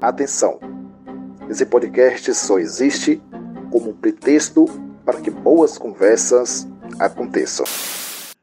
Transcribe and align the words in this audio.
Atenção! 0.00 0.60
Esse 1.48 1.64
podcast 1.64 2.34
só 2.34 2.58
existe 2.58 3.20
como 3.72 3.90
um 3.90 3.96
pretexto 3.96 4.66
para 5.04 5.22
que 5.22 5.30
boas 5.30 5.78
conversas 5.78 6.66
aconteçam. 6.98 7.64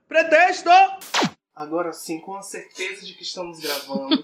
Pretexto! 0.08 0.70
Agora 1.56 1.94
sim, 1.94 2.20
com 2.20 2.36
a 2.36 2.42
certeza 2.42 3.06
de 3.06 3.14
que 3.14 3.22
estamos 3.22 3.60
gravando. 3.60 4.24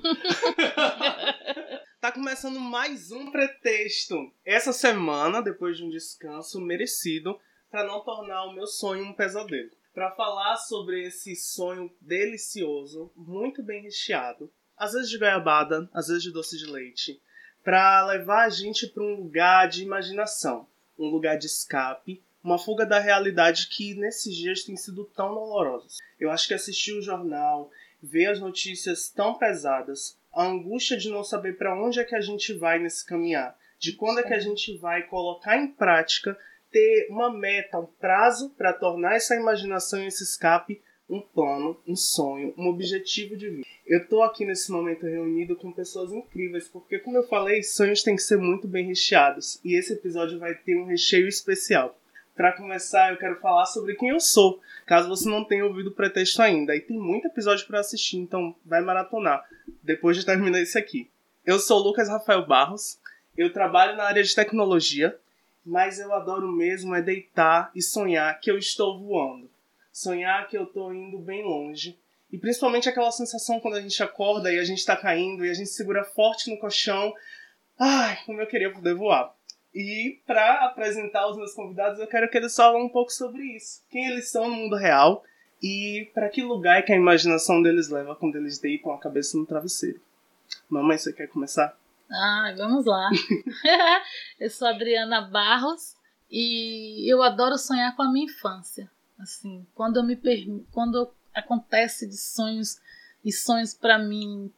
tá 2.01 2.11
começando 2.11 2.59
mais 2.59 3.11
um 3.11 3.31
pretexto. 3.31 4.15
Essa 4.43 4.73
semana, 4.73 5.41
depois 5.41 5.77
de 5.77 5.83
um 5.83 5.89
descanso 5.89 6.59
merecido, 6.59 7.39
para 7.69 7.85
não 7.85 8.03
tornar 8.03 8.45
o 8.45 8.53
meu 8.53 8.65
sonho 8.65 9.05
um 9.05 9.13
pesadelo. 9.13 9.69
Para 9.93 10.11
falar 10.11 10.57
sobre 10.57 11.05
esse 11.05 11.35
sonho 11.35 11.91
delicioso, 12.01 13.11
muito 13.15 13.61
bem 13.61 13.83
recheado, 13.83 14.51
às 14.79 14.93
vezes 14.93 15.09
de 15.09 15.17
goiabada, 15.17 15.89
às 15.93 16.07
vezes 16.07 16.23
de 16.23 16.31
doce 16.31 16.57
de 16.57 16.65
leite, 16.65 17.21
para 17.63 18.05
levar 18.05 18.45
a 18.45 18.49
gente 18.49 18.87
para 18.87 19.03
um 19.03 19.15
lugar 19.15 19.67
de 19.67 19.83
imaginação, 19.83 20.65
um 20.97 21.09
lugar 21.09 21.37
de 21.37 21.47
escape, 21.47 22.23
uma 22.41 22.57
fuga 22.57 22.85
da 22.85 22.97
realidade 22.97 23.67
que 23.67 23.93
nesses 23.95 24.33
dias 24.33 24.63
tem 24.63 24.77
sido 24.77 25.03
tão 25.03 25.35
dolorosa. 25.35 25.97
Eu 26.17 26.31
acho 26.31 26.47
que 26.47 26.53
assistir 26.53 26.93
o 26.93 27.01
jornal, 27.01 27.69
ver 28.01 28.27
as 28.27 28.39
notícias 28.39 29.09
tão 29.09 29.33
pesadas, 29.33 30.17
a 30.33 30.45
angústia 30.45 30.95
de 30.95 31.09
não 31.09 31.23
saber 31.23 31.57
para 31.57 31.75
onde 31.75 31.99
é 31.99 32.05
que 32.05 32.15
a 32.15 32.21
gente 32.21 32.53
vai 32.53 32.79
nesse 32.79 33.05
caminhar, 33.05 33.57
de 33.77 33.93
quando 33.93 34.19
é 34.19 34.23
que 34.23 34.33
a 34.33 34.39
gente 34.39 34.77
vai 34.77 35.03
colocar 35.03 35.57
em 35.57 35.67
prática, 35.67 36.37
ter 36.71 37.07
uma 37.09 37.29
meta, 37.31 37.79
um 37.79 37.85
prazo 37.85 38.51
para 38.51 38.71
tornar 38.71 39.15
essa 39.15 39.35
imaginação 39.35 40.01
e 40.01 40.07
esse 40.07 40.23
escape 40.23 40.81
um 41.09 41.19
plano, 41.19 41.75
um 41.87 41.95
sonho, 41.95 42.53
um 42.55 42.67
objetivo 42.67 43.35
de 43.35 43.49
vida. 43.49 43.67
Eu 43.85 44.07
tô 44.07 44.21
aqui 44.21 44.45
nesse 44.45 44.71
momento 44.71 45.05
reunido 45.05 45.55
com 45.55 45.71
pessoas 45.71 46.11
incríveis, 46.11 46.67
porque 46.67 46.99
como 46.99 47.17
eu 47.17 47.27
falei, 47.27 47.63
sonhos 47.63 48.03
têm 48.03 48.15
que 48.15 48.21
ser 48.21 48.37
muito 48.37 48.67
bem 48.67 48.85
recheados, 48.85 49.59
e 49.65 49.75
esse 49.75 49.93
episódio 49.93 50.37
vai 50.37 50.53
ter 50.53 50.75
um 50.75 50.85
recheio 50.85 51.27
especial. 51.27 51.97
Para 52.35 52.55
começar, 52.55 53.11
eu 53.11 53.17
quero 53.17 53.39
falar 53.39 53.65
sobre 53.65 53.95
quem 53.95 54.09
eu 54.09 54.19
sou, 54.19 54.61
caso 54.85 55.09
você 55.09 55.27
não 55.27 55.43
tenha 55.43 55.65
ouvido 55.65 55.87
o 55.87 55.93
pretexto 55.93 56.41
ainda. 56.41 56.73
E 56.73 56.79
tem 56.79 56.97
muito 56.97 57.27
episódio 57.27 57.67
para 57.67 57.81
assistir, 57.81 58.17
então 58.17 58.55
vai 58.63 58.79
maratonar 58.79 59.43
depois 59.83 60.15
de 60.15 60.25
terminar 60.25 60.61
esse 60.61 60.77
aqui. 60.77 61.09
Eu 61.45 61.59
sou 61.59 61.79
Lucas 61.79 62.07
Rafael 62.07 62.45
Barros, 62.45 62.99
eu 63.35 63.51
trabalho 63.51 63.97
na 63.97 64.03
área 64.03 64.23
de 64.23 64.33
tecnologia, 64.33 65.17
mas 65.65 65.99
eu 65.99 66.13
adoro 66.13 66.49
mesmo 66.49 66.95
é 66.95 67.01
deitar 67.01 67.71
e 67.75 67.81
sonhar 67.81 68.39
que 68.39 68.49
eu 68.49 68.57
estou 68.57 68.97
voando 68.99 69.49
sonhar 69.91 70.47
que 70.47 70.57
eu 70.57 70.65
tô 70.65 70.91
indo 70.93 71.19
bem 71.19 71.43
longe. 71.43 71.97
E 72.31 72.37
principalmente 72.37 72.87
aquela 72.87 73.11
sensação 73.11 73.59
quando 73.59 73.75
a 73.75 73.81
gente 73.81 74.01
acorda 74.03 74.51
e 74.51 74.59
a 74.59 74.63
gente 74.63 74.85
tá 74.85 74.95
caindo 74.95 75.43
e 75.43 75.49
a 75.49 75.53
gente 75.53 75.69
segura 75.69 76.03
forte 76.03 76.49
no 76.49 76.59
colchão. 76.59 77.13
Ai, 77.77 78.19
como 78.25 78.41
eu 78.41 78.47
queria 78.47 78.71
poder 78.71 78.93
voar. 78.93 79.33
E 79.73 80.19
para 80.25 80.65
apresentar 80.65 81.27
os 81.27 81.37
meus 81.37 81.53
convidados, 81.53 81.99
eu 81.99 82.07
quero 82.07 82.29
que 82.29 82.37
eles 82.37 82.55
falem 82.55 82.83
um 82.83 82.89
pouco 82.89 83.11
sobre 83.11 83.43
isso. 83.55 83.83
Quem 83.89 84.07
eles 84.07 84.29
são 84.29 84.49
no 84.49 84.55
mundo 84.55 84.75
real 84.75 85.23
e 85.61 86.09
para 86.13 86.29
que 86.29 86.41
lugar 86.41 86.79
é 86.79 86.81
que 86.81 86.93
a 86.93 86.95
imaginação 86.95 87.61
deles 87.61 87.89
leva 87.89 88.15
quando 88.15 88.35
eles 88.35 88.59
deitam 88.59 88.91
a 88.91 88.99
cabeça 88.99 89.37
no 89.37 89.45
travesseiro. 89.45 89.99
Mamãe, 90.69 90.97
você 90.97 91.13
quer 91.13 91.27
começar? 91.27 91.77
Ah, 92.11 92.53
vamos 92.57 92.85
lá. 92.85 93.09
eu 94.39 94.49
sou 94.49 94.67
Adriana 94.67 95.21
Barros 95.21 95.95
e 96.31 97.11
eu 97.11 97.21
adoro 97.21 97.57
sonhar 97.57 97.95
com 97.95 98.03
a 98.03 98.11
minha 98.11 98.25
infância. 98.25 98.89
Assim, 99.19 99.67
quando 99.75 99.97
eu 99.97 100.03
me 100.03 100.17
quando 100.71 101.13
acontece 101.33 102.07
de 102.07 102.17
sonhos 102.17 102.79
e 103.23 103.31
sonhos 103.33 103.73
para 103.73 103.99
mim 103.99 104.51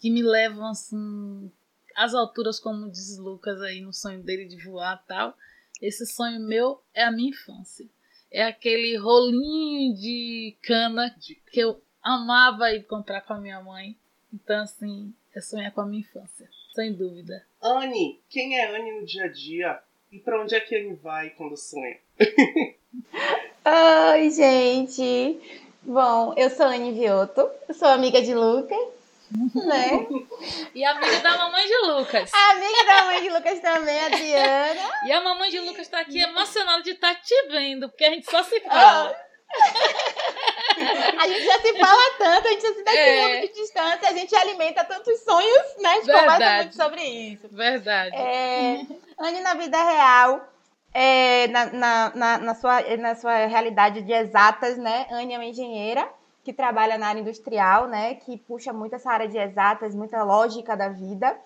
que 0.00 0.10
me 0.10 0.22
levam 0.22 0.66
assim 0.66 1.50
às 1.94 2.14
alturas 2.14 2.58
como 2.58 2.90
diz 2.90 3.18
Lucas 3.18 3.60
aí 3.62 3.80
no 3.80 3.92
sonho 3.92 4.22
dele 4.22 4.46
de 4.46 4.56
voar 4.64 5.04
tal, 5.06 5.36
esse 5.80 6.06
sonho 6.06 6.40
meu 6.40 6.82
é 6.92 7.04
a 7.04 7.12
minha 7.12 7.30
infância. 7.30 7.86
É 8.30 8.44
aquele 8.44 8.96
rolinho 8.96 9.94
de 9.94 10.56
cana 10.62 11.14
que 11.20 11.60
eu 11.60 11.80
amava 12.02 12.72
ir 12.72 12.84
comprar 12.84 13.20
com 13.22 13.34
a 13.34 13.40
minha 13.40 13.62
mãe. 13.62 13.96
Então 14.32 14.62
assim, 14.62 15.14
é 15.34 15.40
sonhar 15.40 15.72
com 15.72 15.82
a 15.82 15.86
minha 15.86 16.00
infância, 16.00 16.48
sem 16.74 16.92
dúvida. 16.92 17.44
Anne, 17.62 18.20
quem 18.28 18.58
é 18.58 18.74
Anne 18.74 19.00
no 19.00 19.06
dia 19.06 19.24
a 19.24 19.28
dia? 19.28 19.82
E 20.10 20.18
para 20.18 20.42
onde 20.42 20.54
é 20.54 20.60
que 20.60 20.74
Anne 20.74 20.94
vai 20.94 21.30
quando 21.30 21.56
sonha? 21.56 21.98
Oi, 22.92 24.30
gente. 24.30 25.40
Bom, 25.82 26.34
eu 26.36 26.50
sou 26.50 26.66
Anne 26.66 26.92
Vioto, 26.92 27.48
sou 27.72 27.88
amiga 27.88 28.20
de 28.20 28.34
Lucas, 28.34 28.78
né? 29.54 30.06
E 30.74 30.84
amiga 30.84 31.20
da 31.20 31.36
mamãe 31.38 31.66
de 31.66 31.76
Lucas. 31.86 32.30
amiga 32.34 32.84
da 32.84 32.94
mamãe 33.02 33.22
de 33.22 33.28
Lucas 33.30 33.60
também, 33.60 34.00
a 34.00 34.08
Diana. 34.08 34.90
E 35.06 35.12
a 35.12 35.20
mamãe 35.20 35.50
de 35.50 35.60
Lucas 35.60 35.88
tá 35.88 36.00
aqui 36.00 36.20
emocionada 36.20 36.82
de 36.82 36.90
estar 36.90 37.14
tá 37.14 37.20
te 37.20 37.48
vendo, 37.48 37.88
porque 37.88 38.04
a 38.04 38.10
gente 38.10 38.28
só 38.28 38.42
se 38.42 38.60
fala. 38.60 39.16
a 41.18 41.28
gente 41.28 41.44
já 41.44 41.60
se 41.60 41.78
fala 41.78 42.02
tanto, 42.18 42.48
a 42.48 42.50
gente 42.50 42.62
já 42.62 42.74
se 42.74 42.84
dá 42.84 42.94
é. 42.94 43.40
de 43.40 43.52
distância, 43.52 44.08
a 44.08 44.12
gente 44.12 44.34
alimenta 44.34 44.84
tantos 44.84 45.20
sonhos, 45.20 45.76
né? 45.78 45.90
A 45.90 45.94
gente 45.94 46.06
Verdade. 46.06 46.32
conversa 46.32 46.56
muito 46.56 46.76
sobre 46.76 47.02
isso. 47.04 47.48
Verdade. 47.50 48.16
É, 48.16 48.86
Anne, 49.18 49.40
na 49.40 49.54
vida 49.54 49.82
real, 49.82 50.49
é, 50.92 51.48
na, 51.48 51.66
na, 51.72 52.12
na, 52.14 52.38
na, 52.38 52.54
sua, 52.54 52.96
na 52.96 53.14
sua 53.14 53.46
realidade 53.46 54.02
de 54.02 54.12
exatas, 54.12 54.76
né? 54.76 55.06
Anne 55.10 55.34
é 55.34 55.38
uma 55.38 55.44
engenheira 55.44 56.08
que 56.42 56.52
trabalha 56.52 56.98
na 56.98 57.08
área 57.08 57.20
industrial, 57.20 57.86
né? 57.86 58.14
Que 58.14 58.36
puxa 58.36 58.72
muito 58.72 58.94
essa 58.94 59.10
área 59.10 59.28
de 59.28 59.38
exatas, 59.38 59.94
muita 59.94 60.22
lógica 60.22 60.76
da 60.76 60.88
vida. 60.88 61.38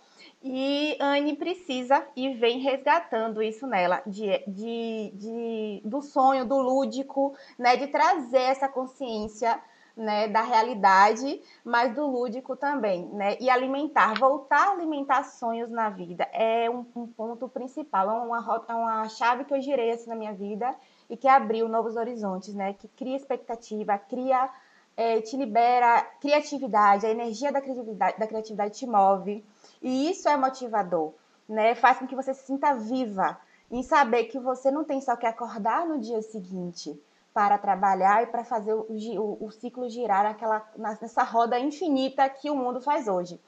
E 0.42 0.96
Anne 1.00 1.36
precisa 1.36 2.04
e 2.14 2.34
vem 2.34 2.58
resgatando 2.58 3.42
isso 3.42 3.66
nela, 3.66 4.02
de, 4.06 4.26
de, 4.46 5.12
de, 5.14 5.82
do 5.84 6.02
sonho, 6.02 6.44
do 6.44 6.58
lúdico, 6.58 7.34
né? 7.58 7.76
De 7.76 7.86
trazer 7.88 8.42
essa 8.42 8.68
consciência 8.68 9.60
né, 9.96 10.26
da 10.26 10.42
realidade, 10.42 11.40
mas 11.64 11.94
do 11.94 12.06
lúdico 12.06 12.56
também, 12.56 13.06
né? 13.10 13.36
E 13.40 13.48
alimentar, 13.48 14.18
voltar 14.18 14.68
a 14.68 14.70
alimentar 14.72 15.22
sonhos 15.22 15.70
na 15.70 15.88
vida 15.88 16.28
é 16.32 16.68
um, 16.68 16.84
um 16.96 17.06
ponto 17.06 17.48
principal, 17.48 18.10
é 18.10 18.12
uma, 18.12 18.64
é 18.68 18.74
uma 18.74 19.08
chave 19.08 19.44
que 19.44 19.54
eu 19.54 19.60
girei 19.60 19.92
assim 19.92 20.08
na 20.08 20.16
minha 20.16 20.32
vida 20.32 20.74
e 21.08 21.16
que 21.16 21.28
abriu 21.28 21.68
novos 21.68 21.94
horizontes, 21.94 22.54
né? 22.54 22.72
Que 22.74 22.88
cria 22.88 23.16
expectativa, 23.16 23.96
cria, 23.96 24.50
é, 24.96 25.20
te 25.20 25.36
libera 25.36 26.02
criatividade, 26.20 27.06
a 27.06 27.10
energia 27.10 27.52
da 27.52 27.60
criatividade, 27.60 28.18
da 28.18 28.26
criatividade 28.26 28.76
te 28.76 28.86
move 28.86 29.44
e 29.80 30.10
isso 30.10 30.28
é 30.28 30.36
motivador, 30.36 31.14
né? 31.48 31.76
Faz 31.76 31.98
com 31.98 32.06
que 32.06 32.16
você 32.16 32.34
se 32.34 32.46
sinta 32.46 32.74
viva 32.74 33.38
em 33.70 33.82
saber 33.84 34.24
que 34.24 34.40
você 34.40 34.72
não 34.72 34.82
tem 34.82 35.00
só 35.00 35.14
que 35.14 35.26
acordar 35.26 35.86
no 35.86 36.00
dia 36.00 36.20
seguinte 36.20 37.00
para 37.34 37.58
trabalhar 37.58 38.22
e 38.22 38.26
para 38.28 38.44
fazer 38.44 38.72
o, 38.72 38.86
o, 38.88 39.46
o 39.46 39.50
ciclo 39.50 39.90
girar 39.90 40.22
naquela, 40.22 40.64
nessa 40.78 41.24
roda 41.24 41.58
infinita 41.58 42.28
que 42.28 42.48
o 42.48 42.54
mundo 42.54 42.80
faz 42.80 43.08
hoje. 43.08 43.40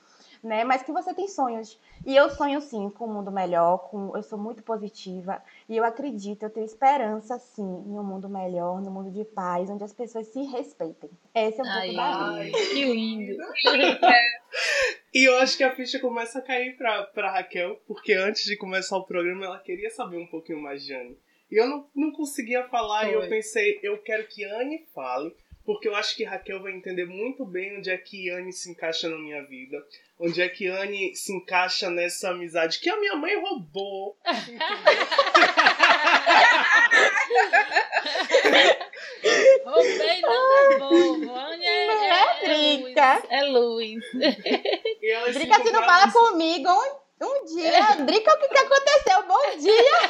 Né? 0.43 0.65
Mas 0.65 0.83
que 0.83 0.93
você 0.93 1.15
tem 1.15 1.29
sonhos. 1.29 1.81
E 2.05 2.15
eu 2.15 2.29
sonho 2.31 2.61
sim 2.61 2.91
com 2.91 3.07
um 3.07 3.13
mundo 3.15 3.33
melhor, 3.33 3.79
com, 3.89 4.15
eu 4.17 4.23
sou 4.23 4.39
muito 4.39 4.63
positiva 4.63 5.43
e 5.69 5.77
eu 5.77 5.85
acredito, 5.85 6.43
eu 6.43 6.51
tenho 6.51 6.67
esperança 6.67 7.39
sim 7.39 7.63
em 7.63 7.99
um 7.99 8.05
mundo 8.05 8.29
melhor, 8.29 8.81
no 8.81 8.91
mundo 8.91 9.11
de 9.11 9.25
paz, 9.25 9.71
onde 9.71 9.83
as 9.83 9.93
pessoas 9.93 10.27
se 10.29 10.43
respeitem. 10.43 11.11
Esse 11.35 11.61
é 11.61 11.65
um 11.65 11.67
pouco 11.67 11.97
da 11.97 12.29
ai, 12.29 12.51
Que 12.51 12.85
lindo. 12.85 13.37
e 15.15 15.25
eu 15.25 15.39
acho 15.39 15.57
que 15.57 15.65
a 15.65 15.75
ficha 15.75 15.99
começa 15.99 16.39
a 16.39 16.43
cair 16.43 16.77
para 16.77 17.05
pra 17.05 17.33
Raquel, 17.33 17.81
porque 17.87 18.13
antes 18.13 18.45
de 18.45 18.57
começar 18.57 18.97
o 18.99 19.07
programa 19.07 19.47
ela 19.47 19.59
queria 19.59 19.91
saber 19.91 20.19
um 20.19 20.27
pouquinho 20.27 20.61
mais 20.61 20.85
de 20.85 20.95
Anne. 20.95 21.19
E 21.51 21.61
eu 21.61 21.67
não, 21.69 21.89
não 21.95 22.13
conseguia 22.13 22.65
falar 22.69 23.03
Foi. 23.03 23.11
e 23.11 23.15
eu 23.15 23.29
pensei, 23.29 23.79
eu 23.83 23.99
quero 23.99 24.27
que 24.27 24.45
Anne 24.45 24.85
fale, 24.95 25.35
porque 25.65 25.89
eu 25.89 25.95
acho 25.95 26.17
que 26.17 26.25
Raquel 26.25 26.63
vai 26.63 26.73
entender 26.73 27.07
muito 27.07 27.45
bem 27.45 27.79
onde 27.79 27.91
é 27.91 27.97
que 27.97 28.31
Anne 28.31 28.53
se 28.53 28.71
encaixa 28.71 29.09
na 29.09 29.17
minha 29.17 29.43
vida, 29.45 29.77
onde 30.19 30.41
é 30.41 30.49
que 30.49 30.67
Anne 30.67 31.15
se 31.15 31.33
encaixa 31.33 31.91
nessa 31.91 32.31
amizade 32.31 32.81
que 32.81 32.91
a 32.91 32.97
minha 32.97 33.17
mãe 33.17 33.37
roubou. 33.41 34.17
Roubei 39.65 40.21
nada 40.21 40.79
bobo. 40.79 41.35
Anne 41.35 41.65
é, 41.65 41.87
é, 41.87 42.75
é, 42.95 43.23
é 43.31 43.43
Luiz. 43.45 44.03
É 45.03 45.21
Luiz. 45.21 45.35
Drica, 45.35 45.63
se 45.63 45.73
não 45.73 45.85
fala 45.85 46.13
comigo 46.13 46.71
um, 46.71 47.27
um 47.27 47.45
dia. 47.45 47.97
Drica, 48.05 48.35
o 48.35 48.39
que, 48.39 48.49
que 48.49 48.59
aconteceu? 48.59 49.23
Bom 49.27 49.57
dia. 49.59 50.01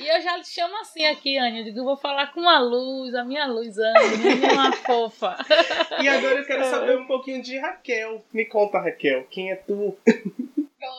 E 0.06 0.08
eu 0.08 0.22
já 0.22 0.40
te 0.40 0.50
chamo 0.50 0.78
assim 0.82 1.04
aqui, 1.08 1.36
Anne. 1.36 1.62
Eu 1.62 1.64
digo, 1.66 1.80
eu 1.80 1.84
vou 1.84 1.98
falar 1.98 2.32
com 2.32 2.48
a 2.48 2.60
luz, 2.60 3.16
a 3.16 3.24
minha 3.24 3.48
luz, 3.48 3.76
Anne, 3.76 3.98
a 3.98 4.54
minha 4.54 4.72
fofa. 4.86 5.36
E 6.00 6.08
agora 6.08 6.42
eu 6.42 6.46
quero 6.46 6.64
saber 6.70 6.96
um 7.00 7.08
pouquinho 7.08 7.42
de 7.42 7.58
Raquel. 7.58 8.24
Me 8.32 8.46
conta, 8.46 8.78
Raquel, 8.78 9.26
quem 9.32 9.52
é 9.52 9.56
tu? 9.56 9.98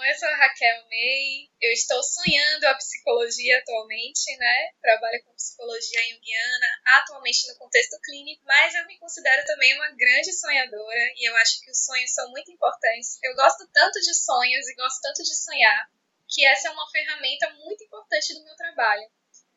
eu 0.06 0.14
sou 0.18 0.28
a 0.28 0.36
Raquel 0.36 0.82
May, 0.90 1.50
eu 1.60 1.72
estou 1.72 2.02
sonhando 2.02 2.64
a 2.64 2.74
psicologia 2.74 3.58
atualmente, 3.58 4.36
né? 4.38 4.70
Trabalho 4.80 5.22
com 5.24 5.34
psicologia 5.34 6.00
junguiana, 6.10 6.66
atualmente 6.98 7.48
no 7.48 7.58
contexto 7.58 7.98
clínico, 8.02 8.42
mas 8.44 8.74
eu 8.74 8.86
me 8.86 8.98
considero 8.98 9.44
também 9.44 9.74
uma 9.74 9.90
grande 9.90 10.32
sonhadora 10.32 11.12
e 11.16 11.28
eu 11.28 11.36
acho 11.36 11.60
que 11.60 11.70
os 11.70 11.84
sonhos 11.84 12.12
são 12.12 12.30
muito 12.30 12.50
importantes. 12.50 13.18
Eu 13.22 13.34
gosto 13.36 13.68
tanto 13.72 14.00
de 14.00 14.14
sonhos 14.14 14.68
e 14.68 14.74
gosto 14.74 15.00
tanto 15.00 15.22
de 15.22 15.34
sonhar, 15.34 15.90
que 16.28 16.44
essa 16.46 16.68
é 16.68 16.70
uma 16.70 16.90
ferramenta 16.90 17.50
muito 17.54 17.84
importante 17.84 18.34
trabalho, 18.76 19.08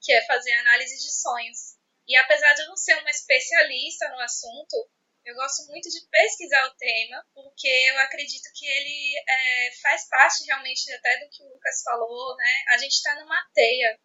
que 0.01 0.13
é 0.13 0.25
fazer 0.25 0.53
análise 0.53 0.95
de 0.95 1.11
sonhos. 1.11 1.77
E 2.07 2.15
apesar 2.15 2.53
de 2.53 2.61
eu 2.63 2.67
não 2.69 2.77
ser 2.77 2.95
uma 2.95 3.11
especialista 3.11 4.09
no 4.09 4.19
assunto, 4.21 4.89
eu 5.25 5.35
gosto 5.35 5.67
muito 5.67 5.89
de 5.89 6.07
pesquisar 6.09 6.65
o 6.65 6.75
tema, 6.75 7.23
porque 7.35 7.67
eu 7.67 7.99
acredito 7.99 8.49
que 8.55 8.65
ele 8.65 9.23
é, 9.27 9.71
faz 9.81 10.07
parte 10.07 10.45
realmente 10.45 10.91
até 10.91 11.19
do 11.19 11.29
que 11.29 11.43
o 11.43 11.49
Lucas 11.49 11.83
falou, 11.83 12.35
né? 12.37 12.53
A 12.69 12.77
gente 12.77 12.93
está 12.93 13.13
numa 13.19 13.45
teia 13.53 13.99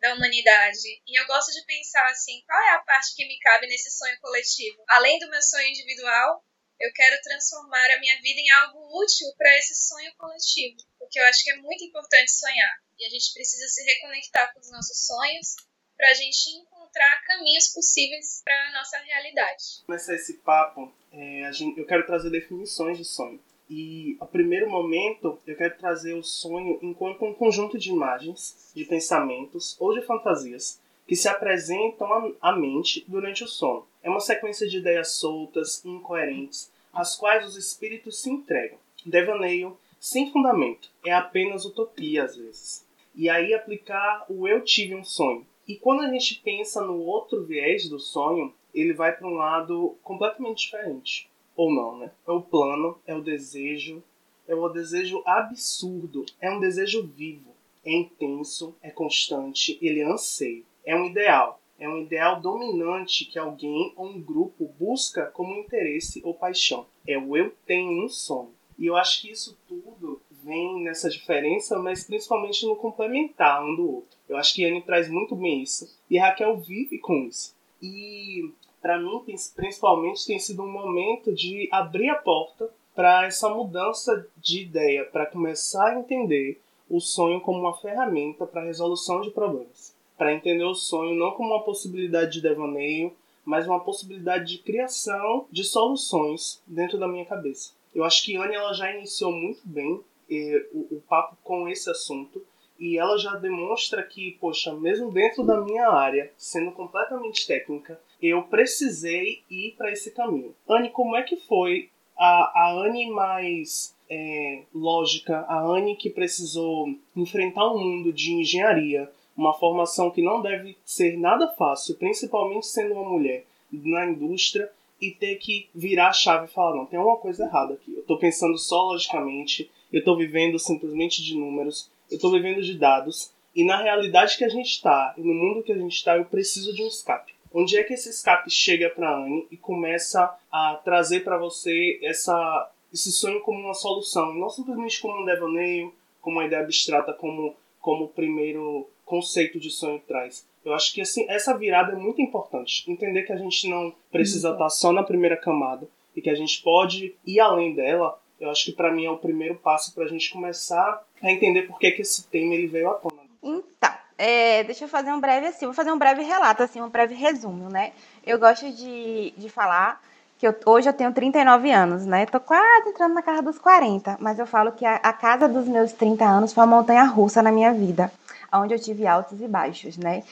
da 0.00 0.14
humanidade. 0.14 1.02
E 1.06 1.20
eu 1.20 1.26
gosto 1.26 1.50
de 1.50 1.64
pensar 1.64 2.06
assim, 2.10 2.42
qual 2.46 2.62
é 2.62 2.70
a 2.70 2.82
parte 2.82 3.14
que 3.16 3.26
me 3.26 3.38
cabe 3.40 3.66
nesse 3.66 3.90
sonho 3.90 4.16
coletivo? 4.20 4.84
Além 4.88 5.18
do 5.18 5.30
meu 5.30 5.42
sonho 5.42 5.66
individual, 5.66 6.44
eu 6.78 6.92
quero 6.94 7.20
transformar 7.20 7.90
a 7.90 7.98
minha 7.98 8.16
vida 8.22 8.40
em 8.40 8.50
algo 8.50 9.02
útil 9.02 9.26
para 9.36 9.58
esse 9.58 9.74
sonho 9.74 10.14
coletivo, 10.16 10.76
porque 11.10 11.18
eu 11.18 11.24
acho 11.24 11.42
que 11.42 11.50
é 11.50 11.56
muito 11.56 11.82
importante 11.82 12.30
sonhar. 12.30 12.78
E 12.96 13.04
a 13.04 13.10
gente 13.10 13.34
precisa 13.34 13.66
se 13.66 13.82
reconectar 13.82 14.54
com 14.54 14.60
os 14.60 14.70
nossos 14.70 15.06
sonhos 15.06 15.56
para 15.96 16.08
a 16.08 16.14
gente 16.14 16.50
encontrar 16.50 17.22
caminhos 17.26 17.68
possíveis 17.74 18.40
para 18.44 18.54
a 18.68 18.72
nossa 18.78 18.96
realidade. 18.98 19.82
Começar 19.84 20.14
esse 20.14 20.34
papo, 20.34 20.94
é, 21.12 21.50
gente, 21.52 21.80
eu 21.80 21.84
quero 21.84 22.06
trazer 22.06 22.30
definições 22.30 22.96
de 22.96 23.04
sonho. 23.04 23.42
E, 23.68 24.16
a 24.20 24.26
primeiro 24.26 24.70
momento, 24.70 25.40
eu 25.46 25.56
quero 25.56 25.76
trazer 25.78 26.14
o 26.14 26.22
sonho 26.22 26.78
enquanto 26.80 27.24
um 27.24 27.34
conjunto 27.34 27.76
de 27.76 27.90
imagens, 27.90 28.70
de 28.74 28.84
pensamentos 28.84 29.76
ou 29.80 29.92
de 29.92 30.06
fantasias 30.06 30.80
que 31.08 31.16
se 31.16 31.28
apresentam 31.28 32.36
à 32.40 32.54
mente 32.54 33.04
durante 33.08 33.42
o 33.42 33.48
sono. 33.48 33.84
É 34.00 34.08
uma 34.08 34.20
sequência 34.20 34.68
de 34.68 34.78
ideias 34.78 35.12
soltas, 35.16 35.84
incoerentes, 35.84 36.70
às 36.92 37.16
quais 37.16 37.44
os 37.44 37.56
espíritos 37.56 38.22
se 38.22 38.30
entregam. 38.30 38.78
Devaneio, 39.04 39.76
sem 40.00 40.32
fundamento, 40.32 40.90
é 41.04 41.12
apenas 41.12 41.66
utopia 41.66 42.24
às 42.24 42.34
vezes. 42.34 42.86
E 43.14 43.28
aí 43.28 43.52
aplicar 43.52 44.24
o 44.30 44.48
eu 44.48 44.64
tive 44.64 44.94
um 44.94 45.04
sonho, 45.04 45.46
e 45.68 45.76
quando 45.76 46.00
a 46.00 46.08
gente 46.08 46.40
pensa 46.42 46.80
no 46.80 46.98
outro 47.00 47.44
viés 47.44 47.88
do 47.88 48.00
sonho, 48.00 48.52
ele 48.74 48.94
vai 48.94 49.14
para 49.14 49.28
um 49.28 49.34
lado 49.34 49.96
completamente 50.02 50.64
diferente. 50.64 51.30
Ou 51.54 51.72
não, 51.72 51.98
né? 51.98 52.10
É 52.26 52.30
o 52.32 52.40
plano, 52.40 52.98
é 53.06 53.14
o 53.14 53.22
desejo, 53.22 54.02
é 54.48 54.54
o 54.54 54.68
desejo 54.68 55.22
absurdo, 55.26 56.24
é 56.40 56.50
um 56.50 56.58
desejo 56.58 57.06
vivo, 57.06 57.50
é 57.84 57.92
intenso, 57.92 58.74
é 58.82 58.90
constante, 58.90 59.78
ele 59.82 60.00
é 60.00 60.04
anseio, 60.04 60.64
é 60.84 60.96
um 60.96 61.06
ideal, 61.06 61.60
é 61.78 61.88
um 61.88 61.98
ideal 61.98 62.40
dominante 62.40 63.24
que 63.26 63.38
alguém 63.38 63.92
ou 63.96 64.06
um 64.06 64.20
grupo 64.20 64.72
busca 64.78 65.26
como 65.26 65.54
interesse 65.54 66.20
ou 66.24 66.34
paixão. 66.34 66.86
É 67.06 67.18
o 67.18 67.36
eu 67.36 67.54
tenho 67.66 68.04
um 68.04 68.08
sonho. 68.08 68.52
E 68.80 68.86
eu 68.86 68.96
acho 68.96 69.20
que 69.20 69.30
isso 69.30 69.58
tudo 69.68 70.22
vem 70.42 70.82
nessa 70.82 71.10
diferença, 71.10 71.78
mas 71.78 72.02
principalmente 72.02 72.64
no 72.64 72.74
complementar 72.74 73.62
um 73.62 73.76
do 73.76 73.96
outro. 73.96 74.16
Eu 74.26 74.38
acho 74.38 74.54
que 74.54 74.64
Anne 74.64 74.80
traz 74.80 75.06
muito 75.10 75.36
bem 75.36 75.62
isso. 75.62 75.86
E 76.08 76.18
Raquel 76.18 76.56
vive 76.56 76.98
com 76.98 77.26
isso. 77.26 77.54
E 77.82 78.50
para 78.80 78.98
mim, 78.98 79.22
principalmente, 79.54 80.26
tem 80.26 80.38
sido 80.38 80.62
um 80.62 80.72
momento 80.72 81.30
de 81.30 81.68
abrir 81.70 82.08
a 82.08 82.14
porta 82.14 82.70
para 82.94 83.26
essa 83.26 83.50
mudança 83.50 84.26
de 84.38 84.62
ideia, 84.62 85.04
para 85.04 85.26
começar 85.26 85.88
a 85.88 85.98
entender 85.98 86.58
o 86.88 87.00
sonho 87.00 87.40
como 87.40 87.60
uma 87.60 87.76
ferramenta 87.76 88.46
para 88.46 88.64
resolução 88.64 89.20
de 89.20 89.30
problemas. 89.30 89.94
Para 90.16 90.32
entender 90.32 90.64
o 90.64 90.74
sonho 90.74 91.14
não 91.14 91.32
como 91.32 91.50
uma 91.50 91.62
possibilidade 91.62 92.32
de 92.32 92.40
devaneio, 92.40 93.12
mas 93.44 93.66
uma 93.66 93.80
possibilidade 93.80 94.56
de 94.56 94.62
criação 94.62 95.46
de 95.52 95.64
soluções 95.64 96.62
dentro 96.66 96.98
da 96.98 97.06
minha 97.06 97.26
cabeça. 97.26 97.72
Eu 97.94 98.04
acho 98.04 98.24
que 98.24 98.36
Anne 98.36 98.54
ela 98.54 98.72
já 98.72 98.94
iniciou 98.94 99.32
muito 99.32 99.60
bem 99.64 100.00
eh, 100.30 100.66
o, 100.72 100.96
o 100.96 101.02
papo 101.08 101.36
com 101.42 101.68
esse 101.68 101.90
assunto 101.90 102.44
e 102.78 102.96
ela 102.96 103.18
já 103.18 103.34
demonstra 103.34 104.02
que, 104.02 104.38
poxa, 104.40 104.72
mesmo 104.74 105.12
dentro 105.12 105.44
da 105.44 105.60
minha 105.60 105.88
área, 105.88 106.32
sendo 106.36 106.72
completamente 106.72 107.46
técnica, 107.46 108.00
eu 108.22 108.42
precisei 108.44 109.42
ir 109.50 109.74
para 109.76 109.92
esse 109.92 110.12
caminho. 110.12 110.54
Anne, 110.66 110.88
como 110.88 111.14
é 111.14 111.22
que 111.22 111.36
foi 111.36 111.90
a, 112.16 112.52
a 112.54 112.72
Anne 112.72 113.10
mais 113.10 113.94
é, 114.08 114.62
lógica, 114.74 115.40
a 115.46 115.60
Anne 115.60 115.94
que 115.94 116.08
precisou 116.08 116.88
enfrentar 117.14 117.70
um 117.70 117.78
mundo 117.78 118.12
de 118.12 118.32
engenharia, 118.32 119.10
uma 119.36 119.52
formação 119.52 120.10
que 120.10 120.22
não 120.22 120.40
deve 120.40 120.76
ser 120.84 121.18
nada 121.18 121.48
fácil, 121.48 121.96
principalmente 121.96 122.66
sendo 122.66 122.94
uma 122.94 123.08
mulher 123.08 123.44
na 123.70 124.06
indústria, 124.06 124.70
e 125.00 125.10
ter 125.10 125.36
que 125.36 125.68
virar 125.74 126.08
a 126.08 126.12
chave 126.12 126.46
e 126.46 126.52
falar: 126.52 126.76
não, 126.76 126.86
tem 126.86 126.98
uma 126.98 127.16
coisa 127.16 127.44
errada 127.44 127.74
aqui. 127.74 127.92
Eu 127.94 128.00
estou 128.00 128.18
pensando 128.18 128.56
só 128.58 128.82
logicamente, 128.82 129.70
eu 129.92 130.00
estou 130.00 130.16
vivendo 130.16 130.58
simplesmente 130.58 131.22
de 131.22 131.36
números, 131.36 131.90
eu 132.10 132.16
estou 132.16 132.30
vivendo 132.32 132.62
de 132.62 132.78
dados, 132.78 133.32
e 133.54 133.64
na 133.64 133.80
realidade 133.80 134.36
que 134.36 134.44
a 134.44 134.48
gente 134.48 134.70
está, 134.70 135.14
e 135.16 135.20
no 135.20 135.34
mundo 135.34 135.62
que 135.62 135.72
a 135.72 135.78
gente 135.78 135.94
está, 135.94 136.16
eu 136.16 136.24
preciso 136.24 136.74
de 136.74 136.82
um 136.82 136.88
escape. 136.88 137.32
Onde 137.52 137.76
é 137.76 137.82
que 137.82 137.94
esse 137.94 138.08
escape 138.10 138.48
chega 138.48 138.90
para 138.90 139.16
Anne 139.16 139.46
e 139.50 139.56
começa 139.56 140.32
a 140.52 140.80
trazer 140.84 141.24
para 141.24 141.36
você 141.36 141.98
essa, 142.00 142.70
esse 142.92 143.10
sonho 143.10 143.40
como 143.40 143.58
uma 143.58 143.74
solução, 143.74 144.32
não 144.34 144.48
simplesmente 144.48 145.00
como 145.00 145.20
um 145.20 145.24
devaneio, 145.24 145.92
como 146.20 146.36
uma 146.36 146.46
ideia 146.46 146.62
abstrata, 146.62 147.12
como 147.12 147.56
como 147.80 148.04
o 148.04 148.08
primeiro 148.08 148.88
conceito 149.10 149.58
de 149.58 149.70
sonho 149.70 150.00
traz. 150.06 150.46
Eu 150.64 150.72
acho 150.72 150.94
que 150.94 151.00
assim, 151.00 151.26
essa 151.28 151.56
virada 151.56 151.92
é 151.92 151.96
muito 151.96 152.22
importante. 152.22 152.90
Entender 152.90 153.24
que 153.24 153.32
a 153.32 153.36
gente 153.36 153.68
não 153.68 153.92
precisa 154.10 154.52
estar 154.52 154.68
só 154.70 154.92
na 154.92 155.02
primeira 155.02 155.36
camada 155.36 155.88
e 156.14 156.22
que 156.22 156.30
a 156.30 156.34
gente 156.34 156.62
pode 156.62 157.14
ir 157.26 157.40
além 157.40 157.74
dela 157.74 158.18
eu 158.40 158.50
acho 158.50 158.64
que 158.64 158.72
para 158.72 158.90
mim 158.90 159.04
é 159.04 159.10
o 159.10 159.18
primeiro 159.18 159.54
passo 159.56 159.94
para 159.94 160.04
a 160.04 160.08
gente 160.08 160.32
começar 160.32 161.02
a 161.22 161.30
entender 161.30 161.62
por 161.62 161.78
que, 161.78 161.90
que 161.90 162.00
esse 162.00 162.26
tema 162.26 162.54
ele 162.54 162.66
veio 162.66 162.88
à 162.88 162.94
tona. 162.94 163.20
Então, 163.42 163.92
é, 164.16 164.64
deixa 164.64 164.84
eu 164.84 164.88
fazer 164.88 165.12
um 165.12 165.20
breve 165.20 165.46
assim, 165.46 165.66
vou 165.66 165.74
fazer 165.74 165.92
um 165.92 165.98
breve 165.98 166.22
relato, 166.22 166.62
assim, 166.62 166.80
um 166.80 166.88
breve 166.88 167.14
resumo, 167.14 167.68
né? 167.68 167.92
Eu 168.26 168.38
gosto 168.38 168.72
de, 168.72 169.34
de 169.36 169.48
falar 169.50 170.00
que 170.38 170.46
eu, 170.46 170.54
hoje 170.64 170.88
eu 170.88 170.94
tenho 170.94 171.12
39 171.12 171.70
anos, 171.70 172.06
né? 172.06 172.24
Tô 172.24 172.40
quase 172.40 172.88
entrando 172.88 173.12
na 173.12 173.20
casa 173.20 173.42
dos 173.42 173.58
40, 173.58 174.16
mas 174.18 174.38
eu 174.38 174.46
falo 174.46 174.72
que 174.72 174.86
a, 174.86 174.94
a 174.96 175.12
casa 175.12 175.46
dos 175.46 175.68
meus 175.68 175.92
30 175.92 176.24
anos 176.24 176.54
foi 176.54 176.64
uma 176.64 176.76
montanha 176.78 177.04
russa 177.04 177.42
na 177.42 177.52
minha 177.52 177.74
vida 177.74 178.10
onde 178.52 178.74
eu 178.74 178.78
tive 178.78 179.06
altos 179.06 179.40
e 179.40 179.48
baixos, 179.48 179.96
né? 179.96 180.22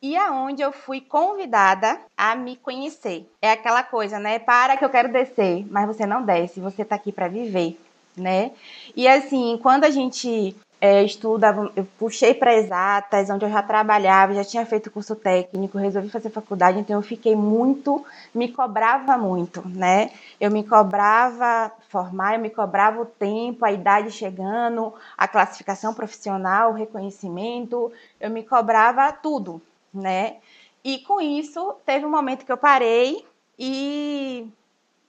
E 0.00 0.16
aonde 0.16 0.62
eu 0.62 0.72
fui 0.72 1.00
convidada 1.00 1.98
a 2.16 2.34
me 2.34 2.56
conhecer. 2.56 3.28
É 3.42 3.52
aquela 3.52 3.82
coisa, 3.82 4.18
né? 4.18 4.38
Para 4.38 4.76
que 4.76 4.84
eu 4.84 4.90
quero 4.90 5.12
descer, 5.12 5.66
mas 5.70 5.86
você 5.86 6.06
não 6.06 6.22
desce, 6.22 6.60
você 6.60 6.84
tá 6.84 6.94
aqui 6.94 7.12
para 7.12 7.28
viver, 7.28 7.78
né? 8.16 8.52
E 8.96 9.06
assim, 9.08 9.58
quando 9.62 9.84
a 9.84 9.90
gente 9.90 10.56
é, 10.80 11.02
estuda, 11.02 11.54
eu 11.74 11.84
puxei 11.98 12.32
para 12.34 12.54
exatas, 12.54 13.28
onde 13.30 13.44
eu 13.44 13.50
já 13.50 13.62
trabalhava, 13.62 14.34
já 14.34 14.44
tinha 14.44 14.64
feito 14.64 14.90
curso 14.90 15.16
técnico, 15.16 15.76
resolvi 15.76 16.08
fazer 16.08 16.30
faculdade, 16.30 16.78
então 16.78 16.96
eu 16.96 17.02
fiquei 17.02 17.34
muito, 17.34 18.04
me 18.32 18.48
cobrava 18.48 19.18
muito, 19.18 19.66
né? 19.68 20.10
Eu 20.40 20.50
me 20.52 20.62
cobrava 20.62 21.72
formar, 21.88 22.34
eu 22.34 22.40
me 22.40 22.50
cobrava 22.50 23.00
o 23.00 23.06
tempo, 23.06 23.64
a 23.64 23.72
idade 23.72 24.12
chegando, 24.12 24.94
a 25.16 25.26
classificação 25.26 25.92
profissional, 25.92 26.70
o 26.70 26.74
reconhecimento, 26.74 27.92
eu 28.20 28.30
me 28.30 28.44
cobrava 28.44 29.10
tudo, 29.12 29.60
né? 29.92 30.36
E 30.84 30.98
com 30.98 31.20
isso, 31.20 31.74
teve 31.84 32.06
um 32.06 32.10
momento 32.10 32.44
que 32.44 32.52
eu 32.52 32.56
parei 32.56 33.26
e 33.58 34.46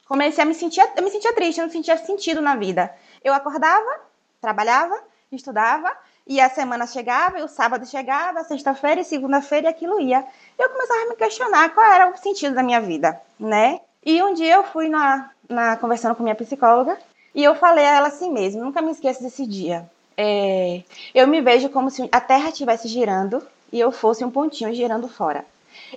comecei 0.07 0.43
a 0.43 0.47
me 0.47 0.55
sentir, 0.55 0.81
eu 0.97 1.03
me 1.03 1.11
sentia 1.11 1.33
triste, 1.33 1.59
eu 1.59 1.67
não 1.67 1.71
sentia 1.71 1.95
sentido 1.97 2.41
na 2.41 2.55
vida. 2.55 2.91
Eu 3.23 3.33
acordava, 3.35 4.01
trabalhava, 4.41 4.99
estudava, 5.35 5.91
e 6.25 6.39
a 6.39 6.49
semana 6.49 6.87
chegava, 6.87 7.39
e 7.39 7.43
o 7.43 7.47
sábado 7.47 7.85
chegava, 7.85 8.43
sexta-feira 8.43 9.01
e 9.01 9.05
segunda-feira, 9.05 9.67
e 9.67 9.69
aquilo 9.69 9.99
ia. 9.99 10.25
Eu 10.57 10.69
começava 10.69 11.01
a 11.01 11.09
me 11.09 11.15
questionar 11.15 11.69
qual 11.69 11.85
era 11.91 12.09
o 12.09 12.17
sentido 12.17 12.55
da 12.55 12.63
minha 12.63 12.81
vida, 12.81 13.19
né? 13.39 13.79
E 14.03 14.21
um 14.23 14.33
dia 14.33 14.55
eu 14.55 14.63
fui 14.63 14.89
na, 14.89 15.29
na 15.47 15.77
conversando 15.77 16.15
com 16.15 16.23
minha 16.23 16.35
psicóloga, 16.35 16.97
e 17.33 17.43
eu 17.43 17.55
falei 17.55 17.85
a 17.85 17.95
ela 17.95 18.07
assim 18.07 18.31
mesmo, 18.31 18.63
nunca 18.63 18.81
me 18.81 18.91
esqueço 18.91 19.21
desse 19.21 19.45
dia. 19.45 19.89
É, 20.17 20.83
eu 21.13 21.27
me 21.27 21.41
vejo 21.41 21.69
como 21.69 21.89
se 21.89 22.09
a 22.11 22.19
Terra 22.19 22.49
estivesse 22.49 22.87
girando 22.87 23.41
e 23.71 23.79
eu 23.79 23.91
fosse 23.91 24.25
um 24.25 24.31
pontinho 24.31 24.73
girando 24.73 25.07
fora. 25.07 25.45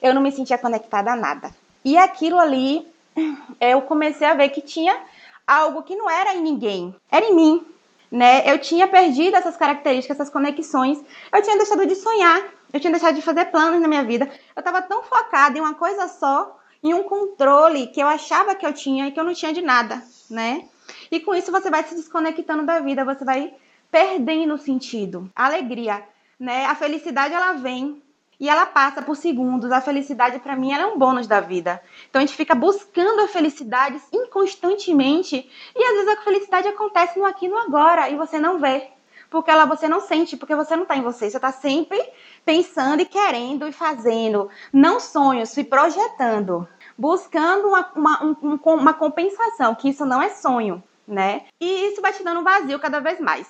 Eu 0.01 0.15
não 0.15 0.23
me 0.23 0.31
sentia 0.31 0.59
conectada 0.59 1.11
a 1.11 1.17
nada. 1.17 1.51
E 1.85 1.97
aquilo 1.97 2.39
ali, 2.39 2.87
eu 3.61 3.83
comecei 3.83 4.27
a 4.27 4.35
ver 4.35 4.51
que 4.51 4.61
tinha 4.61 4.97
algo 5.47 5.83
que 5.83 5.97
não 5.97 6.09
era 6.09 6.35
em 6.35 6.43
ninguém, 6.43 6.95
era 7.11 7.27
em 7.27 7.35
mim 7.35 7.67
né? 8.13 8.43
Eu 8.49 8.59
tinha 8.59 8.87
perdido 8.87 9.37
essas 9.37 9.57
características, 9.57 10.21
essas 10.21 10.31
conexões. 10.31 11.03
Eu 11.35 11.43
tinha 11.43 11.57
deixado 11.57 11.87
de 11.87 11.95
sonhar, 11.95 12.43
eu 12.71 12.79
tinha 12.79 12.91
deixado 12.91 13.15
de 13.15 13.23
fazer 13.23 13.47
planos 13.47 13.81
na 13.81 13.89
minha 13.89 14.05
vida. 14.05 14.31
Eu 14.55 14.61
estava 14.61 14.83
tão 14.83 15.03
focada 15.03 15.57
em 15.57 15.63
uma 15.63 15.75
coisa 15.75 16.07
só, 16.09 16.61
em 16.83 16.93
um 16.93 17.05
controle 17.05 17.87
que 17.87 18.01
eu 18.01 18.07
achava 18.07 18.55
que 18.55 18.67
eu 18.67 18.73
tinha 18.75 19.09
e 19.09 19.13
que 19.13 19.19
eu 19.19 19.25
não 19.25 19.33
tinha 19.33 19.53
de 19.53 19.63
nada, 19.63 20.03
né? 20.31 20.69
E 21.11 21.21
com 21.21 21.35
isso 21.35 21.51
você 21.51 21.71
vai 21.71 21.83
se 21.85 21.95
desconectando 21.95 22.67
da 22.67 22.81
vida, 22.81 23.03
você 23.03 23.25
vai 23.25 23.55
perdendo 23.91 24.55
o 24.55 24.59
sentido. 24.59 25.31
A 25.35 25.47
alegria, 25.47 26.03
né? 26.39 26.67
A 26.67 26.75
felicidade 26.75 27.33
ela 27.33 27.53
vem 27.53 28.02
e 28.43 28.49
ela 28.49 28.67
passa 28.67 29.01
por 29.01 29.15
segundos. 29.15 29.71
A 29.71 29.81
felicidade 29.81 30.41
para 30.41 30.57
mim 30.57 30.73
ela 30.73 30.83
é 30.83 30.87
um 30.87 30.99
bônus 30.99 31.29
da 31.29 31.39
vida. 31.39 31.81
Então 32.11 32.21
a 32.21 32.27
gente 32.27 32.37
fica 32.37 32.57
buscando 32.57 33.21
a 33.21 33.29
felicidade 33.29 34.03
inconstantemente 34.13 35.49
e 35.77 35.85
às 35.85 35.93
vezes 35.93 36.09
a 36.09 36.23
felicidade 36.23 36.67
acontece 36.67 37.21
no 37.21 37.25
aqui 37.25 37.47
no 37.47 37.57
agora 37.57 38.11
e 38.11 38.17
você 38.17 38.41
não 38.41 38.59
vê. 38.59 38.89
Porque 39.31 39.49
ela 39.49 39.65
você 39.65 39.87
não 39.87 40.01
sente, 40.01 40.37
porque 40.37 40.57
você 40.57 40.75
não 40.75 40.83
está 40.83 40.97
em 40.97 41.03
você. 41.03 41.31
Você 41.31 41.37
está 41.37 41.53
sempre 41.53 42.03
pensando 42.45 43.01
e 43.01 43.07
querendo 43.07 43.69
e 43.69 43.73
fazendo. 43.73 44.51
Não 44.73 44.99
sonhos, 44.99 45.51
se 45.51 45.63
projetando. 45.63 46.67
Buscando 46.99 47.69
uma, 47.69 47.93
uma, 47.95 48.25
um, 48.25 48.59
uma 48.65 48.93
compensação, 48.93 49.77
que 49.77 49.89
isso 49.89 50.05
não 50.05 50.21
é 50.21 50.31
sonho, 50.31 50.83
né? 51.07 51.43
E 51.61 51.87
isso 51.87 52.03
vai 52.03 52.13
te 52.13 52.25
dando 52.25 52.43
vazio 52.43 52.81
cada 52.81 52.99
vez 52.99 53.21
mais 53.21 53.49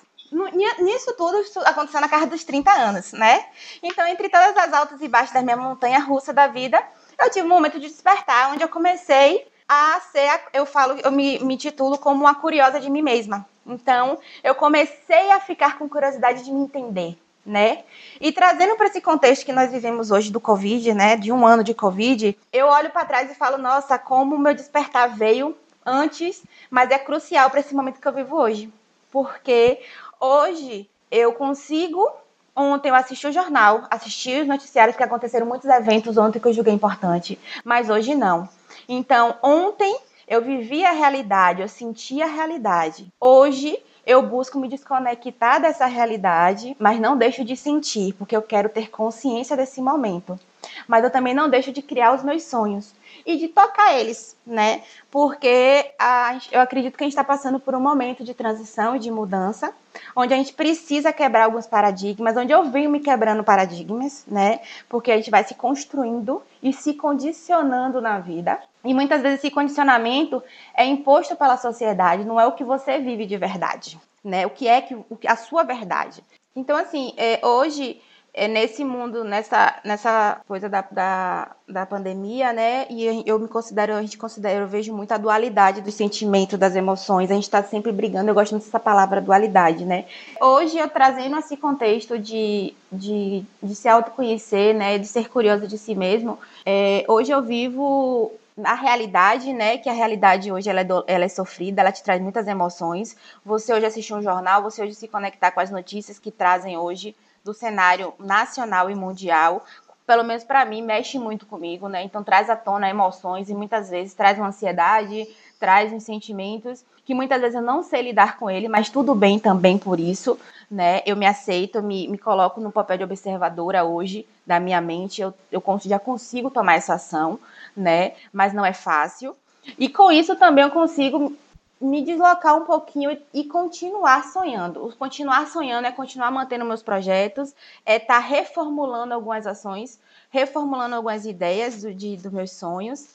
nisso 0.79 1.13
tudo 1.17 1.43
aconteceu 1.65 2.01
na 2.01 2.09
casa 2.09 2.25
dos 2.27 2.43
30 2.43 2.71
anos, 2.71 3.11
né? 3.13 3.45
Então, 3.81 4.05
entre 4.07 4.29
todas 4.29 4.57
as 4.57 4.73
altas 4.73 5.01
e 5.01 5.07
baixas 5.07 5.33
da 5.33 5.41
minha 5.41 5.57
montanha 5.57 5.99
russa 5.99 6.33
da 6.33 6.47
vida, 6.47 6.83
eu 7.19 7.29
tive 7.29 7.45
um 7.45 7.49
momento 7.49 7.79
de 7.79 7.87
despertar, 7.87 8.51
onde 8.51 8.63
eu 8.63 8.69
comecei 8.69 9.47
a 9.67 9.99
ser, 10.11 10.41
eu 10.53 10.65
falo, 10.65 10.99
eu 11.03 11.11
me, 11.11 11.39
me 11.39 11.57
titulo 11.57 11.97
como 11.97 12.21
uma 12.21 12.35
curiosa 12.35 12.79
de 12.79 12.89
mim 12.89 13.01
mesma. 13.01 13.45
Então, 13.65 14.19
eu 14.43 14.53
comecei 14.55 15.31
a 15.31 15.39
ficar 15.39 15.77
com 15.77 15.87
curiosidade 15.87 16.43
de 16.43 16.51
me 16.51 16.61
entender, 16.61 17.17
né? 17.45 17.83
E 18.19 18.31
trazendo 18.31 18.75
para 18.75 18.87
esse 18.87 18.99
contexto 18.99 19.45
que 19.45 19.53
nós 19.53 19.71
vivemos 19.71 20.11
hoje 20.11 20.31
do 20.31 20.39
Covid, 20.39 20.93
né, 20.93 21.15
de 21.15 21.31
um 21.31 21.45
ano 21.47 21.63
de 21.63 21.73
Covid, 21.73 22.37
eu 22.51 22.67
olho 22.67 22.89
para 22.89 23.05
trás 23.05 23.31
e 23.31 23.35
falo, 23.35 23.57
nossa, 23.57 23.97
como 23.97 24.35
o 24.35 24.39
meu 24.39 24.53
despertar 24.53 25.15
veio 25.15 25.55
antes, 25.85 26.43
mas 26.69 26.91
é 26.91 26.99
crucial 26.99 27.49
para 27.49 27.59
esse 27.59 27.73
momento 27.73 27.99
que 27.99 28.07
eu 28.07 28.13
vivo 28.13 28.35
hoje. 28.35 28.71
Porque 29.11 29.81
Hoje 30.25 30.89
eu 31.11 31.33
consigo. 31.33 32.09
Ontem 32.55 32.87
eu 32.87 32.95
assisti 32.95 33.27
o 33.27 33.31
jornal, 33.33 33.83
assisti 33.89 34.39
os 34.39 34.47
noticiários 34.47 34.95
que 34.95 35.03
aconteceram 35.03 35.45
muitos 35.45 35.69
eventos 35.69 36.17
ontem 36.17 36.39
que 36.39 36.47
eu 36.47 36.53
julguei 36.53 36.73
importante, 36.73 37.37
mas 37.61 37.89
hoje 37.89 38.15
não. 38.15 38.47
Então, 38.87 39.35
ontem 39.43 39.99
eu 40.25 40.41
vivi 40.41 40.85
a 40.85 40.91
realidade, 40.91 41.61
eu 41.61 41.67
senti 41.67 42.21
a 42.21 42.25
realidade. 42.25 43.07
Hoje 43.19 43.77
eu 44.05 44.21
busco 44.21 44.57
me 44.57 44.69
desconectar 44.69 45.61
dessa 45.61 45.87
realidade, 45.87 46.73
mas 46.79 47.01
não 47.01 47.17
deixo 47.17 47.43
de 47.43 47.57
sentir, 47.57 48.13
porque 48.13 48.37
eu 48.37 48.41
quero 48.41 48.69
ter 48.69 48.89
consciência 48.89 49.57
desse 49.57 49.81
momento. 49.81 50.39
Mas 50.87 51.03
eu 51.03 51.11
também 51.11 51.33
não 51.33 51.49
deixo 51.49 51.73
de 51.73 51.81
criar 51.81 52.15
os 52.15 52.23
meus 52.23 52.43
sonhos 52.43 52.93
e 53.25 53.37
de 53.37 53.47
tocar 53.47 53.97
eles, 53.99 54.37
né? 54.45 54.83
Porque 55.09 55.91
a, 55.97 56.37
eu 56.51 56.59
acredito 56.59 56.97
que 56.97 57.03
a 57.03 57.05
gente 57.05 57.13
está 57.13 57.23
passando 57.23 57.59
por 57.59 57.73
um 57.75 57.79
momento 57.79 58.23
de 58.23 58.33
transição 58.33 58.95
e 58.95 58.99
de 58.99 59.09
mudança, 59.09 59.73
onde 60.15 60.33
a 60.33 60.37
gente 60.37 60.53
precisa 60.53 61.13
quebrar 61.13 61.45
alguns 61.45 61.67
paradigmas, 61.67 62.35
onde 62.35 62.51
eu 62.51 62.63
venho 62.65 62.89
me 62.89 62.99
quebrando 62.99 63.43
paradigmas, 63.43 64.25
né? 64.27 64.59
Porque 64.89 65.11
a 65.11 65.15
gente 65.15 65.31
vai 65.31 65.43
se 65.43 65.55
construindo 65.55 66.41
e 66.61 66.73
se 66.73 66.93
condicionando 66.93 68.01
na 68.01 68.19
vida. 68.19 68.59
E 68.83 68.93
muitas 68.93 69.21
vezes 69.21 69.39
esse 69.39 69.51
condicionamento 69.51 70.43
é 70.75 70.85
imposto 70.85 71.35
pela 71.35 71.57
sociedade, 71.57 72.25
não 72.25 72.39
é 72.39 72.45
o 72.45 72.51
que 72.51 72.63
você 72.63 72.99
vive 72.99 73.25
de 73.25 73.37
verdade, 73.37 73.99
né? 74.23 74.45
O 74.45 74.49
que 74.49 74.67
é 74.67 74.81
que 74.81 74.95
a 75.27 75.35
sua 75.35 75.63
verdade. 75.63 76.23
Então, 76.55 76.77
assim, 76.77 77.13
é, 77.17 77.39
hoje 77.45 78.01
é 78.33 78.47
nesse 78.47 78.83
mundo, 78.83 79.23
nessa, 79.23 79.79
nessa 79.83 80.41
coisa 80.47 80.67
da, 80.67 80.81
da, 80.89 81.51
da, 81.69 81.85
pandemia, 81.85 82.51
né? 82.51 82.87
E 82.89 83.23
eu 83.27 83.37
me 83.37 83.47
considero, 83.47 83.93
a 83.93 84.01
gente 84.01 84.17
considera, 84.17 84.61
eu 84.61 84.67
vejo 84.67 84.91
muito 84.91 85.11
a 85.11 85.19
dualidade 85.19 85.81
dos 85.81 85.93
sentimentos, 85.93 86.57
das 86.57 86.75
emoções. 86.75 87.29
A 87.29 87.35
gente 87.35 87.43
está 87.43 87.61
sempre 87.61 87.91
brigando, 87.91 88.31
eu 88.31 88.33
gosto 88.33 88.53
muito 88.53 88.65
dessa 88.65 88.79
palavra 88.79 89.21
dualidade, 89.21 89.85
né? 89.85 90.05
Hoje 90.41 90.79
eu 90.79 90.89
trazendo 90.89 91.37
esse 91.37 91.55
contexto 91.55 92.17
de, 92.17 92.73
de, 92.91 93.45
de 93.61 93.75
se 93.75 93.87
autoconhecer, 93.87 94.73
né? 94.73 94.97
De 94.97 95.05
ser 95.05 95.29
curioso 95.29 95.67
de 95.67 95.77
si 95.77 95.93
mesmo. 95.93 96.39
É, 96.65 97.05
hoje 97.07 97.31
eu 97.31 97.41
vivo 97.43 98.31
a 98.63 98.73
realidade, 98.73 99.53
né? 99.53 99.77
Que 99.77 99.89
a 99.89 99.93
realidade 99.93 100.51
hoje 100.51 100.67
ela 100.71 100.81
é, 100.81 100.83
do, 100.83 101.03
ela 101.05 101.25
é 101.25 101.29
sofrida, 101.29 101.81
ela 101.81 101.91
te 101.91 102.01
traz 102.01 102.19
muitas 102.19 102.47
emoções. 102.47 103.15
Você 103.45 103.71
hoje 103.71 103.85
assiste 103.85 104.11
um 104.11 104.23
jornal, 104.23 104.63
você 104.63 104.81
hoje 104.81 104.95
se 104.95 105.07
conectar 105.07 105.51
com 105.51 105.59
as 105.59 105.69
notícias 105.69 106.17
que 106.17 106.31
trazem 106.31 106.75
hoje 106.75 107.15
do 107.43 107.53
cenário 107.53 108.13
nacional 108.19 108.89
e 108.89 108.95
mundial, 108.95 109.65
pelo 110.05 110.23
menos 110.23 110.43
para 110.43 110.65
mim, 110.65 110.81
mexe 110.81 111.17
muito 111.17 111.45
comigo, 111.45 111.87
né? 111.87 112.03
Então 112.03 112.23
traz 112.23 112.49
à 112.49 112.55
tona 112.55 112.89
emoções 112.89 113.49
e 113.49 113.53
muitas 113.53 113.89
vezes 113.89 114.13
traz 114.13 114.37
uma 114.37 114.47
ansiedade, 114.47 115.27
traz 115.59 115.93
uns 115.93 116.03
sentimentos 116.03 116.83
que 117.05 117.13
muitas 117.13 117.41
vezes 117.41 117.55
eu 117.55 117.61
não 117.61 117.83
sei 117.83 118.01
lidar 118.01 118.37
com 118.37 118.49
ele, 118.49 118.69
mas 118.69 118.89
tudo 118.89 119.13
bem 119.13 119.37
também 119.37 119.77
por 119.77 119.99
isso, 119.99 120.39
né? 120.71 121.01
Eu 121.05 121.17
me 121.17 121.25
aceito, 121.25 121.81
me, 121.81 122.07
me 122.07 122.17
coloco 122.17 122.61
no 122.61 122.71
papel 122.71 122.97
de 122.97 123.03
observadora 123.03 123.83
hoje 123.83 124.25
da 124.45 124.59
minha 124.59 124.79
mente, 124.79 125.21
eu, 125.21 125.33
eu 125.51 125.61
já 125.83 125.99
consigo 125.99 126.49
tomar 126.49 126.75
essa 126.75 126.93
ação, 126.93 127.39
né? 127.75 128.13
Mas 128.31 128.53
não 128.53 128.65
é 128.65 128.73
fácil. 128.73 129.35
E 129.77 129.89
com 129.89 130.11
isso 130.11 130.35
também 130.35 130.63
eu 130.63 130.71
consigo 130.71 131.35
me 131.83 132.03
deslocar 132.03 132.55
um 132.55 132.65
pouquinho 132.65 133.19
e 133.33 133.43
continuar 133.43 134.23
sonhando. 134.31 134.85
O 134.85 134.95
continuar 134.95 135.47
sonhando 135.47 135.87
é 135.87 135.91
continuar 135.91 136.31
mantendo 136.31 136.65
meus 136.65 136.81
projetos, 136.81 137.53
é 137.85 137.97
estar 137.97 138.15
tá 138.15 138.19
reformulando 138.19 139.13
algumas 139.13 139.45
ações, 139.45 139.99
reformulando 140.29 140.95
algumas 140.95 141.25
ideias 141.25 141.81
do, 141.81 141.93
dos 141.93 142.31
meus 142.31 142.51
sonhos 142.51 143.07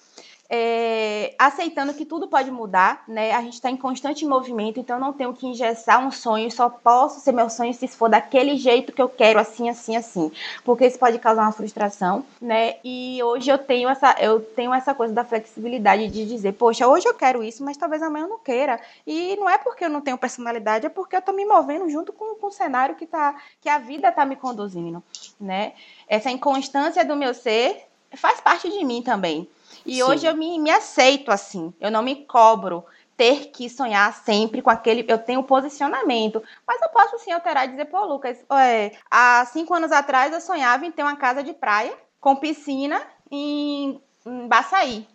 é, 0.50 1.34
aceitando 1.38 1.92
que 1.92 2.06
tudo 2.06 2.26
pode 2.26 2.50
mudar, 2.50 3.04
né? 3.06 3.32
A 3.32 3.42
gente 3.42 3.54
está 3.54 3.70
em 3.70 3.76
constante 3.76 4.24
movimento, 4.24 4.80
então 4.80 4.96
eu 4.96 5.00
não 5.00 5.12
tenho 5.12 5.34
que 5.34 5.46
engessar 5.46 6.04
um 6.04 6.10
sonho, 6.10 6.50
só 6.50 6.70
posso 6.70 7.20
ser 7.20 7.32
meu 7.32 7.50
sonho 7.50 7.74
se 7.74 7.86
for 7.86 8.08
daquele 8.08 8.56
jeito 8.56 8.92
que 8.92 9.02
eu 9.02 9.10
quero, 9.10 9.38
assim, 9.38 9.68
assim, 9.68 9.94
assim, 9.94 10.32
porque 10.64 10.86
isso 10.86 10.98
pode 10.98 11.18
causar 11.18 11.42
uma 11.42 11.52
frustração, 11.52 12.24
né? 12.40 12.76
E 12.82 13.22
hoje 13.22 13.50
eu 13.50 13.58
tenho 13.58 13.90
essa, 13.90 14.16
eu 14.20 14.40
tenho 14.40 14.72
essa 14.72 14.94
coisa 14.94 15.12
da 15.12 15.24
flexibilidade 15.24 16.08
de 16.08 16.24
dizer, 16.24 16.52
poxa, 16.52 16.88
hoje 16.88 17.06
eu 17.06 17.14
quero 17.14 17.44
isso, 17.44 17.62
mas 17.62 17.76
talvez 17.76 18.02
amanhã 18.02 18.24
eu 18.24 18.30
não 18.30 18.38
queira. 18.38 18.80
E 19.06 19.36
não 19.36 19.50
é 19.50 19.58
porque 19.58 19.84
eu 19.84 19.90
não 19.90 20.00
tenho 20.00 20.16
personalidade, 20.16 20.86
é 20.86 20.88
porque 20.88 21.14
eu 21.14 21.22
tô 21.22 21.32
me 21.32 21.44
movendo 21.44 21.90
junto 21.90 22.10
com, 22.10 22.34
com 22.36 22.46
o 22.46 22.50
cenário 22.50 22.94
que 22.94 23.06
tá, 23.06 23.36
que 23.60 23.68
a 23.68 23.78
vida 23.78 24.10
tá 24.10 24.24
me 24.24 24.36
conduzindo, 24.36 25.02
né? 25.38 25.74
Essa 26.08 26.30
inconstância 26.30 27.04
do 27.04 27.14
meu 27.14 27.34
ser 27.34 27.84
faz 28.16 28.40
parte 28.40 28.70
de 28.70 28.82
mim 28.82 29.02
também. 29.02 29.46
E 29.84 29.96
Sim. 29.96 30.02
hoje 30.02 30.26
eu 30.26 30.37
me, 30.37 30.58
me 30.58 30.70
aceito 30.70 31.30
assim. 31.30 31.72
Eu 31.80 31.90
não 31.90 32.02
me 32.02 32.25
cobro 32.26 32.84
ter 33.16 33.46
que 33.46 33.68
sonhar 33.68 34.14
sempre 34.14 34.62
com 34.62 34.70
aquele. 34.70 35.04
Eu 35.08 35.18
tenho 35.18 35.42
posicionamento. 35.42 36.42
Mas 36.66 36.80
eu 36.80 36.88
posso 36.90 37.18
sim 37.18 37.32
alterar 37.32 37.66
e 37.66 37.72
dizer, 37.72 37.87
pô, 37.87 38.04
Lucas, 38.04 38.38
é, 38.50 38.92
há 39.10 39.44
cinco 39.46 39.75
anos 39.75 39.90
atrás 39.90 40.32
eu 40.32 40.40
sonhava 40.40 40.87
em 40.87 40.92
ter 40.92 41.02
uma 41.02 41.16
casa 41.16 41.42
de 41.42 41.52
praia 41.52 41.92
com 42.20 42.37
piscina 42.37 43.02
em, 43.30 44.00
em 44.25 44.46
Baçaí. 44.46 45.06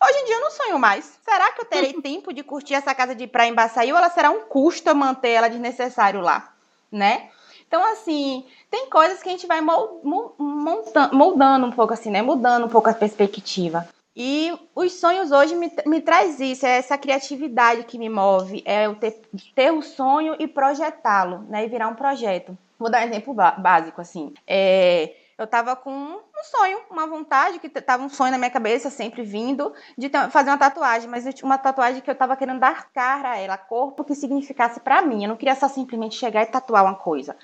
Hoje 0.00 0.18
em 0.18 0.24
dia 0.26 0.36
eu 0.36 0.40
não 0.40 0.50
sonho 0.50 0.78
mais. 0.78 1.18
Será 1.24 1.50
que 1.50 1.60
eu 1.60 1.64
terei 1.64 1.94
tempo 2.00 2.32
de 2.32 2.44
curtir 2.44 2.74
essa 2.74 2.94
casa 2.94 3.14
de 3.14 3.26
praia 3.26 3.48
em 3.48 3.54
Baçaí 3.54 3.90
ou 3.90 3.98
ela 3.98 4.10
será 4.10 4.30
um 4.30 4.40
custo 4.40 4.94
manter 4.94 5.30
ela 5.30 5.48
desnecessário 5.48 6.20
lá, 6.20 6.52
né? 6.92 7.30
Então, 7.66 7.84
assim, 7.84 8.46
tem 8.70 8.88
coisas 8.88 9.22
que 9.22 9.28
a 9.28 9.32
gente 9.32 9.46
vai 9.46 9.60
moldando 9.60 11.66
um 11.66 11.70
pouco 11.70 11.92
assim, 11.92 12.10
né? 12.10 12.22
Mudando 12.22 12.64
um 12.64 12.68
pouco 12.68 12.88
a 12.88 12.94
perspectiva. 12.94 13.86
E 14.20 14.52
os 14.74 14.94
sonhos 14.94 15.30
hoje 15.30 15.54
me, 15.54 15.72
me 15.86 16.00
traz 16.00 16.40
isso, 16.40 16.66
é 16.66 16.78
essa 16.78 16.98
criatividade 16.98 17.84
que 17.84 17.96
me 17.96 18.08
move, 18.08 18.64
é 18.64 18.88
o 18.88 18.96
ter, 18.96 19.12
ter 19.54 19.70
o 19.70 19.80
sonho 19.80 20.34
e 20.40 20.48
projetá-lo, 20.48 21.44
né? 21.48 21.64
E 21.64 21.68
virar 21.68 21.86
um 21.86 21.94
projeto. 21.94 22.58
Vou 22.76 22.90
dar 22.90 23.02
um 23.02 23.04
exemplo 23.04 23.32
básico, 23.32 24.00
assim. 24.00 24.34
É, 24.44 25.14
eu 25.38 25.46
tava 25.46 25.76
com 25.76 25.92
um 25.92 26.42
sonho, 26.42 26.80
uma 26.90 27.06
vontade, 27.06 27.60
que 27.60 27.68
tava 27.68 28.02
um 28.02 28.08
sonho 28.08 28.32
na 28.32 28.38
minha 28.38 28.50
cabeça, 28.50 28.90
sempre 28.90 29.22
vindo, 29.22 29.72
de 29.96 30.08
ter, 30.08 30.28
fazer 30.30 30.50
uma 30.50 30.58
tatuagem, 30.58 31.08
mas 31.08 31.24
uma 31.40 31.56
tatuagem 31.56 32.02
que 32.02 32.10
eu 32.10 32.14
tava 32.16 32.36
querendo 32.36 32.58
dar 32.58 32.90
cara 32.90 33.30
a 33.30 33.36
ela, 33.36 33.56
corpo 33.56 34.02
que 34.02 34.16
significasse 34.16 34.80
para 34.80 35.00
mim. 35.00 35.22
Eu 35.22 35.28
não 35.28 35.36
queria 35.36 35.54
só 35.54 35.68
simplesmente 35.68 36.16
chegar 36.16 36.42
e 36.42 36.46
tatuar 36.46 36.82
uma 36.82 36.96
coisa. 36.96 37.36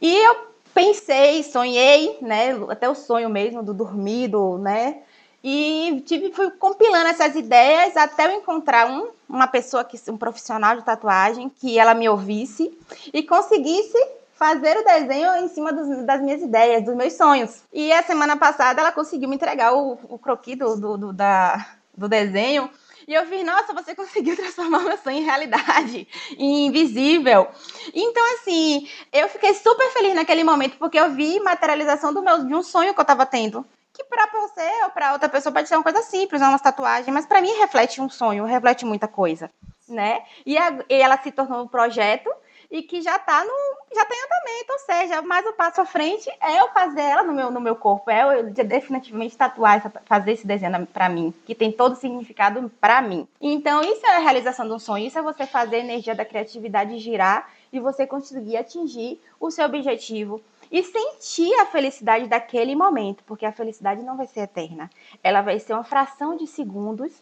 E 0.00 0.16
eu 0.18 0.52
pensei, 0.72 1.42
sonhei, 1.42 2.18
né? 2.22 2.52
Até 2.68 2.88
o 2.88 2.94
sonho 2.94 3.28
mesmo 3.28 3.60
do 3.60 3.74
dormido, 3.74 4.56
né? 4.58 5.02
E 5.42 6.02
tive, 6.06 6.32
fui 6.32 6.50
compilando 6.52 7.08
essas 7.08 7.34
ideias 7.34 7.96
até 7.96 8.26
eu 8.26 8.32
encontrar 8.32 8.88
um, 8.88 9.08
uma 9.28 9.48
pessoa, 9.48 9.82
que, 9.82 9.98
um 10.08 10.16
profissional 10.16 10.76
de 10.76 10.84
tatuagem, 10.84 11.48
que 11.48 11.78
ela 11.78 11.94
me 11.94 12.08
ouvisse 12.08 12.76
e 13.12 13.22
conseguisse 13.22 13.98
fazer 14.34 14.76
o 14.76 14.84
desenho 14.84 15.34
em 15.36 15.48
cima 15.48 15.72
dos, 15.72 16.04
das 16.04 16.20
minhas 16.20 16.42
ideias, 16.42 16.84
dos 16.84 16.94
meus 16.94 17.14
sonhos. 17.14 17.62
E 17.72 17.92
a 17.92 18.02
semana 18.02 18.36
passada 18.36 18.80
ela 18.80 18.92
conseguiu 18.92 19.28
me 19.28 19.34
entregar 19.34 19.74
o, 19.74 19.98
o 20.08 20.18
croquis 20.18 20.56
do, 20.56 20.76
do, 20.76 20.98
do, 20.98 21.12
da, 21.12 21.66
do 21.96 22.08
desenho. 22.08 22.70
E 23.06 23.14
eu 23.14 23.26
fiz, 23.26 23.44
nossa, 23.44 23.72
você 23.72 23.94
conseguiu 23.96 24.36
transformar 24.36 24.80
meu 24.80 24.96
sonho 24.96 25.18
em 25.18 25.24
realidade, 25.24 26.06
em 26.38 26.66
invisível. 26.66 27.48
Então, 27.92 28.34
assim, 28.34 28.88
eu 29.12 29.28
fiquei 29.28 29.54
super 29.54 29.90
feliz 29.90 30.14
naquele 30.14 30.44
momento, 30.44 30.76
porque 30.76 30.98
eu 30.98 31.10
vi 31.10 31.40
materialização 31.40 32.12
do 32.12 32.22
meu, 32.22 32.44
de 32.44 32.54
um 32.54 32.62
sonho 32.62 32.94
que 32.94 33.00
eu 33.00 33.02
estava 33.02 33.26
tendo 33.26 33.66
que 33.92 34.04
para 34.04 34.26
você 34.26 34.84
ou 34.84 34.90
para 34.90 35.12
outra 35.12 35.28
pessoa 35.28 35.52
pode 35.52 35.68
ser 35.68 35.76
uma 35.76 35.82
coisa 35.82 36.02
simples, 36.02 36.40
uma 36.40 36.58
tatuagem, 36.58 37.12
mas 37.12 37.26
para 37.26 37.40
mim 37.40 37.52
reflete 37.58 38.00
um 38.00 38.08
sonho, 38.08 38.44
reflete 38.44 38.84
muita 38.84 39.06
coisa, 39.06 39.50
né? 39.88 40.22
E, 40.46 40.56
a, 40.56 40.78
e 40.88 40.94
ela 40.94 41.20
se 41.22 41.30
tornou 41.30 41.62
um 41.62 41.68
projeto 41.68 42.30
e 42.70 42.82
que 42.82 43.02
já 43.02 43.16
está 43.16 43.44
no 43.44 43.52
já 43.94 44.06
tá 44.06 44.14
em 44.14 44.24
andamento, 44.24 44.72
ou 44.72 44.78
seja, 44.78 45.22
mais 45.22 45.46
um 45.46 45.52
passo 45.52 45.82
à 45.82 45.84
frente 45.84 46.30
é 46.40 46.58
eu 46.58 46.68
fazer 46.70 47.02
ela 47.02 47.22
no 47.22 47.34
meu, 47.34 47.50
no 47.50 47.60
meu 47.60 47.76
corpo, 47.76 48.10
é 48.10 48.40
eu 48.40 48.50
definitivamente 48.50 49.36
tatuar, 49.36 49.76
essa, 49.76 49.92
fazer 50.06 50.32
esse 50.32 50.46
desenho 50.46 50.86
para 50.86 51.10
mim, 51.10 51.34
que 51.44 51.54
tem 51.54 51.70
todo 51.70 51.92
o 51.92 51.96
significado 51.96 52.72
para 52.80 53.02
mim. 53.02 53.28
Então, 53.38 53.82
isso 53.82 54.06
é 54.06 54.16
a 54.16 54.20
realização 54.20 54.66
de 54.66 54.72
um 54.72 54.78
sonho, 54.78 55.06
isso 55.06 55.18
é 55.18 55.22
você 55.22 55.46
fazer 55.46 55.76
a 55.76 55.80
energia 55.80 56.14
da 56.14 56.24
criatividade 56.24 56.96
girar 56.96 57.50
e 57.70 57.78
você 57.78 58.06
conseguir 58.06 58.56
atingir 58.56 59.20
o 59.38 59.50
seu 59.50 59.66
objetivo 59.66 60.40
e 60.72 60.82
sentir 60.82 61.54
a 61.56 61.66
felicidade 61.66 62.26
daquele 62.26 62.74
momento, 62.74 63.22
porque 63.24 63.44
a 63.44 63.52
felicidade 63.52 64.02
não 64.02 64.16
vai 64.16 64.26
ser 64.26 64.40
eterna. 64.40 64.90
Ela 65.22 65.42
vai 65.42 65.58
ser 65.58 65.74
uma 65.74 65.84
fração 65.84 66.34
de 66.34 66.46
segundos 66.46 67.12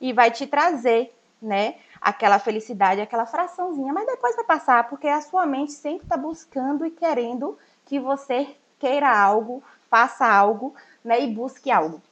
e 0.00 0.12
vai 0.12 0.32
te 0.32 0.48
trazer, 0.48 1.14
né, 1.40 1.76
aquela 2.00 2.40
felicidade, 2.40 3.00
aquela 3.00 3.24
fraçãozinha, 3.24 3.92
mas 3.92 4.06
depois 4.06 4.34
vai 4.34 4.44
passar, 4.44 4.88
porque 4.88 5.06
a 5.06 5.20
sua 5.20 5.46
mente 5.46 5.72
sempre 5.72 6.02
está 6.02 6.16
buscando 6.16 6.84
e 6.84 6.90
querendo 6.90 7.56
que 7.86 8.00
você 8.00 8.48
queira 8.80 9.16
algo, 9.16 9.62
faça 9.88 10.26
algo, 10.26 10.74
né, 11.04 11.22
e 11.22 11.28
busque 11.28 11.70
algo. 11.70 12.02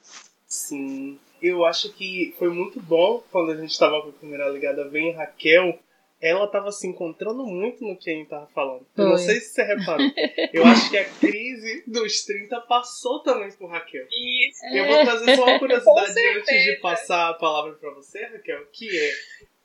Sim, 0.47 1.19
eu 1.43 1.67
acho 1.67 1.93
que 1.93 2.33
foi 2.39 2.49
muito 2.49 2.81
bom 2.81 3.21
quando 3.33 3.51
a 3.51 3.57
gente 3.57 3.71
estava 3.73 4.01
com 4.03 4.11
a 4.11 4.13
câmera 4.13 4.49
ligada 4.49 4.85
bem 4.85 5.13
Raquel, 5.13 5.81
ela 6.21 6.47
tava 6.47 6.71
se 6.71 6.87
encontrando 6.87 7.45
muito 7.47 7.85
no 7.85 7.97
que 7.97 8.11
a 8.11 8.15
gente 8.15 8.29
tava 8.29 8.47
falando. 8.49 8.87
Eu 8.97 9.09
não 9.09 9.17
sei 9.17 9.41
se 9.41 9.55
você 9.55 9.63
reparou. 9.63 10.07
Eu 10.53 10.65
acho 10.67 10.91
que 10.91 10.99
a 10.99 11.05
crise 11.05 11.83
dos 11.87 12.25
30 12.25 12.61
passou 12.63 13.21
também 13.23 13.51
por 13.53 13.71
Raquel. 13.71 14.07
Isso. 14.11 14.65
Eu 14.75 14.87
vou 14.87 15.05
trazer 15.05 15.37
só 15.37 15.45
uma 15.45 15.59
curiosidade 15.61 16.29
antes 16.37 16.65
de 16.65 16.77
passar 16.81 17.31
a 17.31 17.35
palavra 17.35 17.73
para 17.75 17.91
você, 17.93 18.25
Raquel, 18.27 18.67
que 18.73 18.89
é 18.99 19.13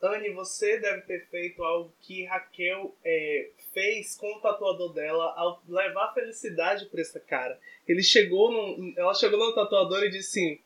Anne, 0.02 0.30
você 0.32 0.78
deve 0.80 1.02
ter 1.02 1.26
feito 1.30 1.64
algo 1.64 1.94
que 2.02 2.26
Raquel 2.26 2.96
é, 3.04 3.50
fez 3.74 4.16
com 4.16 4.28
o 4.36 4.40
tatuador 4.40 4.94
dela 4.94 5.34
ao 5.36 5.62
levar 5.68 6.14
felicidade 6.14 6.86
para 6.86 7.02
essa 7.02 7.20
cara. 7.20 7.60
Ele 7.88 8.04
chegou 8.04 8.52
no, 8.52 8.94
ela 8.98 9.14
chegou 9.14 9.40
no 9.40 9.56
tatuador 9.56 10.04
e 10.04 10.10
disse 10.10 10.40
assim: 10.40 10.60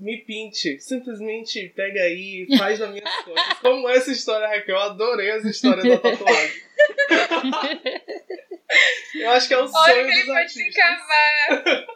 me 0.00 0.24
pinte. 0.24 0.80
Simplesmente 0.80 1.68
pega 1.76 2.02
aí 2.02 2.46
e 2.48 2.58
faz 2.58 2.80
as 2.80 2.90
minhas 2.90 3.14
coisas. 3.22 3.52
Como 3.60 3.88
essa 3.88 4.10
história, 4.10 4.48
Raquel? 4.48 4.74
Eu 4.74 4.80
adorei 4.80 5.30
essa 5.30 5.48
história 5.48 5.82
da 5.82 5.98
tatuagem. 5.98 6.62
eu 9.14 9.30
acho 9.30 9.48
que 9.48 9.54
é 9.54 9.58
o 9.58 9.68
sonho 9.68 9.82
Olha 9.84 10.04
que 10.04 10.10
ele 10.10 10.16
dos 10.16 10.26
pode 10.26 10.38
artistas. 10.38 10.62
se 10.64 10.68
encavar. 10.70 11.86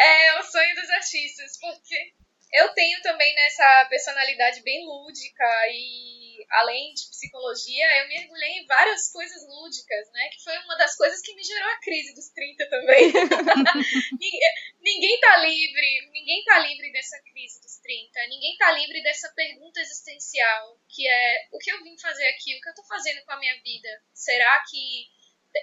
é 0.00 0.38
o 0.38 0.42
sonho 0.42 0.74
dos 0.74 0.90
artistas, 0.90 1.58
porque 1.60 2.12
eu 2.54 2.68
tenho 2.70 3.00
também 3.02 3.34
nessa 3.34 3.86
personalidade 3.88 4.62
bem 4.62 4.84
lúdica 4.84 5.44
e 5.70 6.17
além 6.50 6.94
de 6.94 7.08
psicologia, 7.10 7.86
eu 8.00 8.08
mergulhei 8.08 8.58
em 8.58 8.66
várias 8.66 9.10
coisas 9.12 9.46
lúdicas, 9.46 10.10
né? 10.12 10.28
Que 10.30 10.42
foi 10.42 10.56
uma 10.58 10.76
das 10.76 10.96
coisas 10.96 11.20
que 11.20 11.34
me 11.34 11.42
gerou 11.42 11.68
a 11.68 11.80
crise 11.80 12.14
dos 12.14 12.28
30 12.30 12.70
também. 12.70 13.12
ninguém, 14.18 14.40
ninguém 14.80 15.20
tá 15.20 15.36
livre, 15.38 16.10
ninguém 16.12 16.44
tá 16.44 16.58
livre 16.60 16.92
dessa 16.92 17.20
crise 17.22 17.60
dos 17.60 17.78
30, 17.78 18.26
ninguém 18.28 18.56
tá 18.56 18.72
livre 18.72 19.02
dessa 19.02 19.32
pergunta 19.34 19.80
existencial, 19.80 20.80
que 20.88 21.06
é 21.06 21.48
o 21.52 21.58
que 21.58 21.70
eu 21.70 21.82
vim 21.82 21.98
fazer 21.98 22.26
aqui, 22.28 22.56
o 22.56 22.60
que 22.60 22.68
eu 22.70 22.74
tô 22.74 22.84
fazendo 22.84 23.24
com 23.24 23.32
a 23.32 23.38
minha 23.38 23.60
vida? 23.62 23.88
Será 24.14 24.62
que 24.68 25.06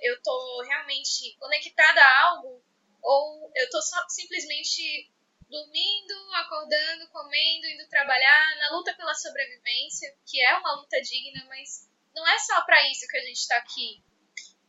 eu 0.03 0.21
tô 0.21 0.63
realmente 0.67 1.35
conectada 1.37 2.01
a 2.01 2.21
algo? 2.29 2.63
Ou 3.01 3.51
eu 3.55 3.69
tô 3.69 3.81
só 3.81 3.97
simplesmente 4.09 5.11
dormindo, 5.55 6.13
acordando, 6.33 7.07
comendo, 7.09 7.67
indo 7.67 7.87
trabalhar, 7.87 8.55
na 8.57 8.75
luta 8.75 8.93
pela 8.93 9.13
sobrevivência, 9.13 10.13
que 10.25 10.41
é 10.41 10.57
uma 10.57 10.75
luta 10.75 11.01
digna, 11.01 11.45
mas 11.47 11.89
não 12.13 12.27
é 12.27 12.37
só 12.39 12.61
para 12.65 12.89
isso 12.91 13.07
que 13.07 13.17
a 13.17 13.23
gente 13.23 13.47
tá 13.47 13.57
aqui. 13.57 14.03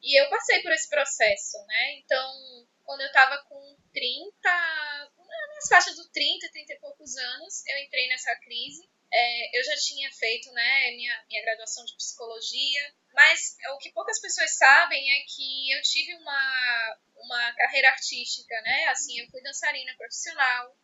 E 0.00 0.20
eu 0.20 0.30
passei 0.30 0.62
por 0.62 0.70
esse 0.70 0.88
processo, 0.88 1.58
né? 1.66 1.98
Então, 1.98 2.68
quando 2.84 3.00
eu 3.00 3.10
tava 3.10 3.42
com 3.48 3.76
30, 3.92 4.48
nas 5.56 5.68
faixas 5.68 5.96
do 5.96 6.08
30, 6.10 6.48
30 6.52 6.72
e 6.72 6.78
poucos 6.78 7.16
anos, 7.16 7.66
eu 7.66 7.78
entrei 7.78 8.06
nessa 8.08 8.36
crise. 8.36 8.88
É, 9.12 9.58
eu 9.58 9.64
já 9.64 9.76
tinha 9.76 10.10
feito 10.12 10.52
né, 10.52 10.90
minha, 10.92 11.24
minha 11.28 11.42
graduação 11.42 11.84
de 11.84 11.96
psicologia, 11.96 12.94
mas 13.16 13.56
o 13.74 13.78
que 13.78 13.90
poucas 13.92 14.20
pessoas 14.20 14.54
sabem 14.58 15.10
é 15.10 15.24
que 15.26 15.72
eu 15.72 15.80
tive 15.80 16.14
uma, 16.16 16.96
uma 17.16 17.52
carreira 17.54 17.88
artística, 17.88 18.54
né? 18.60 18.84
Assim, 18.88 19.18
eu 19.18 19.30
fui 19.30 19.42
dançarina 19.42 19.96
profissional, 19.96 20.76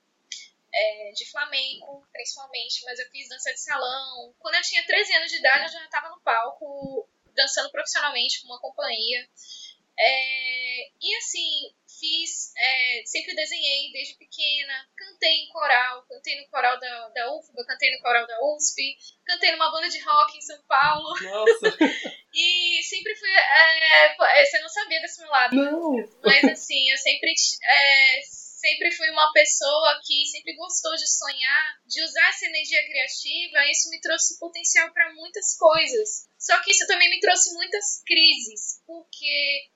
é, 0.75 1.13
de 1.13 1.31
flamenco, 1.31 2.09
principalmente, 2.11 2.83
mas 2.87 2.99
eu 2.99 3.11
fiz 3.11 3.29
dança 3.29 3.53
de 3.53 3.61
salão. 3.61 4.35
Quando 4.39 4.55
eu 4.55 4.63
tinha 4.63 4.87
13 4.87 5.15
anos 5.15 5.31
de 5.31 5.39
idade, 5.39 5.65
eu 5.65 5.73
já 5.73 5.85
estava 5.85 6.09
no 6.09 6.23
palco 6.23 7.07
dançando 7.35 7.71
profissionalmente 7.71 8.41
com 8.41 8.49
uma 8.49 8.61
companhia. 8.61 9.29
É, 9.99 10.91
e 11.03 11.17
assim, 11.19 11.75
fiz, 12.03 12.51
é, 12.59 13.03
sempre 13.07 13.33
desenhei 13.37 13.93
desde 13.93 14.19
pequena, 14.19 14.75
cantei 14.97 15.45
em 15.45 15.49
coral, 15.49 16.05
cantei 16.09 16.41
no 16.41 16.49
coral 16.49 16.79
da, 16.81 17.09
da 17.11 17.33
UFBA, 17.33 17.65
cantei 17.65 17.93
no 17.93 18.03
coral 18.03 18.27
da 18.27 18.37
USP, 18.57 18.97
cantei 19.25 19.53
numa 19.53 19.71
banda 19.71 19.89
de 19.89 20.01
rock 20.01 20.37
em 20.37 20.41
São 20.41 20.61
Paulo. 20.67 21.15
Nossa! 21.23 21.77
e 22.35 22.83
sempre 22.83 23.15
fui. 23.15 23.31
É, 23.31 24.17
você 24.45 24.59
não 24.59 24.69
sabia 24.69 25.01
desse 25.01 25.21
meu 25.21 25.31
lado. 25.31 25.55
Não! 25.55 25.95
Mas 26.25 26.45
assim, 26.45 26.91
eu 26.91 26.99
sempre. 26.99 27.31
É, 27.31 28.21
sempre 28.63 28.93
fui 28.93 29.11
uma 29.11 29.33
pessoa 29.33 30.01
que 30.07 30.25
sempre 30.27 30.55
gostou 30.55 30.95
de 30.95 31.09
sonhar, 31.09 31.65
de 31.85 32.01
usar 32.01 32.29
essa 32.29 32.47
energia 32.47 32.85
criativa, 32.85 33.59
e 33.59 33.73
isso 33.73 33.91
me 33.91 34.01
trouxe 34.01 34.39
potencial 34.39 34.93
para 34.93 35.13
muitas 35.15 35.57
coisas. 35.57 36.29
Só 36.39 36.61
que 36.63 36.71
isso 36.71 36.87
também 36.87 37.11
me 37.11 37.19
trouxe 37.19 37.53
muitas 37.55 38.03
crises, 38.07 38.81
porque 38.87 39.72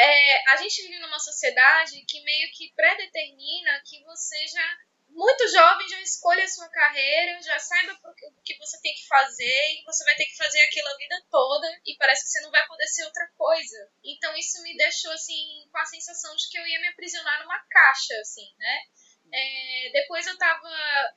é, 0.00 0.50
a 0.52 0.56
gente 0.56 0.82
vive 0.82 0.98
numa 0.98 1.18
sociedade 1.18 2.04
que 2.08 2.22
meio 2.22 2.50
que 2.52 2.72
predetermina 2.74 3.82
que 3.84 4.02
você 4.04 4.46
já, 4.46 4.78
muito 5.10 5.46
jovem, 5.48 5.88
já 5.88 6.00
escolha 6.00 6.42
a 6.42 6.48
sua 6.48 6.68
carreira, 6.70 7.42
já 7.42 7.58
saiba 7.58 7.92
o 7.92 8.42
que 8.42 8.56
você 8.56 8.80
tem 8.80 8.94
que 8.94 9.06
fazer 9.06 9.72
e 9.72 9.84
você 9.84 10.02
vai 10.04 10.14
ter 10.16 10.24
que 10.24 10.36
fazer 10.36 10.60
aquilo 10.62 10.88
a 10.88 10.96
vida 10.96 11.22
toda 11.30 11.68
e 11.84 11.96
parece 11.98 12.24
que 12.24 12.30
você 12.30 12.40
não 12.40 12.50
vai 12.50 12.66
poder 12.66 12.86
ser 12.86 13.04
outra 13.04 13.28
coisa. 13.36 13.92
Então 14.02 14.34
isso 14.36 14.62
me 14.62 14.74
deixou 14.76 15.12
assim 15.12 15.68
com 15.70 15.78
a 15.78 15.84
sensação 15.84 16.34
de 16.34 16.48
que 16.48 16.58
eu 16.58 16.66
ia 16.66 16.80
me 16.80 16.88
aprisionar 16.88 17.42
numa 17.42 17.62
caixa, 17.68 18.14
assim, 18.20 18.48
né? 18.58 18.80
É, 19.32 19.90
depois 19.92 20.26
eu 20.26 20.36
tava 20.38 20.68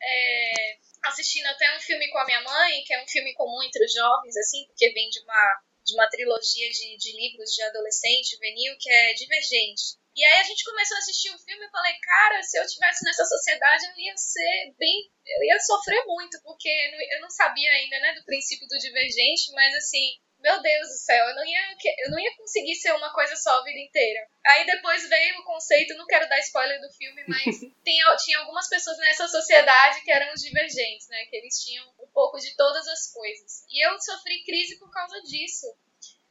é, 0.01 0.77
assistindo 1.05 1.47
até 1.47 1.75
um 1.75 1.79
filme 1.79 2.11
com 2.11 2.17
a 2.19 2.25
minha 2.25 2.41
mãe, 2.41 2.83
que 2.83 2.93
é 2.93 3.01
um 3.01 3.07
filme 3.07 3.33
comum 3.33 3.63
entre 3.63 3.83
os 3.83 3.93
jovens, 3.93 4.37
assim, 4.37 4.67
porque 4.67 4.91
vem 4.91 5.09
de 5.09 5.21
uma 5.21 5.61
de 5.85 5.93
uma 5.95 6.09
trilogia 6.09 6.69
de, 6.69 6.97
de 6.97 7.11
livros 7.15 7.51
de 7.51 7.61
adolescente, 7.63 8.35
juvenil, 8.35 8.75
que 8.79 8.89
é 8.89 9.13
Divergente. 9.13 10.01
E 10.15 10.23
aí 10.23 10.41
a 10.41 10.43
gente 10.43 10.63
começou 10.63 10.95
a 10.95 10.99
assistir 10.99 11.29
o 11.31 11.39
filme 11.39 11.65
e 11.65 11.71
falei, 11.71 11.93
cara, 11.99 12.43
se 12.43 12.57
eu 12.57 12.67
tivesse 12.67 13.03
nessa 13.03 13.25
sociedade 13.25 13.85
eu 13.87 13.97
ia 13.97 14.15
ser 14.15 14.73
bem. 14.77 15.11
Eu 15.25 15.43
ia 15.43 15.59
sofrer 15.59 16.05
muito, 16.05 16.39
porque 16.43 16.69
eu 16.69 17.21
não 17.21 17.29
sabia 17.29 17.71
ainda, 17.71 17.99
né, 17.99 18.13
do 18.13 18.25
princípio 18.25 18.67
do 18.67 18.77
divergente, 18.77 19.51
mas 19.53 19.73
assim, 19.73 20.19
meu 20.43 20.61
Deus 20.61 20.87
do 20.89 20.97
céu, 20.97 21.25
eu 21.29 21.35
não 21.35 21.45
ia, 21.45 21.77
eu 22.05 22.11
não 22.11 22.19
ia 22.19 22.35
conseguir 22.35 22.75
ser 22.75 22.91
uma 22.91 23.13
coisa 23.13 23.33
só 23.37 23.49
a 23.59 23.63
vida 23.63 23.79
inteira. 23.79 24.27
Aí 24.45 24.65
depois 24.65 25.07
veio 25.07 25.39
o 25.39 25.45
conceito, 25.45 25.95
não 25.95 26.05
quero 26.05 26.27
dar 26.27 26.37
spoiler 26.39 26.81
do 26.81 26.91
filme, 26.91 27.23
mas 27.27 27.59
tem, 27.83 27.97
tinha 28.23 28.39
algumas 28.39 28.67
pessoas 28.67 28.97
nessa 28.97 29.27
sociedade 29.29 30.01
que 30.01 30.11
eram 30.11 30.33
os 30.33 30.41
divergentes, 30.41 31.07
né? 31.07 31.25
Que 31.27 31.37
eles 31.37 31.63
tinham 31.63 31.89
um 31.89 31.92
pouco 32.13 32.39
de 32.39 32.55
todas 32.55 32.87
as 32.87 33.11
coisas. 33.11 33.65
E 33.69 33.85
eu 33.85 33.99
sofri 33.99 34.43
crise 34.43 34.77
por 34.79 34.89
causa 34.91 35.19
disso. 35.23 35.67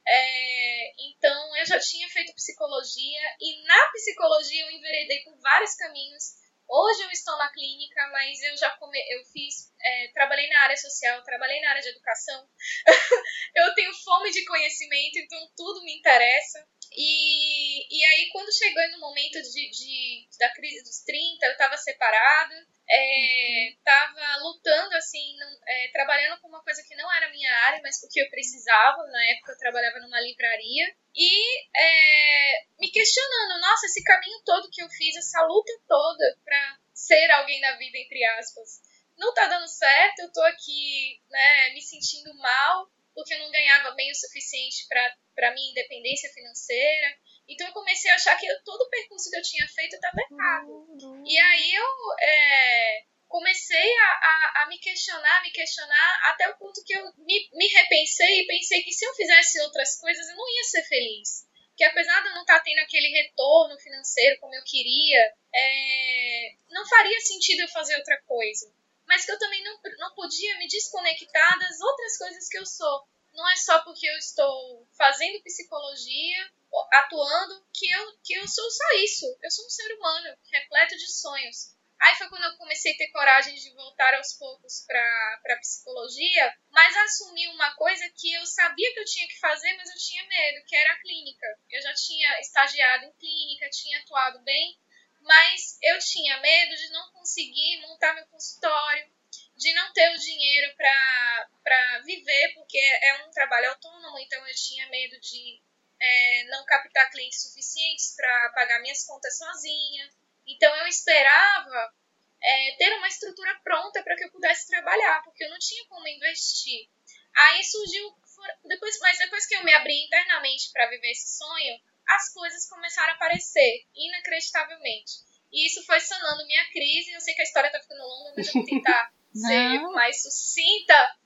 É, 0.07 0.92
então 1.11 1.57
eu 1.57 1.66
já 1.66 1.79
tinha 1.79 2.09
feito 2.09 2.35
psicologia 2.35 3.21
e 3.40 3.64
na 3.64 3.90
psicologia 3.92 4.64
eu 4.64 4.71
enveredei 4.71 5.23
por 5.25 5.38
vários 5.40 5.75
caminhos. 5.75 6.42
Hoje 6.68 7.03
eu 7.03 7.11
estou 7.11 7.37
na 7.37 7.53
clínica, 7.53 8.09
mas 8.11 8.42
eu 8.42 8.57
já 8.57 8.71
come, 8.79 8.99
eu 9.11 9.23
fiz, 9.27 9.71
é, 9.79 10.09
trabalhei 10.14 10.49
na 10.49 10.62
área 10.62 10.77
social, 10.77 11.23
trabalhei 11.23 11.61
na 11.61 11.71
área 11.71 11.83
de 11.83 11.88
educação. 11.88 12.49
eu 13.55 13.75
tenho 13.75 13.92
fome 13.92 14.31
de 14.31 14.45
conhecimento, 14.45 15.18
então 15.18 15.51
tudo 15.55 15.85
me 15.85 15.99
interessa. 15.99 16.66
E, 16.95 17.99
e 17.99 18.05
aí, 18.05 18.29
quando 18.33 18.53
chegou 18.57 18.90
no 18.92 19.01
momento 19.01 19.40
de, 19.42 19.71
de 19.71 20.29
da 20.38 20.53
crise 20.53 20.83
dos 20.83 21.01
30, 21.05 21.47
eu 21.47 21.53
estava 21.53 21.77
separada, 21.77 22.66
estava 22.88 24.21
é, 24.21 24.37
lutando, 24.38 24.95
assim, 24.97 25.37
não, 25.38 25.49
é, 25.66 25.88
trabalhando 25.92 26.40
com 26.40 26.49
uma 26.49 26.62
coisa 26.62 26.83
que 26.87 26.95
não 26.95 27.12
era 27.14 27.31
minha 27.31 27.53
área, 27.64 27.81
mas 27.83 28.01
porque 28.01 28.21
eu 28.21 28.31
precisava. 28.31 29.07
Na 29.07 29.31
época, 29.31 29.53
eu 29.53 29.59
trabalhava 29.59 30.01
numa 30.01 30.21
livraria. 30.21 30.95
E 31.14 31.68
é, 31.77 32.66
me 32.79 32.90
questionando, 32.90 33.61
nossa, 33.61 33.87
esse 33.87 34.03
caminho 34.03 34.42
todo 34.45 34.71
que 34.71 34.83
eu 34.83 34.88
fiz, 34.88 35.16
essa 35.16 35.42
luta 35.42 35.73
toda 35.87 36.38
para 36.45 36.79
ser 36.95 37.31
alguém 37.33 37.61
na 37.61 37.77
vida, 37.77 37.99
entre 37.99 38.25
aspas, 38.38 38.81
não 39.16 39.33
tá 39.35 39.47
dando 39.47 39.68
certo, 39.68 40.21
eu 40.21 40.33
tô 40.33 40.42
aqui, 40.42 41.21
né, 41.31 41.71
me 41.71 41.83
sentindo 41.83 42.35
mal, 42.38 42.88
porque 43.14 43.35
eu 43.35 43.38
não 43.40 43.51
ganhava 43.51 43.95
bem 43.95 44.11
o 44.11 44.14
suficiente 44.14 44.87
para 44.88 45.55
minha 45.55 45.71
independência 45.71 46.31
financeira. 46.33 47.16
Então 47.52 47.66
eu 47.66 47.72
comecei 47.72 48.10
a 48.10 48.14
achar 48.14 48.36
que 48.36 48.46
eu, 48.46 48.54
todo 48.64 48.82
o 48.82 48.88
percurso 48.90 49.30
que 49.30 49.36
eu 49.36 49.42
tinha 49.42 49.66
feito 49.68 49.94
estava 49.94 50.16
errado. 50.30 50.86
E 51.26 51.38
aí 51.38 51.74
eu, 51.74 51.86
é, 52.20 53.04
comecei 53.28 53.98
a, 53.98 54.10
a, 54.10 54.62
a, 54.62 54.66
me 54.68 54.78
questionar, 54.78 55.42
me 55.42 55.50
questionar, 55.50 56.20
até 56.30 56.48
o 56.48 56.58
ponto 56.58 56.84
que 56.84 56.94
eu 56.94 57.02
me, 57.16 57.48
me 57.54 57.66
repensei 57.68 58.40
e 58.40 58.46
pensei 58.46 58.82
que 58.82 58.92
se 58.92 59.06
eu 59.06 59.14
fizesse 59.14 59.60
outras 59.62 59.98
coisas 59.98 60.28
eu 60.28 60.36
não 60.36 60.48
ia 60.48 60.64
ser 60.64 60.82
feliz. 60.84 61.46
Que 61.74 61.84
apesar 61.84 62.20
de 62.20 62.28
eu 62.28 62.34
não 62.34 62.42
estar 62.42 62.58
tá 62.58 62.62
tendo 62.62 62.80
aquele 62.80 63.08
retorno 63.08 63.78
financeiro 63.80 64.38
como 64.38 64.54
eu 64.54 64.62
queria, 64.64 65.34
é, 65.54 66.54
não 66.68 66.86
faria 66.86 67.18
sentido 67.20 67.60
eu 67.60 67.68
fazer 67.68 67.96
outra 67.96 68.20
coisa. 68.26 68.70
Mas 69.06 69.24
que 69.24 69.32
eu 69.32 69.38
também 69.38 69.64
não, 69.64 69.80
não 69.98 70.14
podia 70.14 70.58
me 70.58 70.68
desconectar 70.68 71.58
das 71.58 71.80
outras 71.80 72.18
coisas 72.18 72.48
que 72.48 72.58
eu 72.58 72.66
sou. 72.66 73.08
Não 73.33 73.51
é 73.51 73.57
só 73.57 73.81
porque 73.81 74.07
eu 74.07 74.16
estou 74.16 74.87
fazendo 74.97 75.42
psicologia, 75.42 76.51
atuando, 76.92 77.66
que 77.73 77.90
eu, 77.90 78.18
que 78.23 78.35
eu 78.35 78.47
sou 78.47 78.71
só 78.71 78.85
isso. 79.05 79.27
Eu 79.42 79.51
sou 79.51 79.66
um 79.66 79.71
ser 79.71 79.95
humano, 79.95 80.37
repleto 80.51 80.97
de 80.97 81.11
sonhos 81.11 81.73
Aí 82.03 82.16
foi 82.16 82.29
quando 82.29 82.42
eu 82.42 82.57
comecei 82.57 82.92
a 82.92 82.97
ter 82.97 83.12
coragem 83.12 83.55
de 83.55 83.73
voltar 83.75 84.12
aos 84.14 84.33
poucos 84.33 84.85
para 84.88 85.57
psicologia, 85.61 86.53
mas 86.68 86.97
assumi 86.97 87.47
uma 87.47 87.73
coisa 87.77 88.11
que 88.16 88.33
eu 88.33 88.45
sabia 88.45 88.92
que 88.92 88.99
eu 88.99 89.05
tinha 89.05 89.29
que 89.29 89.38
fazer, 89.38 89.73
mas 89.77 89.88
eu 89.88 89.97
tinha 89.97 90.27
medo, 90.27 90.66
que 90.66 90.75
era 90.75 90.95
a 90.95 90.99
clínica. 90.99 91.47
Eu 91.71 91.81
já 91.81 91.95
tinha 91.95 92.40
estagiado 92.40 93.05
em 93.05 93.12
clínica, 93.12 93.71
tinha 93.71 94.01
atuado 94.01 94.40
bem, 94.40 94.77
mas 95.21 95.79
eu 95.81 95.97
tinha 96.01 96.40
medo 96.40 96.75
de 96.75 96.90
não 96.90 97.12
conseguir 97.12 97.81
montar 97.83 98.14
meu 98.14 98.27
consultório, 98.27 99.09
de 99.57 99.73
não 99.73 99.92
ter 99.92 100.11
o 100.11 100.18
dinheiro 100.18 100.75
para 100.77 101.99
viver, 102.05 102.55
porque 102.55 102.79
é 102.79 103.25
um 103.25 103.31
trabalho 103.31 103.71
autônomo, 103.71 104.18
então 104.33 104.49
eu 104.49 104.55
tinha 104.55 104.88
medo 104.88 105.21
de 105.21 105.61
é, 106.01 106.45
não 106.49 106.64
captar 106.64 107.11
clientes 107.11 107.42
suficientes 107.42 108.14
para 108.16 108.53
pagar 108.55 108.81
minhas 108.81 109.05
contas 109.05 109.37
sozinha. 109.37 110.11
Então 110.47 110.75
eu 110.77 110.87
esperava 110.87 111.95
é, 112.42 112.77
ter 112.79 112.97
uma 112.97 113.09
estrutura 113.09 113.55
pronta 113.62 114.03
para 114.03 114.16
que 114.16 114.25
eu 114.25 114.33
pudesse 114.33 114.68
trabalhar, 114.68 115.23
porque 115.23 115.45
eu 115.45 115.51
não 115.51 115.59
tinha 115.59 115.87
como 115.87 116.09
investir. 116.09 116.88
Aí 117.35 117.62
surgiu, 117.62 118.16
depois, 118.64 118.99
mas 119.01 119.18
depois 119.18 119.47
que 119.47 119.55
eu 119.55 119.64
me 119.64 119.75
abri 119.75 120.03
internamente 120.05 120.71
para 120.73 120.88
viver 120.88 121.11
esse 121.11 121.37
sonho, 121.37 121.79
as 122.09 122.33
coisas 122.33 122.68
começaram 122.68 123.12
a 123.12 123.16
aparecer, 123.16 123.87
inacreditavelmente. 123.95 125.12
E 125.53 125.66
isso 125.66 125.85
foi 125.85 126.01
sanando 126.01 126.47
minha 126.47 126.71
crise. 126.71 127.12
Eu 127.12 127.21
sei 127.21 127.35
que 127.35 127.42
a 127.42 127.45
história 127.45 127.68
está 127.68 127.81
ficando 127.81 128.03
longa, 128.03 128.33
mas 128.37 128.47
eu 128.47 128.55
vou 128.55 128.64
tentar 128.64 129.12
ser 129.33 129.79
mais 129.92 130.23
sucinta. 130.23 131.16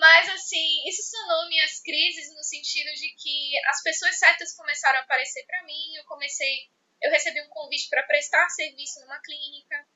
Mas, 0.00 0.28
assim, 0.30 0.88
isso 0.88 1.02
sanou 1.02 1.48
minhas 1.48 1.80
crises 1.80 2.34
no 2.34 2.42
sentido 2.42 2.90
de 2.94 3.14
que 3.16 3.52
as 3.66 3.82
pessoas 3.82 4.18
certas 4.18 4.56
começaram 4.56 4.98
a 4.98 5.02
aparecer 5.02 5.44
para 5.46 5.62
mim. 5.64 5.94
Eu 5.94 6.04
comecei 6.04 6.70
eu 7.00 7.10
recebi 7.10 7.40
um 7.40 7.48
convite 7.48 7.88
para 7.88 8.02
prestar 8.02 8.48
serviço 8.50 9.00
numa 9.00 9.20
clínica. 9.20 9.86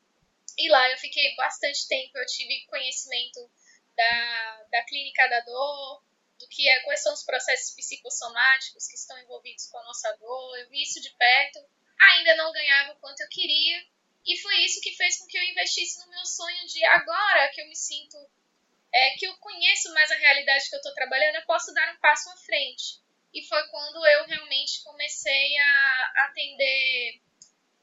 E 0.57 0.69
lá 0.69 0.89
eu 0.89 0.97
fiquei 0.97 1.35
bastante 1.35 1.87
tempo, 1.87 2.17
eu 2.17 2.25
tive 2.25 2.65
conhecimento 2.65 3.51
da, 3.95 4.63
da 4.71 4.83
clínica 4.85 5.27
da 5.27 5.41
dor, 5.41 6.03
do 6.39 6.47
que 6.47 6.67
é, 6.67 6.79
quais 6.81 7.01
são 7.01 7.13
os 7.13 7.23
processos 7.23 7.75
psicossomáticos 7.75 8.87
que 8.87 8.95
estão 8.95 9.17
envolvidos 9.19 9.67
com 9.67 9.77
a 9.77 9.83
nossa 9.83 10.11
dor. 10.13 10.57
Eu 10.57 10.69
vi 10.69 10.81
isso 10.81 11.01
de 11.01 11.11
perto, 11.11 11.59
ainda 11.99 12.35
não 12.37 12.51
ganhava 12.51 12.93
o 12.93 12.99
quanto 12.99 13.21
eu 13.21 13.29
queria, 13.29 13.85
e 14.25 14.37
foi 14.37 14.55
isso 14.61 14.81
que 14.81 14.95
fez 14.95 15.19
com 15.19 15.27
que 15.27 15.37
eu 15.37 15.43
investisse 15.43 15.99
no 15.99 16.09
meu 16.09 16.25
sonho 16.25 16.65
de 16.67 16.83
agora 16.85 17.49
que 17.49 17.61
eu 17.61 17.67
me 17.67 17.75
sinto, 17.75 18.17
é, 18.95 19.11
que 19.17 19.27
eu 19.27 19.35
conheço 19.37 19.93
mais 19.93 20.09
a 20.09 20.15
realidade 20.15 20.69
que 20.69 20.75
eu 20.75 20.79
estou 20.79 20.93
trabalhando, 20.93 21.35
eu 21.35 21.45
posso 21.45 21.73
dar 21.73 21.93
um 21.93 21.99
passo 21.99 22.29
à 22.29 22.37
frente 22.37 23.03
e 23.33 23.45
foi 23.45 23.61
quando 23.67 24.07
eu 24.07 24.25
realmente 24.25 24.81
comecei 24.83 25.57
a 25.57 26.13
atender 26.29 27.21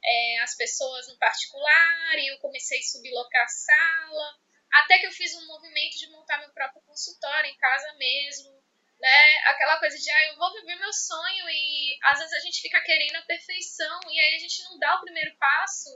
é, 0.02 0.40
as 0.40 0.56
pessoas 0.56 1.06
no 1.08 1.18
particular 1.18 2.18
e 2.18 2.28
eu 2.28 2.38
comecei 2.38 2.78
a 2.78 2.82
sublocar 2.82 3.44
a 3.44 3.48
sala, 3.48 4.38
até 4.72 4.98
que 4.98 5.06
eu 5.06 5.12
fiz 5.12 5.34
um 5.34 5.46
movimento 5.46 5.98
de 5.98 6.08
montar 6.10 6.38
meu 6.38 6.50
próprio 6.54 6.80
consultório 6.82 7.50
em 7.50 7.58
casa 7.58 7.92
mesmo, 7.98 8.50
né? 8.98 9.36
Aquela 9.44 9.78
coisa 9.78 9.98
de, 9.98 10.10
ah, 10.10 10.26
eu 10.28 10.36
vou 10.36 10.50
viver 10.54 10.76
meu 10.76 10.92
sonho 10.94 11.50
e 11.50 11.98
às 12.04 12.20
vezes 12.20 12.32
a 12.32 12.40
gente 12.40 12.62
fica 12.62 12.80
querendo 12.80 13.16
a 13.16 13.22
perfeição 13.22 14.00
e 14.10 14.18
aí 14.18 14.36
a 14.36 14.38
gente 14.38 14.62
não 14.62 14.78
dá 14.78 14.96
o 14.96 15.02
primeiro 15.02 15.36
passo. 15.36 15.90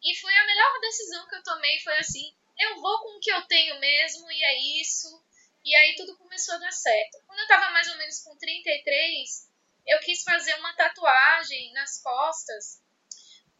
E 0.00 0.16
foi 0.20 0.36
a 0.36 0.46
melhor 0.46 0.80
decisão 0.80 1.28
que 1.28 1.34
eu 1.34 1.42
tomei, 1.42 1.80
foi 1.80 1.98
assim, 1.98 2.36
eu 2.62 2.80
vou 2.80 3.00
com 3.00 3.16
o 3.16 3.20
que 3.20 3.30
eu 3.30 3.42
tenho 3.42 3.78
mesmo 3.80 4.30
e 4.30 4.44
é 4.44 4.80
isso. 4.80 5.08
E 5.64 5.74
aí 5.76 5.94
tudo 5.96 6.16
começou 6.16 6.54
a 6.54 6.58
dar 6.58 6.72
certo. 6.72 7.18
Quando 7.26 7.38
eu 7.38 7.46
tava 7.46 7.70
mais 7.70 7.88
ou 7.88 7.96
menos 7.96 8.20
com 8.20 8.36
33, 8.36 9.48
eu 9.86 9.98
quis 10.00 10.22
fazer 10.22 10.54
uma 10.56 10.74
tatuagem 10.74 11.72
nas 11.72 12.00
costas, 12.02 12.82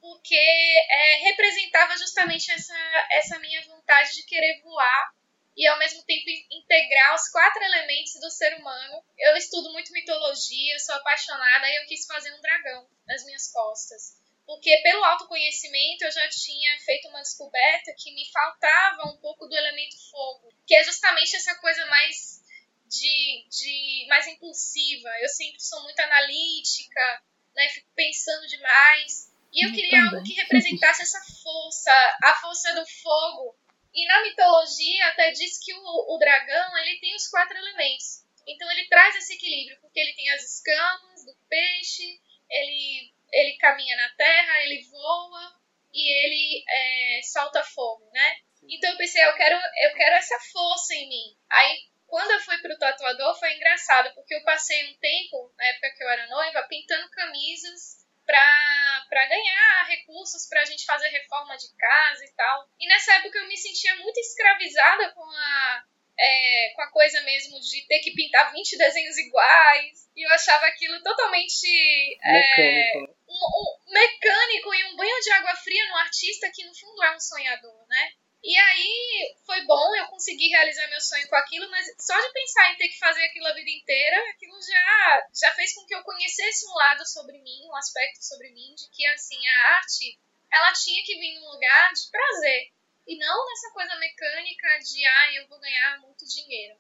porque 0.01 0.35
é, 0.35 1.17
representava 1.17 1.97
justamente 1.97 2.51
essa, 2.51 3.07
essa 3.13 3.39
minha 3.39 3.63
vontade 3.67 4.15
de 4.15 4.25
querer 4.25 4.61
voar 4.63 5.15
e 5.57 5.67
ao 5.67 5.79
mesmo 5.79 6.03
tempo 6.05 6.25
integrar 6.51 7.15
os 7.15 7.29
quatro 7.29 7.63
elementos 7.63 8.15
do 8.21 8.31
ser 8.31 8.57
humano. 8.59 9.05
Eu 9.19 9.37
estudo 9.37 9.71
muito 9.73 9.93
mitologia, 9.93 10.79
sou 10.81 10.95
apaixonada 10.97 11.69
e 11.69 11.77
eu 11.77 11.87
quis 11.87 12.07
fazer 12.07 12.33
um 12.35 12.41
dragão 12.41 12.89
nas 13.07 13.25
minhas 13.25 13.51
costas 13.53 14.22
porque 14.47 14.77
pelo 14.83 15.05
autoconhecimento 15.05 16.05
eu 16.05 16.11
já 16.11 16.29
tinha 16.29 16.79
feito 16.81 17.09
uma 17.09 17.21
descoberta 17.21 17.95
que 17.97 18.13
me 18.15 18.31
faltava 18.31 19.09
um 19.09 19.17
pouco 19.19 19.47
do 19.47 19.57
elemento 19.57 19.97
fogo, 20.11 20.53
que 20.67 20.75
é 20.75 20.85
justamente 20.85 21.37
essa 21.37 21.55
coisa 21.57 21.85
mais 21.87 22.43
de, 22.89 23.47
de 23.49 24.07
mais 24.09 24.27
impulsiva. 24.27 25.09
Eu 25.21 25.29
sempre 25.29 25.61
sou 25.61 25.83
muito 25.83 25.99
analítica, 26.01 27.23
né, 27.55 27.69
fico 27.71 27.89
pensando 27.95 28.47
demais. 28.47 29.33
E 29.53 29.65
eu, 29.65 29.69
eu 29.69 29.75
queria 29.75 29.91
também. 29.91 30.15
algo 30.15 30.23
que 30.25 30.35
representasse 30.35 31.03
essa 31.03 31.21
força, 31.43 32.19
a 32.25 32.35
força 32.41 32.75
do 32.75 32.87
fogo. 32.87 33.57
E 33.95 34.07
na 34.07 34.23
mitologia 34.23 35.07
até 35.09 35.31
diz 35.33 35.59
que 35.59 35.73
o, 35.75 36.15
o 36.15 36.19
dragão 36.19 36.79
ele 36.79 36.99
tem 36.99 37.15
os 37.15 37.29
quatro 37.29 37.57
elementos. 37.57 38.25
Então 38.47 38.71
ele 38.73 38.89
traz 38.89 39.15
esse 39.17 39.35
equilíbrio, 39.35 39.79
porque 39.81 40.01
ele 40.01 40.15
tem 40.15 40.31
as 40.31 40.43
escamas 40.43 41.25
do 41.25 41.35
peixe, 41.49 42.21
ele 42.51 43.13
ele 43.33 43.57
caminha 43.59 43.97
na 43.97 44.09
terra, 44.11 44.63
ele 44.65 44.83
voa 44.89 45.61
e 45.93 46.25
ele 46.25 46.65
é, 46.69 47.21
solta 47.23 47.63
fogo, 47.63 48.11
né? 48.13 48.37
Então 48.69 48.91
eu 48.91 48.97
pensei, 48.97 49.25
eu 49.25 49.35
quero, 49.35 49.57
eu 49.57 49.95
quero 49.95 50.17
essa 50.17 50.39
força 50.53 50.95
em 50.95 51.09
mim. 51.09 51.37
Aí 51.51 51.93
quando 52.07 52.31
eu 52.31 52.41
fui 52.41 52.59
pro 52.59 52.79
tatuador 52.79 53.39
foi 53.39 53.55
engraçado, 53.55 54.15
porque 54.15 54.35
eu 54.35 54.45
passei 54.45 54.85
um 54.91 54.99
tempo, 54.99 55.53
na 55.57 55.67
época 55.67 55.95
que 55.97 56.05
eu 56.05 56.09
era 56.11 56.27
noiva, 56.27 56.67
pintando 56.69 57.09
camisas 57.11 58.03
pra 58.27 59.27
ganhar 59.29 59.87
recursos 59.89 60.47
pra 60.49 60.65
gente 60.65 60.85
fazer 60.85 61.09
reforma 61.09 61.57
de 61.57 61.75
casa 61.77 62.25
e 62.25 62.33
tal. 62.35 62.69
E 62.79 62.87
nessa 62.87 63.15
época 63.15 63.39
eu 63.39 63.49
me 63.49 63.57
sentia 63.57 63.97
muito 63.97 64.19
escravizada 64.19 65.11
com 65.13 65.25
a, 65.25 65.85
é, 66.19 66.73
com 66.75 66.83
a 66.83 66.91
coisa 66.91 67.21
mesmo 67.23 67.61
de 67.61 67.87
ter 67.87 68.01
que 68.01 68.13
pintar 68.13 68.53
20 68.53 68.77
desenhos 68.77 69.17
iguais. 69.19 70.11
E 70.15 70.27
eu 70.27 70.31
achava 70.33 70.67
aquilo 70.67 71.03
totalmente. 71.03 72.19
É, 72.25 72.93
um, 72.97 73.33
um, 73.33 73.93
mecânico 73.93 74.75
e 74.75 74.85
um 74.87 74.97
banho 74.97 75.21
de 75.21 75.33
água 75.33 75.55
fria 75.57 75.89
no 75.89 75.97
artista 75.97 76.51
que, 76.53 76.65
no 76.65 76.75
fundo, 76.75 77.03
é 77.03 77.17
um 77.17 77.21
sonhador, 77.21 77.87
né? 77.89 78.13
E 78.45 78.59
aí 78.59 79.37
foi 79.47 79.65
bom, 79.67 79.95
eu 79.95 80.07
consegui 80.07 80.49
realizar 80.49 80.89
meu 80.89 81.01
sonho 81.01 81.29
com 81.29 81.37
aquilo, 81.37 81.71
mas 81.71 81.87
só 82.01 82.21
de 82.21 82.33
pensar 82.33 82.73
em 82.73 82.77
ter 82.77 82.89
que 82.89 82.99
fazer 82.99 83.23
aquilo 83.25 83.47
a 83.47 83.55
vida 83.55 83.71
inteira, 83.71 84.31
aquilo 84.31 84.61
já, 84.61 85.29
já 85.33 85.53
fez 85.53 85.73
com 85.75 85.87
que 85.87 85.95
eu 85.95 86.03
conhecesse 86.03 86.67
um 86.67 86.75
lado 86.75 87.07
sobre 87.07 87.39
mim, 87.39 87.69
um 87.69 87.77
aspecto 87.77 88.21
sobre 88.21 88.51
mim, 88.51 88.75
de 88.75 88.91
que 88.91 89.07
assim, 89.07 89.39
a 89.47 89.77
arte 89.77 90.19
ela 90.53 90.73
tinha 90.73 91.03
que 91.05 91.15
vir 91.19 91.39
num 91.39 91.53
lugar 91.53 91.93
de 91.93 92.11
prazer 92.11 92.73
e 93.07 93.17
não 93.19 93.47
nessa 93.47 93.71
coisa 93.73 93.97
mecânica 93.97 94.79
de 94.79 95.07
ah, 95.07 95.35
eu 95.35 95.49
vou 95.49 95.59
ganhar 95.59 96.01
muito 96.01 96.27
dinheiro. 96.27 96.79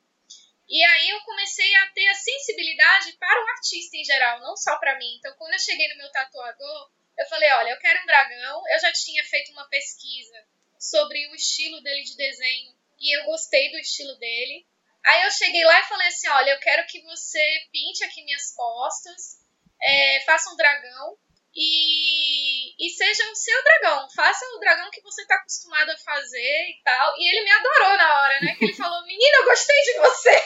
E 0.68 0.82
aí 0.84 1.10
eu 1.10 1.20
comecei 1.22 1.74
a 1.76 1.90
ter 1.90 2.08
a 2.08 2.14
sensibilidade 2.14 3.12
para 3.18 3.44
o 3.44 3.48
artista 3.48 3.96
em 3.96 4.04
geral, 4.04 4.40
não 4.40 4.56
só 4.56 4.78
para 4.78 4.96
mim. 4.98 5.16
Então, 5.18 5.34
quando 5.36 5.52
eu 5.52 5.58
cheguei 5.58 5.88
no 5.88 5.98
meu 5.98 6.10
tatuador, 6.10 6.90
eu 7.18 7.26
falei, 7.26 7.50
olha, 7.52 7.70
eu 7.70 7.78
quero 7.78 8.02
um 8.02 8.06
dragão. 8.06 8.62
Eu 8.72 8.80
já 8.80 8.92
tinha 8.92 9.22
feito 9.24 9.52
uma 9.52 9.68
pesquisa 9.68 10.46
sobre 10.78 11.28
o 11.28 11.34
estilo 11.34 11.80
dele 11.82 12.02
de 12.02 12.16
desenho 12.16 12.74
e 12.98 13.18
eu 13.18 13.24
gostei 13.24 13.70
do 13.70 13.78
estilo 13.78 14.14
dele. 14.16 14.66
Aí 15.04 15.22
eu 15.24 15.30
cheguei 15.30 15.64
lá 15.64 15.80
e 15.80 15.88
falei 15.88 16.08
assim, 16.08 16.28
olha, 16.28 16.50
eu 16.50 16.60
quero 16.60 16.86
que 16.86 17.02
você 17.02 17.68
pinte 17.72 18.04
aqui 18.04 18.24
minhas 18.24 18.54
costas, 18.54 19.44
é, 19.82 20.22
faça 20.24 20.50
um 20.50 20.56
dragão 20.56 21.18
e, 21.54 22.86
e 22.86 22.90
seja 22.90 23.30
o 23.30 23.34
seu 23.34 23.62
dragão. 23.62 24.08
Faça 24.10 24.44
o 24.56 24.58
dragão 24.58 24.90
que 24.90 25.02
você 25.02 25.22
está 25.22 25.34
acostumado 25.36 25.90
a 25.90 25.98
fazer 25.98 26.68
e 26.70 26.80
tal. 26.82 27.14
E 27.18 27.28
ele 27.28 27.44
me 27.44 27.50
adorou 27.50 27.96
na 27.96 28.22
hora, 28.22 28.40
né? 28.40 28.54
Que 28.56 28.64
ele 28.66 28.74
falou: 28.74 29.02
Menina, 29.06 29.36
eu 29.38 29.44
gostei 29.44 29.76
de 29.82 29.98
você. 29.98 30.42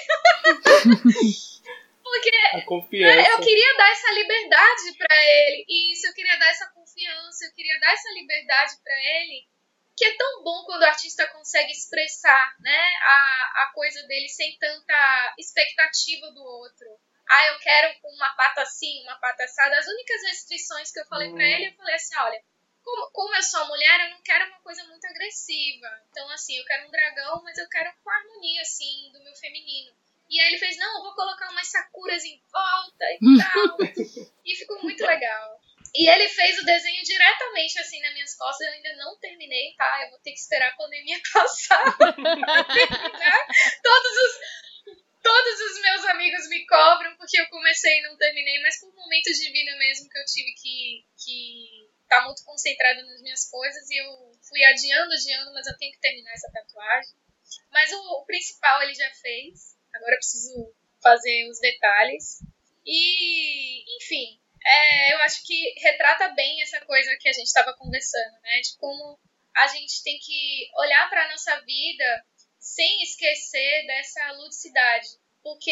Porque 2.02 2.30
né, 2.30 3.32
eu 3.32 3.40
queria 3.40 3.76
dar 3.76 3.90
essa 3.90 4.12
liberdade 4.12 4.96
para 4.96 5.16
ele. 5.16 5.64
E 5.68 5.92
isso, 5.92 6.06
eu 6.06 6.14
queria 6.14 6.38
dar 6.38 6.50
essa 6.50 6.70
confiança, 6.70 7.44
eu 7.44 7.52
queria 7.52 7.78
dar 7.80 7.92
essa 7.92 8.12
liberdade 8.12 8.74
para 8.82 8.94
ele. 8.94 9.44
Que 9.96 10.04
é 10.04 10.16
tão 10.16 10.44
bom 10.44 10.64
quando 10.66 10.82
o 10.82 10.86
artista 10.86 11.26
consegue 11.28 11.72
expressar 11.72 12.54
né, 12.60 12.78
a, 13.02 13.62
a 13.64 13.70
coisa 13.74 14.06
dele 14.06 14.28
sem 14.28 14.56
tanta 14.58 15.34
expectativa 15.38 16.30
do 16.32 16.42
outro 16.42 16.86
ah, 17.28 17.46
eu 17.46 17.58
quero 17.58 17.94
uma 18.04 18.30
pata 18.30 18.62
assim, 18.62 19.02
uma 19.02 19.16
pata 19.16 19.44
assada. 19.44 19.78
As 19.78 19.86
únicas 19.86 20.22
restrições 20.22 20.92
que 20.92 21.00
eu 21.00 21.06
falei 21.06 21.28
uhum. 21.28 21.34
para 21.34 21.44
ele, 21.44 21.68
eu 21.68 21.74
falei 21.74 21.94
assim, 21.94 22.16
olha, 22.16 22.42
como, 22.82 23.10
como 23.10 23.34
eu 23.34 23.42
sou 23.42 23.66
mulher, 23.66 24.00
eu 24.00 24.10
não 24.10 24.22
quero 24.22 24.46
uma 24.46 24.60
coisa 24.60 24.84
muito 24.84 25.04
agressiva. 25.06 25.88
Então, 26.10 26.28
assim, 26.30 26.56
eu 26.56 26.64
quero 26.64 26.86
um 26.86 26.90
dragão, 26.90 27.42
mas 27.42 27.58
eu 27.58 27.68
quero 27.68 27.92
com 28.02 28.10
harmonia, 28.10 28.62
assim, 28.62 29.10
do 29.12 29.22
meu 29.24 29.34
feminino. 29.34 29.92
E 30.28 30.40
aí 30.40 30.48
ele 30.48 30.58
fez, 30.58 30.76
não, 30.76 30.98
eu 30.98 31.02
vou 31.02 31.14
colocar 31.14 31.50
umas 31.50 31.68
sakuras 31.68 32.24
em 32.24 32.40
volta 32.52 33.04
e 33.12 33.18
tal. 33.38 33.76
e 34.44 34.56
ficou 34.56 34.82
muito 34.82 35.04
legal. 35.04 35.60
E 35.94 36.08
ele 36.10 36.28
fez 36.28 36.58
o 36.58 36.64
desenho 36.64 37.02
diretamente 37.02 37.78
assim 37.78 38.00
nas 38.02 38.12
minhas 38.12 38.34
costas. 38.36 38.66
Eu 38.66 38.74
ainda 38.74 38.96
não 38.96 39.18
terminei, 39.18 39.74
tá? 39.76 40.02
Eu 40.04 40.10
vou 40.10 40.18
ter 40.20 40.32
que 40.32 40.38
esperar 40.38 40.68
a 40.68 40.76
pandemia 40.76 41.18
passar 41.32 41.96
terminar. 41.96 42.66
Todos 43.82 44.12
os, 44.12 44.38
todos 45.26 45.60
os 45.60 45.80
meus 45.82 46.04
amigos 46.04 46.48
me 46.48 46.64
cobram 46.66 47.16
porque 47.16 47.40
eu 47.40 47.48
comecei 47.48 47.98
e 47.98 48.02
não 48.02 48.16
terminei, 48.16 48.62
mas 48.62 48.78
por 48.78 48.94
momentos 48.94 49.36
de 49.36 49.50
vida 49.50 49.76
mesmo 49.76 50.08
que 50.08 50.18
eu 50.18 50.24
tive 50.24 50.54
que, 50.54 51.04
que 51.18 51.90
tá 52.08 52.22
muito 52.22 52.44
concentrada 52.44 53.02
nas 53.02 53.20
minhas 53.20 53.50
coisas 53.50 53.90
e 53.90 53.96
eu 53.96 54.32
fui 54.48 54.62
adiando, 54.64 55.12
adiando, 55.12 55.52
mas 55.52 55.66
eu 55.66 55.76
tenho 55.78 55.92
que 55.92 56.00
terminar 56.00 56.32
essa 56.32 56.52
tatuagem. 56.52 57.16
Mas 57.72 57.90
o, 57.92 57.98
o 57.98 58.24
principal 58.24 58.82
ele 58.82 58.94
já 58.94 59.10
fez. 59.14 59.76
Agora 59.94 60.14
eu 60.14 60.18
preciso 60.18 60.72
fazer 61.02 61.48
os 61.50 61.58
detalhes. 61.58 62.38
E, 62.84 63.96
enfim, 63.96 64.40
é, 64.64 65.14
eu 65.14 65.18
acho 65.22 65.44
que 65.44 65.74
retrata 65.80 66.28
bem 66.34 66.62
essa 66.62 66.80
coisa 66.82 67.16
que 67.20 67.28
a 67.28 67.32
gente 67.32 67.46
estava 67.46 67.74
conversando, 67.74 68.40
né? 68.42 68.60
De 68.60 68.76
como 68.78 69.18
a 69.56 69.66
gente 69.66 70.04
tem 70.04 70.18
que 70.20 70.68
olhar 70.78 71.10
para 71.10 71.24
a 71.24 71.28
nossa 71.30 71.60
vida 71.62 72.24
sem 72.66 73.02
esquecer 73.02 73.86
dessa 73.86 74.32
ludicidade. 74.32 75.08
Porque 75.42 75.70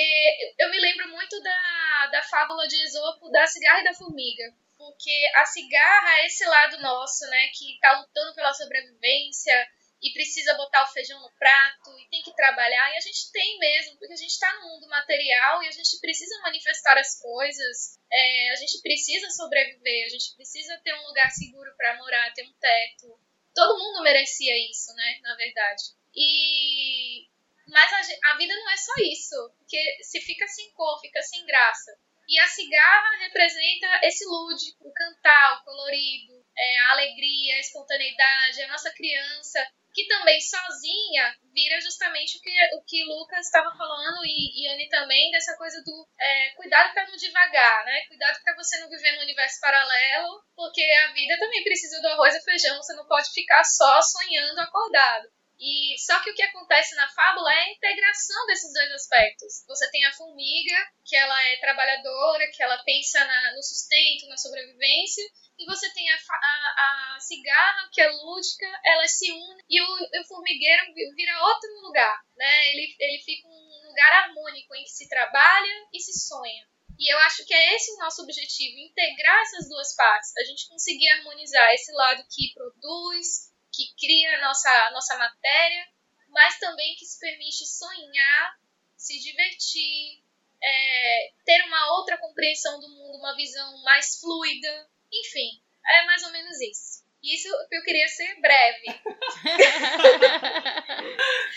eu 0.58 0.70
me 0.70 0.78
lembro 0.78 1.08
muito 1.08 1.42
da, 1.42 2.06
da 2.12 2.22
fábula 2.22 2.68
de 2.68 2.80
Esopo 2.84 3.28
da 3.30 3.46
cigarra 3.46 3.80
e 3.80 3.84
da 3.84 3.94
formiga. 3.94 4.54
Porque 4.78 5.30
a 5.34 5.44
cigarra 5.44 6.20
é 6.20 6.26
esse 6.26 6.44
lado 6.44 6.80
nosso, 6.80 7.26
né? 7.26 7.48
Que 7.48 7.74
está 7.74 7.98
lutando 7.98 8.34
pela 8.34 8.52
sobrevivência, 8.52 9.68
e 10.04 10.12
precisa 10.12 10.52
botar 10.54 10.84
o 10.84 10.92
feijão 10.92 11.18
no 11.22 11.32
prato 11.32 11.98
e 11.98 12.08
tem 12.10 12.22
que 12.22 12.36
trabalhar. 12.36 12.92
E 12.92 12.96
a 12.98 13.00
gente 13.00 13.32
tem 13.32 13.58
mesmo, 13.58 13.96
porque 13.96 14.12
a 14.12 14.16
gente 14.16 14.30
está 14.30 14.52
no 14.60 14.68
mundo 14.68 14.86
material 14.86 15.62
e 15.62 15.68
a 15.68 15.72
gente 15.72 15.98
precisa 15.98 16.42
manifestar 16.42 16.98
as 16.98 17.18
coisas, 17.18 17.98
é, 18.12 18.50
a 18.50 18.56
gente 18.56 18.82
precisa 18.82 19.30
sobreviver, 19.30 20.04
a 20.04 20.10
gente 20.10 20.36
precisa 20.36 20.78
ter 20.84 20.94
um 20.94 21.06
lugar 21.08 21.30
seguro 21.30 21.74
para 21.76 21.96
morar, 21.96 22.32
ter 22.34 22.44
um 22.44 22.52
teto. 22.52 23.18
Todo 23.54 23.78
mundo 23.78 24.02
merecia 24.02 24.54
isso, 24.70 24.94
né? 24.94 25.20
Na 25.22 25.34
verdade. 25.36 25.82
E 26.16 27.26
mas 27.66 27.90
a, 27.92 28.32
a, 28.32 28.36
vida 28.36 28.54
não 28.54 28.70
é 28.70 28.76
só 28.76 28.92
isso, 28.98 29.54
porque 29.58 29.78
se 30.02 30.20
fica 30.20 30.46
sem 30.46 30.70
cor, 30.72 31.00
fica 31.00 31.20
sem 31.22 31.44
graça. 31.46 31.90
E 32.28 32.38
a 32.38 32.46
cigarra 32.46 33.18
representa 33.18 34.00
esse 34.02 34.24
lúdico, 34.26 34.86
o 34.86 34.92
cantar, 34.92 35.58
o 35.58 35.64
colorido, 35.64 36.44
é, 36.56 36.80
a 36.80 36.90
alegria, 36.92 37.56
a 37.56 37.60
espontaneidade, 37.60 38.62
a 38.62 38.68
nossa 38.68 38.92
criança 38.92 39.66
que 39.94 40.08
também 40.08 40.40
sozinha 40.40 41.36
vira 41.54 41.80
justamente 41.80 42.36
o 42.36 42.40
que, 42.40 42.50
o 42.74 42.84
que 42.84 43.04
Lucas 43.04 43.46
estava 43.46 43.70
falando 43.76 44.24
e, 44.24 44.62
e 44.62 44.68
Anne 44.68 44.88
também, 44.88 45.30
dessa 45.30 45.56
coisa 45.56 45.80
do 45.84 46.08
é, 46.18 46.50
cuidado 46.56 46.92
para 46.92 47.06
não 47.06 47.16
devagar, 47.16 47.84
né? 47.84 48.04
Cuidado 48.08 48.42
para 48.42 48.56
você 48.56 48.80
não 48.80 48.90
viver 48.90 49.12
no 49.12 49.22
universo 49.22 49.60
paralelo, 49.60 50.42
porque 50.56 50.82
a 50.82 51.12
vida 51.12 51.38
também 51.38 51.62
precisa 51.62 52.00
do 52.02 52.08
arroz 52.08 52.34
e 52.34 52.42
feijão, 52.42 52.76
você 52.76 52.92
não 52.94 53.06
pode 53.06 53.30
ficar 53.30 53.62
só 53.62 54.02
sonhando 54.02 54.58
acordado. 54.58 55.28
E 55.58 55.96
só 55.98 56.20
que 56.22 56.30
o 56.30 56.34
que 56.34 56.42
acontece 56.42 56.94
na 56.96 57.08
fábula 57.08 57.52
é 57.52 57.60
a 57.60 57.72
integração 57.72 58.46
desses 58.46 58.72
dois 58.72 58.90
aspectos. 58.92 59.64
Você 59.66 59.90
tem 59.90 60.04
a 60.04 60.12
formiga, 60.12 60.76
que 61.04 61.16
ela 61.16 61.42
é 61.48 61.56
trabalhadora, 61.58 62.50
que 62.50 62.62
ela 62.62 62.82
pensa 62.84 63.24
na, 63.24 63.54
no 63.54 63.62
sustento, 63.62 64.28
na 64.28 64.36
sobrevivência, 64.36 65.24
e 65.58 65.64
você 65.66 65.92
tem 65.92 66.10
a, 66.10 66.16
a, 66.16 67.16
a, 67.16 67.20
cigarra, 67.20 67.88
que 67.92 68.00
é 68.00 68.10
lúdica, 68.10 68.66
elas 68.84 69.16
se 69.16 69.30
unem 69.30 69.64
e 69.70 69.80
o, 69.80 70.20
o 70.20 70.24
formigueiro 70.26 70.92
vira 71.14 71.44
outro 71.44 71.70
lugar, 71.82 72.20
né? 72.36 72.68
Ele, 72.70 72.96
ele 72.98 73.22
fica 73.22 73.46
um 73.46 73.88
lugar 73.88 74.24
harmônico 74.24 74.74
em 74.74 74.82
que 74.82 74.90
se 74.90 75.08
trabalha 75.08 75.86
e 75.92 76.00
se 76.00 76.12
sonha. 76.26 76.66
E 76.98 77.12
eu 77.12 77.18
acho 77.20 77.44
que 77.44 77.54
é 77.54 77.74
esse 77.74 77.92
o 77.92 77.98
nosso 77.98 78.22
objetivo, 78.22 78.78
integrar 78.78 79.42
essas 79.42 79.68
duas 79.68 79.94
partes, 79.94 80.36
a 80.36 80.44
gente 80.44 80.68
conseguir 80.68 81.08
harmonizar 81.10 81.72
esse 81.72 81.92
lado 81.92 82.24
que 82.30 82.52
produz, 82.54 83.52
que 83.74 83.94
cria 83.98 84.38
a 84.38 84.40
nossa, 84.42 84.90
nossa 84.92 85.16
matéria, 85.16 85.88
mas 86.28 86.58
também 86.58 86.94
que 86.96 87.04
se 87.04 87.18
permite 87.18 87.66
sonhar, 87.66 88.58
se 88.96 89.18
divertir, 89.20 90.22
é, 90.62 91.32
ter 91.44 91.64
uma 91.64 91.98
outra 91.98 92.18
compreensão 92.18 92.80
do 92.80 92.88
mundo, 92.88 93.18
uma 93.18 93.36
visão 93.36 93.82
mais 93.82 94.18
fluida, 94.20 94.88
enfim, 95.12 95.60
é 95.86 96.06
mais 96.06 96.22
ou 96.24 96.32
menos 96.32 96.60
isso. 96.60 97.04
Isso 97.22 97.48
eu 97.72 97.82
queria 97.82 98.06
ser 98.06 98.38
breve. 98.38 99.00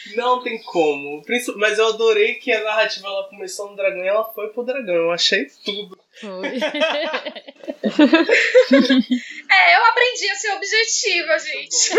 Não 0.16 0.42
tem 0.42 0.64
como. 0.64 1.22
Mas 1.58 1.78
eu 1.78 1.88
adorei 1.88 2.36
que 2.36 2.54
a 2.54 2.64
narrativa 2.64 3.08
ela 3.08 3.28
começou 3.28 3.70
no 3.70 3.76
dragão 3.76 4.02
e 4.02 4.08
ela 4.08 4.24
foi 4.34 4.54
pro 4.54 4.64
dragão. 4.64 4.96
Eu 4.96 5.12
achei 5.12 5.46
tudo. 5.66 6.00
Foi. 6.20 6.48
é, 9.50 9.76
eu 9.76 9.86
aprendi 9.86 10.30
a 10.30 10.36
ser 10.36 10.52
objetiva, 10.54 11.40
gente. 11.40 11.94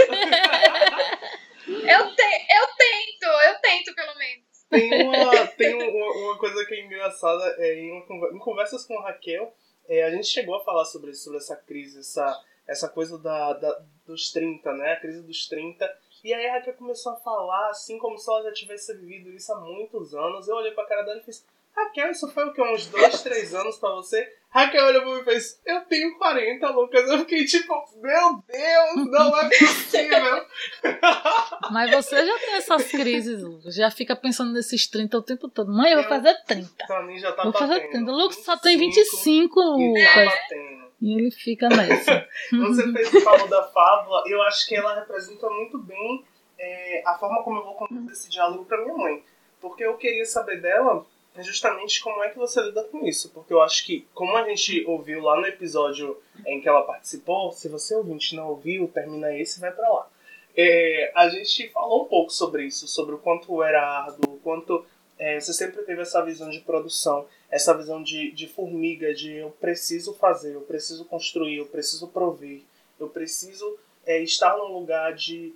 eu, 1.68 2.14
te, 2.14 2.46
eu 2.50 2.66
tento, 2.76 3.26
eu 3.46 3.54
tento 3.61 3.94
pelo 3.94 4.14
menos. 4.16 4.48
Tem 4.70 5.07
uma, 5.07 5.46
tem 5.46 5.74
uma, 5.74 6.12
uma 6.12 6.38
coisa 6.38 6.64
que 6.66 6.74
é 6.74 6.85
engraçada 6.85 7.57
é, 7.59 7.74
em, 7.74 7.90
uma, 7.90 8.28
em 8.35 8.38
conversas 8.38 8.85
com 8.85 8.98
a 8.98 9.02
Raquel 9.04 9.54
é, 9.88 10.04
a 10.04 10.11
gente 10.11 10.26
chegou 10.26 10.54
a 10.54 10.64
falar 10.64 10.85
sobre 10.85 11.14
sobre 11.14 11.38
essa 11.38 11.57
crise, 11.57 12.00
essa, 12.00 12.44
essa 12.66 12.88
coisa 12.90 13.18
da, 13.18 13.54
da, 13.54 13.83
dos 14.07 14.31
30, 14.31 14.70
né? 14.74 14.92
A 14.92 15.00
crise 15.00 15.22
dos 15.22 15.48
30. 15.48 15.98
E 16.22 16.35
aí 16.35 16.46
a 16.46 16.54
Raquel 16.54 16.74
começou 16.74 17.12
a 17.12 17.16
falar, 17.16 17.70
assim, 17.70 17.98
como 17.98 18.18
se 18.18 18.31
ela 18.31 18.42
já 18.42 18.52
tivesse 18.52 18.94
vivido 18.94 19.31
isso 19.31 19.50
há 19.50 19.59
muitos 19.59 20.14
anos. 20.14 20.46
Eu 20.46 20.57
olhei 20.57 20.72
pra 20.72 20.85
cara 20.85 21.02
dela 21.04 21.20
e 21.20 21.24
fiz, 21.24 21.42
Raquel, 21.78 22.10
isso 22.10 22.28
foi 22.28 22.44
o 22.46 22.52
que? 22.52 22.60
Uns 22.60 22.86
dois, 22.86 23.22
três 23.22 23.54
anos 23.54 23.76
pra 23.78 23.90
você? 23.90 24.26
Raquel 24.50 24.86
olhou 24.86 25.02
pra 25.02 25.14
mim 25.14 25.20
e 25.20 25.24
fez, 25.24 25.60
eu 25.66 25.80
tenho 25.82 26.16
40, 26.18 26.70
Lucas. 26.70 27.08
Eu 27.08 27.18
fiquei 27.20 27.44
tipo, 27.44 27.74
meu 28.00 28.42
Deus, 28.46 29.10
não 29.10 29.38
é 29.38 29.48
possível. 29.48 30.46
Mas 31.70 31.90
você 31.90 32.26
já 32.26 32.38
tem 32.38 32.54
essas 32.54 32.90
crises, 32.90 33.42
Lucas. 33.42 33.74
Já 33.74 33.90
fica 33.90 34.16
pensando 34.16 34.52
nesses 34.52 34.88
30 34.88 35.18
o 35.18 35.22
tempo 35.22 35.48
todo. 35.48 35.70
Mãe, 35.70 35.92
eu 35.92 36.00
vou 36.00 36.08
fazer 36.08 36.34
30. 36.46 36.86
Pra 36.86 37.02
mim 37.02 37.18
já 37.18 37.32
tá 37.32 37.42
vou 37.42 37.52
batendo. 37.52 37.68
fazer 37.68 37.88
30. 37.90 38.10
Lucas 38.10 38.44
só 38.44 38.56
tem 38.56 38.76
25, 38.78 39.60
Lucas. 39.60 40.02
E 40.02 40.14
tá 40.14 40.24
batendo. 40.24 40.88
E 41.00 41.18
ele 41.18 41.30
fica 41.30 41.68
nessa. 41.68 42.26
você 42.50 42.92
fez 42.92 43.22
falou 43.22 43.46
da 43.48 43.62
fábula, 43.64 44.24
eu 44.26 44.42
acho 44.42 44.66
que 44.66 44.74
ela 44.74 44.98
representa 44.98 45.48
muito 45.48 45.78
bem 45.78 46.24
é, 46.58 47.02
a 47.06 47.14
forma 47.14 47.42
como 47.44 47.60
eu 47.60 47.64
vou 47.64 47.74
conduzir 47.74 48.10
esse 48.10 48.28
diálogo 48.28 48.64
pra 48.64 48.82
minha 48.82 48.96
mãe. 48.96 49.22
Porque 49.60 49.84
eu 49.84 49.96
queria 49.96 50.24
saber 50.24 50.60
dela 50.60 51.06
é 51.38 51.42
justamente 51.42 52.01
como 52.01 52.22
é 52.22 52.31
que 52.31 52.38
você 52.38 52.61
lida 52.61 52.83
com 52.85 53.07
isso. 53.07 53.31
Porque 53.31 53.53
eu 53.53 53.62
acho 53.62 53.85
que, 53.87 54.07
como 54.12 54.37
a 54.37 54.48
gente 54.48 54.85
ouviu 54.87 55.22
lá 55.22 55.40
no 55.40 55.46
episódio 55.46 56.20
em 56.46 56.61
que 56.61 56.68
ela 56.68 56.83
participou, 56.83 57.53
se 57.53 57.68
você 57.68 57.94
ouvinte 57.94 58.35
não 58.35 58.48
ouviu, 58.48 58.88
termina 58.88 59.35
esse 59.37 59.59
e 59.59 59.61
vai 59.61 59.72
para 59.72 59.88
lá. 59.88 60.11
É, 60.57 61.12
a 61.14 61.29
gente 61.29 61.68
falou 61.68 62.05
um 62.05 62.09
pouco 62.09 62.33
sobre 62.33 62.64
isso, 62.64 62.88
sobre 62.88 63.14
o 63.14 63.18
quanto 63.18 63.62
era 63.62 63.81
árduo, 63.81 64.35
o 64.35 64.40
quanto 64.40 64.85
é, 65.18 65.38
você 65.38 65.53
sempre 65.53 65.83
teve 65.83 66.03
essa 66.03 66.24
visão 66.24 66.51
de 66.51 66.61
produção, 66.61 67.27
essa 67.51 67.77
visão 67.77 68.03
de, 68.03 68.33
de 68.33 68.48
formiga, 68.48 69.14
de 69.14 69.35
eu 69.35 69.51
preciso 69.51 70.14
fazer, 70.14 70.55
eu 70.55 70.62
preciso 70.62 71.05
construir, 71.05 71.59
eu 71.59 71.66
preciso 71.66 72.09
prover, 72.09 72.62
eu 72.98 73.09
preciso 73.09 73.79
é, 74.05 74.20
estar 74.22 74.57
num 74.57 74.72
lugar 74.72 75.14
de 75.14 75.55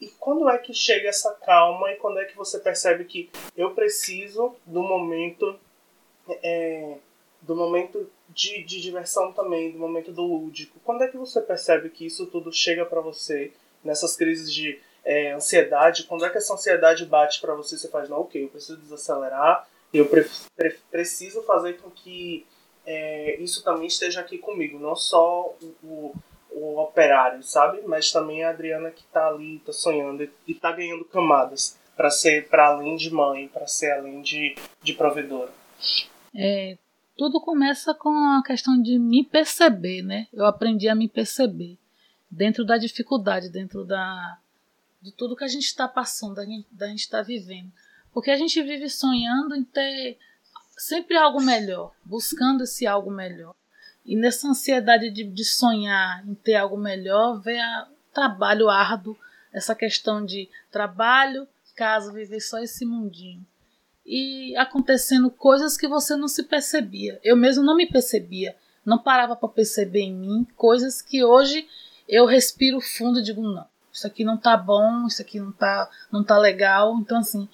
e 0.00 0.08
quando 0.08 0.48
é 0.48 0.58
que 0.58 0.74
chega 0.74 1.08
essa 1.08 1.32
calma 1.34 1.90
e 1.90 1.96
quando 1.96 2.18
é 2.18 2.24
que 2.24 2.36
você 2.36 2.58
percebe 2.58 3.04
que 3.04 3.30
eu 3.56 3.74
preciso 3.74 4.54
do 4.66 4.82
momento 4.82 5.58
é, 6.42 6.96
do 7.40 7.54
momento 7.54 8.10
de, 8.28 8.62
de 8.64 8.80
diversão 8.80 9.32
também, 9.32 9.70
do 9.70 9.78
momento 9.78 10.12
do 10.12 10.22
lúdico? 10.22 10.78
Quando 10.84 11.02
é 11.02 11.08
que 11.08 11.16
você 11.16 11.40
percebe 11.40 11.90
que 11.90 12.04
isso 12.04 12.26
tudo 12.26 12.52
chega 12.52 12.84
para 12.84 13.00
você 13.00 13.52
nessas 13.84 14.16
crises 14.16 14.52
de 14.52 14.78
é, 15.04 15.32
ansiedade? 15.32 16.04
Quando 16.04 16.24
é 16.24 16.30
que 16.30 16.38
essa 16.38 16.54
ansiedade 16.54 17.06
bate 17.06 17.40
para 17.40 17.54
você? 17.54 17.78
Você 17.78 17.88
faz, 17.88 18.08
não, 18.08 18.20
ok, 18.20 18.42
eu 18.42 18.48
preciso 18.48 18.78
desacelerar, 18.78 19.68
eu 19.94 20.06
pre 20.06 20.26
pre 20.56 20.76
preciso 20.90 21.42
fazer 21.42 21.74
com 21.78 21.90
que 21.90 22.44
é, 22.84 23.36
isso 23.40 23.62
também 23.62 23.86
esteja 23.86 24.20
aqui 24.20 24.38
comigo, 24.38 24.78
não 24.78 24.96
só 24.96 25.54
o, 25.62 25.74
o 25.84 26.14
o 26.56 26.80
operário, 26.80 27.42
sabe? 27.42 27.82
Mas 27.86 28.10
também 28.10 28.42
a 28.42 28.50
Adriana 28.50 28.90
que 28.90 29.04
tá 29.04 29.28
ali, 29.28 29.58
tá 29.58 29.72
sonhando 29.72 30.28
e 30.46 30.54
tá 30.54 30.72
ganhando 30.72 31.04
camadas 31.04 31.78
para 31.94 32.10
ser 32.10 32.48
para 32.48 32.68
além 32.68 32.96
de 32.96 33.10
mãe, 33.10 33.48
para 33.48 33.66
ser 33.66 33.92
além 33.92 34.22
de, 34.22 34.54
de 34.82 34.94
provedora. 34.94 35.52
É, 36.34 36.78
tudo 37.16 37.40
começa 37.40 37.94
com 37.94 38.10
a 38.10 38.42
questão 38.42 38.80
de 38.80 38.98
me 38.98 39.22
perceber, 39.22 40.02
né? 40.02 40.26
Eu 40.32 40.46
aprendi 40.46 40.88
a 40.88 40.94
me 40.94 41.08
perceber 41.08 41.78
dentro 42.30 42.64
da 42.64 42.78
dificuldade, 42.78 43.50
dentro 43.50 43.84
da 43.84 44.38
de 45.00 45.12
tudo 45.12 45.36
que 45.36 45.44
a 45.44 45.48
gente 45.48 45.66
está 45.66 45.86
passando, 45.86 46.34
da 46.34 46.88
gente, 46.88 47.00
está 47.00 47.22
vivendo. 47.22 47.70
Porque 48.12 48.30
a 48.30 48.36
gente 48.36 48.60
vive 48.62 48.88
sonhando 48.88 49.54
em 49.54 49.62
ter 49.62 50.18
sempre 50.76 51.16
algo 51.16 51.40
melhor, 51.40 51.92
buscando 52.04 52.64
esse 52.64 52.86
algo 52.86 53.10
melhor. 53.10 53.54
E 54.06 54.14
nessa 54.14 54.48
ansiedade 54.48 55.10
de, 55.10 55.24
de 55.24 55.44
sonhar 55.44 56.26
em 56.26 56.34
ter 56.34 56.54
algo 56.54 56.78
melhor, 56.78 57.40
vem 57.40 57.60
o 57.60 57.86
trabalho 58.14 58.70
árduo, 58.70 59.18
essa 59.52 59.74
questão 59.74 60.24
de 60.24 60.48
trabalho, 60.70 61.46
casa, 61.74 62.12
viver 62.12 62.40
só 62.40 62.58
esse 62.58 62.86
mundinho. 62.86 63.44
E 64.04 64.56
acontecendo 64.56 65.30
coisas 65.30 65.76
que 65.76 65.88
você 65.88 66.14
não 66.14 66.28
se 66.28 66.44
percebia. 66.44 67.18
Eu 67.24 67.36
mesmo 67.36 67.64
não 67.64 67.76
me 67.76 67.86
percebia, 67.86 68.56
não 68.84 68.98
parava 68.98 69.34
para 69.34 69.48
perceber 69.48 70.02
em 70.02 70.14
mim 70.14 70.46
coisas 70.56 71.02
que 71.02 71.24
hoje 71.24 71.68
eu 72.08 72.24
respiro 72.24 72.80
fundo 72.80 73.18
e 73.18 73.22
digo: 73.22 73.42
não, 73.42 73.66
isso 73.92 74.06
aqui 74.06 74.24
não 74.24 74.36
tá 74.36 74.56
bom, 74.56 75.06
isso 75.06 75.20
aqui 75.20 75.40
não 75.40 75.50
tá, 75.50 75.90
não 76.12 76.22
tá 76.22 76.38
legal. 76.38 76.96
Então, 77.00 77.18
assim, 77.18 77.48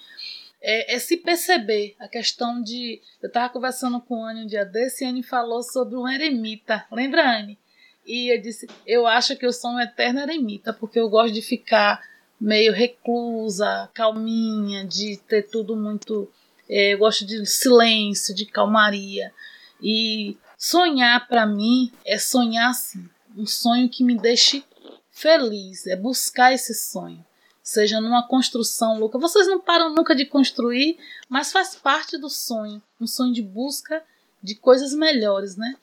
é, 0.63 0.95
é, 0.95 0.99
se 1.01 1.17
perceber 1.17 1.97
a 1.99 2.07
questão 2.07 2.63
de. 2.63 3.01
Eu 3.21 3.27
estava 3.27 3.53
conversando 3.53 4.01
com 4.01 4.25
a 4.25 4.31
Anne 4.31 4.45
um 4.45 4.47
dia 4.47 4.65
desse 4.65 5.03
e 5.03 5.07
a 5.07 5.11
Anne 5.11 5.23
falou 5.23 5.61
sobre 5.61 5.97
um 5.97 6.09
eremita. 6.09 6.87
Lembra, 6.91 7.39
Anne? 7.39 7.59
E 8.07 8.33
eu 8.33 8.41
disse: 8.41 8.69
Eu 8.87 9.05
acho 9.05 9.37
que 9.37 9.45
eu 9.45 9.53
sou 9.53 9.73
um 9.73 9.81
eterno 9.81 10.21
eremita, 10.21 10.73
porque 10.73 11.01
eu 11.01 11.11
gosto 11.11 11.35
de 11.35 11.43
ficar 11.43 12.01
meio 12.41 12.73
reclusa, 12.73 13.91
calminha, 13.93 14.87
de 14.87 15.17
ter 15.29 15.43
tudo 15.43 15.75
muito. 15.75 16.31
É, 16.69 16.95
eu 16.95 16.99
gosto 16.99 17.27
de 17.27 17.45
silêncio, 17.45 18.33
de 18.33 18.47
calmaria. 18.47 19.35
E 19.83 20.37
sonhar 20.57 21.27
para 21.27 21.45
mim 21.45 21.93
é 22.07 22.19
sonhar 22.19 22.71
assim, 22.71 23.09
um 23.37 23.45
sonho 23.45 23.89
que 23.89 24.05
me 24.05 24.17
deixe 24.17 24.65
feliz, 25.11 25.89
é 25.89 25.97
buscar 25.97 26.53
esse 26.53 26.73
sonho 26.73 27.25
seja 27.73 28.01
numa 28.01 28.27
construção 28.27 28.99
louca. 28.99 29.19
Vocês 29.19 29.47
não 29.47 29.59
param 29.59 29.95
nunca 29.95 30.15
de 30.15 30.27
construir, 30.27 30.99
mas 31.29 31.51
faz 31.51 31.75
parte 31.75 32.19
do 32.19 32.29
sonho, 32.29 32.83
um 33.01 33.07
sonho 33.07 33.33
de 33.33 33.43
busca 33.43 34.03
de 34.43 34.55
coisas 34.55 34.93
melhores, 34.93 35.57
né? 35.57 35.77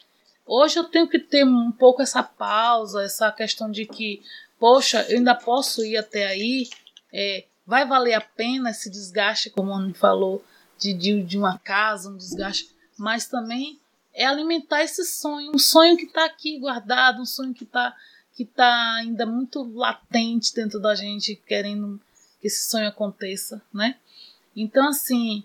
Hoje 0.45 0.77
eu 0.77 0.83
tenho 0.83 1.07
que 1.07 1.19
ter 1.19 1.45
um 1.45 1.71
pouco 1.71 2.01
essa 2.01 2.21
pausa, 2.21 3.03
essa 3.03 3.31
questão 3.31 3.71
de 3.71 3.85
que, 3.85 4.21
poxa, 4.59 5.05
eu 5.09 5.17
ainda 5.17 5.33
posso 5.33 5.83
ir 5.83 5.97
até 5.97 6.27
aí, 6.27 6.69
é, 7.13 7.45
vai 7.65 7.87
valer 7.87 8.13
a 8.13 8.21
pena 8.21 8.71
esse 8.71 8.89
desgaste, 8.89 9.49
como 9.49 9.73
Anne 9.73 9.93
falou, 9.93 10.43
de, 10.77 10.93
de, 10.93 11.23
de 11.23 11.37
uma 11.37 11.57
casa, 11.59 12.09
um 12.09 12.17
desgaste, 12.17 12.69
mas 12.97 13.27
também 13.27 13.79
é 14.13 14.25
alimentar 14.25 14.83
esse 14.83 15.05
sonho, 15.05 15.51
um 15.53 15.59
sonho 15.59 15.95
que 15.95 16.05
está 16.05 16.25
aqui 16.25 16.59
guardado, 16.59 17.21
um 17.21 17.25
sonho 17.25 17.53
que 17.53 17.63
está 17.63 17.95
que 18.39 18.43
está 18.43 18.93
ainda 18.93 19.25
muito 19.25 19.61
latente 19.75 20.55
dentro 20.55 20.79
da 20.79 20.95
gente, 20.95 21.35
querendo 21.45 21.99
que 22.39 22.47
esse 22.47 22.69
sonho 22.69 22.87
aconteça, 22.87 23.61
né? 23.73 23.97
Então, 24.55 24.87
assim, 24.87 25.43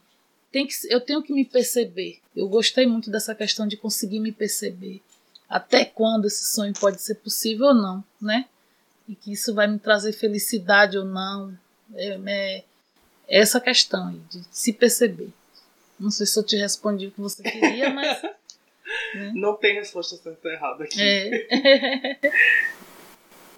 tem 0.52 0.64
que, 0.64 0.74
eu 0.88 1.00
tenho 1.00 1.20
que 1.20 1.32
me 1.32 1.44
perceber. 1.44 2.20
Eu 2.36 2.48
gostei 2.48 2.86
muito 2.86 3.10
dessa 3.10 3.34
questão 3.34 3.66
de 3.66 3.76
conseguir 3.76 4.20
me 4.20 4.30
perceber. 4.30 5.02
Até 5.48 5.84
quando 5.84 6.26
esse 6.26 6.44
sonho 6.44 6.72
pode 6.72 7.02
ser 7.02 7.16
possível 7.16 7.66
ou 7.66 7.74
não, 7.74 8.04
né? 8.20 8.46
E 9.08 9.16
que 9.16 9.32
isso 9.32 9.52
vai 9.52 9.66
me 9.66 9.80
trazer 9.80 10.12
felicidade 10.12 10.96
ou 10.96 11.04
não. 11.04 11.52
É, 11.96 12.20
é 12.28 12.64
essa 13.26 13.60
questão 13.60 14.06
aí, 14.06 14.20
de 14.30 14.40
se 14.52 14.72
perceber. 14.72 15.32
Não 15.98 16.12
sei 16.12 16.26
se 16.26 16.38
eu 16.38 16.44
te 16.44 16.54
respondi 16.54 17.08
o 17.08 17.10
que 17.10 17.20
você 17.20 17.42
queria, 17.42 17.90
mas. 17.90 18.22
Né? 19.14 19.32
Não 19.34 19.54
tem 19.54 19.74
resposta 19.74 20.16
certa 20.16 20.48
errada 20.48 20.84
aqui. 20.84 21.00
É. 21.00 22.18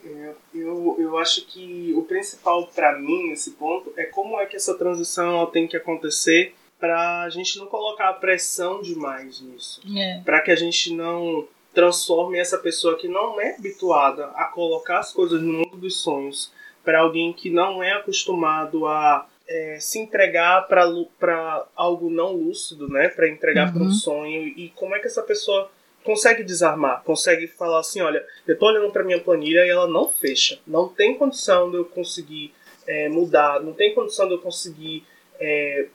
É, 0.08 0.34
eu, 0.54 0.94
eu 1.00 1.18
acho 1.18 1.44
que 1.46 1.92
o 1.96 2.02
principal 2.02 2.68
para 2.68 2.96
mim 2.96 3.30
nesse 3.30 3.50
ponto 3.52 3.92
é 3.96 4.04
como 4.04 4.38
é 4.38 4.46
que 4.46 4.54
essa 4.54 4.78
transição 4.78 5.44
tem 5.46 5.66
que 5.66 5.76
acontecer 5.76 6.54
para 6.78 7.22
a 7.22 7.28
gente 7.28 7.58
não 7.58 7.66
colocar 7.66 8.12
pressão 8.14 8.80
demais 8.80 9.40
nisso. 9.40 9.80
É. 9.96 10.20
Para 10.24 10.40
que 10.42 10.52
a 10.52 10.56
gente 10.56 10.92
não 10.92 11.48
transforme 11.74 12.38
essa 12.38 12.56
pessoa 12.56 12.96
que 12.96 13.08
não 13.08 13.40
é 13.40 13.54
habituada 13.56 14.26
a 14.28 14.44
colocar 14.44 14.98
as 14.98 15.12
coisas 15.12 15.42
no 15.42 15.52
mundo 15.52 15.76
dos 15.76 16.00
sonhos 16.00 16.52
para 16.84 17.00
alguém 17.00 17.32
que 17.32 17.50
não 17.50 17.82
é 17.82 17.92
acostumado 17.92 18.86
a 18.86 19.26
é, 19.48 19.78
se 19.80 19.98
entregar 19.98 20.66
para 20.66 21.66
algo 21.74 22.10
não 22.10 22.32
lúcido, 22.32 22.88
né? 22.88 23.08
Para 23.08 23.28
entregar 23.28 23.68
uhum. 23.68 23.72
para 23.72 23.82
um 23.82 23.90
sonho. 23.90 24.46
E 24.48 24.70
como 24.70 24.94
é 24.94 24.98
que 24.98 25.06
essa 25.06 25.22
pessoa 25.22 25.70
consegue 26.06 26.44
desarmar, 26.44 27.02
consegue 27.02 27.48
falar 27.48 27.80
assim, 27.80 28.00
olha, 28.00 28.24
eu 28.46 28.56
tô 28.56 28.66
olhando 28.66 28.92
para 28.92 29.02
minha 29.02 29.20
planilha 29.20 29.66
e 29.66 29.68
ela 29.68 29.88
não 29.88 30.08
fecha, 30.08 30.60
não 30.64 30.88
tem 30.88 31.18
condição 31.18 31.68
de 31.68 31.78
eu 31.78 31.84
conseguir 31.84 32.54
é, 32.86 33.08
mudar, 33.08 33.60
não 33.60 33.72
tem 33.72 33.92
condição 33.92 34.28
de 34.28 34.34
eu 34.34 34.38
conseguir 34.38 35.04
é, 35.40 35.88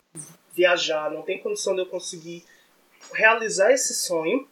viajar, 0.53 1.09
não 1.09 1.21
tem 1.21 1.39
condição 1.39 1.73
de 1.73 1.81
eu 1.81 1.85
conseguir 1.85 2.43
realizar 3.13 3.71
esse 3.71 3.93
sonho 3.93 4.45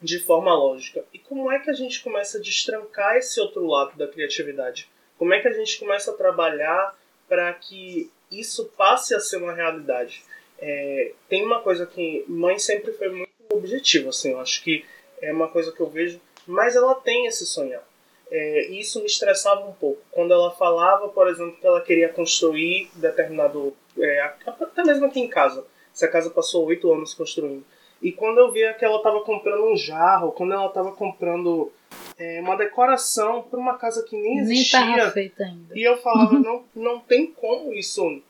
de 0.00 0.20
forma 0.20 0.54
lógica. 0.54 1.04
E 1.12 1.18
como 1.18 1.50
é 1.50 1.58
que 1.58 1.70
a 1.70 1.74
gente 1.74 2.00
começa 2.02 2.38
a 2.38 2.40
destrancar 2.40 3.16
esse 3.16 3.40
outro 3.40 3.66
lado 3.66 3.96
da 3.96 4.06
criatividade? 4.06 4.88
Como 5.18 5.34
é 5.34 5.40
que 5.40 5.48
a 5.48 5.52
gente 5.52 5.78
começa 5.78 6.12
a 6.12 6.14
trabalhar 6.14 6.96
para 7.28 7.52
que 7.54 8.10
isso 8.40 8.66
passe 8.76 9.14
a 9.14 9.20
ser 9.20 9.36
uma 9.36 9.52
realidade? 9.52 10.22
É, 10.58 11.12
tem 11.28 11.44
uma 11.44 11.60
coisa 11.60 11.86
que 11.86 12.24
mãe 12.28 12.58
sempre 12.58 12.92
foi 12.92 13.08
muito 13.08 13.30
objetivo, 13.50 14.10
assim, 14.10 14.32
eu 14.32 14.40
acho 14.40 14.62
que 14.62 14.84
é 15.20 15.32
uma 15.32 15.48
coisa 15.48 15.72
que 15.72 15.80
eu 15.80 15.88
vejo, 15.88 16.20
mas 16.46 16.74
ela 16.76 16.94
tem 16.94 17.26
esse 17.26 17.46
sonhar. 17.46 17.82
É, 18.30 18.70
e 18.70 18.80
isso 18.80 18.98
me 19.00 19.06
estressava 19.06 19.66
um 19.66 19.74
pouco. 19.74 20.00
Quando 20.10 20.32
ela 20.32 20.50
falava, 20.52 21.08
por 21.08 21.28
exemplo, 21.28 21.56
que 21.60 21.66
ela 21.66 21.82
queria 21.82 22.08
construir 22.08 22.90
determinado. 22.94 23.76
É, 23.98 24.20
até 24.46 24.82
mesmo 24.84 25.04
aqui 25.04 25.20
em 25.20 25.28
casa. 25.28 25.66
Essa 25.94 26.08
casa 26.08 26.30
passou 26.30 26.64
oito 26.64 26.90
anos 26.90 27.12
construindo. 27.12 27.62
E 28.00 28.10
quando 28.10 28.38
eu 28.38 28.50
via 28.50 28.72
que 28.72 28.84
ela 28.84 28.96
estava 28.96 29.20
comprando 29.20 29.66
um 29.66 29.76
jarro, 29.76 30.32
quando 30.32 30.54
ela 30.54 30.66
estava 30.66 30.92
comprando 30.92 31.70
é, 32.18 32.40
uma 32.40 32.56
decoração 32.56 33.42
para 33.42 33.58
uma 33.58 33.76
casa 33.76 34.02
que 34.04 34.16
nem 34.16 34.38
existia. 34.38 34.80
Nem 34.96 35.10
feita 35.10 35.44
ainda. 35.44 35.76
E 35.78 35.82
eu 35.82 35.96
falava, 35.98 36.32
não, 36.38 36.64
não 36.74 37.00
tem 37.00 37.26
como 37.32 37.72
isso. 37.72 38.22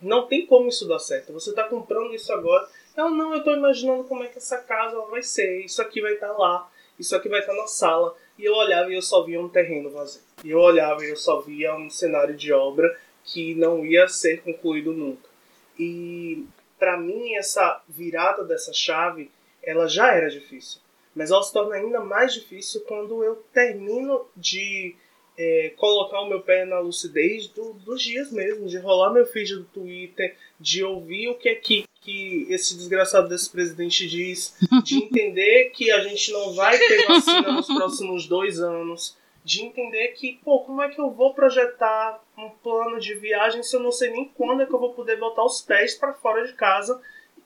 Não 0.00 0.26
tem 0.26 0.46
como 0.46 0.68
isso 0.68 0.88
dar 0.88 0.98
certo. 0.98 1.32
Você 1.32 1.50
está 1.50 1.64
comprando 1.64 2.14
isso 2.14 2.32
agora 2.32 2.66
ela, 2.96 3.10
não, 3.10 3.34
eu 3.34 3.42
tô 3.42 3.54
imaginando 3.54 4.04
como 4.04 4.22
é 4.24 4.28
que 4.28 4.38
essa 4.38 4.58
casa 4.58 5.00
vai 5.02 5.22
ser. 5.22 5.64
Isso 5.64 5.80
aqui 5.80 6.00
vai 6.00 6.14
estar 6.14 6.28
tá 6.28 6.36
lá. 6.36 6.70
Isso 6.98 7.14
aqui 7.16 7.28
vai 7.28 7.40
estar 7.40 7.52
tá 7.52 7.58
na 7.58 7.66
sala. 7.66 8.14
E 8.38 8.44
eu 8.44 8.54
olhava 8.54 8.90
e 8.90 8.94
eu 8.94 9.02
só 9.02 9.22
via 9.22 9.40
um 9.40 9.48
terreno 9.48 9.90
vazio. 9.90 10.22
E 10.44 10.50
eu 10.50 10.58
olhava 10.58 11.04
e 11.04 11.10
eu 11.10 11.16
só 11.16 11.40
via 11.40 11.74
um 11.74 11.88
cenário 11.88 12.34
de 12.34 12.52
obra 12.52 12.98
que 13.24 13.54
não 13.54 13.84
ia 13.84 14.08
ser 14.08 14.42
concluído 14.42 14.92
nunca. 14.92 15.28
E 15.78 16.44
para 16.78 16.96
mim 16.98 17.34
essa 17.34 17.82
virada 17.88 18.44
dessa 18.44 18.72
chave, 18.72 19.30
ela 19.62 19.86
já 19.86 20.14
era 20.14 20.28
difícil. 20.28 20.80
Mas 21.14 21.30
ela 21.30 21.42
se 21.42 21.52
torna 21.52 21.74
ainda 21.74 22.00
mais 22.00 22.34
difícil 22.34 22.82
quando 22.82 23.22
eu 23.24 23.36
termino 23.52 24.26
de 24.36 24.94
é, 25.36 25.72
colocar 25.76 26.20
o 26.20 26.28
meu 26.28 26.40
pé 26.40 26.64
na 26.64 26.78
lucidez 26.78 27.48
do, 27.48 27.72
dos 27.72 28.02
dias 28.02 28.30
mesmo, 28.30 28.66
de 28.66 28.78
rolar 28.78 29.10
meu 29.10 29.26
feed 29.26 29.56
do 29.56 29.64
Twitter, 29.64 30.36
de 30.58 30.84
ouvir 30.84 31.28
o 31.28 31.34
que 31.34 31.48
é 31.48 31.54
que, 31.54 31.84
que 32.00 32.46
esse 32.50 32.76
desgraçado 32.76 33.28
desse 33.28 33.50
presidente 33.50 34.06
diz, 34.06 34.54
de 34.84 34.96
entender 35.02 35.70
que 35.70 35.90
a 35.90 36.00
gente 36.00 36.30
não 36.30 36.52
vai 36.52 36.78
ter 36.78 37.06
vacina 37.06 37.52
nos 37.52 37.66
próximos 37.66 38.26
dois 38.26 38.60
anos, 38.60 39.16
de 39.42 39.62
entender 39.62 40.08
que, 40.08 40.38
pô, 40.44 40.60
como 40.60 40.82
é 40.82 40.90
que 40.90 41.00
eu 41.00 41.10
vou 41.10 41.32
projetar 41.32 42.22
um 42.36 42.50
plano 42.50 43.00
de 43.00 43.14
viagem 43.14 43.62
se 43.62 43.74
eu 43.74 43.80
não 43.80 43.90
sei 43.90 44.10
nem 44.10 44.28
quando 44.36 44.62
é 44.62 44.66
que 44.66 44.74
eu 44.74 44.78
vou 44.78 44.92
poder 44.92 45.16
botar 45.16 45.44
os 45.44 45.62
pés 45.62 45.94
para 45.94 46.12
fora 46.12 46.46
de 46.46 46.52
casa, 46.52 47.00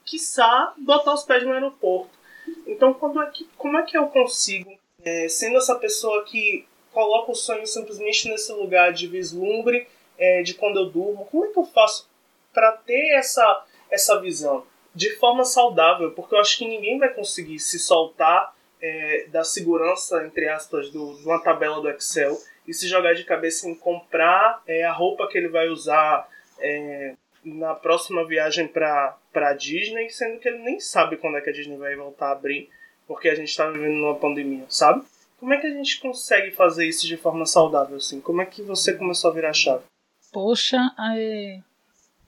quiçá 0.05 0.75
botar 0.79 1.15
os 1.15 1.23
pés 1.23 1.45
no 1.45 1.53
aeroporto. 1.53 2.24
Então, 2.67 2.95
quando 2.95 3.23
é 3.23 3.31
que, 3.31 3.49
como 3.57 3.79
é 3.79 3.83
que 3.83 3.97
eu 3.97 4.07
consigo, 4.09 4.73
é, 5.05 5.29
sendo 5.29 5.59
essa 5.59 5.75
pessoa 5.77 6.25
que 6.25 6.67
coloco 6.95 7.33
o 7.33 7.35
sonho 7.35 7.67
simplesmente 7.67 8.29
nesse 8.29 8.53
lugar 8.53 8.93
de 8.93 9.09
vislumbre 9.09 9.87
é, 10.17 10.43
de 10.43 10.55
quando 10.55 10.79
eu 10.79 10.87
durmo. 10.87 11.27
Como 11.27 11.45
é 11.45 11.49
que 11.49 11.59
eu 11.59 11.65
faço 11.65 12.09
para 12.53 12.73
ter 12.73 13.17
essa, 13.17 13.65
essa 13.91 14.21
visão 14.21 14.65
de 14.95 15.11
forma 15.17 15.45
saudável? 15.45 16.13
Porque 16.13 16.35
eu 16.35 16.39
acho 16.39 16.57
que 16.57 16.69
ninguém 16.69 16.99
vai 16.99 17.13
conseguir 17.13 17.59
se 17.59 17.79
soltar 17.79 18.55
é, 18.81 19.27
da 19.29 19.43
segurança, 19.43 20.25
entre 20.25 20.49
aspas, 20.49 20.89
do, 20.91 21.17
de 21.17 21.27
uma 21.27 21.43
tabela 21.43 21.81
do 21.81 21.91
Excel 21.91 22.39
e 22.67 22.73
se 22.73 22.87
jogar 22.87 23.15
de 23.15 23.25
cabeça 23.25 23.69
em 23.69 23.75
comprar 23.75 24.63
é, 24.67 24.85
a 24.85 24.93
roupa 24.93 25.29
que 25.29 25.37
ele 25.37 25.49
vai 25.49 25.69
usar 25.69 26.29
é, 26.61 27.15
na 27.45 27.75
próxima 27.75 28.27
viagem 28.27 28.67
para 28.67 29.17
a 29.35 29.53
Disney, 29.53 30.09
sendo 30.11 30.39
que 30.41 30.49
ele 30.49 30.59
nem 30.59 30.81
sabe 30.81 31.17
quando 31.17 31.37
é 31.37 31.41
que 31.41 31.51
a 31.51 31.53
Disney 31.53 31.77
vai 31.77 31.95
voltar 31.95 32.29
a 32.29 32.33
abrir, 32.33 32.71
porque 33.07 33.29
a 33.29 33.35
gente 33.35 33.49
está 33.49 33.69
vivendo 33.71 33.95
numa 33.95 34.15
pandemia, 34.17 34.65
sabe? 34.69 35.05
Como 35.39 35.53
é 35.53 35.61
que 35.61 35.67
a 35.67 35.71
gente 35.71 36.01
consegue 36.01 36.53
fazer 36.53 36.87
isso 36.87 37.07
de 37.07 37.17
forma 37.17 37.45
saudável, 37.45 37.97
assim? 37.97 38.21
Como 38.21 38.41
é 38.41 38.47
que 38.47 38.63
você 38.63 38.95
começou 38.95 39.31
a 39.31 39.35
virar 39.35 39.53
chave? 39.53 39.85
Poxa, 40.33 40.79
é... 41.17 41.61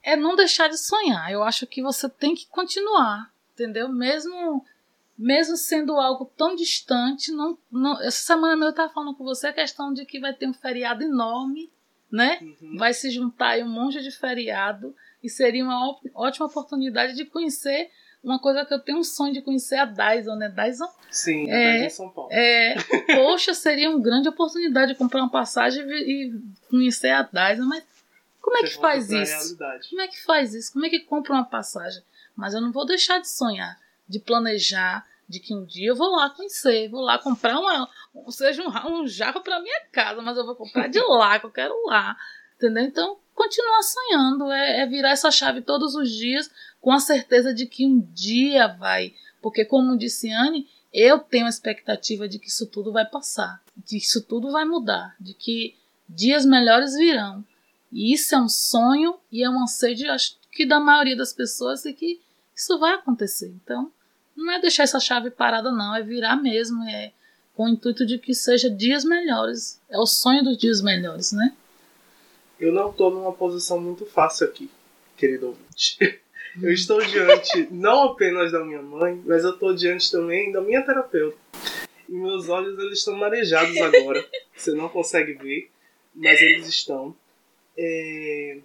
é 0.03 0.15
não 0.15 0.35
deixar 0.35 0.67
de 0.67 0.77
sonhar. 0.77 1.31
Eu 1.31 1.43
acho 1.43 1.65
que 1.65 1.81
você 1.81 2.07
tem 2.07 2.35
que 2.35 2.47
continuar, 2.47 3.31
entendeu? 3.53 3.89
Mesmo 3.89 4.63
mesmo 5.17 5.57
sendo 5.57 5.93
algo 5.93 6.31
tão 6.37 6.55
distante, 6.55 7.31
não, 7.31 7.57
não 7.71 7.99
essa 8.03 8.23
semana 8.23 8.55
mesmo 8.55 8.65
eu 8.65 8.69
estava 8.69 8.93
falando 8.93 9.15
com 9.15 9.23
você 9.23 9.47
a 9.47 9.53
questão 9.53 9.91
de 9.91 10.05
que 10.05 10.19
vai 10.19 10.31
ter 10.31 10.47
um 10.47 10.53
feriado 10.53 11.03
enorme, 11.03 11.71
né? 12.11 12.37
Uhum. 12.39 12.77
Vai 12.77 12.93
se 12.93 13.09
juntar 13.09 13.49
aí 13.49 13.63
um 13.63 13.69
monte 13.69 13.99
de 14.01 14.11
feriado 14.11 14.95
e 15.23 15.29
seria 15.29 15.63
uma 15.63 15.95
ótima 16.15 16.45
oportunidade 16.47 17.13
de 17.13 17.25
conhecer 17.25 17.89
uma 18.23 18.39
coisa 18.39 18.65
que 18.65 18.73
eu 18.73 18.79
tenho 18.79 18.97
um 18.99 19.03
sonho 19.03 19.31
de 19.33 19.41
conhecer 19.41 19.75
a 19.75 19.85
Dyson, 19.85 20.35
né? 20.35 20.49
Dyson? 20.49 20.87
Sim, 21.09 21.49
É, 21.49 21.81
é, 21.83 21.85
em 21.85 21.89
São 21.89 22.09
Paulo. 22.09 22.29
É, 22.31 22.75
poxa, 23.15 23.53
seria 23.53 23.89
uma 23.89 23.99
grande 24.01 24.27
oportunidade 24.27 24.91
de 24.93 24.97
comprar 24.97 25.21
uma 25.21 25.29
passagem 25.29 25.83
e 25.89 26.33
conhecer 26.69 27.09
a 27.09 27.21
Dyson, 27.21 27.65
mas 27.65 27.83
como 28.41 28.57
é 28.57 28.61
que 28.61 28.67
Você 28.67 28.73
volta 28.75 28.87
faz 28.89 29.09
isso? 29.11 29.55
realidade. 29.57 29.89
Como 29.89 30.01
é 30.01 30.07
que 30.07 30.23
faz 30.23 30.53
isso? 30.53 30.73
Como 30.73 30.85
é 30.85 30.89
que 30.89 30.99
compra 31.01 31.33
uma 31.33 31.45
passagem? 31.45 32.01
Mas 32.35 32.53
eu 32.53 32.61
não 32.61 32.71
vou 32.71 32.85
deixar 32.85 33.19
de 33.19 33.29
sonhar, 33.29 33.77
de 34.07 34.19
planejar, 34.19 35.05
de 35.27 35.39
que 35.39 35.53
um 35.53 35.65
dia 35.65 35.89
eu 35.89 35.95
vou 35.95 36.09
lá 36.15 36.29
conhecer, 36.29 36.87
vou 36.89 37.01
lá 37.01 37.17
comprar 37.19 37.59
uma, 37.59 37.89
um- 38.15 38.31
seja 38.31 38.63
um, 38.63 39.01
um 39.01 39.07
jarro 39.07 39.41
para 39.41 39.59
minha 39.61 39.81
casa, 39.91 40.21
mas 40.21 40.37
eu 40.37 40.45
vou 40.45 40.55
comprar 40.55 40.87
de 40.87 40.99
lá, 40.99 41.39
que 41.39 41.45
eu 41.45 41.51
quero 41.51 41.73
lá. 41.85 42.15
Entendeu? 42.57 42.83
Então, 42.83 43.17
continuar 43.33 43.81
sonhando, 43.83 44.51
é, 44.51 44.81
é 44.81 44.85
virar 44.85 45.11
essa 45.11 45.31
chave 45.31 45.61
todos 45.61 45.95
os 45.95 46.09
dias 46.09 46.49
com 46.81 46.91
a 46.91 46.99
certeza 46.99 47.53
de 47.53 47.65
que 47.65 47.85
um 47.85 47.99
dia 48.13 48.67
vai. 48.67 49.13
Porque, 49.41 49.63
como 49.63 49.97
disse 49.97 50.31
Anne, 50.31 50.67
eu 50.91 51.19
tenho 51.19 51.45
a 51.45 51.49
expectativa 51.49 52.27
de 52.27 52.39
que 52.39 52.47
isso 52.47 52.65
tudo 52.65 52.91
vai 52.91 53.05
passar, 53.05 53.61
de 53.75 53.99
que 53.99 54.05
isso 54.05 54.23
tudo 54.23 54.51
vai 54.51 54.65
mudar, 54.65 55.15
de 55.19 55.33
que 55.33 55.75
dias 56.09 56.45
melhores 56.45 56.95
virão. 56.95 57.45
E 57.91 58.13
isso 58.13 58.33
é 58.33 58.39
um 58.39 58.49
sonho 58.49 59.17
e 59.31 59.43
é 59.43 59.49
um 59.49 59.61
anseio 59.61 59.95
de, 59.95 60.07
acho 60.07 60.37
que 60.51 60.65
da 60.65 60.79
maioria 60.79 61.15
das 61.15 61.33
pessoas 61.33 61.85
e 61.85 61.93
que 61.93 62.19
isso 62.55 62.79
vai 62.79 62.95
acontecer. 62.95 63.53
Então, 63.63 63.91
não 64.35 64.51
é 64.51 64.59
deixar 64.59 64.83
essa 64.83 64.99
chave 64.99 65.29
parada, 65.29 65.71
não, 65.71 65.95
é 65.95 66.01
virar 66.01 66.35
mesmo, 66.35 66.83
é 66.83 67.11
com 67.53 67.65
o 67.65 67.69
intuito 67.69 68.05
de 68.05 68.17
que 68.17 68.33
seja 68.33 68.69
dias 68.69 69.03
melhores. 69.03 69.81
É 69.89 69.97
o 69.97 70.05
sonho 70.05 70.43
dos 70.43 70.57
dias 70.57 70.81
melhores, 70.81 71.31
né? 71.31 71.55
Eu 72.59 72.71
não 72.71 72.89
estou 72.89 73.11
numa 73.11 73.31
posição 73.33 73.79
muito 73.79 74.05
fácil 74.05 74.47
aqui, 74.47 74.69
querido 75.15 75.47
ouvinte. 75.47 75.97
Eu 76.59 76.73
estou 76.73 76.99
diante 77.05 77.67
não 77.69 78.05
apenas 78.05 78.51
da 78.51 78.63
minha 78.65 78.81
mãe, 78.81 79.21
mas 79.23 79.43
eu 79.43 79.51
estou 79.51 79.75
diante 79.75 80.09
também 80.09 80.51
da 80.51 80.59
minha 80.59 80.83
terapeuta. 80.83 81.37
E 82.09 82.11
meus 82.11 82.49
olhos 82.49 82.79
eles 82.79 82.97
estão 82.97 83.15
marejados 83.15 83.77
agora. 83.77 84.27
Você 84.57 84.71
não 84.71 84.89
consegue 84.89 85.33
ver, 85.33 85.69
mas 86.15 86.41
eles 86.41 86.67
estão. 86.67 87.15
É, 87.77 88.57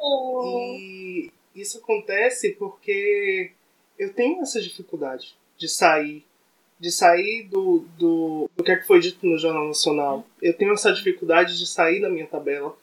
Oh. 0.00 0.76
E 0.78 1.30
isso 1.54 1.78
acontece 1.78 2.52
porque 2.52 3.52
eu 3.98 4.12
tenho 4.14 4.40
essa 4.40 4.60
dificuldade 4.60 5.36
de 5.58 5.68
sair, 5.68 6.24
de 6.78 6.90
sair 6.90 7.46
do, 7.48 7.84
do, 7.98 8.50
do 8.56 8.64
que 8.64 8.72
é 8.72 8.76
que 8.76 8.86
foi 8.86 8.98
dito 8.98 9.26
no 9.26 9.38
Jornal 9.38 9.68
Nacional. 9.68 10.26
Eu 10.40 10.54
tenho 10.54 10.72
essa 10.72 10.90
dificuldade 10.90 11.58
de 11.58 11.66
sair 11.66 12.00
da 12.00 12.08
minha 12.08 12.26
tabela. 12.26 12.76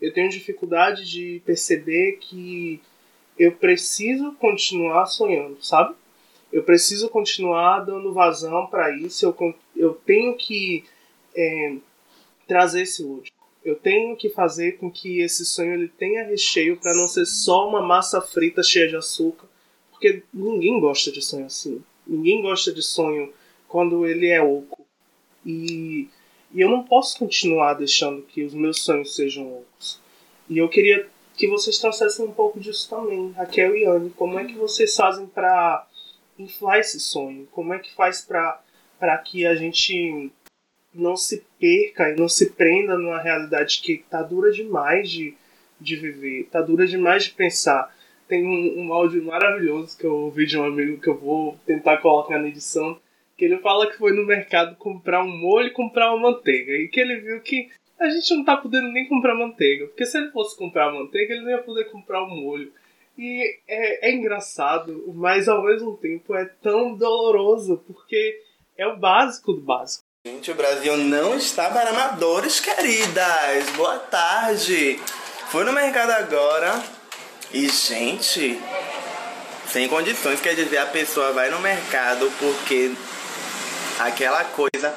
Eu 0.00 0.12
tenho 0.12 0.30
dificuldade 0.30 1.08
de 1.08 1.40
perceber 1.44 2.18
que 2.20 2.80
eu 3.38 3.52
preciso 3.52 4.32
continuar 4.32 5.06
sonhando, 5.06 5.62
sabe? 5.62 5.94
Eu 6.52 6.62
preciso 6.62 7.08
continuar 7.08 7.80
dando 7.80 8.12
vazão 8.12 8.66
para 8.66 8.96
isso. 8.96 9.26
Eu, 9.26 9.54
eu 9.74 9.94
tenho 9.94 10.36
que 10.36 10.84
é, 11.34 11.76
trazer 12.46 12.82
esse 12.82 13.02
lúdico. 13.02 13.36
Eu 13.64 13.74
tenho 13.74 14.16
que 14.16 14.28
fazer 14.28 14.78
com 14.78 14.90
que 14.90 15.20
esse 15.20 15.44
sonho 15.44 15.74
ele 15.74 15.88
tenha 15.88 16.24
recheio 16.24 16.76
para 16.76 16.94
não 16.94 17.08
ser 17.08 17.26
só 17.26 17.68
uma 17.68 17.82
massa 17.82 18.20
frita 18.20 18.62
cheia 18.62 18.88
de 18.88 18.94
açúcar, 18.94 19.48
porque 19.90 20.22
ninguém 20.32 20.78
gosta 20.78 21.10
de 21.10 21.20
sonho 21.20 21.46
assim. 21.46 21.82
Ninguém 22.06 22.40
gosta 22.40 22.72
de 22.72 22.80
sonho 22.80 23.32
quando 23.66 24.06
ele 24.06 24.28
é 24.28 24.40
oco. 24.40 24.86
E, 25.44 26.08
e 26.56 26.62
eu 26.62 26.70
não 26.70 26.82
posso 26.82 27.18
continuar 27.18 27.74
deixando 27.74 28.22
que 28.22 28.42
os 28.42 28.54
meus 28.54 28.82
sonhos 28.82 29.14
sejam 29.14 29.58
ocos. 29.58 30.00
E 30.48 30.56
eu 30.56 30.66
queria 30.70 31.06
que 31.36 31.46
vocês 31.46 31.78
trouxessem 31.78 32.24
um 32.24 32.32
pouco 32.32 32.58
disso 32.58 32.88
também, 32.88 33.30
Raquel 33.32 33.76
e 33.76 33.84
Anne. 33.84 34.08
Como 34.16 34.38
é 34.38 34.44
que 34.46 34.54
vocês 34.54 34.96
fazem 34.96 35.26
para 35.26 35.86
inflar 36.38 36.78
esse 36.78 36.98
sonho? 36.98 37.46
Como 37.52 37.74
é 37.74 37.78
que 37.78 37.94
faz 37.94 38.22
para 38.22 39.18
que 39.18 39.44
a 39.44 39.54
gente 39.54 40.32
não 40.94 41.14
se 41.14 41.44
perca 41.60 42.08
e 42.08 42.16
não 42.16 42.26
se 42.26 42.48
prenda 42.52 42.96
numa 42.96 43.20
realidade 43.20 43.82
que 43.82 43.98
tá 44.08 44.22
dura 44.22 44.50
demais 44.50 45.10
de, 45.10 45.34
de 45.78 45.94
viver, 45.94 46.48
tá 46.50 46.62
dura 46.62 46.86
demais 46.86 47.24
de 47.24 47.32
pensar. 47.32 47.94
Tem 48.26 48.42
um, 48.42 48.86
um 48.86 48.94
áudio 48.94 49.22
maravilhoso 49.22 49.94
que 49.98 50.06
eu 50.06 50.14
ouvi 50.14 50.46
de 50.46 50.56
um 50.56 50.64
amigo 50.64 50.98
que 51.02 51.08
eu 51.10 51.18
vou 51.18 51.58
tentar 51.66 51.98
colocar 51.98 52.38
na 52.38 52.48
edição, 52.48 52.98
que 53.36 53.44
ele 53.44 53.58
fala 53.58 53.90
que 53.90 53.98
foi 53.98 54.12
no 54.12 54.24
mercado 54.24 54.76
comprar 54.76 55.22
um 55.22 55.36
molho 55.36 55.68
e 55.68 55.72
comprar 55.72 56.14
uma 56.14 56.30
manteiga, 56.30 56.72
e 56.72 56.88
que 56.88 57.00
ele 57.00 57.20
viu 57.20 57.40
que 57.40 57.70
a 57.98 58.08
gente 58.08 58.34
não 58.34 58.44
tá 58.44 58.56
podendo 58.56 58.88
nem 58.88 59.08
comprar 59.08 59.34
manteiga, 59.34 59.86
porque 59.86 60.06
se 60.06 60.18
ele 60.18 60.30
fosse 60.30 60.56
comprar 60.56 60.92
manteiga, 60.92 61.34
ele 61.34 61.42
não 61.42 61.50
ia 61.50 61.62
poder 61.62 61.84
comprar 61.90 62.22
o 62.22 62.28
molho. 62.28 62.72
E 63.18 63.60
é, 63.66 64.10
é 64.10 64.14
engraçado, 64.14 65.04
mas 65.14 65.48
ao 65.48 65.64
mesmo 65.64 65.96
tempo 65.96 66.34
é 66.34 66.44
tão 66.62 66.94
doloroso, 66.94 67.82
porque 67.86 68.40
é 68.76 68.86
o 68.86 68.96
básico 68.96 69.54
do 69.54 69.62
básico. 69.62 70.04
Gente, 70.26 70.50
o 70.50 70.54
Brasil 70.54 70.96
não 70.98 71.36
está 71.36 71.70
para 71.70 71.90
amadores, 71.90 72.60
queridas. 72.60 73.70
Boa 73.76 73.98
tarde. 73.98 74.98
Fui 75.48 75.64
no 75.64 75.72
mercado 75.72 76.10
agora 76.10 76.82
e, 77.54 77.68
gente, 77.68 78.58
sem 79.68 79.88
condições. 79.88 80.40
Quer 80.40 80.54
dizer, 80.54 80.78
a 80.78 80.86
pessoa 80.86 81.32
vai 81.32 81.48
no 81.48 81.60
mercado 81.60 82.30
porque 82.38 82.92
aquela 83.98 84.44
coisa. 84.44 84.94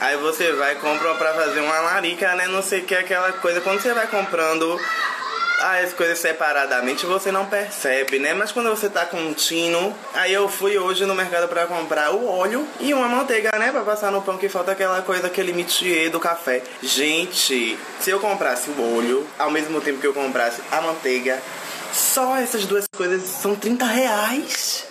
Aí 0.00 0.16
você 0.16 0.52
vai 0.52 0.72
e 0.72 0.76
compra 0.76 1.14
pra 1.14 1.32
fazer 1.34 1.60
uma 1.60 1.80
larica, 1.80 2.34
né? 2.34 2.48
Não 2.48 2.62
sei 2.62 2.80
o 2.80 2.84
que, 2.84 2.94
aquela 2.94 3.32
coisa. 3.32 3.60
Quando 3.60 3.80
você 3.80 3.94
vai 3.94 4.06
comprando 4.08 4.80
as 5.60 5.92
coisas 5.92 6.18
separadamente, 6.18 7.06
você 7.06 7.30
não 7.30 7.46
percebe, 7.46 8.18
né? 8.18 8.34
Mas 8.34 8.50
quando 8.50 8.68
você 8.68 8.88
tá 8.88 9.06
contínuo. 9.06 9.94
Aí 10.12 10.32
eu 10.32 10.48
fui 10.48 10.76
hoje 10.76 11.04
no 11.06 11.14
mercado 11.14 11.46
pra 11.46 11.66
comprar 11.66 12.10
o 12.10 12.26
óleo 12.26 12.66
e 12.80 12.92
uma 12.92 13.06
manteiga, 13.06 13.56
né? 13.58 13.70
Pra 13.70 13.82
passar 13.82 14.10
no 14.10 14.22
pão 14.22 14.36
que 14.36 14.48
falta 14.48 14.72
aquela 14.72 15.02
coisa, 15.02 15.28
aquele 15.28 15.52
métier 15.52 16.10
do 16.10 16.18
café. 16.18 16.62
Gente, 16.82 17.78
se 18.00 18.10
eu 18.10 18.18
comprasse 18.18 18.70
o 18.70 18.96
óleo, 18.96 19.26
ao 19.38 19.50
mesmo 19.50 19.80
tempo 19.80 20.00
que 20.00 20.06
eu 20.06 20.14
comprasse 20.14 20.60
a 20.70 20.80
manteiga, 20.80 21.40
só 21.92 22.36
essas 22.36 22.64
duas 22.64 22.86
coisas 22.96 23.22
são 23.22 23.54
30 23.54 23.84
reais. 23.84 24.86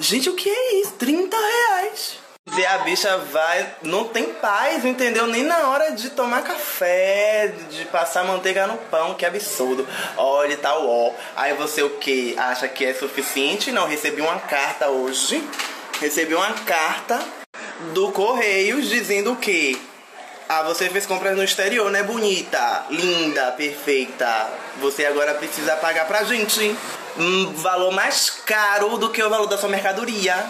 Gente, 0.00 0.30
o 0.30 0.34
que 0.34 0.48
é 0.48 0.80
isso? 0.80 0.92
30 0.92 1.36
reais. 1.36 2.27
E 2.56 2.66
a 2.66 2.78
bicha 2.78 3.16
vai, 3.18 3.74
não 3.82 4.04
tem 4.04 4.24
paz, 4.34 4.84
entendeu? 4.84 5.26
Nem 5.26 5.44
na 5.44 5.68
hora 5.68 5.92
de 5.92 6.10
tomar 6.10 6.42
café, 6.42 7.52
de 7.70 7.84
passar 7.86 8.24
manteiga 8.24 8.66
no 8.66 8.76
pão, 8.76 9.14
que 9.14 9.24
absurdo. 9.26 9.86
Olha 10.16 10.56
tal, 10.56 10.88
ó. 10.88 11.12
Aí 11.36 11.54
você 11.54 11.82
o 11.82 11.90
que? 11.90 12.36
Acha 12.38 12.66
que 12.66 12.84
é 12.84 12.94
suficiente? 12.94 13.70
Não, 13.70 13.86
recebi 13.86 14.20
uma 14.20 14.38
carta 14.40 14.88
hoje. 14.88 15.46
Recebi 16.00 16.34
uma 16.34 16.52
carta 16.52 17.20
do 17.92 18.10
Correios 18.12 18.88
dizendo 18.88 19.32
o 19.32 19.36
quê? 19.36 19.76
Ah, 20.48 20.62
você 20.62 20.88
fez 20.88 21.04
compras 21.04 21.36
no 21.36 21.44
exterior, 21.44 21.90
né? 21.90 22.02
Bonita, 22.02 22.86
linda, 22.90 23.52
perfeita. 23.52 24.48
Você 24.80 25.04
agora 25.04 25.34
precisa 25.34 25.76
pagar 25.76 26.06
pra 26.06 26.24
gente 26.24 26.74
um 27.18 27.52
valor 27.52 27.90
mais 27.90 28.30
caro 28.46 28.96
do 28.96 29.10
que 29.10 29.22
o 29.22 29.28
valor 29.28 29.46
da 29.46 29.58
sua 29.58 29.68
mercadoria. 29.68 30.48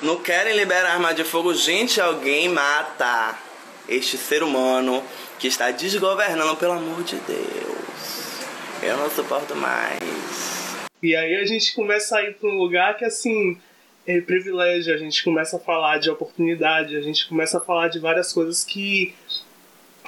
Não 0.00 0.22
querem 0.22 0.54
liberar 0.54 0.92
arma 0.92 1.12
de 1.12 1.24
fogo? 1.24 1.52
Gente, 1.52 2.00
alguém 2.00 2.48
mata 2.48 3.36
este 3.88 4.16
ser 4.16 4.44
humano 4.44 5.02
que 5.40 5.48
está 5.48 5.72
desgovernando, 5.72 6.56
pelo 6.56 6.74
amor 6.74 7.02
de 7.02 7.16
Deus. 7.16 8.44
Eu 8.80 8.96
não 8.96 9.10
suporto 9.10 9.56
mais. 9.56 9.98
E 11.02 11.16
aí 11.16 11.34
a 11.34 11.44
gente 11.44 11.74
começa 11.74 12.16
a 12.16 12.22
ir 12.22 12.34
para 12.34 12.48
um 12.48 12.56
lugar 12.56 12.96
que, 12.96 13.04
assim, 13.04 13.60
é 14.06 14.20
privilégio. 14.20 14.94
A 14.94 14.98
gente 14.98 15.24
começa 15.24 15.56
a 15.56 15.60
falar 15.60 15.98
de 15.98 16.08
oportunidade, 16.08 16.96
a 16.96 17.02
gente 17.02 17.28
começa 17.28 17.58
a 17.58 17.60
falar 17.60 17.88
de 17.88 17.98
várias 17.98 18.32
coisas 18.32 18.62
que, 18.62 19.12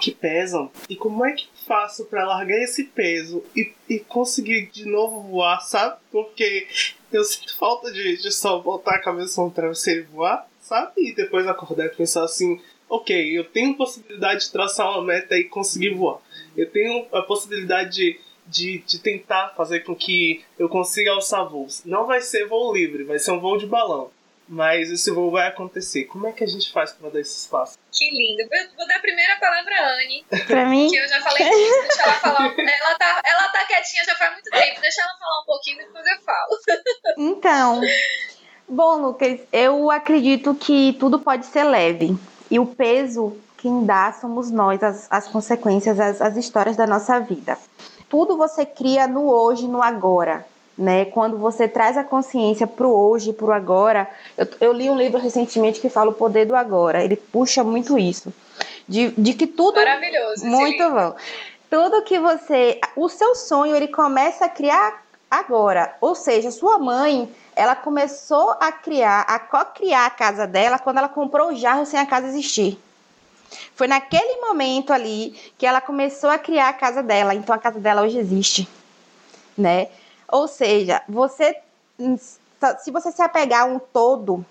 que 0.01 0.13
pesam. 0.13 0.71
E 0.89 0.95
como 0.95 1.27
é 1.27 1.33
que 1.33 1.49
faço 1.67 2.05
para 2.05 2.25
largar 2.25 2.63
esse 2.63 2.85
peso 2.85 3.43
e, 3.57 3.73
e 3.89 3.99
conseguir 3.99 4.71
de 4.71 4.85
novo 4.85 5.21
voar, 5.23 5.61
sabe? 5.63 5.97
Porque 6.13 6.69
eu 7.13 7.25
sinto 7.25 7.57
falta 7.57 7.93
de, 7.93 8.17
de 8.17 8.31
só 8.33 8.59
botar 8.59 8.97
a 8.97 9.03
cabeça 9.03 9.41
no 9.43 9.51
travesseiro 9.51 10.01
e 10.01 10.15
voar, 10.15 10.49
sabe? 10.61 10.93
E 10.99 11.15
depois 11.15 11.47
acordar 11.47 11.87
e 11.87 11.91
pensar 11.91 12.25
assim: 12.25 12.61
ok, 12.89 13.39
eu 13.39 13.45
tenho 13.45 13.77
possibilidade 13.77 14.47
de 14.47 14.53
traçar 14.53 14.91
uma 14.91 15.03
meta 15.03 15.37
e 15.37 15.45
conseguir 15.45 15.95
voar. 15.95 16.21
Eu 16.57 16.71
tenho 16.71 17.07
a 17.13 17.23
possibilidade 17.23 17.91
de 17.91 18.21
de, 18.51 18.79
de 18.79 18.99
tentar 18.99 19.55
fazer 19.57 19.81
com 19.81 19.95
que 19.95 20.43
eu 20.59 20.69
consiga 20.69 21.13
alçar 21.13 21.49
voos. 21.49 21.83
Não 21.85 22.07
vai 22.07 22.21
ser 22.21 22.47
voo 22.47 22.75
livre, 22.75 23.05
vai 23.05 23.19
ser 23.19 23.31
um 23.31 23.41
voo 23.41 23.57
de 23.57 23.67
balão. 23.67 24.11
Mas 24.53 24.91
esse 24.91 25.13
voo 25.13 25.31
vai 25.31 25.47
acontecer. 25.47 26.07
Como 26.07 26.27
é 26.27 26.33
que 26.33 26.43
a 26.43 26.47
gente 26.47 26.73
faz 26.73 26.93
para 26.93 27.09
dar 27.09 27.21
esse 27.21 27.39
espaço? 27.39 27.79
Que 27.93 28.11
lindo. 28.11 28.43
Eu 28.53 28.77
vou 28.77 28.85
dar 28.89 28.97
a 28.97 29.01
primeira 29.01 29.37
palavra 29.37 29.73
a 29.77 29.95
Anne, 29.95 30.27
Pra 30.45 30.65
mim, 30.67 30.89
que 30.91 30.97
eu 30.97 31.09
já 31.09 31.21
falei 31.21 31.49
disso, 31.49 31.83
deixa 31.83 32.03
ela 32.03 32.13
falar. 32.15 32.55
Ela 32.59 32.99
tá, 32.99 33.23
ela 33.25 33.49
tá 33.51 33.65
quietinha 33.65 34.05
já 34.05 34.17
faz 34.17 34.33
muito 34.33 34.51
tempo, 34.51 34.81
deixa 34.81 35.03
ela 35.03 35.13
falar 35.21 35.43
um 35.43 35.47
pouquinho 35.47 35.81
e 35.81 35.85
depois 35.85 36.05
eu 36.05 36.21
falo. 36.23 36.59
Então, 37.17 37.81
bom, 38.69 38.97
Lucas, 38.97 39.39
eu 39.53 39.89
acredito 39.89 40.53
que 40.57 40.97
tudo 40.99 41.21
pode 41.21 41.47
ser 41.47 41.63
leve. 41.63 42.19
E 42.51 42.59
o 42.59 42.67
peso, 42.67 43.37
quem 43.57 43.87
dá 43.87 44.13
somos 44.13 44.51
nós, 44.51 44.83
as, 44.83 45.07
as 45.13 45.29
consequências, 45.29 46.01
as, 46.01 46.21
as 46.21 46.37
histórias 46.37 46.77
da 46.77 46.89
nossa 46.89 47.21
vida. 47.21 47.57
Tudo 48.09 48.37
você 48.37 48.67
cria 48.67 49.07
no 49.07 49.31
hoje, 49.33 49.69
no 49.69 49.81
agora. 49.81 50.45
Né? 50.81 51.05
Quando 51.05 51.37
você 51.37 51.69
traz 51.69 51.99
a 51.99 52.03
consciência 52.03 52.67
para 52.67 52.87
o 52.87 53.11
hoje, 53.11 53.35
para 53.35 53.47
o 53.47 53.53
agora. 53.53 54.09
Eu, 54.37 54.49
eu, 54.61 54.73
li 54.73 54.89
um 54.89 54.97
livro 54.97 55.21
recentemente 55.21 55.79
que 55.79 55.91
fala 55.91 56.11
o 56.11 56.15
poder 56.15 56.47
do 56.47 56.57
agora. 56.57 57.05
Ele 57.05 57.17
puxa 57.17 57.63
muito 57.63 57.99
isso, 57.99 58.33
de, 58.89 59.11
de 59.11 59.35
que 59.35 59.47
tudo 59.47 59.77
maravilhoso, 59.77 60.47
muito 60.47 60.91
bom. 60.91 61.15
Tudo 61.69 62.03
que 62.03 62.19
você, 62.19 62.81
o 62.97 63.09
seu 63.09 63.35
sonho, 63.35 63.77
ele 63.77 63.89
começa 63.89 64.47
a 64.47 64.49
criar 64.49 65.05
agora. 65.31 65.95
Ou 66.01 66.15
seja, 66.15 66.51
sua 66.51 66.79
mãe, 66.79 67.31
ela 67.55 67.77
começou 67.77 68.57
a 68.59 68.73
criar, 68.73 69.21
a 69.21 69.39
co-criar 69.39 70.07
a 70.07 70.11
casa 70.11 70.47
dela 70.47 70.79
quando 70.79 70.97
ela 70.97 71.09
comprou 71.09 71.51
o 71.51 71.55
jarro 71.55 71.85
sem 71.85 72.01
a 72.01 72.07
casa 72.07 72.27
existir. 72.27 72.79
Foi 73.75 73.87
naquele 73.87 74.41
momento 74.41 74.93
ali 74.93 75.39
que 75.59 75.67
ela 75.67 75.81
começou 75.81 76.31
a 76.31 76.39
criar 76.39 76.71
a 76.71 76.73
casa 76.73 77.03
dela. 77.03 77.35
Então 77.35 77.55
a 77.55 77.59
casa 77.59 77.79
dela 77.79 78.03
hoje 78.03 78.19
existe, 78.19 78.69
né? 79.57 79.89
Ou 80.33 80.49
seja, 80.49 81.03
você 81.09 81.57
se 82.81 82.91
você 82.91 83.11
se 83.11 83.23
apegar 83.23 83.63
a 83.63 83.65
um 83.65 83.79
todo, 83.79 84.45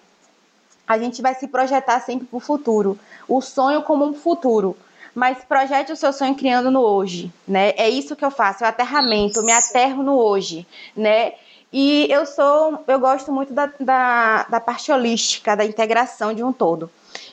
a 0.87 0.97
gente 0.97 1.21
vai 1.21 1.35
se 1.35 1.47
projetar 1.47 1.99
sempre 1.99 2.25
para 2.25 2.37
o 2.37 2.39
futuro. 2.39 2.97
O 3.27 3.41
sonho 3.41 3.83
como 3.83 4.05
um 4.05 4.13
futuro. 4.13 4.75
Mas 5.13 5.43
projete 5.43 5.91
o 5.91 5.95
seu 5.95 6.13
sonho 6.13 6.35
criando 6.35 6.71
no 6.71 6.81
hoje, 6.81 7.31
né? 7.47 7.69
É 7.71 7.89
isso 7.89 8.15
que 8.15 8.23
eu 8.23 8.31
faço, 8.31 8.63
eu 8.63 8.67
aterramento, 8.67 9.43
me 9.43 9.51
aterro 9.51 10.03
no 10.03 10.15
hoje, 10.15 10.67
né? 10.95 11.33
E 11.73 12.07
eu 12.09 12.25
sou, 12.25 12.83
eu 12.87 12.99
gosto 12.99 13.31
muito 13.31 13.53
da, 13.53 13.71
da, 13.79 14.43
da 14.43 14.59
parte 14.59 14.91
holística, 14.91 15.55
da 15.55 15.65
integração 15.65 16.33
de 16.33 16.43
um 16.43 16.51
todo. 16.51 16.89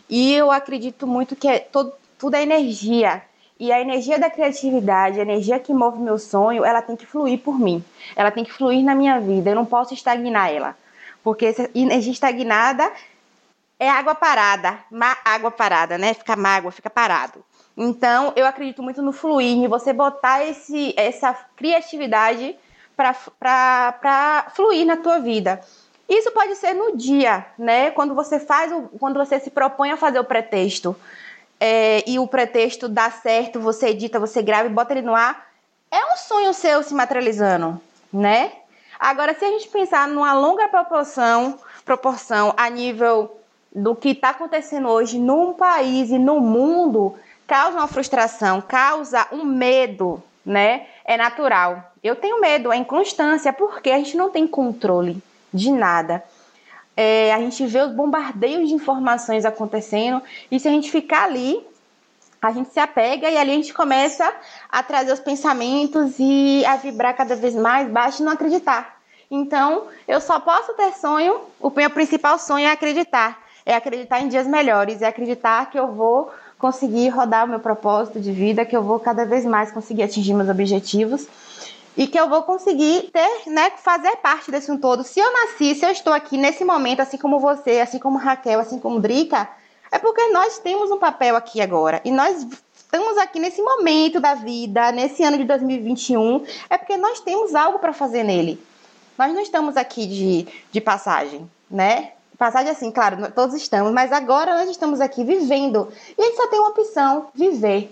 E 0.09 0.35
eu 0.35 0.51
acredito 0.51 1.07
muito 1.07 1.37
que 1.37 1.49
é 1.49 1.59
todo, 1.59 1.93
tudo 2.19 2.35
é 2.35 2.43
energia. 2.43 3.23
E 3.59 3.73
a 3.73 3.81
energia 3.81 4.19
da 4.19 4.29
criatividade, 4.29 5.19
a 5.19 5.23
energia 5.23 5.59
que 5.59 5.73
move 5.73 5.99
meu 5.99 6.19
sonho, 6.19 6.65
ela 6.65 6.83
tem 6.83 6.95
que 6.95 7.07
fluir 7.07 7.39
por 7.39 7.59
mim. 7.59 7.83
Ela 8.15 8.31
tem 8.31 8.45
que 8.45 8.53
fluir 8.53 8.85
na 8.85 8.95
minha 8.95 9.19
vida. 9.19 9.51
Eu 9.51 9.55
não 9.55 9.65
posso 9.65 9.95
estagnar 9.95 10.53
ela. 10.53 10.77
Porque 11.25 11.55
energia 11.75 12.13
estagnada 12.13 12.93
é 13.79 13.89
água 13.89 14.15
parada. 14.15 14.79
água 15.25 15.51
parada, 15.51 15.97
né? 15.97 16.13
Fica 16.13 16.37
mágoa, 16.37 16.71
fica 16.71 16.91
parado. 16.91 17.43
Então, 17.77 18.33
eu 18.37 18.47
acredito 18.47 18.83
muito 18.83 19.03
no 19.03 19.13
fluir, 19.13 19.57
em 19.57 19.69
você 19.69 19.93
botar 19.93 20.45
esse, 20.45 20.95
essa 20.97 21.35
criatividade 21.57 22.57
para 22.97 24.51
fluir 24.55 24.87
na 24.87 24.97
tua 24.97 25.19
vida. 25.19 25.61
Isso 26.09 26.31
pode 26.31 26.55
ser 26.57 26.73
no 26.73 26.97
dia, 26.97 27.45
né? 27.59 27.91
Quando 27.91 28.15
você 28.15 28.39
faz, 28.39 28.71
o, 28.71 28.83
quando 28.99 29.19
você 29.19 29.41
se 29.41 29.51
propõe 29.51 29.91
a 29.91 29.97
fazer 29.97 30.21
o 30.21 30.25
pretexto 30.25 30.97
é, 31.61 32.03
e 32.09 32.19
o 32.19 32.27
pretexto 32.27 32.89
dá 32.89 33.11
certo, 33.11 33.61
você 33.61 33.89
edita, 33.89 34.21
você 34.21 34.43
grava 34.43 34.67
e 34.67 34.73
bota 34.73 34.93
ele 34.93 35.03
no 35.03 35.15
ar, 35.15 35.47
é 35.91 36.05
um 36.13 36.17
sonho 36.17 36.53
seu 36.53 36.83
se 36.83 36.95
materializando, 36.95 37.81
né? 38.13 38.53
Agora, 38.99 39.35
se 39.35 39.45
a 39.45 39.49
gente 39.49 39.69
pensar 39.69 40.09
numa 40.09 40.33
longa 40.33 40.69
proporção, 40.69 41.59
proporção 41.85 42.55
a 42.57 42.69
nível 42.69 43.39
do 43.75 43.95
que 43.95 44.11
está 44.11 44.31
acontecendo 44.31 44.89
hoje 44.89 45.19
num 45.19 45.53
país 45.53 46.11
e 46.11 46.19
no 46.19 46.41
mundo, 46.41 47.15
causa 47.47 47.79
uma 47.79 47.89
frustração, 47.89 48.61
causa 48.61 49.27
um 49.31 49.45
medo, 49.45 50.23
né? 50.45 50.87
É 51.05 51.17
natural. 51.17 51.93
Eu 52.03 52.17
tenho 52.17 52.41
medo, 52.41 52.73
é 52.73 52.77
inconstância, 52.77 53.53
porque 53.53 53.91
a 53.91 53.99
gente 53.99 54.17
não 54.17 54.31
tem 54.31 54.47
controle 54.47 55.23
de 55.53 55.71
nada. 55.71 56.25
É, 56.97 57.35
a 57.35 57.39
gente 57.39 57.67
vê 57.67 57.81
os 57.83 57.93
bombardeios 57.93 58.69
de 58.69 58.75
informações 58.75 59.45
acontecendo 59.45 60.23
e 60.51 60.59
se 60.59 60.67
a 60.67 60.71
gente 60.71 60.91
ficar 60.91 61.25
ali, 61.25 61.63
a 62.41 62.53
gente 62.53 62.71
se 62.71 62.81
apega 62.81 63.29
e 63.29 63.37
ali 63.37 63.51
a 63.51 63.55
gente 63.55 63.75
começa 63.75 64.33
a 64.71 64.83
trazer 64.83 65.13
os 65.13 65.21
pensamentos 65.21 66.15
e 66.19 66.65
a 66.65 66.77
vibrar 66.77 67.15
cada 67.15 67.37
vez 67.37 67.55
mais 67.55 67.89
baixo 67.89 68.23
e 68.23 68.25
não 68.25 68.33
acreditar. 68.33 68.97
Então, 69.31 69.89
eu 70.07 70.21
só 70.21 70.41
posso 70.41 70.73
ter 70.75 70.93
sonho, 70.95 71.41
o 71.61 71.71
meu 71.71 71.91
principal 71.91 72.39
sonho 72.39 72.67
é 72.67 72.71
acreditar. 72.71 73.45
É 73.65 73.75
acreditar 73.75 74.21
em 74.21 74.29
dias 74.29 74.47
melhores, 74.47 75.03
é 75.03 75.07
acreditar 75.07 75.69
que 75.71 75.79
eu 75.79 75.89
vou 75.89 76.31
conseguir 76.57 77.09
rodar 77.09 77.45
o 77.45 77.49
meu 77.49 77.59
propósito 77.59 78.21
de 78.21 78.31
vida, 78.31 78.65
que 78.65 78.77
eu 78.77 78.83
vou 78.83 79.01
cada 79.01 79.27
vez 79.27 79.45
mais 79.45 79.73
conseguir 79.73 80.05
atingir 80.05 80.33
meus 80.33 80.49
objetivos 80.49 81.27
e 81.97 82.07
que 82.07 82.19
eu 82.19 82.29
vou 82.29 82.43
conseguir 82.43 83.11
ter, 83.13 83.49
né, 83.49 83.71
fazer 83.77 84.17
parte 84.17 84.51
desse 84.51 84.71
um 84.71 84.77
todo. 84.77 85.03
Se 85.03 85.19
eu 85.19 85.33
nasci, 85.33 85.75
se 85.75 85.85
eu 85.85 85.91
estou 85.91 86.13
aqui 86.13 86.37
nesse 86.37 86.65
momento, 86.65 87.01
assim 87.01 87.17
como 87.17 87.41
você, 87.41 87.81
assim 87.81 87.99
como 87.99 88.19
Raquel, 88.19 88.61
assim 88.61 88.79
como 88.79 89.01
Drica, 89.01 89.49
é 89.91 89.99
porque 89.99 90.29
nós 90.29 90.59
temos 90.59 90.91
um 90.91 90.99
papel 90.99 91.37
aqui 91.37 91.61
agora. 91.61 92.01
E 92.05 92.11
nós 92.11 92.47
estamos 92.75 93.17
aqui 93.17 93.39
nesse 93.39 93.63
momento 93.63 94.21
da 94.21 94.35
vida, 94.35 94.93
nesse 94.93 95.23
ano 95.23 95.39
de 95.39 95.45
2021, 95.45 96.45
é 96.69 96.77
porque 96.77 96.97
nós 96.97 97.21
temos 97.21 97.55
algo 97.55 97.79
para 97.79 97.93
fazer 97.93 98.23
nele. 98.23 98.63
Nós 99.17 99.33
não 99.33 99.41
estamos 99.41 99.77
aqui 99.77 100.07
de, 100.07 100.47
de 100.71 100.81
passagem, 100.81 101.51
né? 101.71 102.13
Passagem 102.37 102.71
assim, 102.71 102.91
claro, 102.91 103.33
todos 103.33 103.55
estamos, 103.55 103.91
mas 103.93 104.13
agora 104.13 104.55
nós 104.57 104.69
estamos 104.69 105.01
aqui 105.01 105.25
vivendo. 105.25 105.89
E 106.19 106.23
a 106.23 106.27
gente 106.27 106.37
só 106.37 106.47
tem 106.49 106.61
uma 106.61 106.69
opção: 106.69 107.29
viver. 107.35 107.91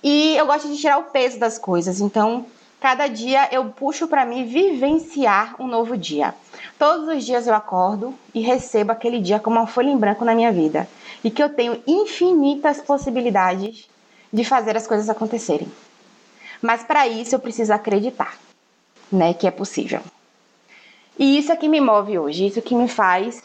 E 0.00 0.36
eu 0.36 0.46
gosto 0.46 0.68
de 0.68 0.76
tirar 0.76 0.98
o 0.98 1.04
peso 1.04 1.38
das 1.40 1.58
coisas. 1.58 2.00
Então, 2.00 2.46
Cada 2.84 3.08
dia 3.08 3.48
eu 3.50 3.64
puxo 3.70 4.06
para 4.06 4.26
mim 4.26 4.44
vivenciar 4.44 5.56
um 5.58 5.66
novo 5.66 5.96
dia. 5.96 6.34
Todos 6.78 7.08
os 7.08 7.24
dias 7.24 7.46
eu 7.46 7.54
acordo 7.54 8.12
e 8.34 8.42
recebo 8.42 8.92
aquele 8.92 9.22
dia 9.22 9.40
como 9.40 9.56
uma 9.56 9.66
folha 9.66 9.88
em 9.88 9.96
branco 9.96 10.22
na 10.22 10.34
minha 10.34 10.52
vida 10.52 10.86
e 11.24 11.30
que 11.30 11.42
eu 11.42 11.48
tenho 11.48 11.82
infinitas 11.86 12.82
possibilidades 12.82 13.88
de 14.30 14.44
fazer 14.44 14.76
as 14.76 14.86
coisas 14.86 15.08
acontecerem. 15.08 15.66
Mas 16.60 16.84
para 16.84 17.08
isso 17.08 17.34
eu 17.34 17.38
preciso 17.38 17.72
acreditar, 17.72 18.36
né, 19.10 19.32
que 19.32 19.46
é 19.46 19.50
possível. 19.50 20.02
E 21.18 21.38
isso 21.38 21.52
é 21.52 21.56
que 21.56 21.70
me 21.70 21.80
move 21.80 22.18
hoje, 22.18 22.48
isso 22.48 22.60
que 22.60 22.74
me 22.74 22.86
faz 22.86 23.42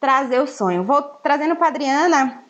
trazer 0.00 0.40
o 0.40 0.48
sonho. 0.48 0.82
Vou 0.82 1.00
trazendo 1.00 1.54
para 1.54 1.68
Adriana 1.68 2.42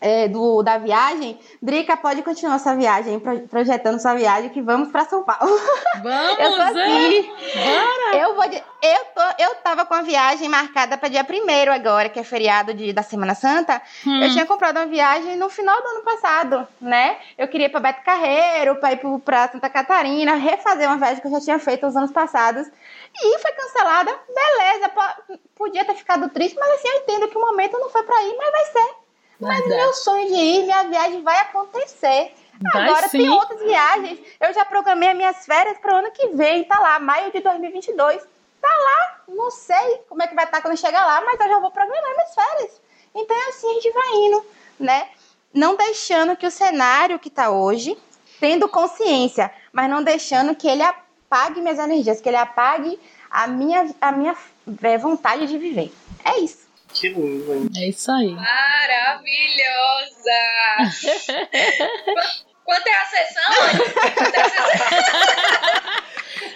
é, 0.00 0.28
do, 0.28 0.62
da 0.62 0.78
viagem, 0.78 1.38
Drica 1.60 1.96
pode 1.96 2.22
continuar 2.22 2.58
sua 2.58 2.74
viagem, 2.74 3.20
projetando 3.48 4.00
sua 4.00 4.14
viagem, 4.14 4.48
que 4.48 4.62
vamos 4.62 4.90
para 4.90 5.04
São 5.04 5.22
Paulo. 5.22 5.58
Vamos, 6.02 6.38
eu 6.40 6.54
tô 6.56 6.62
aqui. 6.62 7.32
É? 7.56 8.24
Eu 8.24 8.34
vou 8.34 8.44
eu 8.82 9.04
tô, 9.14 9.20
eu 9.38 9.54
tava 9.56 9.84
com 9.84 9.92
a 9.92 10.00
viagem 10.00 10.48
marcada 10.48 10.96
para 10.96 11.10
dia 11.10 11.22
1 11.22 11.70
agora, 11.70 12.08
que 12.08 12.18
é 12.18 12.24
feriado 12.24 12.72
de, 12.72 12.94
da 12.94 13.02
Semana 13.02 13.34
Santa. 13.34 13.80
Hum. 14.06 14.22
Eu 14.22 14.30
tinha 14.30 14.46
comprado 14.46 14.78
uma 14.78 14.86
viagem 14.86 15.36
no 15.36 15.50
final 15.50 15.80
do 15.82 15.88
ano 15.88 16.02
passado, 16.02 16.66
né? 16.80 17.18
Eu 17.36 17.46
queria 17.48 17.66
ir 17.66 17.68
para 17.68 17.80
Beto 17.80 18.02
Carreiro, 18.02 18.76
para 18.76 18.92
ir 18.92 19.00
para 19.22 19.48
Santa 19.48 19.68
Catarina, 19.68 20.34
refazer 20.34 20.88
uma 20.88 20.96
viagem 20.96 21.20
que 21.20 21.26
eu 21.26 21.32
já 21.32 21.40
tinha 21.40 21.58
feito 21.58 21.86
os 21.86 21.94
anos 21.94 22.10
passados. 22.10 22.66
E 23.22 23.38
foi 23.38 23.52
cancelada. 23.52 24.18
Beleza, 24.34 24.90
podia 25.54 25.84
ter 25.84 25.94
ficado 25.94 26.30
triste, 26.30 26.56
mas 26.58 26.72
assim, 26.74 26.88
eu 26.88 27.00
entendo 27.00 27.28
que 27.28 27.36
o 27.36 27.40
momento 27.40 27.78
não 27.78 27.90
foi 27.90 28.02
para 28.02 28.22
ir, 28.22 28.36
mas 28.38 28.50
vai 28.50 28.64
ser 28.64 28.99
mas 29.40 29.66
meu 29.66 29.92
sonho 29.94 30.28
de 30.28 30.34
ir, 30.34 30.64
minha 30.64 30.84
viagem 30.84 31.22
vai 31.22 31.38
acontecer. 31.38 32.32
Vai 32.60 32.82
Agora 32.82 33.08
sim. 33.08 33.18
tem 33.18 33.28
outras 33.30 33.60
viagens. 33.60 34.18
Eu 34.38 34.52
já 34.52 34.64
programei 34.64 35.08
as 35.08 35.16
minhas 35.16 35.46
férias 35.46 35.78
para 35.78 35.94
o 35.94 35.98
ano 35.98 36.10
que 36.10 36.28
vem. 36.28 36.64
Tá 36.64 36.78
lá, 36.78 36.98
maio 36.98 37.32
de 37.32 37.40
2022. 37.40 38.22
Tá 38.60 38.68
lá. 38.68 39.20
Não 39.28 39.50
sei 39.50 40.02
como 40.08 40.22
é 40.22 40.26
que 40.26 40.34
vai 40.34 40.44
estar 40.44 40.58
tá 40.58 40.62
quando 40.62 40.76
chegar 40.76 41.06
lá, 41.06 41.22
mas 41.22 41.40
eu 41.40 41.48
já 41.48 41.58
vou 41.58 41.70
programar 41.70 42.12
minhas 42.12 42.34
férias. 42.34 42.80
Então 43.14 43.36
é 43.36 43.48
assim 43.48 43.70
a 43.70 43.74
gente 43.74 43.90
vai 43.90 44.08
indo, 44.14 44.46
né? 44.78 45.08
Não 45.54 45.74
deixando 45.74 46.36
que 46.36 46.46
o 46.46 46.50
cenário 46.50 47.18
que 47.18 47.30
tá 47.30 47.50
hoje, 47.50 47.96
tendo 48.38 48.68
consciência, 48.68 49.50
mas 49.72 49.88
não 49.88 50.02
deixando 50.02 50.54
que 50.54 50.68
ele 50.68 50.82
apague 50.82 51.60
minhas 51.60 51.78
energias, 51.78 52.20
que 52.20 52.28
ele 52.28 52.36
apague 52.36 53.00
a 53.30 53.46
minha, 53.46 53.94
a 54.00 54.12
minha 54.12 54.36
é, 54.82 54.98
vontade 54.98 55.46
de 55.46 55.58
viver. 55.58 55.92
É 56.24 56.38
isso. 56.38 56.59
Que 56.94 57.08
lindo, 57.08 57.54
hein? 57.54 57.68
É 57.76 57.88
isso 57.88 58.10
aí. 58.10 58.30
Maravilhosa! 58.30 59.20
Quanto 62.64 62.86
é 62.86 62.94
a 62.94 63.04
sessão? 63.06 63.44
Quanto 64.14 64.34
é 64.34 64.40
a 64.40 64.48
sessão? 64.48 64.66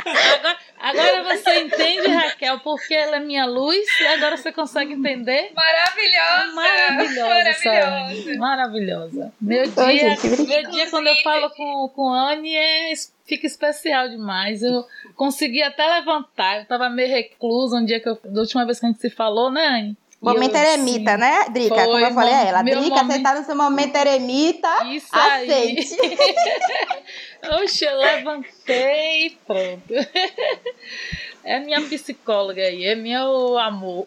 Agora, 0.05 0.59
agora 0.79 1.23
você 1.25 1.61
entende, 1.61 2.09
Raquel, 2.09 2.61
porque 2.61 2.95
ela 2.95 3.17
é 3.17 3.21
minha 3.21 3.47
luz 3.47 3.87
e 4.01 4.07
agora 4.07 4.37
você 4.37 4.53
consegue 4.53 4.93
entender? 4.93 5.51
Maravilhosa! 5.55 6.53
Maravilhosa, 6.55 7.29
maravilhosa. 7.29 8.39
maravilhosa. 8.39 9.33
Meu 9.41 9.65
dia, 9.67 9.85
Oi, 9.85 9.99
gente, 9.99 10.27
meu 10.47 10.71
dia 10.71 10.91
quando 10.91 11.07
eu 11.07 11.17
falo 11.17 11.51
com, 11.51 11.89
com 11.89 12.13
Anne 12.13 12.55
é, 12.55 12.93
fica 13.27 13.47
especial 13.47 14.09
demais. 14.09 14.63
Eu 14.63 14.85
consegui 15.17 15.63
até 15.63 15.87
levantar, 15.87 16.61
eu 16.61 16.67
tava 16.67 16.89
meio 16.91 17.09
reclusa 17.09 17.77
um 17.77 17.85
dia 17.85 17.99
que 17.99 18.09
eu, 18.09 18.19
da 18.25 18.43
última 18.43 18.65
vez 18.65 18.79
que 18.79 18.87
a 18.87 18.89
gente 18.91 19.01
se 19.01 19.11
falou, 19.11 19.51
né, 19.51 19.67
Anne? 19.67 19.97
Momento 20.25 20.57
eremita, 20.57 21.13
sim. 21.13 21.19
né, 21.19 21.45
Drica? 21.51 21.75
Foi, 21.75 21.85
Como 21.85 21.99
eu 21.99 22.15
falei 22.15 22.35
a 22.35 22.45
ela. 22.45 22.63
Drica, 22.63 22.81
momento... 22.81 23.07
você 23.07 23.23
tá 23.23 23.35
no 23.35 23.45
seu 23.45 23.57
momento 23.57 23.97
eremita, 23.97 24.85
Isso 24.87 25.09
aceite. 25.13 25.97
Oxe, 27.63 27.85
eu 27.85 27.97
levantei 27.97 29.27
e 29.27 29.31
pronto. 29.47 29.95
É 31.47 31.61
minha 31.61 31.79
psicóloga 31.83 32.63
aí, 32.63 32.87
é 32.87 32.95
meu 32.95 33.59
amor. 33.59 34.07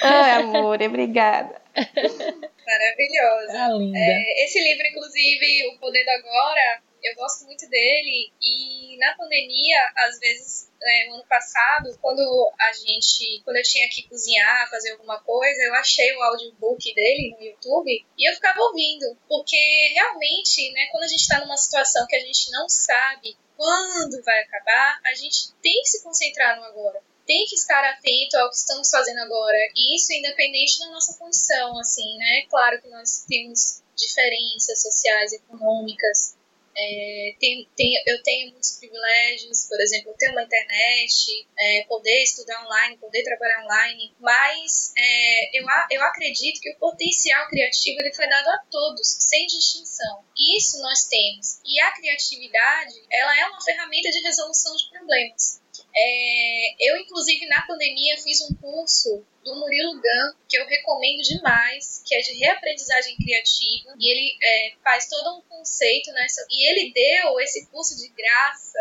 Ai, 0.00 0.42
amor, 0.42 0.80
obrigada. 0.80 1.60
Maravilhosa. 1.74 3.52
Ah, 3.52 3.68
linda. 3.72 3.98
É, 3.98 4.44
esse 4.44 4.62
livro, 4.62 4.86
inclusive, 4.86 5.66
O 5.74 5.78
Poder 5.80 6.04
do 6.04 6.10
Agora, 6.10 6.82
eu 7.02 7.14
gosto 7.14 7.44
muito 7.44 7.68
dele 7.68 8.32
e 8.42 8.96
na 8.98 9.14
pandemia, 9.14 9.92
às 9.96 10.18
vezes, 10.18 10.70
no 11.08 11.14
ano 11.14 11.26
passado, 11.26 11.96
quando 12.00 12.20
a 12.58 12.72
gente, 12.72 13.42
quando 13.44 13.56
eu 13.56 13.62
tinha 13.62 13.88
que 13.88 14.08
cozinhar, 14.08 14.70
fazer 14.70 14.92
alguma 14.92 15.20
coisa, 15.20 15.62
eu 15.62 15.74
achei 15.74 16.14
o 16.16 16.22
audiobook 16.22 16.94
dele 16.94 17.36
no 17.38 17.44
YouTube 17.44 18.06
e 18.18 18.30
eu 18.30 18.34
ficava 18.34 18.60
ouvindo, 18.60 19.16
porque 19.28 19.56
realmente, 19.94 20.72
né, 20.72 20.86
quando 20.90 21.04
a 21.04 21.08
gente 21.08 21.20
está 21.20 21.40
numa 21.40 21.56
situação 21.56 22.06
que 22.06 22.16
a 22.16 22.20
gente 22.20 22.50
não 22.50 22.68
sabe 22.68 23.36
quando 23.56 24.22
vai 24.22 24.40
acabar, 24.42 25.00
a 25.06 25.14
gente 25.14 25.52
tem 25.62 25.82
que 25.82 25.88
se 25.88 26.02
concentrar 26.02 26.56
no 26.58 26.64
agora 26.64 27.02
tem 27.30 27.46
que 27.46 27.54
estar 27.54 27.84
atento 27.84 28.36
ao 28.38 28.50
que 28.50 28.56
estamos 28.56 28.90
fazendo 28.90 29.20
agora. 29.20 29.56
E 29.76 29.94
isso 29.94 30.12
independente 30.12 30.80
da 30.80 30.90
nossa 30.90 31.16
condição, 31.16 31.78
assim, 31.78 32.16
né? 32.16 32.42
Claro 32.50 32.82
que 32.82 32.88
nós 32.88 33.24
temos 33.28 33.80
diferenças 33.94 34.82
sociais, 34.82 35.32
econômicas. 35.32 36.36
É, 36.76 37.34
tem, 37.38 37.68
tem, 37.76 37.92
eu 38.06 38.22
tenho 38.22 38.50
muitos 38.52 38.78
privilégios, 38.78 39.66
por 39.68 39.80
exemplo, 39.80 40.14
ter 40.18 40.30
uma 40.30 40.42
internet, 40.42 41.46
é, 41.58 41.84
poder 41.88 42.22
estudar 42.22 42.64
online, 42.64 42.96
poder 42.96 43.22
trabalhar 43.24 43.64
online, 43.64 44.14
mas 44.20 44.92
é, 44.96 45.58
eu, 45.58 45.64
eu 45.90 46.02
acredito 46.02 46.60
que 46.60 46.70
o 46.70 46.78
potencial 46.78 47.48
criativo 47.48 48.00
ele 48.00 48.14
foi 48.14 48.28
dado 48.28 48.48
a 48.48 48.58
todos, 48.70 49.06
sem 49.06 49.46
distinção. 49.46 50.24
Isso 50.56 50.80
nós 50.80 51.04
temos. 51.04 51.60
E 51.64 51.80
a 51.80 51.92
criatividade, 51.92 52.94
ela 53.10 53.38
é 53.38 53.46
uma 53.46 53.60
ferramenta 53.60 54.10
de 54.10 54.20
resolução 54.20 54.74
de 54.76 54.88
problemas. 54.90 55.60
É, 55.94 56.74
eu, 56.78 56.96
inclusive, 56.98 57.46
na 57.46 57.62
pandemia, 57.62 58.18
fiz 58.18 58.40
um 58.42 58.54
curso 58.54 59.24
do 59.44 59.54
Murilo 59.56 59.94
Gun, 59.94 60.38
que 60.48 60.58
eu 60.58 60.66
recomendo 60.66 61.22
demais, 61.22 62.02
que 62.06 62.14
é 62.14 62.20
de 62.20 62.32
reaprendizagem 62.34 63.16
criativa, 63.16 63.94
e 63.98 64.10
ele 64.10 64.38
é, 64.42 64.72
faz 64.82 65.08
todo 65.08 65.38
um 65.38 65.42
conceito 65.42 66.12
nessa. 66.12 66.46
E 66.50 66.70
ele 66.70 66.92
deu 66.92 67.40
esse 67.40 67.66
curso 67.66 67.96
de 67.96 68.08
graça. 68.08 68.78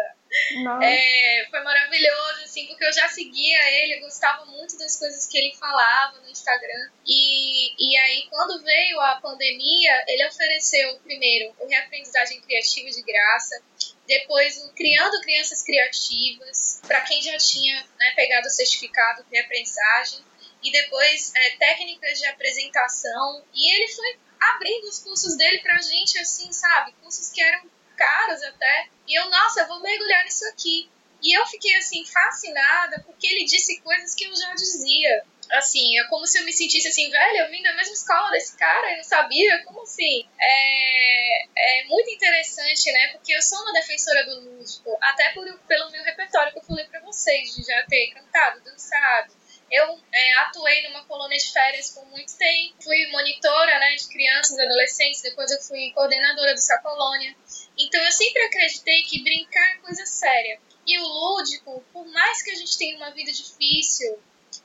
É, 0.84 1.48
foi 1.50 1.64
maravilhoso, 1.64 2.44
assim, 2.44 2.68
porque 2.68 2.86
eu 2.86 2.94
já 2.94 3.08
seguia 3.10 3.60
ele, 3.82 4.00
gostava 4.00 4.46
muito 4.46 4.78
das 4.78 4.98
coisas 4.98 5.26
que 5.28 5.38
ele 5.38 5.56
falava 5.56 6.20
no 6.20 6.30
Instagram. 6.30 6.92
E, 7.06 7.74
e 7.78 7.98
aí, 7.98 8.28
quando 8.30 8.64
veio 8.64 9.00
a 9.02 9.20
pandemia, 9.22 10.04
ele 10.08 10.28
ofereceu 10.28 11.00
primeiro 11.00 11.54
o 11.60 11.68
reaprendizagem 11.68 12.42
criativa 12.42 12.90
de 12.90 13.02
graça, 13.02 13.64
depois 14.08 14.58
o 14.64 14.74
Criando 14.74 15.22
Crianças 15.22 15.64
Criativas, 15.64 16.82
para 16.88 17.02
quem 17.02 17.22
já 17.22 17.38
tinha 17.38 17.86
né, 17.98 18.14
pegado 18.16 18.48
o 18.48 18.52
certificado 18.52 19.24
de 19.30 19.38
aprendizagem, 19.38 20.24
e 20.62 20.72
depois 20.72 21.32
é, 21.36 21.50
técnicas 21.58 22.20
de 22.20 22.26
apresentação, 22.26 23.44
e 23.54 23.76
ele 23.76 23.88
foi 23.88 24.20
abrindo 24.40 24.86
os 24.86 25.00
cursos 25.00 25.38
dele 25.38 25.60
pra 25.60 25.78
gente, 25.82 26.18
assim, 26.20 26.52
sabe? 26.52 26.94
Cursos 27.02 27.30
que 27.30 27.42
eram 27.42 27.70
caros 28.00 28.42
até, 28.44 28.88
e 29.08 29.20
eu, 29.20 29.30
nossa, 29.30 29.62
eu 29.62 29.68
vou 29.68 29.82
mergulhar 29.82 30.24
nisso 30.24 30.46
aqui. 30.48 30.90
E 31.22 31.38
eu 31.38 31.46
fiquei, 31.48 31.76
assim, 31.76 32.06
fascinada, 32.06 33.04
porque 33.06 33.28
ele 33.28 33.44
disse 33.44 33.82
coisas 33.82 34.16
que 34.16 34.24
eu 34.24 34.34
já 34.34 34.54
dizia 34.56 35.26
assim, 35.52 36.00
é 36.00 36.04
como 36.06 36.26
se 36.28 36.40
eu 36.40 36.46
me 36.46 36.54
sentisse 36.54 36.88
assim, 36.88 37.10
velho, 37.10 37.38
eu 37.40 37.50
vim 37.50 37.64
da 37.64 37.74
mesma 37.74 37.94
escola 37.94 38.30
desse 38.32 38.56
cara 38.56 38.92
e 38.92 38.98
não 38.98 39.04
sabia, 39.04 39.64
como 39.66 39.82
assim? 39.82 40.28
É, 40.40 41.82
é 41.82 41.84
muito 41.86 42.10
interessante, 42.12 42.92
né? 42.92 43.08
Porque 43.14 43.34
eu 43.34 43.42
sou 43.42 43.60
uma 43.62 43.74
defensora 43.74 44.26
do 44.26 44.42
lúdico, 44.42 44.96
até 45.02 45.30
por, 45.32 45.46
pelo 45.68 45.92
meu 45.92 46.04
repertório 46.04 46.54
que 46.54 46.60
eu 46.60 46.64
falei 46.64 46.86
pra 46.86 47.00
vocês, 47.02 47.56
de 47.56 47.64
já 47.64 47.84
ter 47.88 48.12
cantado, 48.14 48.62
dançado. 48.64 49.39
Eu 49.72 50.00
é, 50.12 50.34
atuei 50.40 50.88
numa 50.88 51.06
colônia 51.06 51.38
de 51.38 51.52
férias 51.52 51.92
por 51.92 52.06
muito 52.08 52.36
tempo, 52.38 52.84
fui 52.84 53.08
monitora 53.12 53.80
né, 53.80 53.96
de 53.96 54.08
crianças 54.08 54.58
e 54.58 54.62
adolescentes, 54.62 55.22
depois 55.22 55.52
eu 55.52 55.62
fui 55.62 55.92
coordenadora 55.92 56.54
dessa 56.54 56.80
colônia. 56.80 57.36
Então 57.78 58.02
eu 58.02 58.12
sempre 58.12 58.42
acreditei 58.44 59.04
que 59.04 59.24
brincar 59.24 59.76
é 59.76 59.78
coisa 59.78 60.06
séria. 60.06 60.60
E 60.88 60.98
o 60.98 61.04
lúdico, 61.04 61.84
por 61.94 62.08
mais 62.08 62.42
que 62.42 62.52
a 62.52 62.56
gente 62.56 62.78
tenha 62.78 62.98
uma 62.98 63.12
vida 63.12 63.32
difícil, 63.32 64.20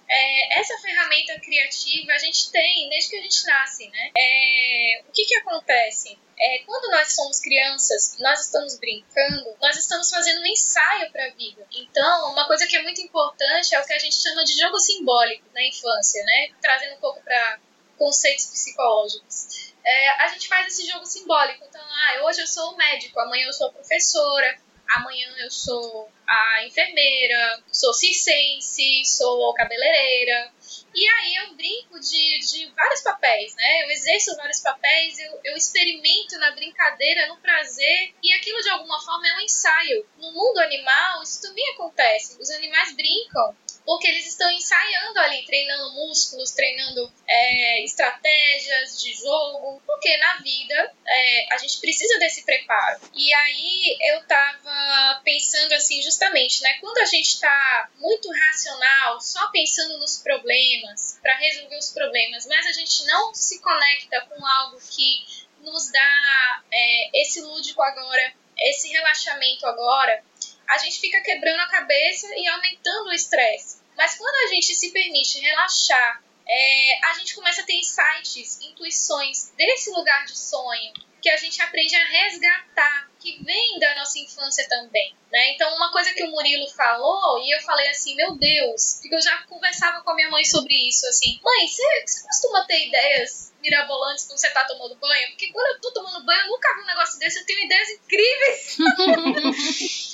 é, 0.09 0.61
essa 0.61 0.77
ferramenta 0.79 1.39
criativa 1.41 2.13
a 2.13 2.19
gente 2.19 2.51
tem 2.51 2.89
desde 2.89 3.11
que 3.11 3.17
a 3.17 3.23
gente 3.23 3.47
nasce, 3.47 3.89
né? 3.89 4.11
É, 4.17 5.03
o 5.09 5.13
que 5.13 5.25
que 5.25 5.37
acontece? 5.37 6.19
É, 6.39 6.59
quando 6.67 6.91
nós 6.91 7.15
somos 7.15 7.41
crianças, 7.41 8.17
nós 8.19 8.47
estamos 8.47 8.79
brincando, 8.79 9.57
nós 9.61 9.77
estamos 9.77 10.11
fazendo 10.11 10.41
um 10.41 10.47
ensaio 10.47 11.11
para 11.13 11.27
a 11.27 11.31
vida. 11.31 11.67
Então, 11.73 12.33
uma 12.33 12.47
coisa 12.47 12.67
que 12.67 12.77
é 12.77 12.83
muito 12.83 13.01
importante 13.01 13.75
é 13.75 13.81
o 13.81 13.87
que 13.87 13.93
a 13.93 13.99
gente 13.99 14.21
chama 14.21 14.45
de 14.45 14.53
jogo 14.59 14.79
simbólico 14.79 15.47
na 15.55 15.63
infância, 15.63 16.23
né? 16.25 16.51
Trazendo 16.61 16.97
um 16.97 17.01
pouco 17.01 17.23
para 17.23 17.61
conceitos 17.97 18.47
psicológicos. 18.47 19.73
É, 19.85 20.09
a 20.23 20.29
gente 20.29 20.49
faz 20.49 20.67
esse 20.67 20.87
jogo 20.87 21.05
simbólico. 21.07 21.65
Então, 21.65 21.83
ah, 21.83 22.25
hoje 22.25 22.41
eu 22.41 22.47
sou 22.47 22.73
o 22.73 22.77
médico, 22.77 23.21
amanhã 23.21 23.47
eu 23.47 23.53
sou 23.53 23.69
a 23.69 23.73
professora, 23.73 24.59
amanhã 24.89 25.29
eu 25.39 25.51
sou 25.51 26.11
a 26.27 26.65
enfermeira, 26.65 27.63
sou 27.71 27.93
circense, 27.93 29.05
sou 29.05 29.53
cabeleireira. 29.55 30.53
E 30.95 31.07
aí 31.07 31.35
eu 31.37 31.55
brinco 31.55 31.99
de, 31.99 32.39
de 32.39 32.67
vários 32.75 33.03
papéis, 33.03 33.55
né? 33.57 33.83
Eu 33.85 33.91
exerço 33.91 34.37
vários 34.37 34.61
papéis, 34.61 35.19
eu, 35.19 35.41
eu 35.45 35.57
experimento 35.57 36.39
na 36.39 36.53
brincadeira, 36.53 37.27
no 37.29 37.37
prazer, 37.39 38.15
e 38.23 38.33
aquilo 38.33 38.63
de 38.63 38.71
alguma 38.71 39.01
forma 39.01 39.29
é 39.29 39.37
um 39.37 39.41
ensaio. 39.41 40.07
No 40.19 40.33
mundo 40.33 40.59
animal, 40.59 41.23
isso 41.23 41.43
também 41.43 41.69
acontece. 41.71 42.41
Os 42.41 42.51
animais 42.51 42.95
brincam 42.95 43.57
porque 43.85 44.09
eles 44.09 44.27
estão 44.27 44.51
ensaiando 44.51 45.19
ali, 45.21 45.45
treinando 45.45 45.93
músculos, 45.93 46.53
treinando 46.53 47.13
é, 47.29 47.85
estratégias 47.85 49.01
de 49.01 49.13
jogo, 49.15 49.83
porque 49.87 50.17
na 50.17 50.39
vida 50.39 50.93
é, 51.07 51.55
a 51.55 51.59
gente 51.59 51.81
precisa 51.81 52.19
desse 52.19 52.45
preparo. 52.45 53.01
E 53.15 53.33
aí 53.35 53.97
eu 54.13 54.27
tava 54.27 55.21
pensando 55.23 55.73
assim, 55.73 56.01
justamente, 56.03 56.63
né? 56.63 56.79
Quando 56.81 56.99
a 56.99 57.05
gente 57.05 57.39
tá 57.41 57.91
muito 57.99 58.31
racional, 58.33 59.21
só 59.21 59.51
pensando 59.51 59.99
nos 59.99 60.19
problemas, 60.23 61.19
para 61.23 61.37
resolver 61.37 61.77
os 61.77 61.91
problemas, 61.91 62.47
mas 62.47 62.67
a 62.67 62.73
gente 62.73 63.05
não 63.07 63.35
se 63.35 63.61
conecta 63.61 64.21
com 64.23 64.47
algo 64.47 64.79
que 64.91 65.25
nos 65.61 65.91
dá 65.91 66.63
é, 66.73 67.21
esse 67.21 67.41
lúdico 67.41 67.83
agora, 67.83 68.35
esse 68.57 68.89
relaxamento 68.89 69.67
agora, 69.67 70.23
a 70.69 70.79
gente 70.79 71.01
fica 71.01 71.21
quebrando 71.21 71.61
a 71.61 71.69
cabeça 71.69 72.27
e 72.37 72.49
aumentando 72.49 73.09
o 73.09 73.13
estresse. 73.13 73.83
Mas 73.97 74.17
quando 74.17 74.35
a 74.47 74.55
gente 74.55 74.75
se 74.75 74.91
permite 74.91 75.39
relaxar, 75.39 76.23
é, 76.47 77.07
a 77.07 77.15
gente 77.15 77.35
começa 77.35 77.63
a 77.63 77.65
ter 77.65 77.75
insights, 77.75 78.61
intuições 78.63 79.53
desse 79.57 79.91
lugar 79.91 80.25
de 80.27 80.37
sonho, 80.37 80.93
que 81.25 81.31
a 81.31 81.37
gente 81.39 81.61
aprende 81.63 81.97
a 81.97 82.07
resgatar, 82.07 83.11
que 83.19 83.43
vem 83.43 83.79
da 83.79 83.95
nossa 83.95 84.19
infância 84.19 84.69
também, 84.69 85.17
né? 85.33 85.53
Então, 85.53 85.75
uma 85.75 85.91
coisa 85.91 86.13
que 86.13 86.23
o 86.23 86.31
Murilo 86.31 86.69
falou, 86.69 87.43
e 87.43 87.57
eu 87.57 87.63
falei 87.63 87.89
assim, 87.89 88.15
meu 88.15 88.37
Deus, 88.37 88.99
porque 89.01 89.15
eu 89.15 89.21
já 89.23 89.39
conversava 89.45 90.03
com 90.03 90.11
a 90.11 90.15
minha 90.15 90.31
mãe 90.31 90.45
sobre 90.45 90.75
isso, 90.87 91.07
assim, 91.07 91.41
mãe, 91.43 91.67
você, 91.67 91.83
você 92.07 92.23
costuma 92.27 92.67
ter 92.67 92.89
ideias 92.89 93.55
mirabolantes 93.63 94.27
quando 94.27 94.39
você 94.39 94.51
tá 94.51 94.65
tomando 94.65 94.97
banho? 94.97 95.29
Porque 95.31 95.51
quando 95.51 95.67
eu 95.69 95.81
tô 95.81 95.93
tomando 95.93 96.27
banho, 96.27 96.43
eu 96.43 96.49
nunca 96.49 96.75
vi 96.75 96.83
um 96.83 96.87
negócio 96.87 97.19
desse, 97.19 97.39
eu 97.39 97.47
tenho 97.47 97.65
ideias 97.65 97.89
incríveis, 97.89 98.77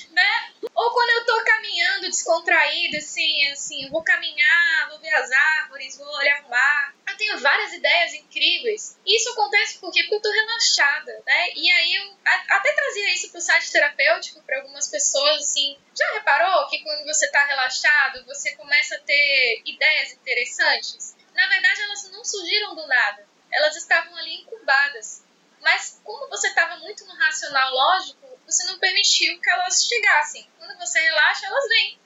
né? 0.11 0.51
Ou 0.73 0.91
quando 0.91 1.09
eu 1.09 1.25
tô 1.25 1.43
caminhando 1.43 2.07
descontraída, 2.07 2.97
assim, 2.97 3.47
assim, 3.51 3.89
vou 3.89 4.03
caminhar, 4.03 4.89
vou 4.89 4.99
ver 4.99 5.13
as 5.13 5.31
árvores, 5.31 5.97
vou 5.97 6.07
olhar 6.07 6.45
o 6.45 6.49
mar. 6.49 6.95
Eu 7.07 7.17
tenho 7.17 7.39
várias 7.39 7.73
ideias 7.73 8.13
incríveis. 8.13 8.97
Isso 9.05 9.29
acontece 9.31 9.79
por 9.79 9.91
quê? 9.91 10.01
Porque 10.03 10.15
eu 10.15 10.21
tô 10.21 10.31
relaxada, 10.31 11.21
né? 11.25 11.49
E 11.55 11.71
aí 11.71 11.95
eu 11.95 12.17
até 12.49 12.73
trazia 12.73 13.13
isso 13.13 13.31
pro 13.31 13.41
site 13.41 13.71
terapêutico 13.71 14.41
para 14.43 14.57
algumas 14.57 14.87
pessoas, 14.87 15.41
assim. 15.41 15.77
Já 15.97 16.13
reparou 16.13 16.67
que 16.69 16.81
quando 16.83 17.03
você 17.05 17.29
tá 17.31 17.45
relaxado, 17.45 18.25
você 18.25 18.55
começa 18.55 18.95
a 18.95 18.99
ter 18.99 19.61
ideias 19.65 20.13
interessantes? 20.13 21.15
Na 21.33 21.47
verdade, 21.47 21.81
elas 21.81 22.11
não 22.11 22.23
surgiram 22.23 22.75
do 22.75 22.87
nada. 22.87 23.27
Elas 23.51 23.75
estavam 23.75 24.15
ali 24.15 24.41
incubadas. 24.41 25.23
Mas 25.61 26.01
como 26.03 26.27
você 26.29 26.47
estava 26.47 26.77
muito 26.77 27.05
no 27.05 27.15
racional 27.15 27.71
lógico, 27.71 28.30
você 28.51 28.65
não 28.65 28.77
permitiu 28.79 29.39
que 29.39 29.49
elas 29.49 29.85
chegassem. 29.85 30.47
Quando 30.57 30.77
você 30.77 30.99
relaxa, 30.99 31.47
elas 31.47 31.67
vêm. 31.67 31.99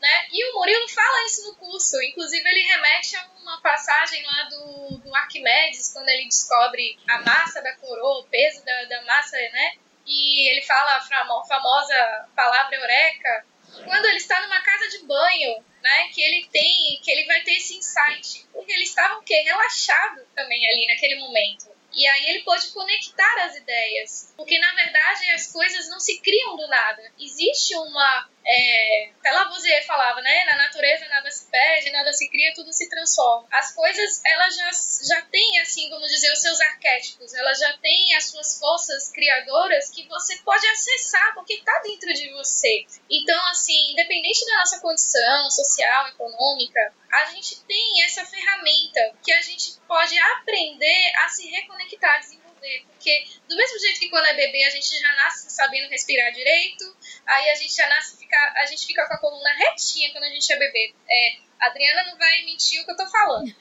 Né? 0.00 0.26
E 0.32 0.50
o 0.50 0.54
Murilo 0.54 0.88
fala 0.88 1.26
isso 1.26 1.46
no 1.46 1.56
curso. 1.56 2.00
Inclusive, 2.02 2.48
ele 2.48 2.62
remete 2.62 3.16
a 3.16 3.30
uma 3.42 3.60
passagem 3.60 4.24
lá 4.24 4.44
do, 4.44 4.98
do 4.98 5.14
Arquimedes, 5.14 5.92
quando 5.92 6.08
ele 6.08 6.26
descobre 6.26 6.98
a 7.08 7.18
massa 7.22 7.60
da 7.60 7.74
coroa, 7.76 8.20
o 8.20 8.28
peso 8.28 8.64
da, 8.64 8.84
da 8.84 9.02
massa, 9.02 9.36
né? 9.36 9.74
E 10.06 10.48
ele 10.50 10.62
fala 10.62 10.96
a 10.96 11.44
famosa 11.46 12.28
palavra 12.34 12.76
eureka, 12.76 13.46
quando 13.84 14.06
ele 14.06 14.16
está 14.16 14.40
numa 14.40 14.60
casa 14.62 14.88
de 14.88 15.04
banho, 15.04 15.64
né? 15.82 16.08
Que 16.14 16.22
ele 16.22 16.48
tem, 16.50 17.00
que 17.02 17.10
ele 17.10 17.26
vai 17.26 17.42
ter 17.42 17.52
esse 17.52 17.76
insight. 17.76 18.46
Porque 18.52 18.72
eles 18.72 18.88
estavam 18.88 19.18
o 19.18 19.22
quê? 19.22 19.42
Relaxado 19.42 20.26
também 20.34 20.66
ali 20.66 20.86
naquele 20.86 21.16
momento. 21.16 21.69
E 21.92 22.06
aí 22.06 22.26
ele 22.30 22.44
pode 22.44 22.68
conectar 22.68 23.44
as 23.44 23.56
ideias. 23.56 24.32
Porque, 24.36 24.58
na 24.58 24.74
verdade, 24.74 25.30
as 25.30 25.52
coisas 25.52 25.88
não 25.88 25.98
se 25.98 26.20
criam 26.20 26.56
do 26.56 26.66
nada. 26.68 27.02
Existe 27.18 27.74
uma. 27.76 28.28
É, 28.46 29.10
Lavoisier 29.32 29.84
falava, 29.86 30.20
né? 30.20 30.44
Na 30.46 30.56
natureza 30.56 31.06
nada 31.08 31.30
se 31.30 31.50
perde, 31.50 31.90
nada 31.90 32.12
se 32.12 32.28
cria, 32.28 32.52
tudo 32.54 32.72
se 32.72 32.88
transforma. 32.88 33.46
As 33.50 33.72
coisas, 33.72 34.20
elas 34.24 34.56
já, 34.56 34.70
já 35.08 35.22
têm, 35.22 35.60
assim, 35.60 35.88
vamos 35.90 36.10
dizer, 36.10 36.32
os 36.32 36.40
seus 36.40 36.60
arquétipos, 36.60 37.34
elas 37.34 37.58
já 37.58 37.76
têm 37.78 38.14
as 38.16 38.30
suas 38.30 38.58
forças 38.58 39.10
criadoras 39.10 39.90
que 39.90 40.06
você 40.08 40.36
pode 40.38 40.66
acessar 40.66 41.34
porque 41.34 41.54
está 41.54 41.80
dentro 41.80 42.12
de 42.12 42.30
você. 42.32 42.86
Então, 43.10 43.46
assim, 43.48 43.92
independente 43.92 44.44
da 44.46 44.58
nossa 44.58 44.80
condição 44.80 45.50
social, 45.50 46.08
econômica, 46.08 46.94
a 47.12 47.24
gente 47.26 47.60
tem 47.64 48.04
essa 48.04 48.24
ferramenta 48.24 49.14
que 49.22 49.32
a 49.32 49.40
gente 49.40 49.78
pode 49.86 50.18
aprender 50.18 51.12
a 51.16 51.28
se 51.28 51.48
reconectar, 51.48 52.20
desenvolver. 52.20 52.84
Porque, 52.86 53.26
do 53.48 53.56
mesmo 53.56 53.78
jeito 53.78 54.00
que 54.00 54.10
quando 54.10 54.26
é 54.26 54.34
bebê 54.34 54.64
a 54.64 54.70
gente 54.70 54.98
já 54.98 55.12
nasce 55.14 55.50
sabendo 55.50 55.88
respirar 55.88 56.32
direito, 56.32 56.96
aí 57.30 57.50
a 57.50 57.54
gente 57.54 57.74
já 57.74 57.88
nasce, 57.88 58.18
fica, 58.18 58.36
a 58.56 58.66
gente 58.66 58.86
fica 58.86 59.06
com 59.06 59.14
a 59.14 59.18
coluna 59.18 59.54
retinha 59.54 60.10
quando 60.12 60.24
a 60.24 60.30
gente 60.30 60.52
é 60.52 60.58
bebê. 60.58 60.94
É, 61.08 61.36
a 61.60 61.66
Adriana 61.66 62.10
não 62.10 62.18
vai 62.18 62.42
mentir 62.44 62.80
o 62.80 62.84
que 62.84 62.90
eu 62.90 62.96
tô 62.96 63.06
falando. 63.08 63.46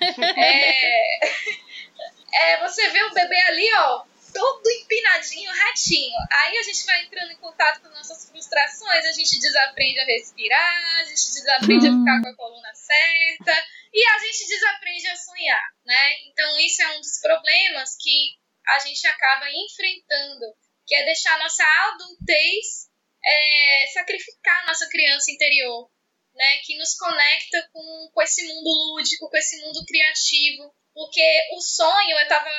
É, 2.32 2.53
é, 2.53 2.59
você 2.61 2.89
vê 2.89 3.03
o 3.03 3.13
bebê 3.13 3.36
ali, 3.47 3.74
ó, 3.76 4.05
todo 4.34 4.70
empinadinho, 4.70 5.51
retinho. 5.51 6.17
Aí 6.32 6.57
a 6.57 6.63
gente 6.63 6.86
vai 6.86 7.03
entrando 7.03 7.32
em 7.32 7.38
contato 7.38 7.82
com 7.82 7.89
nossas 7.89 8.30
frustrações, 8.30 9.05
a 9.05 9.11
gente 9.11 9.39
desaprende 9.39 9.99
a 9.99 10.05
respirar, 10.05 10.99
a 10.99 11.03
gente 11.03 11.34
desaprende 11.34 11.88
a 11.88 11.91
ficar 11.91 12.22
com 12.22 12.30
a 12.30 12.36
coluna 12.36 12.74
certa 12.74 13.67
e 13.93 14.05
a 14.05 14.20
gente 14.20 14.47
desaprende 14.47 15.07
a 15.07 15.15
sonhar, 15.15 15.63
né? 15.86 16.13
Então 16.28 16.59
isso 16.59 16.82
é 16.84 16.97
um 16.97 17.01
dos 17.01 17.20
problemas 17.20 17.97
que 17.99 18.38
a 18.67 18.80
gente 18.80 19.05
acaba 19.07 19.45
enfrentando, 19.49 20.45
que 20.86 20.95
é 20.95 21.05
deixar 21.05 21.36
a 21.36 21.39
nossa 21.39 21.63
adultez 21.93 22.88
é, 23.26 23.88
sacrificar 23.93 24.65
nossa 24.67 24.88
criança 24.89 25.32
interior, 25.32 25.89
né? 26.34 26.57
Que 26.65 26.78
nos 26.78 26.95
conecta 26.95 27.70
com, 27.72 28.09
com 28.13 28.22
esse 28.22 28.43
mundo 28.47 28.70
lúdico, 28.70 29.30
com 29.30 29.38
esse 29.38 29.57
mundo 29.61 29.84
criativo, 29.86 30.74
porque 30.93 31.39
o 31.53 31.61
sonho, 31.61 32.11
eu 32.11 32.20
estava 32.20 32.49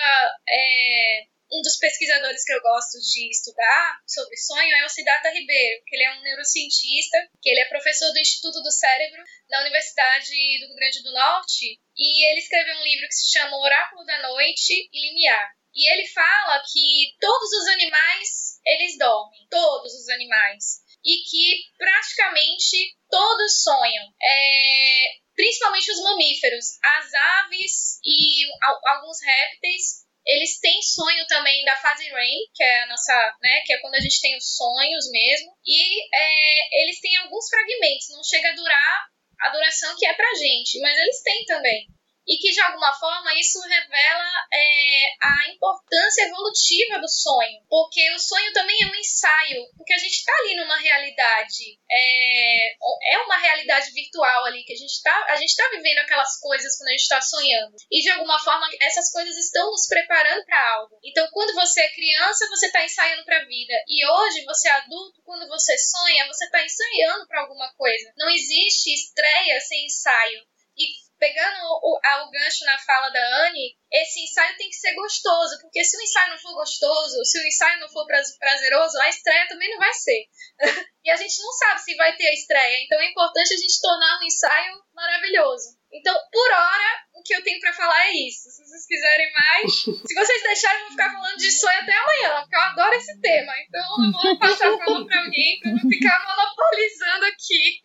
é, 0.48 1.24
um 1.52 1.60
dos 1.62 1.76
pesquisadores 1.78 2.44
que 2.44 2.52
eu 2.52 2.62
gosto 2.62 2.98
de 2.98 3.30
estudar 3.30 3.98
sobre 4.06 4.36
sonho 4.36 4.72
é 4.72 4.84
o 4.84 4.88
Siddhartha 4.88 5.30
Ribeiro, 5.30 5.82
que 5.84 5.96
ele 5.96 6.04
é 6.04 6.12
um 6.14 6.22
neurocientista, 6.22 7.18
que 7.42 7.50
ele 7.50 7.60
é 7.60 7.68
professor 7.68 8.12
do 8.12 8.18
Instituto 8.18 8.62
do 8.62 8.70
Cérebro 8.70 9.22
da 9.48 9.60
Universidade 9.62 10.26
do 10.60 10.66
Rio 10.66 10.76
Grande 10.76 11.02
do 11.02 11.12
Norte, 11.12 11.78
e 11.96 12.30
ele 12.30 12.40
escreveu 12.40 12.76
um 12.76 12.84
livro 12.84 13.08
que 13.08 13.14
se 13.14 13.32
chama 13.32 13.58
Oráculo 13.58 14.04
da 14.04 14.22
Noite 14.22 14.88
e 14.92 15.08
Limiar. 15.08 15.50
E 15.74 15.92
ele 15.92 16.06
fala 16.08 16.62
que 16.72 17.14
todos 17.20 17.52
os 17.52 17.68
animais, 17.68 18.49
eles 18.64 18.98
dormem, 18.98 19.46
todos 19.50 19.92
os 19.94 20.08
animais, 20.08 20.80
e 21.04 21.22
que 21.28 21.62
praticamente 21.78 22.96
todos 23.08 23.62
sonham. 23.62 24.04
É, 24.22 25.04
principalmente 25.34 25.90
os 25.90 26.02
mamíferos, 26.02 26.66
as 26.82 27.14
aves 27.14 27.98
e 28.04 28.44
alguns 28.86 29.22
répteis 29.22 30.10
eles 30.26 30.60
têm 30.60 30.82
sonho 30.82 31.26
também 31.26 31.64
da 31.64 31.74
fase 31.76 32.04
REM, 32.04 32.38
que 32.54 32.62
é 32.62 32.82
a 32.82 32.86
nossa, 32.88 33.38
né, 33.42 33.62
que 33.64 33.72
é 33.72 33.78
quando 33.78 33.94
a 33.94 34.00
gente 34.00 34.20
tem 34.20 34.36
os 34.36 34.54
sonhos 34.54 35.10
mesmo, 35.10 35.56
e 35.64 36.14
é, 36.14 36.82
eles 36.82 37.00
têm 37.00 37.16
alguns 37.16 37.48
fragmentos, 37.48 38.10
não 38.10 38.22
chega 38.22 38.50
a 38.50 38.54
durar 38.54 39.06
a 39.40 39.48
duração 39.48 39.96
que 39.96 40.06
é 40.06 40.12
pra 40.12 40.34
gente, 40.34 40.78
mas 40.80 40.96
eles 40.96 41.22
têm 41.22 41.44
também 41.46 41.86
e 42.26 42.36
que 42.38 42.50
de 42.50 42.60
alguma 42.60 42.92
forma 42.92 43.34
isso 43.38 43.60
revela 43.60 44.30
é, 44.52 45.04
a 45.22 45.50
importância 45.52 46.22
evolutiva 46.24 46.98
do 47.00 47.08
sonho, 47.08 47.60
porque 47.68 48.10
o 48.12 48.18
sonho 48.18 48.52
também 48.52 48.76
é 48.82 48.86
um 48.86 48.94
ensaio, 48.94 49.66
porque 49.76 49.92
a 49.92 49.98
gente 49.98 50.12
está 50.12 50.32
ali 50.38 50.56
numa 50.56 50.76
realidade, 50.76 51.78
é, 51.90 52.72
é 53.14 53.18
uma 53.24 53.38
realidade 53.38 53.90
virtual 53.92 54.44
ali 54.44 54.64
que 54.64 54.72
a 54.72 54.76
gente 54.76 54.92
está, 54.92 55.26
está 55.40 55.68
vivendo 55.70 55.98
aquelas 55.98 56.38
coisas 56.38 56.76
quando 56.76 56.88
a 56.88 56.92
gente 56.92 57.02
está 57.02 57.20
sonhando 57.20 57.76
e 57.90 58.00
de 58.00 58.10
alguma 58.10 58.38
forma 58.38 58.68
essas 58.80 59.10
coisas 59.10 59.36
estão 59.36 59.70
nos 59.70 59.86
preparando 59.86 60.44
para 60.44 60.74
algo. 60.74 60.98
Então 61.04 61.26
quando 61.32 61.54
você 61.54 61.80
é 61.80 61.88
criança 61.94 62.48
você 62.48 62.66
está 62.66 62.84
ensaiando 62.84 63.24
para 63.24 63.38
a 63.38 63.44
vida 63.44 63.74
e 63.88 64.06
hoje 64.06 64.44
você 64.44 64.68
é 64.68 64.72
adulto 64.72 65.22
quando 65.24 65.48
você 65.48 65.76
sonha 65.78 66.26
você 66.26 66.44
está 66.44 66.64
ensaiando 66.64 67.26
para 67.26 67.40
alguma 67.40 67.72
coisa. 67.74 68.12
Não 68.16 68.28
existe 68.30 68.94
estreia 68.94 69.60
sem 69.60 69.86
ensaio. 69.86 70.40
E 70.76 71.09
pegando 71.20 71.60
o, 71.82 72.00
o 72.00 72.30
gancho 72.30 72.64
na 72.64 72.78
fala 72.78 73.10
da 73.10 73.44
Anne, 73.44 73.76
esse 73.92 74.24
ensaio 74.24 74.56
tem 74.56 74.68
que 74.68 74.74
ser 74.74 74.94
gostoso, 74.94 75.60
porque 75.60 75.84
se 75.84 75.96
o 75.96 76.00
ensaio 76.00 76.30
não 76.30 76.38
for 76.38 76.54
gostoso, 76.54 77.24
se 77.24 77.38
o 77.38 77.46
ensaio 77.46 77.80
não 77.80 77.88
for 77.90 78.06
prazeroso, 78.06 78.98
a 78.98 79.08
estreia 79.08 79.46
também 79.46 79.70
não 79.70 79.78
vai 79.78 79.92
ser. 79.92 80.24
e 81.04 81.10
a 81.10 81.16
gente 81.16 81.42
não 81.42 81.52
sabe 81.52 81.80
se 81.82 81.94
vai 81.94 82.16
ter 82.16 82.26
a 82.26 82.32
estreia, 82.32 82.84
então 82.84 82.98
é 82.98 83.10
importante 83.10 83.52
a 83.52 83.58
gente 83.58 83.80
tornar 83.80 84.18
um 84.18 84.24
ensaio 84.24 84.82
maravilhoso. 84.94 85.79
Então, 85.92 86.14
por 86.30 86.52
hora, 86.52 87.04
o 87.14 87.22
que 87.22 87.34
eu 87.34 87.42
tenho 87.42 87.58
para 87.60 87.72
falar 87.72 88.06
é 88.06 88.12
isso. 88.12 88.48
Se 88.48 88.64
vocês 88.64 88.86
quiserem 88.86 89.32
mais, 89.32 89.74
se 89.84 90.14
vocês 90.14 90.42
deixarem, 90.42 90.78
eu 90.78 90.82
vou 90.84 90.90
ficar 90.92 91.12
falando 91.12 91.36
de 91.36 91.50
sonho 91.50 91.78
até 91.80 91.92
amanhã, 91.92 92.40
porque 92.40 92.56
eu 92.56 92.60
adoro 92.60 92.94
esse 92.94 93.20
tema. 93.20 93.52
Então, 93.66 93.82
eu 94.04 94.12
vou 94.12 94.38
passar 94.38 94.72
a 94.72 94.78
fala 94.78 95.06
para 95.06 95.20
alguém 95.24 95.60
para 95.60 95.72
não 95.72 95.90
ficar 95.90 96.26
monopolizando 96.26 97.24
aqui. 97.26 97.80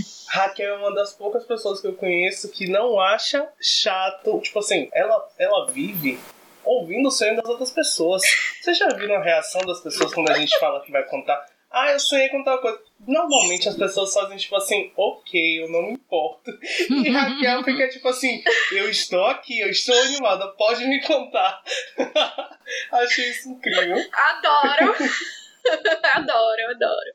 Raquel 0.28 0.74
é 0.74 0.78
uma 0.78 0.94
das 0.94 1.12
poucas 1.12 1.44
pessoas 1.44 1.80
que 1.80 1.86
eu 1.86 1.94
conheço 1.94 2.50
que 2.50 2.68
não 2.68 3.00
acha 3.00 3.48
chato. 3.60 4.40
Tipo 4.40 4.58
assim, 4.58 4.88
ela, 4.92 5.28
ela 5.38 5.70
vive 5.70 6.18
ouvindo 6.64 7.08
o 7.08 7.12
sonho 7.12 7.36
das 7.36 7.46
outras 7.46 7.70
pessoas. 7.70 8.22
Vocês 8.60 8.76
já 8.76 8.88
viram 8.88 9.16
a 9.16 9.22
reação 9.22 9.60
das 9.62 9.80
pessoas 9.80 10.12
quando 10.12 10.30
a 10.30 10.38
gente 10.38 10.58
fala 10.58 10.82
que 10.84 10.90
vai 10.90 11.04
contar? 11.04 11.46
Ah, 11.74 11.90
eu 11.90 11.98
sonhei 11.98 12.28
com 12.28 12.44
tal 12.44 12.60
coisa. 12.60 12.80
Normalmente 13.04 13.68
as 13.68 13.76
pessoas 13.76 14.14
fazem 14.14 14.36
tipo 14.36 14.54
assim, 14.54 14.92
ok, 14.96 15.64
eu 15.64 15.68
não 15.68 15.82
me 15.82 15.94
importo. 15.94 16.52
E 16.88 17.10
Raquel 17.10 17.64
fica 17.64 17.88
tipo 17.88 18.08
assim, 18.08 18.44
eu 18.70 18.88
estou 18.88 19.26
aqui, 19.26 19.58
eu 19.58 19.68
estou 19.68 20.00
animada, 20.02 20.46
pode 20.56 20.86
me 20.86 21.02
contar. 21.04 21.62
Achei 22.92 23.28
isso 23.28 23.48
incrível. 23.50 23.96
Adoro! 24.12 24.94
adoro, 26.14 26.70
adoro. 26.70 27.14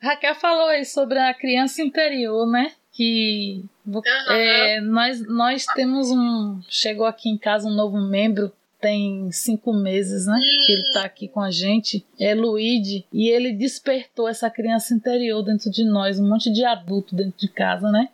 Raquel 0.00 0.36
falou 0.36 0.68
aí 0.68 0.84
sobre 0.84 1.18
a 1.18 1.34
criança 1.34 1.82
interior, 1.82 2.46
né? 2.46 2.72
Que 2.92 3.64
uhum. 3.84 4.02
é, 4.30 4.80
nós, 4.80 5.26
nós 5.26 5.66
temos 5.74 6.12
um. 6.12 6.60
Chegou 6.68 7.06
aqui 7.06 7.28
em 7.28 7.36
casa 7.36 7.66
um 7.66 7.74
novo 7.74 8.00
membro 8.00 8.52
tem 8.80 9.30
cinco 9.32 9.72
meses, 9.72 10.26
né? 10.26 10.38
Que 10.66 10.72
ele 10.72 10.92
tá 10.92 11.04
aqui 11.04 11.28
com 11.28 11.40
a 11.40 11.50
gente, 11.50 12.06
é 12.18 12.34
Luigi, 12.34 13.06
e 13.12 13.28
ele 13.28 13.52
despertou 13.52 14.28
essa 14.28 14.50
criança 14.50 14.94
interior 14.94 15.42
dentro 15.42 15.70
de 15.70 15.84
nós, 15.84 16.18
um 16.20 16.28
monte 16.28 16.52
de 16.52 16.64
adulto 16.64 17.14
dentro 17.14 17.38
de 17.38 17.48
casa, 17.48 17.90
né? 17.90 18.08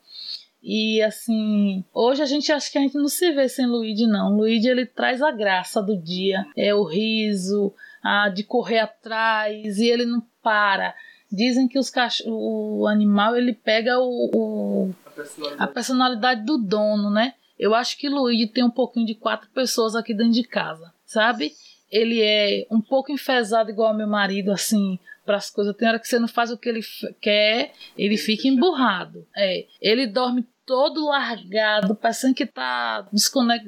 E 0.63 1.03
assim, 1.03 1.85
hoje 1.93 2.23
a 2.23 2.27
gente 2.27 2.51
acha 2.51 2.73
que 2.73 2.79
a 2.79 2.81
gente 2.81 2.97
não 2.97 3.09
se 3.09 3.31
vê 3.33 3.47
sem 3.49 3.67
Luigi, 3.67 4.07
não. 4.07 4.35
Luigi 4.35 4.67
ele 4.67 4.87
traz 4.87 5.21
a 5.21 5.31
graça 5.31 5.83
do 5.83 5.95
dia, 5.95 6.47
é 6.57 6.75
o 6.75 6.85
riso, 6.85 7.71
a 8.03 8.31
de 8.31 8.43
correr 8.43 8.79
atrás, 8.79 9.79
e 9.79 9.87
ele 9.87 10.07
não 10.07 10.23
para. 10.43 10.95
Dizem 11.31 11.69
que 11.69 11.79
os 11.79 11.91
cach... 11.91 12.23
o 12.27 12.87
animal 12.87 13.37
ele 13.37 13.53
pega 13.53 13.99
o, 13.99 14.31
o... 14.33 14.95
A, 15.05 15.11
personalidade. 15.11 15.63
a 15.63 15.67
personalidade 15.67 16.45
do 16.45 16.57
dono, 16.57 17.11
né? 17.11 17.35
Eu 17.59 17.75
acho 17.75 17.97
que 17.99 18.09
Luigi 18.09 18.47
tem 18.47 18.65
um 18.65 18.71
pouquinho 18.71 19.07
de 19.07 19.15
quatro 19.15 19.49
pessoas 19.51 19.95
aqui 19.95 20.15
dentro 20.15 20.33
de 20.33 20.45
casa, 20.45 20.93
sabe? 21.05 21.53
Ele 21.91 22.21
é 22.21 22.67
um 22.71 22.81
pouco 22.81 23.13
enfesado 23.13 23.71
igual 23.71 23.89
ao 23.89 23.97
meu 23.97 24.09
marido, 24.09 24.51
assim, 24.51 24.99
para 25.25 25.37
as 25.37 25.51
coisas. 25.51 25.75
Tem 25.77 25.89
hora 25.89 25.99
que 25.99 26.09
você 26.09 26.19
não 26.19 26.29
faz 26.29 26.51
o 26.51 26.59
que 26.59 26.69
ele 26.69 26.81
quer, 27.21 27.73
ele 27.97 28.17
fica 28.17 28.49
emburrado. 28.49 29.27
É, 29.37 29.67
ele 29.81 30.07
dorme 30.07 30.45
todo 30.67 31.07
largado, 31.07 31.95
parecendo 31.95 32.35
que 32.35 32.47
tá 32.47 33.07
desconect... 33.13 33.67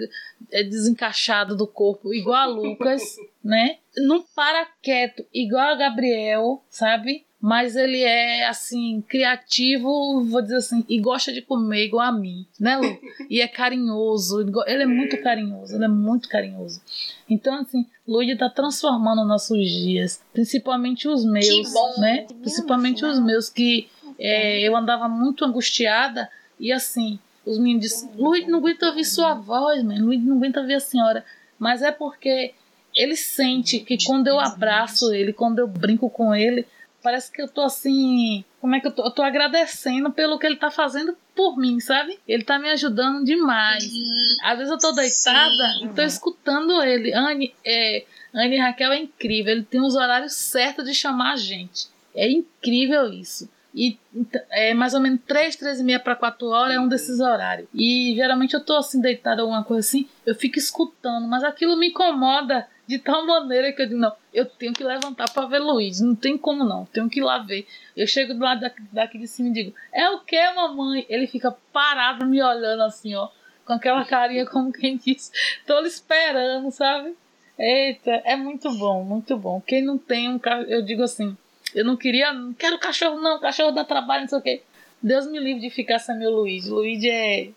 é 0.51 0.63
desencaixado 0.63 1.57
do 1.57 1.67
corpo, 1.67 2.13
igual 2.13 2.37
a 2.37 2.47
Lucas, 2.47 3.03
né? 3.45 3.79
Não 3.97 4.23
para 4.35 4.67
quieto, 4.83 5.25
igual 5.33 5.69
a 5.69 5.77
Gabriel, 5.77 6.65
sabe? 6.69 7.27
Mas 7.47 7.77
ele 7.77 8.03
é 8.03 8.49
assim 8.49 9.01
criativo, 9.09 10.25
vou 10.25 10.43
dizer 10.43 10.57
assim, 10.57 10.85
e 10.89 10.99
gosta 10.99 11.33
de 11.33 11.41
comer 11.41 11.85
igual 11.85 12.09
a 12.09 12.11
mim, 12.11 12.45
né, 12.59 12.77
Lu? 12.77 12.99
E 13.31 13.41
é 13.41 13.47
carinhoso, 13.47 14.41
ele 14.67 14.83
é 14.83 14.87
muito 14.87 15.23
carinhoso, 15.23 15.77
ele 15.77 15.85
é 15.85 15.89
muito 15.89 16.29
carinhoso. 16.29 16.83
Então 17.31 17.55
assim, 17.61 17.87
Luigi 18.05 18.33
está 18.33 18.51
transformando 18.51 19.25
nossos 19.25 19.71
dias, 19.71 20.21
principalmente 20.33 21.07
os 21.07 21.25
meus, 21.25 21.73
bom, 21.73 22.01
né? 22.01 22.27
Principalmente 22.41 23.05
os 23.05 23.21
meus 23.21 23.49
que 23.49 23.89
é, 24.19 24.61
eu 24.63 24.77
andava 24.77 25.09
muito 25.09 25.45
angustiada 25.45 26.29
e 26.59 26.73
assim, 26.73 27.17
os 27.45 27.59
meninos 27.59 27.83
disseram, 27.83 28.13
Luigi 28.17 28.51
não 28.51 28.59
aguenta 28.59 28.87
ouvir 28.87 29.05
sua 29.05 29.35
voz, 29.35 29.85
mãe. 29.85 30.01
Luigi 30.01 30.25
não 30.25 30.39
aguenta 30.39 30.63
ouvir 30.63 30.75
a 30.75 30.81
senhora, 30.81 31.25
mas 31.61 31.81
é 31.81 31.93
porque 31.93 32.55
ele 32.93 33.15
sente 33.15 33.79
que 33.79 33.97
quando 34.05 34.27
eu 34.27 34.41
abraço 34.41 35.15
ele, 35.15 35.33
quando 35.33 35.61
eu 35.61 35.69
brinco 35.69 36.11
com 36.11 36.35
ele, 36.35 36.67
Parece 37.03 37.31
que 37.31 37.41
eu 37.41 37.49
tô 37.49 37.61
assim. 37.63 38.45
Como 38.61 38.75
é 38.75 38.81
que 38.81 38.87
eu 38.87 38.91
tô? 38.93 39.05
Eu 39.05 39.11
tô 39.11 39.23
agradecendo 39.23 40.11
pelo 40.11 40.39
que 40.39 40.47
ele 40.47 40.57
tá 40.57 40.71
fazendo 40.71 41.17
por 41.35 41.57
mim, 41.57 41.79
sabe? 41.79 42.19
Ele 42.27 42.43
tá 42.43 42.59
me 42.59 42.69
ajudando 42.71 43.25
demais. 43.25 43.85
Uhum. 43.85 44.37
Às 44.43 44.59
vezes 44.59 44.73
eu 44.73 44.79
tô 44.79 44.93
deitada 44.93 45.69
Sim. 45.79 45.87
e 45.87 45.89
tô 45.95 46.03
escutando 46.03 46.83
ele. 46.83 47.13
Anne, 47.15 47.55
é, 47.65 48.05
Anne 48.35 48.59
Raquel 48.59 48.93
é 48.93 48.99
incrível. 48.99 49.53
Ele 49.53 49.63
tem 49.63 49.81
os 49.81 49.95
horários 49.95 50.33
certos 50.35 50.85
de 50.85 50.95
chamar 50.95 51.35
a 51.35 51.37
gente. 51.37 51.87
É 52.15 52.29
incrível 52.31 53.13
isso. 53.13 53.49
E 53.75 53.99
ent- 54.15 54.43
é 54.51 54.73
mais 54.73 54.95
ou 54.95 55.01
menos 55.01 55.21
3, 55.27 55.55
3 55.55 55.81
e 55.81 55.85
meia 55.85 56.01
para 56.01 56.17
4 56.17 56.47
horas 56.49 56.75
é 56.77 56.81
um 56.81 56.89
desses 56.89 57.21
horários. 57.21 57.69
E 57.75 58.15
geralmente 58.17 58.55
eu 58.55 58.65
tô 58.65 58.75
assim 58.75 59.01
deitada 59.03 59.43
alguma 59.43 59.63
coisa 59.63 59.87
assim, 59.87 60.09
eu 60.25 60.35
fico 60.35 60.59
escutando, 60.59 61.29
mas 61.29 61.45
aquilo 61.45 61.77
me 61.77 61.89
incomoda 61.89 62.67
de 62.87 62.99
tal 62.99 63.27
maneira 63.27 63.73
que 63.73 63.83
eu 63.83 63.87
digo, 63.87 63.99
não, 63.99 64.13
eu 64.33 64.47
tenho 64.47 64.73
que 64.73 64.85
levantar 64.85 65.29
para 65.31 65.47
ver 65.47 65.59
Luiz, 65.59 66.01
não 66.01 66.15
tem 66.15 66.39
como 66.39 66.65
não, 66.65 66.85
tenho 66.87 67.09
que 67.09 67.21
ir 67.21 67.25
lá 67.25 67.39
ver. 67.39 67.67
Eu 67.97 68.07
chego 68.07 68.35
do 68.35 68.41
lado 68.41 68.61
daqui, 68.61 68.83
daqui 68.93 69.19
de 69.19 69.27
cima 69.27 69.49
e 69.49 69.53
digo, 69.53 69.75
é 69.93 70.09
o 70.11 70.21
que, 70.21 70.41
mamãe? 70.53 71.05
Ele 71.09 71.27
fica 71.27 71.57
parado 71.73 72.25
me 72.27 72.43
olhando 72.43 72.83
assim, 72.83 73.15
ó, 73.15 73.29
com 73.65 73.73
aquela 73.73 74.05
carinha 74.05 74.47
como 74.47 74.73
quem 74.73 74.97
diz, 74.97 75.33
tô 75.67 75.81
lhe 75.81 75.89
esperando, 75.89 76.71
sabe? 76.71 77.17
Eita, 77.59 78.23
é 78.25 78.37
muito 78.37 78.71
bom, 78.73 79.03
muito 79.03 79.37
bom. 79.37 79.61
Quem 79.61 79.83
não 79.83 79.97
tem 79.97 80.29
um 80.29 80.39
cachorro, 80.39 80.71
eu 80.71 80.83
digo 80.83 81.03
assim, 81.03 81.37
eu 81.75 81.85
não 81.85 81.97
queria, 81.97 82.33
não 82.33 82.53
quero 82.53 82.79
cachorro 82.79 83.21
não, 83.21 83.41
cachorro 83.41 83.73
dá 83.73 83.85
trabalho, 83.85 84.23
não 84.23 84.29
sei 84.29 84.39
o 84.39 84.43
quê. 84.43 84.63
Deus 85.03 85.27
me 85.27 85.39
livre 85.39 85.61
de 85.61 85.71
ficar 85.71 85.99
sem 85.99 86.17
meu 86.19 86.31
Luiz. 86.31 86.69
Luiz 86.69 87.03
é 87.05 87.49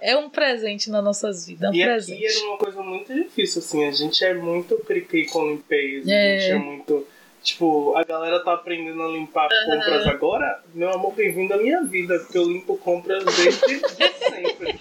é 0.00 0.16
um 0.16 0.28
presente 0.28 0.90
nas 0.90 1.02
nossas 1.02 1.46
vidas, 1.46 1.68
é 1.68 1.70
um 1.70 1.74
E 1.74 1.84
presente. 1.84 2.24
aqui 2.26 2.36
era 2.36 2.46
uma 2.48 2.58
coisa 2.58 2.82
muito 2.82 3.14
difícil, 3.14 3.60
assim. 3.60 3.84
A 3.86 3.90
gente 3.92 4.24
é 4.24 4.34
muito 4.34 4.76
cri 4.84 5.26
com 5.26 5.48
limpeza. 5.48 6.12
É. 6.12 6.36
A 6.36 6.38
gente 6.40 6.50
é 6.52 6.58
muito. 6.58 7.06
Tipo, 7.42 7.94
a 7.94 8.02
galera 8.04 8.42
tá 8.42 8.54
aprendendo 8.54 9.02
a 9.02 9.08
limpar 9.08 9.48
compras 9.66 10.06
agora. 10.06 10.62
Meu 10.74 10.90
amor, 10.90 11.12
bem-vindo 11.14 11.52
à 11.52 11.58
minha 11.58 11.82
vida, 11.82 12.18
porque 12.20 12.38
eu 12.38 12.44
limpo 12.44 12.76
compras 12.78 13.22
desde 13.24 13.80
sempre. 14.18 14.80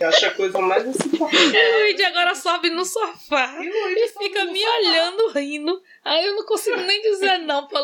Eu 0.00 0.08
acho 0.08 0.26
a 0.26 0.30
coisa 0.32 0.58
mais 0.58 0.84
insuportável. 0.86 1.48
O 1.48 1.78
Luiz 1.80 2.00
agora 2.00 2.34
sobe 2.34 2.68
no 2.70 2.84
sofá 2.84 3.56
E 3.60 3.68
e 4.04 4.08
fica 4.08 4.44
me 4.44 4.58
sofá. 4.60 4.76
olhando, 4.78 5.28
rindo. 5.28 5.82
Aí 6.04 6.24
eu 6.26 6.34
não 6.34 6.44
consigo 6.44 6.76
nem 6.80 7.00
dizer 7.00 7.38
não 7.38 7.68
pra 7.68 7.80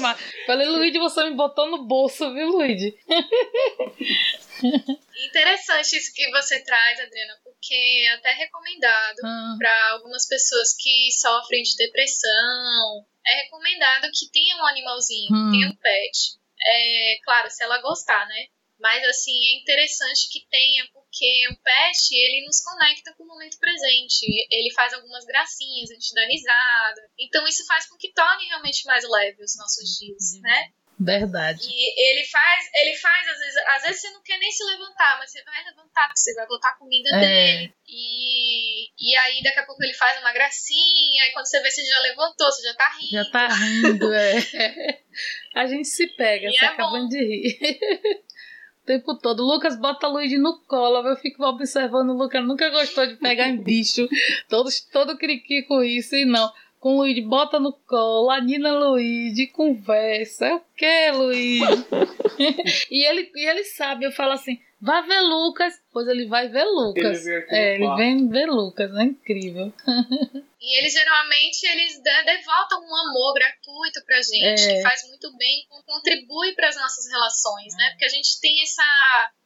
mal. 0.00 0.14
Falei, 0.46 0.68
Luiz, 0.68 0.92
você 0.94 1.24
me 1.28 1.34
botou 1.34 1.68
no 1.68 1.78
bolso, 1.84 2.32
viu, 2.32 2.48
Luiz? 2.50 2.80
Interessante 5.26 5.96
isso 5.96 6.12
que 6.14 6.30
você 6.30 6.62
traz, 6.64 7.00
Adriana, 7.00 7.38
porque 7.44 7.74
é 7.74 8.12
até 8.14 8.32
recomendado 8.32 9.18
Ah, 9.24 9.54
para 9.58 9.90
algumas 9.92 10.26
pessoas 10.26 10.74
que 10.78 11.10
sofrem 11.12 11.62
de 11.62 11.76
depressão. 11.76 13.06
É 13.26 13.42
recomendado 13.44 14.08
que 14.12 14.30
tenha 14.32 14.56
um 14.56 14.66
animalzinho, 14.66 15.28
Hum. 15.34 15.50
tenha 15.52 15.68
um 15.68 15.76
pet. 15.76 16.38
É, 16.62 17.18
claro, 17.24 17.50
se 17.50 17.62
ela 17.62 17.80
gostar, 17.80 18.26
né? 18.28 18.46
Mas 18.78 19.04
assim, 19.06 19.36
é 19.48 19.60
interessante 19.60 20.30
que 20.32 20.46
tenha, 20.48 20.88
porque 20.94 21.48
o 21.50 21.56
pet, 21.62 22.14
ele 22.14 22.46
nos 22.46 22.62
conecta 22.62 23.12
com 23.14 23.24
o 23.24 23.26
momento 23.26 23.58
presente. 23.58 24.24
Ele 24.50 24.72
faz 24.72 24.94
algumas 24.94 25.24
gracinhas, 25.26 25.90
a 25.90 25.94
gente 25.94 26.14
dá 26.14 26.24
risada. 26.26 27.10
Então 27.18 27.46
isso 27.46 27.66
faz 27.66 27.86
com 27.86 27.98
que 27.98 28.10
torne 28.14 28.46
realmente 28.46 28.86
mais 28.86 29.04
leve 29.06 29.44
os 29.44 29.54
nossos 29.58 29.98
dias, 29.98 30.40
né? 30.40 30.72
Verdade. 31.00 31.66
E 31.68 32.10
ele 32.10 32.26
faz, 32.26 32.70
ele 32.74 32.96
faz, 32.96 33.28
às 33.28 33.38
vezes, 33.38 33.56
às 33.76 33.82
vezes 33.82 34.00
você 34.02 34.10
não 34.10 34.22
quer 34.22 34.38
nem 34.38 34.50
se 34.50 34.62
levantar, 34.64 35.18
mas 35.18 35.30
você 35.32 35.42
vai 35.42 35.64
levantar, 35.64 36.06
porque 36.08 36.18
você 36.20 36.34
vai 36.34 36.46
botar 36.46 36.68
a 36.70 36.78
comida 36.78 37.08
É. 37.16 37.20
dele. 37.20 37.74
E, 37.88 38.84
e 38.98 39.16
aí 39.16 39.42
daqui 39.42 39.58
a 39.60 39.66
pouco 39.66 39.82
ele 39.82 39.94
faz 39.94 40.20
uma 40.20 40.32
gracinha, 40.32 41.24
aí 41.24 41.32
quando 41.32 41.46
você 41.46 41.60
vê, 41.60 41.70
você 41.70 41.84
já 41.84 41.98
levantou, 42.00 42.46
você 42.52 42.62
já 42.68 42.74
tá 42.74 42.88
rindo. 42.98 43.10
Já 43.12 43.24
tá 43.30 43.48
rindo, 43.48 44.12
é. 44.12 44.34
A 45.56 45.66
gente 45.66 45.88
se 45.88 46.06
pega, 46.08 46.48
E 46.48 46.52
você 46.52 46.64
é 46.64 46.68
acabando 46.68 47.08
de 47.08 47.18
rir. 47.18 47.58
O 48.82 48.86
tempo 48.86 49.18
todo. 49.18 49.40
O 49.40 49.46
Lucas 49.46 49.78
bota 49.78 50.06
a 50.06 50.10
Luigi 50.10 50.38
no 50.38 50.62
colo. 50.66 51.06
Eu 51.06 51.16
fico 51.16 51.44
observando. 51.44 52.10
O 52.10 52.16
Lucas 52.16 52.44
nunca 52.44 52.68
gostou 52.70 53.06
de 53.06 53.16
pegar 53.16 53.48
em 53.48 53.62
bicho. 53.62 54.08
Todos, 54.48 54.80
todo 54.80 55.18
criqui 55.18 55.62
com 55.62 55.82
isso. 55.82 56.14
E 56.16 56.24
não. 56.24 56.50
Com 56.80 56.94
o 56.94 56.96
Luigi, 57.02 57.20
bota 57.20 57.60
no 57.60 57.72
colo. 57.86 58.30
A 58.30 58.40
Nina 58.40 58.72
Luigi, 58.72 59.46
conversa. 59.48 60.46
É 60.46 60.54
o 60.54 60.62
que, 60.76 61.10
Luigi? 61.12 61.60
e, 62.90 63.06
ele, 63.06 63.30
e 63.36 63.46
ele 63.48 63.64
sabe. 63.64 64.06
Eu 64.06 64.12
falo 64.12 64.32
assim: 64.32 64.58
vai 64.80 65.06
ver 65.06 65.20
Lucas. 65.20 65.74
Pois 65.92 66.08
ele 66.08 66.26
vai 66.26 66.48
ver 66.48 66.64
Lucas. 66.64 67.26
Ele 67.26 67.40
vem 67.40 67.42
aqui 67.44 67.50
no 67.50 67.56
é, 67.56 67.74
ele 67.74 67.96
vem 67.96 68.28
ver 68.28 68.46
Lucas. 68.46 68.90
É 68.96 69.02
incrível. 69.02 69.72
E 70.62 70.78
eles 70.78 70.92
geralmente 70.92 71.64
eles 71.66 71.94
de- 72.02 72.22
devotam 72.22 72.82
um 72.82 72.94
amor 73.08 73.32
gratuito 73.32 74.04
pra 74.04 74.20
gente, 74.20 74.60
É. 74.60 74.74
que 74.76 74.82
faz 74.82 75.08
muito 75.08 75.34
bem, 75.38 75.64
con- 75.70 75.82
contribui 75.94 76.52
para 76.54 76.68
as 76.68 76.76
nossas 76.76 77.10
relações, 77.10 77.74
né? 77.78 77.88
Porque 77.92 78.04
a 78.04 78.08
gente 78.10 78.38
tem 78.42 78.62
essa. 78.62 78.82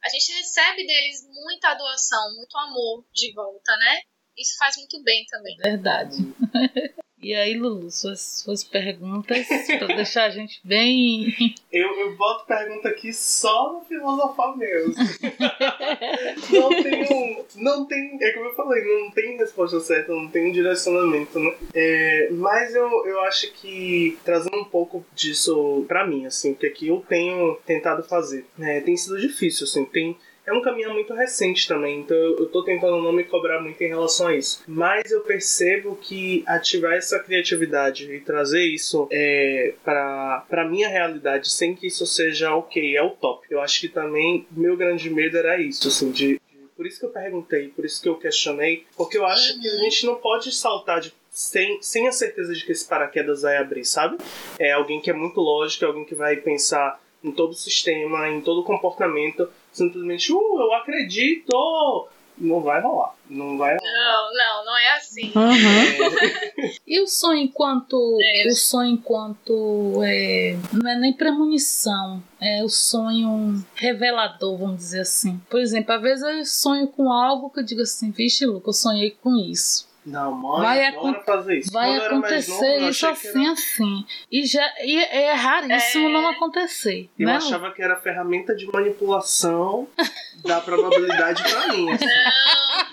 A 0.05 0.09
gente 0.09 0.32
recebe 0.32 0.85
deles 0.85 1.20
muita 1.32 1.72
doação, 1.74 2.35
muito 2.35 2.59
amor 2.59 3.05
de 3.14 3.32
volta, 3.32 3.76
né? 3.76 4.01
Isso 4.37 4.59
faz 4.59 4.76
muito 4.76 5.01
bem 5.05 5.24
também. 5.30 5.57
Verdade. 5.59 6.16
E 7.25 7.35
aí, 7.35 7.57
Lulu, 7.57 7.91
suas, 7.91 8.20
suas 8.20 8.62
perguntas 8.62 9.47
pra 9.79 9.87
deixar 9.97 10.25
a 10.25 10.29
gente 10.29 10.61
bem. 10.62 11.35
Eu, 11.72 11.89
eu 11.99 12.14
boto 12.16 12.47
pergunta 12.47 12.89
aqui 12.89 13.12
só 13.12 13.72
no 13.72 13.81
filosofar 13.81 14.57
mesmo. 14.57 14.95
não 16.53 16.68
tem 16.68 17.03
um. 17.03 17.45
Não 17.57 17.85
tem. 17.87 18.16
É 18.22 18.31
como 18.33 18.47
eu 18.47 18.55
falei, 18.55 18.85
não 18.85 19.11
tem 19.11 19.37
resposta 19.37 19.81
certa, 19.81 20.12
não 20.12 20.29
tem 20.29 20.49
um 20.49 20.53
direcionamento, 20.53 21.37
né? 21.37 21.53
É, 21.75 22.29
mas 22.31 22.77
eu, 22.77 22.89
eu 23.07 23.20
acho 23.22 23.53
que 23.55 24.16
trazendo 24.25 24.57
um 24.59 24.64
pouco 24.64 25.05
disso 25.16 25.85
pra 25.89 26.07
mim, 26.07 26.27
assim, 26.27 26.53
o 26.53 26.55
que 26.55 26.66
aqui 26.66 26.87
eu 26.87 27.05
tenho 27.09 27.57
tentado 27.66 28.05
fazer. 28.05 28.47
né, 28.57 28.81
tem 28.81 28.97
sido 28.97 29.18
difícil, 29.18 29.64
assim, 29.64 29.85
tem. 29.85 30.16
É 30.47 30.53
um 30.53 30.61
caminho 30.61 30.92
muito 30.92 31.14
recente 31.14 31.66
também, 31.66 32.01
então 32.01 32.16
eu 32.16 32.47
tô 32.47 32.62
tentando 32.62 33.01
não 33.01 33.12
me 33.12 33.24
cobrar 33.24 33.61
muito 33.62 33.80
em 33.82 33.88
relação 33.88 34.26
a 34.26 34.36
isso. 34.36 34.62
Mas 34.68 35.11
eu 35.11 35.22
percebo 35.22 35.97
que 35.97 36.45
ativar 36.47 36.92
essa 36.92 37.18
criatividade 37.18 38.12
e 38.12 38.20
trazer 38.20 38.62
isso 38.62 39.09
é, 39.11 39.72
pra 39.82 40.66
minha 40.68 40.88
realidade 40.88 41.51
sem 41.51 41.74
que 41.74 41.86
isso 41.86 42.07
seja 42.07 42.55
ok, 42.55 42.97
é 42.97 43.03
o 43.03 43.11
top. 43.11 43.47
Eu 43.51 43.61
acho 43.61 43.80
que 43.80 43.88
também 43.88 44.47
meu 44.51 44.76
grande 44.76 45.09
medo 45.09 45.36
era 45.38 45.59
isso, 45.61 45.88
assim, 45.88 46.11
de. 46.11 46.34
de- 46.34 46.40
por 46.76 46.86
isso 46.86 46.99
que 47.01 47.07
eu 47.07 47.11
perguntei, 47.11 47.68
por 47.68 47.84
isso 47.84 48.03
que 48.03 48.09
eu 48.09 48.16
questionei, 48.16 48.84
porque 48.97 49.16
eu 49.16 49.24
acho 49.24 49.61
que 49.61 49.68
a 49.68 49.76
gente 49.76 50.05
não 50.05 50.16
pode 50.16 50.53
saltar 50.53 51.01
de 51.01 51.14
sem, 51.30 51.80
sem 51.80 52.07
a 52.09 52.12
certeza 52.12 52.53
de 52.53 52.64
que 52.64 52.72
esse 52.72 52.86
paraquedas 52.86 53.42
vai 53.42 53.57
abrir, 53.57 53.84
sabe? 53.84 54.18
É 54.59 54.72
alguém 54.72 55.01
que 55.01 55.09
é 55.09 55.12
muito 55.14 55.40
lógico, 55.40 55.84
é 55.84 55.88
alguém 55.88 56.05
que 56.05 56.14
vai 56.14 56.36
pensar 56.36 57.01
em 57.22 57.30
todo 57.32 57.53
o 57.53 57.55
sistema, 57.55 58.28
em 58.28 58.40
todo 58.40 58.61
o 58.61 58.64
comportamento, 58.64 59.49
simplesmente, 59.75 60.33
uh, 60.33 60.61
eu 60.61 60.72
acredito! 60.75 62.09
Não 62.37 62.61
vai 62.61 62.81
rolar. 62.81 63.14
Não 63.31 63.57
vai 63.57 63.77
rolar. 63.77 63.93
Não, 63.93 64.35
não, 64.35 64.64
não 64.64 64.77
é 64.77 64.97
assim. 64.97 65.33
E 66.87 67.01
o 67.01 67.07
sonho 67.07 67.39
enquanto. 67.39 68.18
É. 68.20 68.47
O 68.49 68.55
sonho 68.55 68.91
enquanto. 68.91 70.03
É, 70.05 70.57
não 70.72 70.91
é 70.91 70.97
nem 70.99 71.12
premonição. 71.12 72.22
É 72.41 72.62
o 72.62 72.68
sonho 72.68 73.64
revelador, 73.75 74.59
vamos 74.59 74.77
dizer 74.77 75.01
assim. 75.01 75.41
Por 75.49 75.61
exemplo, 75.61 75.95
às 75.95 76.03
vezes 76.03 76.22
eu 76.22 76.45
sonho 76.45 76.89
com 76.89 77.11
algo 77.11 77.51
que 77.51 77.61
eu 77.61 77.64
digo 77.64 77.81
assim, 77.81 78.11
vixe, 78.11 78.45
Luca, 78.45 78.68
eu 78.68 78.75
sonhei 78.75 79.12
com 79.22 79.37
isso. 79.37 79.89
Não, 80.07 80.32
mãe, 80.32 80.61
Vai 80.62 80.86
adora 80.86 81.22
fazer 81.24 81.59
isso. 81.59 81.72
Vai 81.72 81.88
Quando 81.98 82.02
novo, 82.02 82.16
acontecer 82.26 82.82
eu 82.82 82.88
isso 82.90 83.07
assim, 83.07 83.42
era- 83.44 83.52
assim. 83.52 84.05
E, 84.30 84.44
já, 84.46 84.72
e 84.82 84.96
é 84.98 85.32
raríssimo 85.32 86.09
É. 86.09 86.12
não 86.12 86.28
acontecer. 86.28 87.09
Eu 87.18 87.26
né, 87.26 87.36
achava 87.36 87.70
que 87.72 87.82
era 87.82 87.96
ferramenta 87.96 88.55
de 88.55 88.66
manipulação 88.70 89.88
da 90.44 90.61
probabilidade 90.61 91.42
pra 91.42 91.68
mim. 91.72 91.90
assim. 91.92 92.05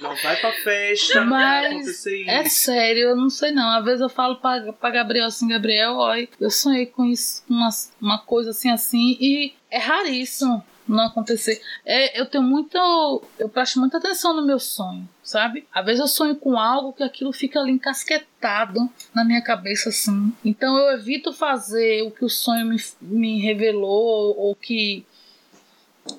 Não 0.01 0.16
vai 0.16 0.36
pra 0.38 0.51
festa, 0.53 1.22
não 1.22 1.30
vai 1.32 1.66
acontecer 1.68 2.22
isso. 2.22 2.30
É 2.30 2.43
sério, 2.45 3.09
eu 3.09 3.16
não 3.16 3.30
sei 3.30 3.51
não. 3.51 3.70
Às 3.78 3.84
vezes 3.86 4.01
eu 4.01 4.09
falo 4.09 4.38
pra, 4.38 4.72
pra 4.74 4.89
Gabriel 4.89 5.26
assim, 5.28 5.47
Gabriel, 5.47 5.95
olha, 5.95 6.28
eu 6.39 6.49
sonhei 6.49 6.86
com 6.86 7.05
isso, 7.05 7.43
com 7.47 7.53
uma, 7.53 7.70
uma 8.01 8.18
coisa 8.20 8.51
assim, 8.51 8.72
assim, 8.72 9.18
e 9.20 9.53
é 9.70 9.78
raríssimo 9.78 10.64
não 10.88 11.05
acontecer. 11.05 11.62
É, 11.86 12.20
eu 12.20 12.26
tenho 12.26 12.43
muito. 12.43 12.78
Eu 13.39 13.47
presto 13.47 13.80
muita 13.80 13.97
atenção 13.97 14.34
no 14.34 14.45
meu 14.45 14.59
sonho, 14.59 15.07
sabe? 15.32 15.68
Às 15.74 15.86
vezes 15.86 16.02
eu 16.02 16.08
sonho 16.08 16.36
com 16.36 16.58
algo 16.60 16.94
que 16.94 17.04
aquilo 17.04 17.32
fica 17.32 17.60
ali 17.60 17.72
encasquetado 17.72 18.90
na 19.14 19.24
minha 19.24 19.42
cabeça, 19.42 19.90
assim. 19.90 20.34
Então 20.44 20.78
eu 20.78 20.98
evito 20.98 21.32
fazer 21.34 22.02
o 22.04 22.12
que 22.12 22.26
o 22.26 22.30
sonho 22.30 22.66
me, 22.66 22.78
me 23.02 23.40
revelou, 23.42 24.36
ou, 24.38 24.56
que. 24.56 25.06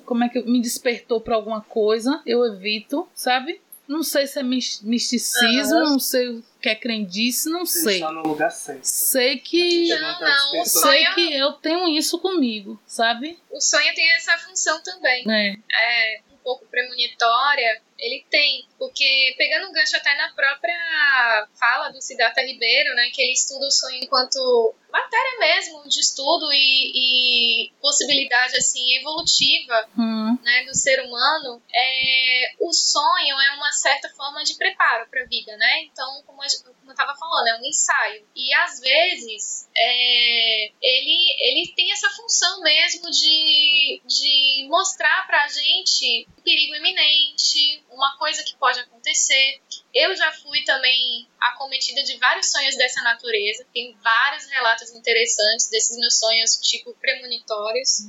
Como 0.05 0.23
é 0.23 0.29
que 0.29 0.41
me 0.43 0.61
despertou 0.61 1.19
pra 1.19 1.35
alguma 1.35 1.61
coisa, 1.61 2.21
eu 2.25 2.43
evito, 2.45 3.07
sabe? 3.13 3.61
Não 3.85 4.01
sei 4.01 4.25
se 4.25 4.39
é 4.39 4.43
mis- 4.43 4.81
misticismo, 4.81 5.77
não 5.81 5.99
sei 5.99 6.29
o 6.29 6.43
que 6.61 6.69
é 6.69 6.75
crendice, 6.75 7.49
não 7.49 7.65
Você 7.65 7.81
sei. 7.83 7.99
no 7.99 8.23
lugar 8.23 8.49
certo. 8.49 8.83
Sei 8.85 9.37
que. 9.39 9.89
Não, 9.89 9.99
não, 9.99 10.19
dispensando- 10.19 10.85
Sei 10.87 11.03
sonho- 11.03 11.15
que 11.15 11.33
eu 11.33 11.51
tenho 11.53 11.87
isso 11.89 12.17
comigo, 12.19 12.81
sabe? 12.87 13.37
O 13.51 13.59
sonho 13.59 13.93
tem 13.93 14.09
essa 14.15 14.37
função 14.37 14.81
também. 14.81 15.25
É. 15.29 15.49
é 15.51 16.21
um 16.33 16.37
pouco 16.43 16.65
premonitória, 16.67 17.81
Ele 18.03 18.25
tem, 18.29 18.67
porque 18.77 19.33
pegando 19.37 19.69
um 19.69 19.71
gancho 19.73 19.95
até 19.95 20.13
na 20.15 20.29
própria 20.33 21.47
fala 21.57 21.89
do 21.89 22.01
Siddhartha 22.01 22.41
Ribeiro, 22.41 22.93
né, 22.95 23.09
que 23.13 23.21
ele 23.21 23.31
estuda 23.31 23.65
o 23.65 23.71
sonho 23.71 24.03
enquanto 24.03 24.75
matéria 24.91 25.39
mesmo 25.39 25.87
de 25.89 25.99
estudo 26.01 26.51
e, 26.51 27.65
e 27.67 27.71
possibilidade 27.81 28.57
assim 28.57 28.97
evolutiva 28.97 29.89
Hum. 29.97 30.37
né, 30.43 30.63
do 30.65 30.75
ser 30.75 31.01
humano, 31.01 31.61
é, 31.73 32.53
o 32.59 32.71
sonho 32.73 33.39
é 33.39 33.51
uma 33.55 33.71
certa 33.71 34.09
forma 34.09 34.43
de 34.43 34.55
preparo 34.55 35.07
para 35.09 35.23
a 35.23 35.25
vida, 35.25 35.55
né? 35.57 35.83
Então, 35.83 36.21
como, 36.27 36.41
a, 36.43 36.47
gente- 36.47 36.63
como 36.63 36.75
eu 36.87 36.91
estava 36.91 37.15
falando, 37.15 37.47
é 37.47 37.59
um 37.59 37.65
ensaio. 37.65 38.27
E 38.35 38.53
às 38.55 38.79
vezes 38.79 39.69
é, 39.75 40.71
ele, 40.81 41.35
ele 41.39 41.73
tem 41.75 41.91
essa 41.91 42.09
função 42.11 42.61
mesmo 42.61 43.09
de, 43.09 44.01
de 44.05 44.67
mostrar 44.69 45.25
para 45.25 45.43
a 45.43 45.47
gente 45.47 46.27
um 46.37 46.41
perigo 46.41 46.75
iminente, 46.75 47.81
uma 47.93 48.17
coisa 48.17 48.43
que 48.43 48.55
pode 48.57 48.79
acontecer. 48.79 49.61
Eu 49.93 50.15
já 50.15 50.31
fui 50.31 50.63
também 50.63 51.27
acometida 51.39 52.03
de 52.03 52.17
vários 52.17 52.49
sonhos 52.51 52.75
dessa 52.75 53.01
natureza. 53.01 53.65
Tem 53.73 53.95
vários 54.01 54.45
relatos 54.47 54.91
interessantes 54.91 55.69
desses 55.69 55.97
meus 55.97 56.17
sonhos, 56.17 56.57
tipo, 56.57 56.93
premonitórios. 56.95 57.99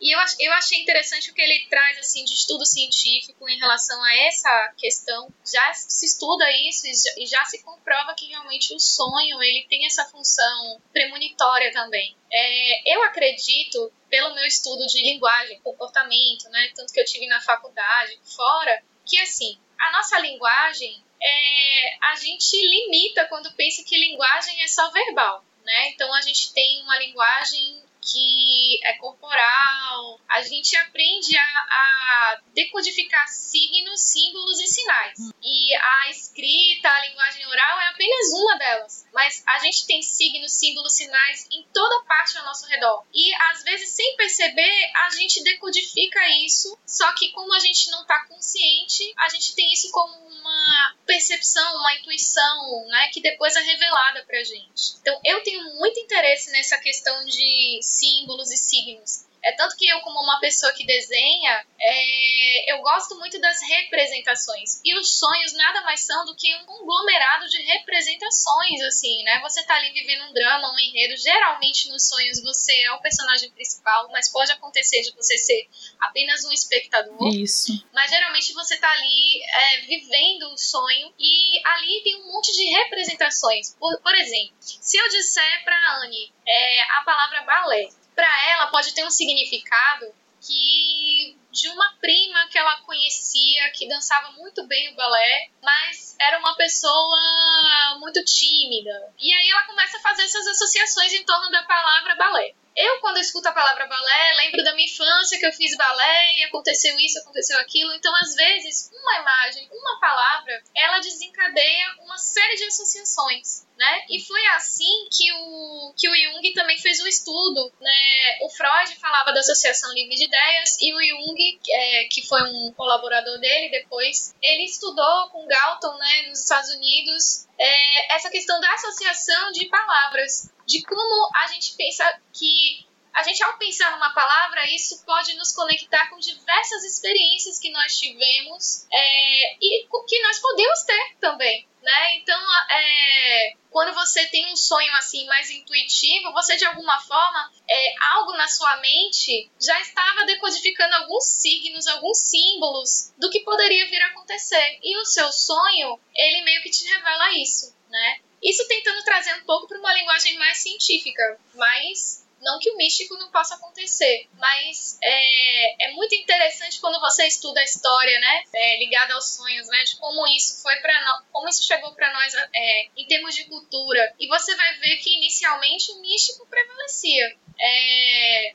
E 0.00 0.14
eu, 0.14 0.20
eu 0.40 0.52
achei 0.52 0.80
interessante 0.80 1.30
o 1.30 1.34
que 1.34 1.40
ele 1.40 1.66
traz, 1.68 1.98
assim, 1.98 2.24
de 2.24 2.34
estudo 2.34 2.64
científico 2.64 3.48
em 3.48 3.58
relação 3.58 4.02
a 4.02 4.16
essa 4.26 4.74
questão. 4.78 5.32
Já 5.44 5.72
se 5.74 6.06
estuda 6.06 6.44
isso 6.68 6.86
e 6.86 6.94
já, 6.94 7.10
e 7.18 7.26
já 7.26 7.44
se 7.44 7.62
comprova 7.62 8.14
que 8.14 8.26
realmente 8.26 8.74
o 8.74 8.78
sonho, 8.78 9.42
ele 9.42 9.66
tem 9.68 9.86
essa 9.86 10.04
função 10.04 10.80
premonitória 10.92 11.72
também. 11.72 12.16
É, 12.30 12.94
eu 12.94 13.02
acredito, 13.02 13.92
pelo 14.08 14.34
meu 14.34 14.44
estudo 14.44 14.86
de 14.86 15.02
linguagem, 15.02 15.60
comportamento, 15.60 16.48
né, 16.50 16.70
tanto 16.74 16.92
que 16.92 17.00
eu 17.00 17.04
tive 17.04 17.26
na 17.26 17.40
faculdade, 17.40 18.18
fora, 18.24 18.82
que, 19.06 19.18
assim, 19.20 19.58
a 19.78 19.92
nossa 19.92 20.18
linguagem, 20.18 21.02
é, 21.20 21.98
a 22.02 22.16
gente 22.16 22.56
limita 22.56 23.26
quando 23.26 23.52
pensa 23.54 23.84
que 23.84 23.96
linguagem 23.96 24.62
é 24.62 24.68
só 24.68 24.90
verbal, 24.90 25.44
né? 25.64 25.88
Então 25.90 26.12
a 26.14 26.20
gente 26.20 26.52
tem 26.52 26.82
uma 26.82 26.98
linguagem 26.98 27.81
que 28.02 28.80
é 28.84 28.94
corporal, 28.94 30.20
a 30.28 30.42
gente 30.42 30.76
aprende 30.76 31.36
a, 31.36 31.42
a 31.42 32.40
decodificar 32.52 33.26
signos, 33.28 34.00
símbolos 34.00 34.60
e 34.60 34.66
sinais. 34.66 35.18
E 35.42 35.74
a 35.74 36.10
escrita, 36.10 36.88
a 36.88 37.08
linguagem 37.08 37.46
oral 37.46 37.80
é 37.80 37.88
apenas 37.88 38.26
uma 38.42 38.58
delas. 38.58 39.06
Mas 39.12 39.42
a 39.46 39.58
gente 39.60 39.86
tem 39.86 40.02
signos, 40.02 40.52
símbolos, 40.52 40.96
sinais 40.96 41.46
em 41.52 41.64
toda 41.72 42.04
parte 42.04 42.36
ao 42.38 42.44
nosso 42.44 42.66
redor. 42.66 43.06
E 43.14 43.32
às 43.50 43.62
vezes, 43.62 43.90
sem 43.90 44.16
perceber, 44.16 44.90
a 44.96 45.10
gente 45.10 45.42
decodifica 45.44 46.20
isso. 46.44 46.76
Só 46.84 47.12
que 47.14 47.30
como 47.30 47.54
a 47.54 47.60
gente 47.60 47.90
não 47.90 48.02
está 48.02 48.26
consciente, 48.26 49.12
a 49.18 49.28
gente 49.28 49.54
tem 49.54 49.72
isso 49.72 49.90
como 49.90 50.31
uma 50.42 50.96
percepção, 51.06 51.76
uma 51.76 51.94
intuição, 51.94 52.86
né, 52.88 53.08
que 53.12 53.20
depois 53.20 53.54
é 53.56 53.60
revelada 53.60 54.24
pra 54.24 54.42
gente. 54.42 54.96
Então, 55.00 55.18
eu 55.24 55.42
tenho 55.42 55.74
muito 55.76 55.98
interesse 56.00 56.50
nessa 56.50 56.78
questão 56.78 57.24
de 57.24 57.78
símbolos 57.82 58.50
e 58.50 58.56
signos. 58.56 59.24
É 59.44 59.52
tanto 59.52 59.76
que 59.76 59.88
eu, 59.88 60.00
como 60.00 60.20
uma 60.20 60.38
pessoa 60.40 60.72
que 60.72 60.86
desenha, 60.86 61.66
é, 61.80 62.72
eu 62.72 62.78
gosto 62.80 63.16
muito 63.18 63.40
das 63.40 63.60
representações. 63.62 64.80
E 64.84 64.98
os 64.98 65.18
sonhos 65.18 65.52
nada 65.54 65.82
mais 65.82 66.00
são 66.00 66.24
do 66.24 66.36
que 66.36 66.54
um 66.56 66.64
conglomerado 66.64 67.48
de 67.48 67.60
representações, 67.62 68.80
assim, 68.82 69.22
né? 69.24 69.40
Você 69.40 69.62
tá 69.64 69.74
ali 69.74 69.92
vivendo 69.92 70.28
um 70.28 70.32
drama, 70.32 70.72
um 70.72 70.78
enredo. 70.78 71.16
Geralmente 71.16 71.88
nos 71.88 72.08
sonhos 72.08 72.42
você 72.42 72.72
é 72.82 72.92
o 72.92 73.00
personagem 73.00 73.50
principal, 73.50 74.08
mas 74.10 74.30
pode 74.30 74.52
acontecer 74.52 75.02
de 75.02 75.12
você 75.14 75.36
ser 75.38 75.68
apenas 76.00 76.44
um 76.44 76.52
espectador 76.52 77.28
Isso. 77.32 77.84
mas 77.92 78.10
geralmente 78.10 78.52
você 78.52 78.76
tá 78.76 78.90
ali 78.90 79.42
é, 79.42 79.80
vivendo 79.82 80.52
o 80.52 80.58
sonho 80.58 81.12
e 81.18 81.60
ali 81.64 82.02
tem 82.02 82.16
um 82.16 82.32
monte 82.32 82.52
de 82.52 82.64
representações. 82.64 83.74
Por, 83.78 84.00
por 84.00 84.14
exemplo, 84.14 84.54
se 84.60 84.96
eu 84.96 85.08
disser 85.08 85.64
pra 85.64 86.02
Anne 86.02 86.32
é, 86.46 86.82
a 86.82 87.02
palavra 87.04 87.42
balé, 87.42 87.88
pra 88.22 88.50
ela 88.52 88.68
pode 88.68 88.94
ter 88.94 89.04
um 89.04 89.10
significado 89.10 90.06
que 90.40 91.36
de 91.50 91.68
uma 91.70 91.92
prima 92.00 92.46
que 92.48 92.56
ela 92.56 92.80
conhecia 92.82 93.68
que 93.72 93.88
dançava 93.88 94.30
muito 94.32 94.64
bem 94.68 94.92
o 94.92 94.94
balé, 94.94 95.50
mas 95.60 96.16
era 96.20 96.38
uma 96.38 96.54
pessoa 96.54 97.98
muito 97.98 98.24
tímida. 98.24 99.12
E 99.18 99.32
aí 99.32 99.50
ela 99.50 99.64
começa 99.64 99.98
a 99.98 100.00
fazer 100.00 100.22
essas 100.22 100.46
associações 100.46 101.12
em 101.12 101.24
torno 101.24 101.50
da 101.50 101.64
palavra 101.64 102.14
balé. 102.14 102.54
Eu, 102.74 103.00
quando 103.00 103.18
escuto 103.18 103.48
a 103.48 103.52
palavra 103.52 103.86
balé, 103.86 104.34
lembro 104.36 104.64
da 104.64 104.74
minha 104.74 104.86
infância 104.86 105.38
que 105.38 105.44
eu 105.44 105.52
fiz 105.52 105.76
balé 105.76 106.38
e 106.38 106.44
aconteceu 106.44 106.98
isso, 106.98 107.18
aconteceu 107.18 107.58
aquilo. 107.58 107.92
Então, 107.92 108.14
às 108.16 108.34
vezes, 108.34 108.90
uma 108.92 109.20
imagem, 109.20 109.68
uma 109.70 110.00
palavra, 110.00 110.62
ela 110.74 111.00
desencadeia 111.00 111.96
uma 112.00 112.16
série 112.16 112.56
de 112.56 112.64
associações, 112.64 113.66
né? 113.82 114.04
E 114.08 114.20
foi 114.20 114.46
assim 114.54 115.08
que 115.10 115.32
o, 115.32 115.92
que 115.96 116.08
o 116.08 116.14
Jung 116.14 116.52
também 116.52 116.78
fez 116.78 117.00
o 117.00 117.08
estudo, 117.08 117.72
né? 117.80 118.38
O 118.42 118.48
Freud 118.48 118.94
falava 119.00 119.32
da 119.32 119.40
associação 119.40 119.92
livre 119.92 120.14
de 120.14 120.26
ideias 120.26 120.76
e 120.80 120.94
o 120.94 121.02
Jung, 121.02 121.60
é, 121.68 122.04
que 122.04 122.24
foi 122.24 122.40
um 122.42 122.72
colaborador 122.76 123.40
dele 123.40 123.70
depois, 123.70 124.36
ele 124.40 124.64
estudou 124.66 125.30
com 125.30 125.48
Galton, 125.48 125.96
né, 125.98 126.28
nos 126.28 126.40
Estados 126.40 126.70
Unidos, 126.70 127.48
é, 127.58 128.14
essa 128.14 128.30
questão 128.30 128.60
da 128.60 128.72
associação 128.72 129.50
de 129.50 129.66
palavras, 129.66 130.48
de 130.64 130.80
como 130.82 131.30
a 131.34 131.48
gente 131.48 131.74
pensa 131.76 132.04
que 132.32 132.86
a 133.14 133.22
gente 133.22 133.42
ao 133.42 133.58
pensar 133.58 133.90
numa 133.92 134.14
palavra 134.14 134.64
isso 134.74 135.04
pode 135.04 135.34
nos 135.34 135.52
conectar 135.52 136.08
com 136.08 136.18
diversas 136.18 136.84
experiências 136.84 137.58
que 137.58 137.70
nós 137.70 137.98
tivemos 137.98 138.86
é, 138.90 139.56
e 139.60 139.86
que 140.06 140.22
nós 140.22 140.38
podemos 140.38 140.82
ter 140.82 141.16
também, 141.20 141.68
né? 141.82 142.16
Então, 142.16 142.40
é, 142.70 143.54
quando 143.70 143.94
você 143.94 144.26
tem 144.26 144.50
um 144.52 144.56
sonho 144.56 144.92
assim 144.94 145.26
mais 145.26 145.50
intuitivo, 145.50 146.32
você 146.32 146.56
de 146.56 146.64
alguma 146.64 146.98
forma 147.00 147.52
é, 147.68 147.94
algo 148.12 148.32
na 148.32 148.48
sua 148.48 148.76
mente 148.78 149.50
já 149.60 149.78
estava 149.80 150.24
decodificando 150.24 150.94
alguns 150.96 151.24
signos, 151.24 151.86
alguns 151.86 152.18
símbolos 152.18 153.12
do 153.18 153.30
que 153.30 153.40
poderia 153.40 153.88
vir 153.88 154.02
a 154.02 154.06
acontecer. 154.06 154.78
E 154.82 154.96
o 154.98 155.04
seu 155.04 155.30
sonho, 155.32 155.98
ele 156.14 156.42
meio 156.44 156.62
que 156.62 156.70
te 156.70 156.86
revela 156.86 157.32
isso, 157.38 157.74
né? 157.88 158.20
Isso 158.42 158.66
tentando 158.66 159.04
trazer 159.04 159.34
um 159.36 159.44
pouco 159.44 159.68
para 159.68 159.78
uma 159.78 159.94
linguagem 159.94 160.36
mais 160.36 160.58
científica, 160.58 161.40
mas 161.54 162.21
não 162.42 162.58
que 162.58 162.70
o 162.70 162.76
místico 162.76 163.16
não 163.16 163.30
possa 163.30 163.54
acontecer, 163.54 164.28
mas 164.34 164.98
é, 165.02 165.86
é 165.86 165.92
muito 165.92 166.14
interessante 166.14 166.80
quando 166.80 167.00
você 167.00 167.26
estuda 167.26 167.60
a 167.60 167.64
história, 167.64 168.18
né, 168.20 168.42
é, 168.54 168.78
ligada 168.78 169.14
aos 169.14 169.36
sonhos, 169.36 169.66
né, 169.68 169.84
de 169.84 169.96
como 169.96 170.26
isso 170.28 170.60
foi 170.62 170.76
para 170.76 171.22
como 171.32 171.48
isso 171.48 171.64
chegou 171.64 171.94
para 171.94 172.12
nós 172.12 172.34
é, 172.34 172.86
em 172.96 173.06
termos 173.06 173.34
de 173.34 173.44
cultura. 173.44 174.14
E 174.18 174.26
você 174.26 174.54
vai 174.56 174.78
ver 174.78 174.96
que 174.98 175.16
inicialmente 175.16 175.92
o 175.92 176.00
místico 176.00 176.46
prevalecia. 176.46 177.36
É, 177.60 178.54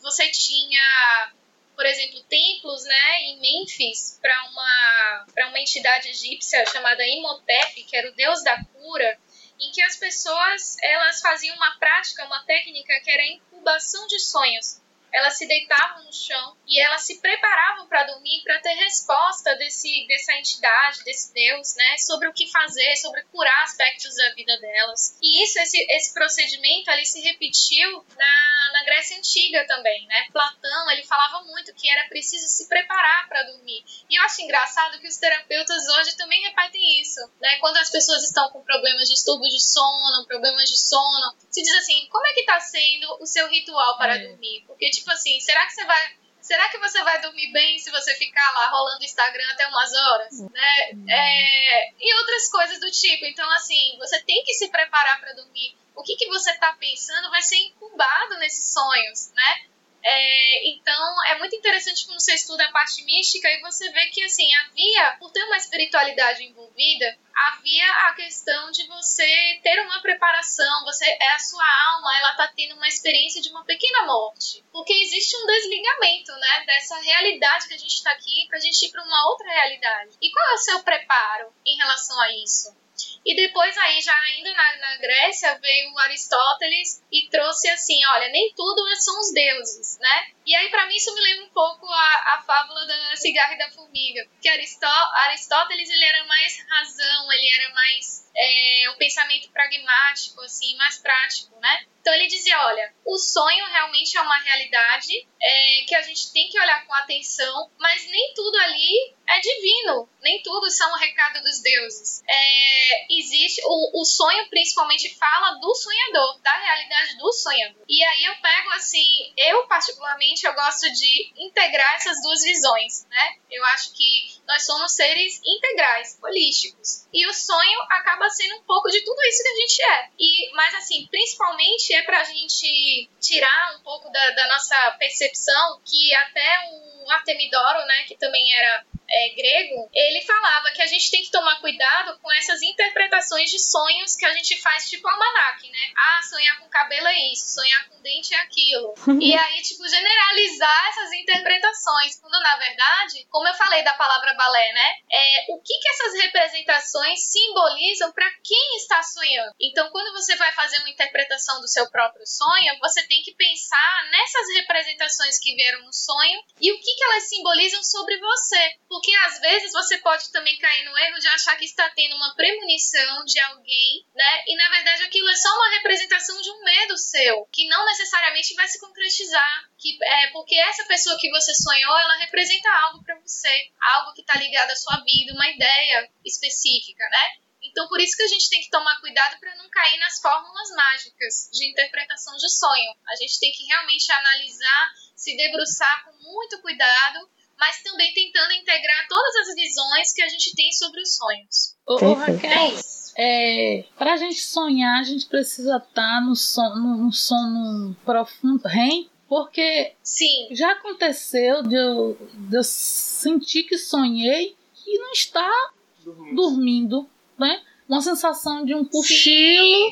você 0.00 0.30
tinha 0.30 1.32
por 1.76 1.84
exemplo, 1.84 2.22
templos, 2.22 2.84
né, 2.84 3.20
em 3.24 3.38
Memphis, 3.38 4.18
para 4.20 4.48
uma, 4.48 5.26
para 5.34 5.48
uma 5.50 5.60
entidade 5.60 6.08
egípcia 6.08 6.64
chamada 6.66 7.06
Imhotep, 7.06 7.84
que 7.84 7.94
era 7.94 8.10
o 8.10 8.14
deus 8.14 8.42
da 8.42 8.64
cura, 8.64 9.20
em 9.58 9.70
que 9.72 9.82
as 9.82 9.96
pessoas 9.96 10.76
elas 10.82 11.20
faziam 11.20 11.56
uma 11.56 11.76
prática, 11.78 12.24
uma 12.26 12.44
técnica 12.44 13.00
que 13.02 13.10
era 13.10 13.22
a 13.22 13.26
incubação 13.26 14.06
de 14.06 14.18
sonhos. 14.18 14.80
Elas 15.12 15.36
se 15.38 15.46
deitavam 15.46 16.04
no 16.04 16.12
chão 16.12 16.56
e 16.66 16.80
elas 16.80 17.02
se 17.02 17.20
preparavam 17.20 17.86
para 17.86 18.04
dormir, 18.04 18.42
para 18.42 18.60
ter 18.60 18.74
resposta 18.74 19.54
desse, 19.56 20.06
dessa 20.06 20.34
entidade, 20.34 21.04
desse 21.04 21.32
Deus, 21.32 21.74
né, 21.76 21.96
sobre 21.98 22.28
o 22.28 22.32
que 22.32 22.50
fazer, 22.50 22.96
sobre 22.96 23.22
curar 23.24 23.62
aspectos 23.62 24.14
da 24.16 24.34
vida 24.34 24.58
delas. 24.60 25.16
E 25.22 25.44
isso, 25.44 25.58
esse, 25.58 25.78
esse 25.90 26.12
procedimento, 26.12 26.90
ele 26.90 27.04
se 27.04 27.20
repetiu 27.20 28.04
na, 28.16 28.72
na 28.72 28.84
Grécia 28.84 29.16
Antiga 29.16 29.66
também, 29.66 30.06
né? 30.06 30.26
Platão, 30.32 30.90
ele 30.90 31.04
falava 31.04 31.44
muito 31.44 31.74
que 31.74 31.88
era 31.88 32.08
preciso 32.08 32.46
se 32.48 32.68
preparar 32.68 33.28
para 33.28 33.42
dormir. 33.44 33.84
E 34.10 34.18
eu 34.18 34.22
acho 34.24 34.42
engraçado 34.42 34.98
que 34.98 35.08
os 35.08 35.16
terapeutas 35.16 35.86
hoje 35.88 36.16
também 36.16 36.42
repetem 36.42 37.00
isso, 37.00 37.20
né? 37.40 37.56
Quando 37.58 37.76
as 37.78 37.90
pessoas 37.90 38.22
estão 38.24 38.50
com 38.50 38.62
problemas 38.62 39.08
de 39.08 39.14
distúrbio 39.14 39.48
de 39.48 39.60
sono, 39.60 40.26
problemas 40.26 40.68
de 40.68 40.76
sono, 40.78 41.34
se 41.50 41.62
diz 41.62 41.74
assim, 41.76 42.06
como 42.10 42.26
é 42.26 42.32
que 42.32 42.44
tá 42.44 42.60
sendo 42.60 43.16
o 43.20 43.26
seu 43.26 43.48
ritual 43.48 43.96
para 43.96 44.16
É. 44.16 44.18
dormir? 44.26 44.64
Porque, 44.66 44.90
tipo 44.96 45.10
assim, 45.10 45.40
será 45.40 45.64
que 45.66 45.72
você 45.72 45.84
vai 45.84 46.16
Será 46.46 46.68
que 46.68 46.78
você 46.78 47.02
vai 47.02 47.20
dormir 47.20 47.50
bem 47.50 47.76
se 47.76 47.90
você 47.90 48.14
ficar 48.14 48.52
lá 48.52 48.68
rolando 48.68 49.00
o 49.00 49.04
Instagram 49.04 49.50
até 49.50 49.66
umas 49.66 49.92
horas? 49.92 50.40
Né? 50.42 50.90
É, 51.08 51.90
e 51.98 52.14
outras 52.20 52.48
coisas 52.48 52.78
do 52.78 52.88
tipo. 52.88 53.24
Então, 53.24 53.50
assim, 53.50 53.96
você 53.98 54.22
tem 54.22 54.44
que 54.44 54.54
se 54.54 54.68
preparar 54.68 55.18
para 55.18 55.32
dormir. 55.32 55.76
O 55.96 56.04
que, 56.04 56.14
que 56.14 56.28
você 56.28 56.52
está 56.52 56.72
pensando 56.74 57.30
vai 57.30 57.42
ser 57.42 57.56
incubado 57.56 58.38
nesses 58.38 58.72
sonhos, 58.72 59.32
né? 59.32 59.66
É, 60.08 60.68
então, 60.68 61.24
é 61.26 61.36
muito 61.36 61.56
interessante 61.56 62.06
quando 62.06 62.20
você 62.20 62.32
estuda 62.32 62.64
a 62.64 62.70
parte 62.70 63.02
mística 63.04 63.48
e 63.48 63.60
você 63.60 63.90
vê 63.90 64.06
que, 64.06 64.22
assim, 64.22 64.48
havia, 64.54 65.16
por 65.18 65.32
ter 65.32 65.42
uma 65.42 65.56
espiritualidade 65.56 66.44
envolvida, 66.44 67.18
havia 67.34 67.90
a 68.08 68.14
questão 68.14 68.70
de 68.70 68.86
você 68.86 69.60
ter 69.64 69.80
uma 69.80 70.00
preparação, 70.00 70.84
você 70.84 71.04
é 71.04 71.30
a 71.32 71.38
sua 71.40 71.66
alma, 71.90 72.16
ela 72.18 72.36
tá 72.36 72.52
tendo 72.54 72.76
uma 72.76 72.86
experiência 72.86 73.42
de 73.42 73.50
uma 73.50 73.64
pequena 73.64 74.06
morte, 74.06 74.64
porque 74.70 74.92
existe 74.92 75.36
um 75.36 75.46
desligamento, 75.46 76.32
né, 76.36 76.64
dessa 76.66 77.00
realidade 77.00 77.66
que 77.66 77.74
a 77.74 77.78
gente 77.78 77.94
está 77.94 78.12
aqui 78.12 78.46
para 78.46 78.58
a 78.58 78.60
gente 78.60 78.86
ir 78.86 78.92
para 78.92 79.02
uma 79.02 79.28
outra 79.28 79.50
realidade. 79.50 80.16
E 80.22 80.30
qual 80.30 80.50
é 80.50 80.54
o 80.54 80.58
seu 80.58 80.84
preparo 80.84 81.52
em 81.66 81.76
relação 81.78 82.20
a 82.20 82.32
isso? 82.44 82.85
E 83.24 83.34
depois 83.34 83.76
aí, 83.78 84.00
já 84.00 84.14
ainda 84.20 84.52
na, 84.52 84.76
na 84.78 84.96
Grécia, 84.98 85.58
veio 85.58 85.98
Aristóteles 85.98 87.02
e 87.10 87.28
trouxe 87.28 87.68
assim, 87.68 87.98
olha, 88.06 88.28
nem 88.28 88.52
tudo 88.54 88.82
são 88.96 89.18
os 89.20 89.32
deuses, 89.32 89.98
né? 89.98 90.26
E 90.46 90.54
aí, 90.54 90.68
para 90.70 90.86
mim, 90.86 90.94
isso 90.94 91.12
me 91.14 91.20
lembra 91.20 91.44
um 91.46 91.50
pouco 91.50 91.86
a, 91.86 92.34
a 92.34 92.44
fábula 92.46 92.86
da 92.86 93.16
cigarra 93.16 93.54
e 93.54 93.58
da 93.58 93.70
formiga. 93.70 94.24
Porque 94.30 94.48
Aristó 94.48 94.86
Aristóteles, 94.86 95.90
ele 95.90 96.04
era 96.04 96.24
mais 96.24 96.56
razão, 96.68 97.32
ele 97.32 97.50
era 97.52 97.74
mais 97.74 98.30
é, 98.36 98.90
um 98.90 98.96
pensamento 98.96 99.50
pragmático, 99.50 100.40
assim, 100.42 100.76
mais 100.76 100.98
prático, 100.98 101.58
né? 101.60 101.86
Então 102.06 102.14
ele 102.14 102.28
dizia, 102.28 102.56
olha, 102.66 102.94
o 103.04 103.18
sonho 103.18 103.66
realmente 103.66 104.16
é 104.16 104.20
uma 104.20 104.38
realidade 104.38 105.26
é, 105.42 105.82
que 105.88 105.94
a 105.96 106.02
gente 106.02 106.32
tem 106.32 106.48
que 106.48 106.60
olhar 106.60 106.86
com 106.86 106.94
atenção, 106.94 107.68
mas 107.80 108.06
nem 108.06 108.32
tudo 108.32 108.56
ali 108.58 109.12
é 109.26 109.40
divino, 109.40 110.08
nem 110.22 110.40
tudo 110.40 110.70
são 110.70 110.88
o 110.92 110.96
recado 110.96 111.42
dos 111.42 111.60
deuses. 111.60 112.22
É, 112.28 113.12
existe 113.12 113.60
o, 113.64 114.00
o 114.00 114.04
sonho 114.04 114.48
principalmente 114.48 115.16
fala 115.18 115.58
do 115.58 115.74
sonhador, 115.74 116.40
da 116.42 116.56
realidade 116.56 117.16
do 117.18 117.32
sonhador. 117.32 117.84
E 117.88 118.04
aí 118.04 118.24
eu 118.24 118.36
pego 118.36 118.70
assim, 118.70 119.32
eu 119.36 119.66
particularmente 119.66 120.46
eu 120.46 120.54
gosto 120.54 120.88
de 120.92 121.32
integrar 121.38 121.96
essas 121.96 122.22
duas 122.22 122.40
visões, 122.40 123.04
né? 123.10 123.36
Eu 123.50 123.64
acho 123.64 123.92
que 123.94 124.35
nós 124.46 124.64
somos 124.64 124.92
seres 124.92 125.40
integrais, 125.44 126.18
holísticos. 126.22 127.06
E 127.12 127.26
o 127.26 127.34
sonho 127.34 127.80
acaba 127.90 128.28
sendo 128.30 128.56
um 128.56 128.62
pouco 128.62 128.88
de 128.88 129.04
tudo 129.04 129.22
isso 129.24 129.42
que 129.42 129.48
a 129.48 129.56
gente 129.56 129.82
é. 129.82 130.10
E, 130.18 130.50
mas 130.54 130.74
assim, 130.76 131.06
principalmente 131.10 131.94
é 131.94 132.02
pra 132.02 132.24
gente 132.24 133.10
tirar 133.20 133.76
um 133.76 133.82
pouco 133.82 134.10
da, 134.10 134.30
da 134.30 134.48
nossa 134.48 134.96
percepção 134.98 135.80
que 135.84 136.14
até 136.14 136.70
o 136.70 137.10
Artemidoro, 137.10 137.86
né, 137.86 138.04
que 138.04 138.16
também 138.16 138.54
era 138.54 138.84
é, 139.08 139.28
grego, 139.30 139.88
ele 139.92 140.20
falava 140.22 140.70
que 140.72 140.82
a 140.82 140.86
gente 140.86 141.10
tem 141.10 141.22
que 141.22 141.30
tomar 141.30 141.60
cuidado 141.60 142.18
com 142.20 142.32
essas 142.32 142.62
interpretações 142.62 143.50
de 143.50 143.58
sonhos 143.58 144.14
que 144.16 144.26
a 144.26 144.32
gente 144.32 144.60
faz 144.60 144.88
tipo 144.88 145.08
almanac, 145.08 145.68
né? 145.70 145.92
Ah, 145.96 146.22
sonhar 146.22 146.58
com 146.58 146.68
cabelo 146.68 147.06
é 147.06 147.32
isso, 147.32 147.54
sonhar 147.54 147.88
com 147.88 148.00
dente 148.02 148.34
é 148.34 148.38
aquilo. 148.38 148.94
e 149.20 149.36
aí, 149.36 149.62
tipo, 149.62 149.86
generalizar 149.88 150.88
essas 150.88 151.12
interpretações, 151.12 152.20
quando 152.20 152.38
na 152.40 152.56
verdade, 152.56 153.26
como 153.30 153.48
eu 153.48 153.54
falei 153.54 153.82
da 153.82 153.94
palavra 153.94 154.34
balé, 154.34 154.72
né? 154.72 154.94
É, 155.10 155.46
o 155.50 155.60
que, 155.60 155.78
que 155.78 155.88
essas 155.88 156.14
representações 156.22 157.20
simbolizam 157.30 158.12
para 158.12 158.30
quem 158.44 158.76
está 158.76 159.02
sonhando? 159.02 159.54
Então, 159.60 159.90
quando 159.90 160.12
você 160.12 160.36
vai 160.36 160.52
fazer 160.52 160.78
uma 160.78 160.90
interpretação 160.90 161.60
do 161.60 161.68
seu 161.68 161.90
próprio 161.90 162.26
sonho, 162.26 162.78
você 162.80 163.06
tem 163.06 163.22
que 163.22 163.34
pensar 163.34 164.08
nessas 164.10 164.54
representações 164.54 165.38
que 165.38 165.54
vieram 165.54 165.84
no 165.84 165.92
sonho 165.92 166.40
e 166.60 166.72
o 166.72 166.80
que, 166.80 166.94
que 166.94 167.04
elas 167.04 167.28
simbolizam 167.28 167.82
sobre 167.82 168.18
você. 168.18 168.76
Porque 168.96 169.14
às 169.26 169.38
vezes 169.40 169.72
você 169.72 169.98
pode 169.98 170.32
também 170.32 170.56
cair 170.56 170.82
no 170.86 170.96
erro 170.96 171.18
de 171.18 171.28
achar 171.28 171.54
que 171.56 171.66
está 171.66 171.86
tendo 171.90 172.16
uma 172.16 172.34
premonição 172.34 173.26
de 173.26 173.38
alguém, 173.40 174.06
né? 174.14 174.42
E 174.46 174.56
na 174.56 174.70
verdade 174.70 175.02
aquilo 175.02 175.28
é 175.28 175.36
só 175.36 175.54
uma 175.54 175.68
representação 175.74 176.40
de 176.40 176.50
um 176.50 176.64
medo 176.64 176.96
seu, 176.96 177.44
que 177.52 177.68
não 177.68 177.84
necessariamente 177.84 178.54
vai 178.54 178.66
se 178.66 178.80
concretizar. 178.80 179.70
Que, 179.76 180.02
é, 180.02 180.28
porque 180.28 180.54
essa 180.54 180.82
pessoa 180.86 181.18
que 181.20 181.28
você 181.28 181.54
sonhou, 181.54 181.98
ela 181.98 182.16
representa 182.20 182.70
algo 182.70 183.04
para 183.04 183.20
você, 183.20 183.70
algo 183.82 184.14
que 184.14 184.22
está 184.22 184.38
ligado 184.38 184.70
à 184.70 184.76
sua 184.76 184.96
vida, 185.04 185.34
uma 185.34 185.50
ideia 185.50 186.10
específica, 186.24 187.06
né? 187.10 187.26
Então, 187.62 187.86
por 187.88 188.00
isso 188.00 188.16
que 188.16 188.22
a 188.22 188.28
gente 188.28 188.48
tem 188.48 188.62
que 188.62 188.70
tomar 188.70 188.98
cuidado 189.00 189.38
para 189.38 189.54
não 189.56 189.68
cair 189.68 189.98
nas 189.98 190.18
fórmulas 190.22 190.70
mágicas 190.70 191.50
de 191.52 191.68
interpretação 191.70 192.34
de 192.34 192.48
sonho. 192.48 192.96
A 193.06 193.16
gente 193.16 193.38
tem 193.40 193.52
que 193.52 193.64
realmente 193.64 194.10
analisar, 194.10 194.90
se 195.14 195.36
debruçar 195.36 196.04
com 196.06 196.12
muito 196.12 196.62
cuidado 196.62 197.35
mas 197.58 197.82
também 197.82 198.12
tentando 198.12 198.52
integrar 198.52 199.06
todas 199.08 199.48
as 199.48 199.54
visões 199.54 200.12
que 200.12 200.22
a 200.22 200.28
gente 200.28 200.54
tem 200.54 200.70
sobre 200.72 201.00
os 201.00 201.16
sonhos. 201.16 201.76
Ô, 201.86 201.94
ô 201.94 202.14
Raquel, 202.14 202.74
é, 203.18 203.84
para 203.96 204.14
a 204.14 204.16
gente 204.16 204.40
sonhar, 204.40 205.00
a 205.00 205.02
gente 205.02 205.26
precisa 205.26 205.76
estar 205.76 205.88
tá 205.92 206.20
no 206.20 206.36
sono, 206.36 206.96
no 206.98 207.12
sono 207.12 207.96
profundo, 208.04 208.68
REM, 208.68 209.08
porque 209.28 209.94
Sim. 210.02 210.48
já 210.52 210.72
aconteceu 210.72 211.62
de 211.62 211.74
eu, 211.74 212.16
de 212.34 212.56
eu 212.56 212.62
sentir 212.62 213.64
que 213.64 213.78
sonhei 213.78 214.56
e 214.86 214.98
não 214.98 215.12
estar 215.12 215.72
dormindo, 216.04 216.36
dormindo 216.36 217.10
né? 217.38 217.62
Uma 217.88 218.00
sensação 218.00 218.64
de 218.64 218.74
um 218.74 218.84
cochilo 218.84 219.90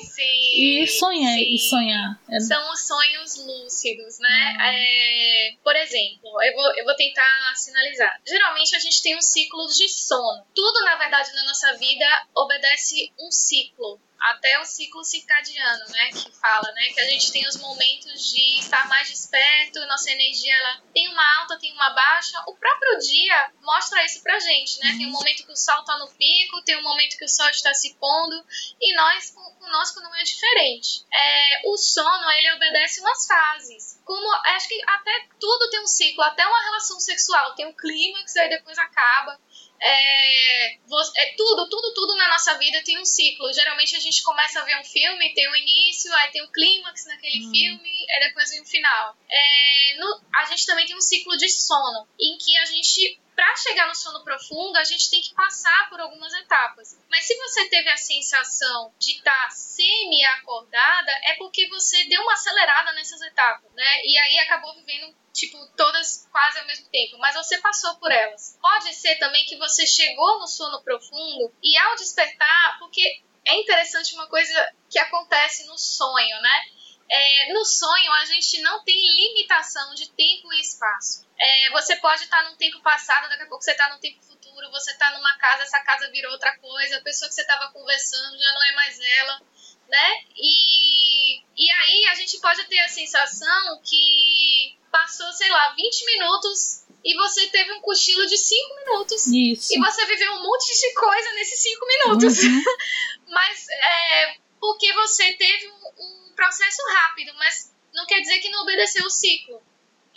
e 0.56 0.86
sonhei 0.86 1.44
sim. 1.44 1.54
e 1.54 1.58
sonhar. 1.58 2.20
É... 2.28 2.40
São 2.40 2.72
os 2.72 2.86
sonhos 2.86 3.36
lúcidos, 3.46 4.18
né? 4.18 4.56
Ah. 4.58 4.72
É, 4.74 5.56
por 5.62 5.76
exemplo, 5.76 6.42
eu 6.42 6.54
vou, 6.54 6.76
eu 6.76 6.84
vou 6.84 6.94
tentar 6.96 7.52
sinalizar. 7.54 8.20
Geralmente 8.26 8.74
a 8.74 8.78
gente 8.78 9.02
tem 9.02 9.16
um 9.16 9.22
ciclo 9.22 9.66
de 9.68 9.88
sono. 9.88 10.44
Tudo, 10.54 10.84
na 10.84 10.96
verdade, 10.96 11.32
na 11.34 11.44
nossa 11.44 11.72
vida 11.74 12.06
obedece 12.34 13.12
um 13.20 13.30
ciclo 13.30 14.00
até 14.20 14.58
o 14.58 14.64
ciclo 14.64 15.04
circadiano, 15.04 15.84
né, 15.90 16.10
que 16.12 16.30
fala, 16.32 16.70
né, 16.72 16.88
que 16.94 17.00
a 17.00 17.08
gente 17.08 17.30
tem 17.32 17.46
os 17.46 17.56
momentos 17.56 18.32
de 18.32 18.58
estar 18.58 18.88
mais 18.88 19.08
desperto, 19.08 19.86
nossa 19.86 20.10
energia 20.10 20.54
ela 20.54 20.82
tem 20.92 21.08
uma 21.08 21.40
alta, 21.40 21.58
tem 21.58 21.72
uma 21.72 21.90
baixa. 21.90 22.42
O 22.46 22.56
próprio 22.56 22.98
dia 22.98 23.52
mostra 23.62 24.04
isso 24.04 24.22
pra 24.22 24.38
gente, 24.38 24.78
né? 24.80 24.94
Tem 24.96 25.06
um 25.06 25.10
momento 25.10 25.44
que 25.44 25.52
o 25.52 25.56
sol 25.56 25.84
tá 25.84 25.98
no 25.98 26.08
pico, 26.08 26.62
tem 26.64 26.76
um 26.76 26.82
momento 26.82 27.16
que 27.16 27.24
o 27.24 27.28
sol 27.28 27.48
está 27.50 27.72
se 27.74 27.94
pondo 27.94 28.44
e 28.80 28.94
nós 28.94 29.34
conosco 29.64 30.00
não 30.00 30.14
é 30.14 30.22
diferente. 30.22 31.04
É, 31.12 31.60
o 31.66 31.76
sono 31.76 32.30
ele 32.30 32.52
obedece 32.52 33.00
umas 33.00 33.26
fases. 33.26 34.00
Como 34.04 34.34
acho 34.46 34.68
que 34.68 34.80
até 34.86 35.28
tudo 35.40 35.70
tem 35.70 35.80
um 35.80 35.86
ciclo, 35.86 36.22
até 36.22 36.46
uma 36.46 36.64
relação 36.64 37.00
sexual 37.00 37.54
tem 37.54 37.66
um 37.66 37.74
clímax 37.74 38.36
aí 38.36 38.48
depois 38.48 38.78
acaba. 38.78 39.38
É, 39.80 40.74
é, 40.74 41.34
tudo, 41.36 41.68
tudo, 41.68 41.94
tudo 41.94 42.16
na 42.16 42.28
nossa 42.28 42.56
vida 42.58 42.82
tem 42.84 42.98
um 42.98 43.04
ciclo. 43.04 43.52
Geralmente 43.52 43.96
a 43.96 44.00
gente 44.00 44.22
começa 44.22 44.60
a 44.60 44.64
ver 44.64 44.78
um 44.78 44.84
filme, 44.84 45.34
tem 45.34 45.48
o 45.48 45.52
um 45.52 45.56
início, 45.56 46.12
aí 46.14 46.30
tem 46.30 46.42
o 46.42 46.46
um 46.46 46.52
clímax 46.52 47.06
naquele 47.06 47.46
hum. 47.46 47.50
filme, 47.50 48.06
aí 48.10 48.28
depois 48.28 48.50
vem 48.50 48.60
o 48.60 48.66
final. 48.66 49.16
É, 49.30 49.96
no, 49.98 50.20
a 50.34 50.44
gente 50.46 50.66
também 50.66 50.86
tem 50.86 50.96
um 50.96 51.00
ciclo 51.00 51.36
de 51.36 51.48
sono, 51.48 52.06
em 52.20 52.38
que 52.38 52.56
a 52.58 52.64
gente 52.64 53.20
para 53.34 53.56
chegar 53.56 53.88
no 53.88 53.94
sono 53.94 54.22
profundo, 54.24 54.76
a 54.76 54.84
gente 54.84 55.10
tem 55.10 55.20
que 55.20 55.34
passar 55.34 55.88
por 55.88 56.00
algumas 56.00 56.32
etapas. 56.34 56.98
Mas 57.10 57.26
se 57.26 57.36
você 57.36 57.68
teve 57.68 57.88
a 57.90 57.96
sensação 57.96 58.94
de 58.98 59.12
estar 59.12 59.44
tá 59.44 59.50
semi-acordada, 59.50 61.12
é 61.24 61.34
porque 61.34 61.68
você 61.68 62.04
deu 62.04 62.22
uma 62.22 62.32
acelerada 62.32 62.92
nessas 62.92 63.20
etapas, 63.22 63.70
né? 63.72 64.00
E 64.04 64.18
aí 64.18 64.38
acabou 64.38 64.74
vivendo 64.74 65.14
tipo, 65.32 65.58
todas 65.76 66.28
quase 66.30 66.60
ao 66.60 66.66
mesmo 66.66 66.88
tempo, 66.90 67.18
mas 67.18 67.34
você 67.34 67.58
passou 67.58 67.96
por 67.96 68.10
elas. 68.10 68.56
Pode 68.62 68.94
ser 68.94 69.16
também 69.16 69.44
que 69.46 69.56
você 69.56 69.84
chegou 69.86 70.38
no 70.38 70.46
sono 70.46 70.82
profundo 70.82 71.52
e 71.62 71.76
ao 71.76 71.96
despertar, 71.96 72.78
porque 72.78 73.20
é 73.44 73.56
interessante 73.56 74.14
uma 74.14 74.28
coisa 74.28 74.72
que 74.88 74.98
acontece 74.98 75.66
no 75.66 75.76
sonho, 75.76 76.40
né? 76.40 76.64
É, 77.10 77.52
no 77.52 77.64
sonho 77.64 78.12
a 78.12 78.24
gente 78.24 78.62
não 78.62 78.82
tem 78.84 78.96
limitação 78.96 79.94
de 79.94 80.08
tempo 80.10 80.52
e 80.52 80.60
espaço. 80.60 81.23
É, 81.44 81.70
você 81.70 81.96
pode 81.96 82.24
estar 82.24 82.42
num 82.44 82.56
tempo 82.56 82.80
passado, 82.80 83.28
daqui 83.28 83.42
a 83.42 83.46
pouco 83.46 83.62
você 83.62 83.72
está 83.72 83.90
num 83.90 83.98
tempo 83.98 84.22
futuro, 84.24 84.70
você 84.70 84.92
está 84.92 85.10
numa 85.10 85.36
casa, 85.36 85.62
essa 85.62 85.78
casa 85.80 86.10
virou 86.10 86.32
outra 86.32 86.56
coisa, 86.56 86.96
a 86.96 87.02
pessoa 87.02 87.28
que 87.28 87.34
você 87.34 87.42
estava 87.42 87.70
conversando 87.70 88.38
já 88.38 88.52
não 88.54 88.64
é 88.64 88.72
mais 88.72 88.98
ela, 88.98 89.42
né? 89.86 90.24
E, 90.36 91.40
e 91.54 91.70
aí 91.70 92.06
a 92.10 92.14
gente 92.14 92.38
pode 92.40 92.64
ter 92.64 92.78
a 92.78 92.88
sensação 92.88 93.78
que 93.84 94.78
passou, 94.90 95.30
sei 95.32 95.50
lá, 95.50 95.74
20 95.74 96.06
minutos 96.06 96.84
e 97.04 97.14
você 97.14 97.46
teve 97.48 97.72
um 97.74 97.80
cochilo 97.82 98.24
de 98.26 98.38
5 98.38 98.76
minutos. 98.76 99.26
Isso. 99.26 99.74
E 99.74 99.78
você 99.78 100.06
viveu 100.06 100.32
um 100.32 100.42
monte 100.42 100.72
de 100.72 100.94
coisa 100.94 101.32
nesses 101.32 101.60
5 101.60 101.86
minutos. 101.86 102.42
Uhum. 102.42 102.64
mas 103.28 103.68
é 103.68 104.36
porque 104.58 104.90
você 104.94 105.34
teve 105.34 105.68
um, 105.68 106.28
um, 106.28 106.32
processo 106.34 106.82
rápido, 106.88 107.34
mas 107.34 107.70
não 107.92 108.06
quer 108.06 108.20
dizer 108.20 108.38
que 108.38 108.48
não 108.48 108.62
obedeceu 108.62 109.04
o 109.04 109.10
ciclo. 109.10 109.62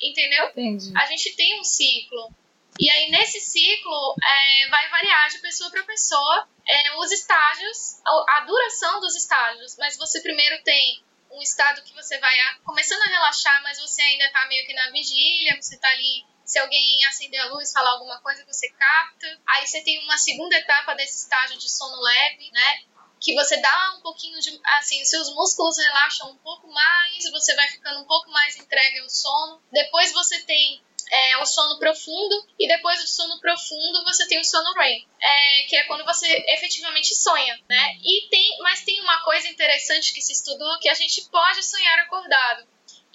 Entendeu? 0.02 0.48
Entendi. 0.50 0.94
A 0.96 1.06
gente 1.06 1.36
tem 1.36 1.60
um 1.60 1.64
ciclo. 1.64 2.32
E 2.80 2.90
aí, 2.90 3.10
nesse 3.10 3.40
ciclo, 3.40 4.16
é, 4.24 4.70
vai 4.70 4.90
variar 4.90 5.30
de 5.30 5.40
pessoa 5.40 5.70
para 5.72 5.84
pessoa 5.84 6.48
é, 6.68 6.96
os 6.98 7.12
estágios, 7.12 8.00
a, 8.06 8.38
a 8.38 8.40
duração 8.42 9.00
dos 9.00 9.16
estágios. 9.16 9.76
Mas 9.78 9.98
você 9.98 10.22
primeiro 10.22 10.62
tem 10.64 11.04
um 11.32 11.42
estado 11.42 11.84
que 11.84 11.94
você 11.94 12.18
vai 12.20 12.36
começando 12.64 13.02
a 13.02 13.10
relaxar, 13.10 13.62
mas 13.64 13.80
você 13.80 14.02
ainda 14.02 14.32
tá 14.32 14.46
meio 14.48 14.66
que 14.66 14.74
na 14.74 14.92
vigília, 14.92 15.60
você 15.60 15.78
tá 15.78 15.90
ali. 15.90 16.26
Se 16.46 16.60
alguém 16.60 17.04
acender 17.06 17.42
a 17.42 17.48
luz, 17.48 17.74
falar 17.74 17.92
alguma 17.92 18.22
coisa, 18.22 18.46
você 18.46 18.70
capta. 18.70 19.42
Aí 19.48 19.68
você 19.68 19.82
tem 19.84 20.00
uma 20.04 20.18
segunda 20.18 20.56
etapa 20.56 20.94
desse 20.94 21.24
estágio 21.24 21.58
de 21.58 21.70
sono 21.70 22.02
leve, 22.02 22.50
né? 22.52 22.84
Que 23.28 23.36
você 23.36 23.58
dá 23.58 23.96
um 23.98 24.00
pouquinho 24.00 24.40
de. 24.40 24.58
Assim, 24.80 25.04
seus 25.04 25.36
músculos 25.36 25.78
relaxam 25.78 26.32
um 26.32 26.38
pouco 26.38 26.72
mais, 26.72 27.30
você 27.30 27.54
vai 27.56 27.68
ficando 27.68 28.00
um 28.00 28.06
pouco 28.06 28.32
mais 28.32 28.56
entregue 28.56 29.00
ao 29.00 29.10
sono. 29.10 29.62
Depois 29.70 30.14
você 30.14 30.40
tem 30.44 30.82
é, 31.12 31.46
sono 31.46 31.78
profundo 31.78 32.48
e 32.58 32.70
depois 32.70 33.02
do 33.02 33.08
sono 33.10 33.38
profundo 33.42 34.06
você 34.06 34.26
tem 34.30 34.40
o 34.40 34.46
sono 34.46 34.72
REM, 34.76 35.06
é, 35.22 35.64
que 35.64 35.76
é 35.76 35.84
quando 35.84 36.06
você 36.06 36.26
efetivamente 36.48 37.14
sonha, 37.16 37.60
né? 37.68 37.98
E 38.02 38.30
tem, 38.30 38.58
mas 38.60 38.86
tem 38.86 39.02
uma 39.02 39.22
coisa 39.26 39.50
interessante 39.50 40.14
que 40.14 40.22
se 40.22 40.32
estudou 40.32 40.80
que 40.80 40.88
a 40.88 40.94
gente 40.94 41.30
pode 41.30 41.64
sonhar 41.64 42.00
acordado. 42.00 42.66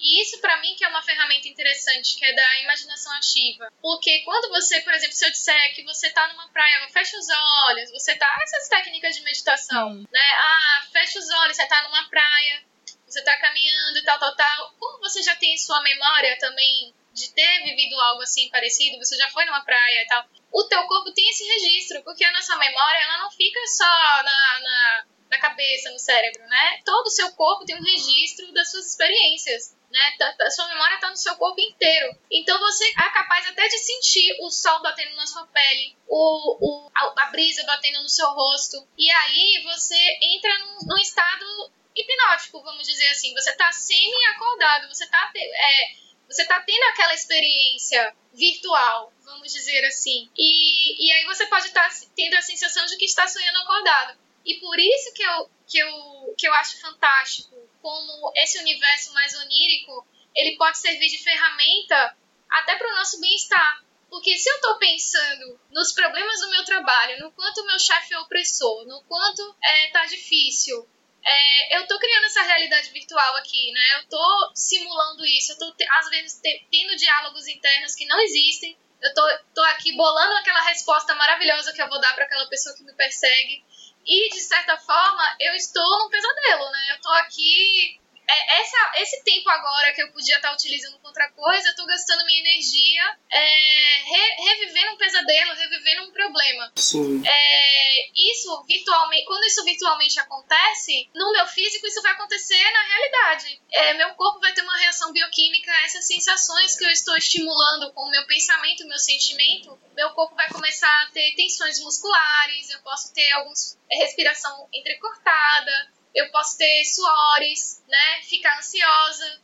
E 0.03 0.21
isso 0.21 0.39
para 0.41 0.59
mim 0.59 0.75
que 0.75 0.83
é 0.83 0.87
uma 0.89 1.01
ferramenta 1.01 1.47
interessante, 1.47 2.17
que 2.17 2.25
é 2.25 2.33
da 2.33 2.59
imaginação 2.59 3.13
ativa. 3.13 3.71
Porque 3.81 4.19
quando 4.25 4.49
você, 4.49 4.81
por 4.81 4.93
exemplo, 4.93 5.15
se 5.15 5.25
eu 5.25 5.31
disser 5.31 5.73
que 5.73 5.83
você 5.83 6.09
tá 6.09 6.27
numa 6.27 6.49
praia, 6.49 6.87
fecha 6.89 7.17
os 7.17 7.27
olhos, 7.69 7.89
você 7.91 8.13
tá 8.15 8.39
essas 8.43 8.67
técnicas 8.67 9.15
de 9.15 9.23
meditação, 9.23 9.91
hum. 9.91 10.05
né? 10.11 10.31
Ah, 10.35 10.87
fecha 10.91 11.17
os 11.19 11.29
olhos, 11.29 11.55
você 11.55 11.65
tá 11.67 11.81
numa 11.83 12.09
praia, 12.09 12.63
você 13.07 13.23
tá 13.23 13.37
caminhando 13.37 13.97
e 13.97 14.03
tal, 14.03 14.19
tal, 14.19 14.35
tal. 14.35 14.73
Como 14.77 14.99
você 14.99 15.23
já 15.23 15.35
tem 15.37 15.57
sua 15.57 15.81
memória 15.81 16.37
também 16.37 16.93
de 17.13 17.31
ter 17.31 17.63
vivido 17.63 17.99
algo 18.01 18.23
assim 18.23 18.49
parecido, 18.49 18.97
você 18.97 19.15
já 19.15 19.29
foi 19.29 19.45
numa 19.45 19.63
praia 19.63 20.01
e 20.01 20.07
tal, 20.07 20.25
o 20.51 20.63
teu 20.65 20.83
corpo 20.83 21.13
tem 21.13 21.29
esse 21.29 21.43
registro, 21.43 22.03
porque 22.03 22.23
a 22.23 22.31
nossa 22.31 22.55
memória, 22.57 22.97
ela 22.97 23.19
não 23.19 23.31
fica 23.31 23.59
só 23.67 23.85
na, 23.85 24.59
na, 24.59 25.05
na 25.33 25.39
cabeça, 25.39 25.91
no 25.91 25.99
cérebro, 25.99 26.41
né? 26.47 26.81
Todo 26.85 27.07
o 27.07 27.11
seu 27.11 27.31
corpo 27.33 27.65
tem 27.65 27.75
um 27.75 27.83
registro 27.83 28.51
das 28.53 28.71
suas 28.71 28.87
experiências 28.87 29.75
né? 29.93 30.15
Tá, 30.17 30.33
tá, 30.33 30.47
a 30.47 30.49
sua 30.49 30.67
memória 30.67 30.95
está 30.95 31.09
no 31.11 31.15
seu 31.15 31.35
corpo 31.35 31.61
inteiro. 31.61 32.17
Então 32.31 32.59
você 32.59 32.83
é 32.89 33.09
capaz 33.11 33.47
até 33.47 33.67
de 33.67 33.77
sentir 33.77 34.35
o 34.41 34.49
sol 34.49 34.81
batendo 34.81 35.15
na 35.15 35.27
sua 35.27 35.45
pele, 35.45 35.95
o, 36.07 36.57
o 36.59 36.91
a, 36.95 37.13
a, 37.23 37.25
brisa 37.27 37.63
batendo 37.63 38.01
no 38.01 38.09
seu 38.09 38.27
rosto. 38.31 38.85
E 38.97 39.09
aí 39.11 39.61
você 39.63 40.17
entra 40.19 40.57
num, 40.57 40.87
num 40.87 40.97
estado 40.97 41.71
hipnótico, 41.95 42.63
vamos 42.63 42.87
dizer 42.87 43.07
assim. 43.09 43.33
Você 43.35 43.51
está 43.51 43.71
semi-acordado, 43.71 44.87
você 44.87 45.03
está 45.03 45.31
é, 45.35 45.91
você 46.27 46.43
tá 46.45 46.59
tendo 46.61 46.83
aquela 46.85 47.13
experiência 47.13 48.15
virtual, 48.33 49.13
vamos 49.23 49.53
dizer 49.53 49.85
assim. 49.85 50.27
E, 50.35 51.07
e 51.07 51.11
aí 51.11 51.25
você 51.25 51.45
pode 51.45 51.67
estar 51.67 51.87
tá 51.87 51.95
tendo 52.15 52.33
a 52.33 52.41
sensação 52.41 52.83
de 52.87 52.97
que 52.97 53.05
está 53.05 53.27
sonhando 53.27 53.59
acordado. 53.59 54.17
E 54.45 54.55
por 54.55 54.77
isso 54.79 55.13
que 55.13 55.23
eu, 55.23 55.49
que 55.67 55.77
eu, 55.79 56.35
que 56.37 56.47
eu 56.47 56.53
acho 56.53 56.81
fantástico 56.81 57.55
como 57.81 58.31
esse 58.35 58.59
universo 58.59 59.13
mais 59.13 59.33
onírico, 59.35 60.05
ele 60.35 60.57
pode 60.57 60.77
servir 60.77 61.09
de 61.09 61.23
ferramenta 61.23 62.17
até 62.49 62.75
para 62.75 62.91
o 62.91 62.95
nosso 62.95 63.19
bem-estar. 63.19 63.83
Porque 64.09 64.37
se 64.37 64.47
eu 64.47 64.55
estou 64.55 64.77
pensando 64.77 65.59
nos 65.71 65.91
problemas 65.91 66.39
do 66.39 66.49
meu 66.51 66.63
trabalho, 66.63 67.19
no 67.19 67.31
quanto 67.31 67.61
o 67.61 67.65
meu 67.65 67.79
chefe 67.79 68.13
é 68.13 68.19
opressor, 68.19 68.85
no 68.85 69.01
quanto 69.03 69.55
é, 69.61 69.87
tá 69.87 70.05
difícil, 70.05 70.87
é, 71.25 71.77
eu 71.77 71.81
estou 71.81 71.97
criando 71.97 72.25
essa 72.25 72.43
realidade 72.43 72.91
virtual 72.91 73.35
aqui, 73.37 73.71
né? 73.71 73.95
Eu 73.95 73.99
estou 74.01 74.51
simulando 74.53 75.25
isso, 75.25 75.53
eu 75.53 75.53
estou 75.53 75.73
às 75.97 76.09
vezes 76.09 76.39
tendo 76.69 76.95
diálogos 76.95 77.47
internos 77.47 77.95
que 77.95 78.05
não 78.05 78.19
existem, 78.19 78.77
eu 79.01 79.09
estou 79.09 79.63
aqui 79.65 79.91
bolando 79.93 80.35
aquela 80.35 80.61
resposta 80.61 81.15
maravilhosa 81.15 81.73
que 81.73 81.81
eu 81.81 81.89
vou 81.89 81.99
dar 81.99 82.13
para 82.13 82.25
aquela 82.25 82.47
pessoa 82.47 82.75
que 82.75 82.83
me 82.83 82.93
persegue. 82.93 83.63
E, 84.05 84.29
de 84.29 84.41
certa 84.41 84.77
forma, 84.77 85.23
eu 85.39 85.53
estou 85.53 85.99
num 85.99 86.09
pesadelo, 86.09 86.69
né? 86.71 86.91
Eu 86.91 86.95
estou 86.95 87.13
aqui. 87.13 87.99
É, 88.27 88.61
essa, 88.61 88.91
esse 88.97 89.23
tempo 89.23 89.49
agora 89.49 89.93
que 89.93 90.01
eu 90.01 90.11
podia 90.11 90.37
estar 90.37 90.53
utilizando 90.53 90.97
com 90.99 91.07
outra 91.07 91.29
coisa, 91.31 91.67
eu 91.67 91.71
estou 91.71 91.85
gastando 91.85 92.25
minha 92.25 92.39
energia 92.39 93.17
é, 93.29 93.97
re, 94.03 94.35
revivendo 94.49 94.93
um 94.93 94.97
pesadelo, 94.97 95.53
revivendo 95.53 96.03
um 96.03 96.11
problema. 96.11 96.71
Sim. 96.75 97.21
É, 97.25 98.09
isso 98.15 98.63
virtualmente, 98.65 99.25
quando 99.25 99.43
isso 99.45 99.63
virtualmente 99.63 100.19
acontece, 100.19 101.09
no 101.13 101.31
meu 101.31 101.45
físico 101.47 101.87
isso 101.87 102.01
vai 102.01 102.13
acontecer 102.13 102.63
na 102.71 102.83
realidade. 102.83 103.61
É, 103.71 103.93
meu 103.95 104.13
corpo 104.15 104.39
vai 104.39 104.53
ter 104.53 104.61
uma 104.61 104.77
reação 104.77 105.11
bioquímica 105.11 105.71
a 105.71 105.85
essas 105.85 106.07
sensações 106.07 106.77
que 106.77 106.85
eu 106.85 106.89
estou 106.89 107.17
estimulando 107.17 107.91
com 107.93 108.05
o 108.05 108.11
meu 108.11 108.25
pensamento, 108.25 108.83
o 108.83 108.87
meu 108.87 108.99
sentimento. 108.99 109.79
Meu 109.95 110.09
corpo 110.11 110.35
vai 110.35 110.49
começar 110.49 111.03
a 111.03 111.11
ter 111.11 111.33
tensões 111.35 111.79
musculares, 111.81 112.69
eu 112.69 112.79
posso 112.81 113.13
ter 113.13 113.31
alguns 113.33 113.77
respiração 113.95 114.67
entrecortada, 114.73 115.92
eu 116.13 116.29
posso 116.31 116.57
ter 116.57 116.83
suores, 116.85 117.83
né? 117.87 118.21
Ficar 118.23 118.57
ansiosa. 118.57 119.41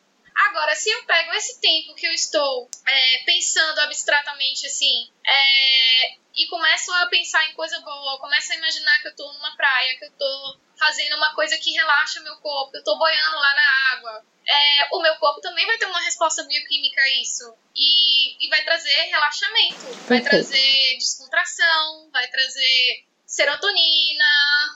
Agora, 0.47 0.73
se 0.75 0.89
eu 0.89 1.03
pego 1.03 1.33
esse 1.33 1.59
tempo 1.59 1.95
que 1.95 2.07
eu 2.07 2.13
estou 2.13 2.69
é, 2.87 3.17
pensando 3.25 3.79
abstratamente 3.79 4.65
assim, 4.67 5.11
é, 5.27 6.13
e 6.35 6.47
começo 6.47 6.93
a 6.93 7.07
pensar 7.07 7.43
em 7.49 7.53
coisa 7.53 7.79
boa, 7.81 8.19
começo 8.19 8.53
a 8.53 8.55
imaginar 8.55 9.01
que 9.01 9.07
eu 9.07 9.11
estou 9.11 9.33
numa 9.33 9.55
praia, 9.57 9.97
que 9.97 10.05
eu 10.05 10.09
estou 10.09 10.59
fazendo 10.77 11.17
uma 11.17 11.35
coisa 11.35 11.57
que 11.57 11.71
relaxa 11.71 12.21
meu 12.21 12.37
corpo, 12.37 12.71
eu 12.73 12.79
estou 12.79 12.97
boiando 12.97 13.35
lá 13.35 13.53
na 13.53 13.97
água, 13.97 14.25
é, 14.47 14.87
o 14.93 15.01
meu 15.01 15.15
corpo 15.17 15.41
também 15.41 15.65
vai 15.65 15.77
ter 15.77 15.85
uma 15.85 16.01
resposta 16.01 16.43
bioquímica 16.43 17.01
a 17.01 17.09
isso. 17.21 17.53
E, 17.75 18.45
e 18.45 18.49
vai 18.49 18.63
trazer 18.63 18.93
relaxamento, 18.93 19.85
vai 20.07 20.21
trazer 20.21 20.97
descontração, 20.97 22.09
vai 22.11 22.27
trazer 22.29 23.05
serotonina 23.29 24.25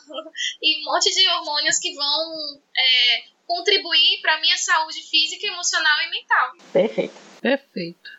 e 0.62 0.80
um 0.80 0.86
monte 0.86 1.10
de 1.14 1.28
hormônios 1.30 1.80
que 1.80 1.94
vão 1.96 2.62
é, 2.78 3.24
contribuir 3.48 4.22
para 4.22 4.36
a 4.36 4.40
minha 4.40 4.58
saúde 4.58 5.02
física, 5.02 5.48
emocional 5.48 6.00
e 6.02 6.10
mental. 6.12 6.52
Perfeito. 6.72 7.16
Perfeito. 7.42 8.10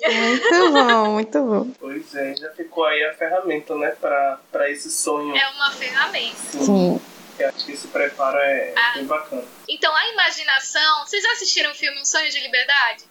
muito 0.00 0.72
bom, 0.72 1.10
muito 1.12 1.42
bom. 1.42 1.70
Pois 1.78 2.14
é, 2.14 2.36
já 2.36 2.50
ficou 2.52 2.84
aí 2.84 3.04
a 3.04 3.12
ferramenta, 3.12 3.74
né, 3.74 3.90
para 4.00 4.70
esse 4.70 4.90
sonho. 4.90 5.36
É 5.36 5.48
uma 5.50 5.70
ferramenta. 5.72 6.36
Sim. 6.36 6.64
Sim. 6.64 7.00
Eu 7.36 7.48
acho 7.48 7.66
que 7.66 7.72
esse 7.72 7.88
preparo 7.88 8.38
é 8.38 8.72
ah. 8.76 8.92
bem 8.94 9.06
bacana. 9.06 9.44
Então, 9.68 9.94
a 9.94 10.08
imaginação. 10.08 11.04
Vocês 11.04 11.24
assistiram 11.24 11.72
o 11.72 11.74
filme 11.74 12.00
Um 12.00 12.04
Sonho 12.04 12.30
de 12.30 12.38
Liberdade? 12.38 13.04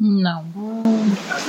Não. 0.00 0.44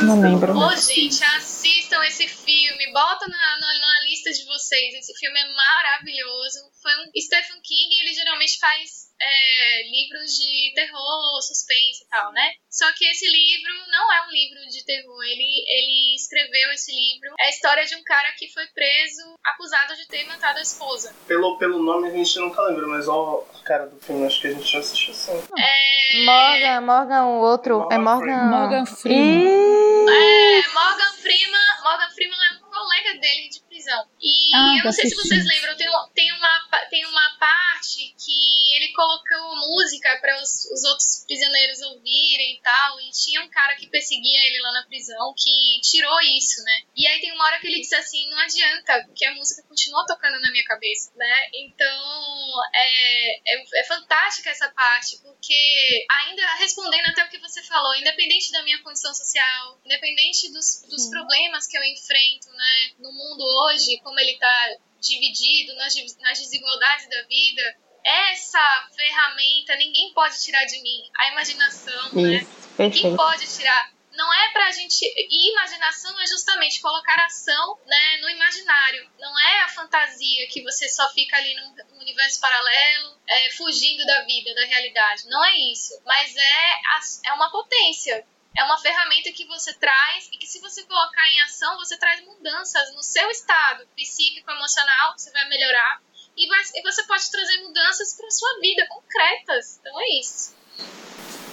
Não 0.04 0.22
lembro. 0.22 0.58
Ô, 0.58 0.76
gente, 0.76 1.24
assistam 1.24 2.04
esse 2.06 2.28
filme. 2.28 2.92
Bota 2.92 3.28
na, 3.28 3.60
na, 3.60 3.80
na, 3.80 4.04
lista 4.06 4.32
de 4.32 4.44
vocês. 4.46 4.96
Esse 4.96 5.14
filme 5.20 5.40
é 5.40 5.54
maravilhoso. 5.54 6.60
Foi 6.82 6.92
um 6.96 7.22
Stephen 7.22 7.62
King, 7.62 8.00
ele 8.02 8.14
geralmente 8.14 8.58
faz 8.58 8.99
é, 9.22 9.84
livros 9.90 10.32
de 10.32 10.74
terror, 10.74 11.42
suspense 11.42 12.04
e 12.04 12.08
tal, 12.10 12.32
né? 12.32 12.52
Só 12.70 12.86
que 12.94 13.06
esse 13.06 13.26
livro 13.26 13.74
não 13.92 14.14
é 14.14 14.28
um 14.28 14.32
livro 14.32 14.60
de 14.72 14.86
terror. 14.86 15.24
Ele, 15.24 15.66
ele 15.68 16.16
escreveu 16.16 16.72
esse 16.72 16.92
livro. 16.92 17.36
É 17.40 17.46
a 17.46 17.50
história 17.50 17.86
de 17.86 17.96
um 17.96 18.04
cara 18.04 18.32
que 18.38 18.48
foi 18.54 18.66
preso, 18.68 19.36
acusado 19.44 19.96
de 19.96 20.08
ter 20.08 20.26
matado 20.26 20.60
a 20.60 20.62
esposa. 20.62 21.14
Pelo, 21.28 21.58
pelo 21.58 21.82
nome 21.82 22.08
a 22.08 22.12
gente 22.12 22.40
nunca 22.40 22.62
lembra, 22.64 22.88
mas 22.88 23.08
ó, 23.08 23.46
a 23.54 23.64
cara 23.64 23.88
do 23.88 24.00
filme, 24.00 24.26
acho 24.26 24.42
que 24.42 24.48
a 24.48 24.52
gente 24.52 24.72
já 24.72 24.80
assistiu 24.80 25.14
sim. 25.14 25.44
É... 25.58 26.24
Morgan, 26.26 26.82
Morgan, 26.82 27.26
o 27.26 27.42
outro. 27.42 27.80
Morgan 27.80 27.96
é 27.96 27.98
Morgan. 27.98 28.44
Morgan 28.46 28.86
Freeman. 28.86 30.10
É, 30.10 30.68
Morgan 30.74 31.14
Freeman. 31.22 31.60
Morgan 31.84 32.10
Freeman 32.12 32.40
é 32.40 32.66
um 32.66 32.70
colega 32.70 33.20
dele 33.20 33.50
de 33.50 33.62
prisão. 33.62 34.06
E 34.22 34.54
ah, 34.54 34.76
eu 34.80 34.86
não 34.86 34.92
sei 34.92 35.10
se 35.10 35.16
vocês 35.16 35.46
lembram, 35.46 35.78
tem, 35.78 35.88
tem, 36.14 36.34
uma, 36.34 36.70
tem 36.90 37.06
uma 37.06 37.38
parte 37.40 38.14
que 38.20 38.76
ele 38.76 38.92
colocou 38.94 39.56
música 39.56 40.18
para 40.20 40.36
os, 40.42 40.66
os 40.72 40.84
outros 40.84 41.24
prisioneiros 41.26 41.82
ouvirem 41.82 42.56
e 42.56 42.62
tal. 42.62 43.00
E 43.02 43.12
tinha 43.12 43.42
um 43.42 43.50
cara 43.50 43.76
que 43.76 43.88
perseguia 43.88 44.46
ele 44.48 44.62
lá 44.62 44.74
na 44.74 44.86
prisão 44.88 45.34
que 45.38 45.80
tirou 45.82 46.20
isso, 46.38 46.62
né? 46.64 46.82
E 46.96 47.08
aí 47.08 47.22
tem 47.22 47.32
uma 47.32 47.46
hora 47.46 47.60
que 47.60 47.68
ele 47.68 47.80
disse 47.80 47.96
assim: 47.96 48.30
não 48.30 48.40
adianta, 48.40 49.04
porque 49.06 49.26
a 49.26 49.34
música 49.36 49.64
continua 49.68 50.06
tocando 50.06 50.40
na 50.42 50.52
minha 50.52 50.66
cabeça, 50.66 51.12
né? 51.16 51.50
Então 51.54 52.62
é, 52.76 53.56
é, 53.56 53.64
é 53.82 53.84
fantástica 53.86 54.50
essa 54.50 54.70
parte, 54.70 55.18
porque 55.22 56.06
ainda 56.10 56.56
respondendo 56.56 57.08
até 57.08 57.24
o 57.24 57.30
que 57.30 57.40
você 57.40 57.64
falou, 57.64 57.96
independente 57.96 58.52
da 58.52 58.64
minha 58.64 58.82
condição 58.84 59.14
social, 59.14 59.80
independente 59.86 60.52
dos, 60.52 60.86
dos 60.90 61.10
problemas 61.10 61.68
que 61.68 61.78
eu 61.78 61.84
enfrento, 61.84 62.52
né, 62.52 62.92
no 63.00 63.12
mundo 63.12 63.44
hoje, 63.44 64.00
como 64.10 64.20
ele 64.20 64.32
está 64.32 64.76
dividido 65.00 65.76
nas, 65.76 65.94
nas 66.20 66.40
desigualdades 66.40 67.08
da 67.08 67.22
vida, 67.28 67.78
essa 68.04 68.90
ferramenta 68.96 69.76
ninguém 69.76 70.12
pode 70.14 70.42
tirar 70.42 70.66
de 70.66 70.82
mim. 70.82 71.04
A 71.16 71.32
imaginação, 71.32 72.14
né? 72.14 72.38
Isso, 72.38 72.70
né? 72.78 72.90
Quem 72.90 73.16
pode 73.16 73.48
tirar? 73.48 73.94
Não 74.14 74.34
é 74.34 74.50
pra 74.50 74.72
gente. 74.72 75.06
E 75.06 75.52
imaginação 75.52 76.20
é 76.20 76.26
justamente 76.26 76.82
colocar 76.82 77.24
ação 77.24 77.78
né, 77.86 78.18
no 78.18 78.30
imaginário. 78.30 79.08
Não 79.20 79.40
é 79.40 79.62
a 79.62 79.70
fantasia 79.70 80.48
que 80.48 80.64
você 80.64 80.90
só 80.90 81.08
fica 81.14 81.38
ali 81.38 81.54
num 81.56 82.00
universo 82.00 82.42
paralelo, 82.42 83.16
é, 83.28 83.52
fugindo 83.52 84.04
da 84.08 84.24
vida, 84.24 84.56
da 84.56 84.66
realidade. 84.66 85.28
Não 85.28 85.46
é 85.46 85.56
isso. 85.72 86.02
Mas 86.04 86.36
é, 86.36 86.82
é 87.26 87.34
uma 87.34 87.52
potência 87.52 88.26
é 88.58 88.64
uma 88.64 88.78
ferramenta 88.78 89.32
que 89.32 89.46
você 89.46 89.74
traz 89.74 90.28
e 90.32 90.38
que 90.38 90.48
se 90.48 90.60
você 90.60 90.84
colocar 90.84 91.28
em 91.28 91.42
ação, 91.42 91.78
você 91.78 91.98
traz 91.98 92.24
mudanças 92.26 92.94
no 92.96 93.04
seu 93.04 93.30
estado 93.30 93.88
psíquico, 93.96 94.50
emocional, 94.52 95.14
você 95.18 95.32
vai 95.32 95.48
melhorar 95.48 96.02
e, 96.36 96.48
vai, 96.48 96.60
e 96.76 96.82
você 96.82 97.04
pode 97.04 97.30
trazer 97.30 97.58
mudanças 97.64 98.14
para 98.14 98.30
sua 98.32 98.60
vida 98.60 98.88
concretas. 98.88 99.80
Então 99.80 100.02
é 100.02 100.20
isso. 100.20 100.56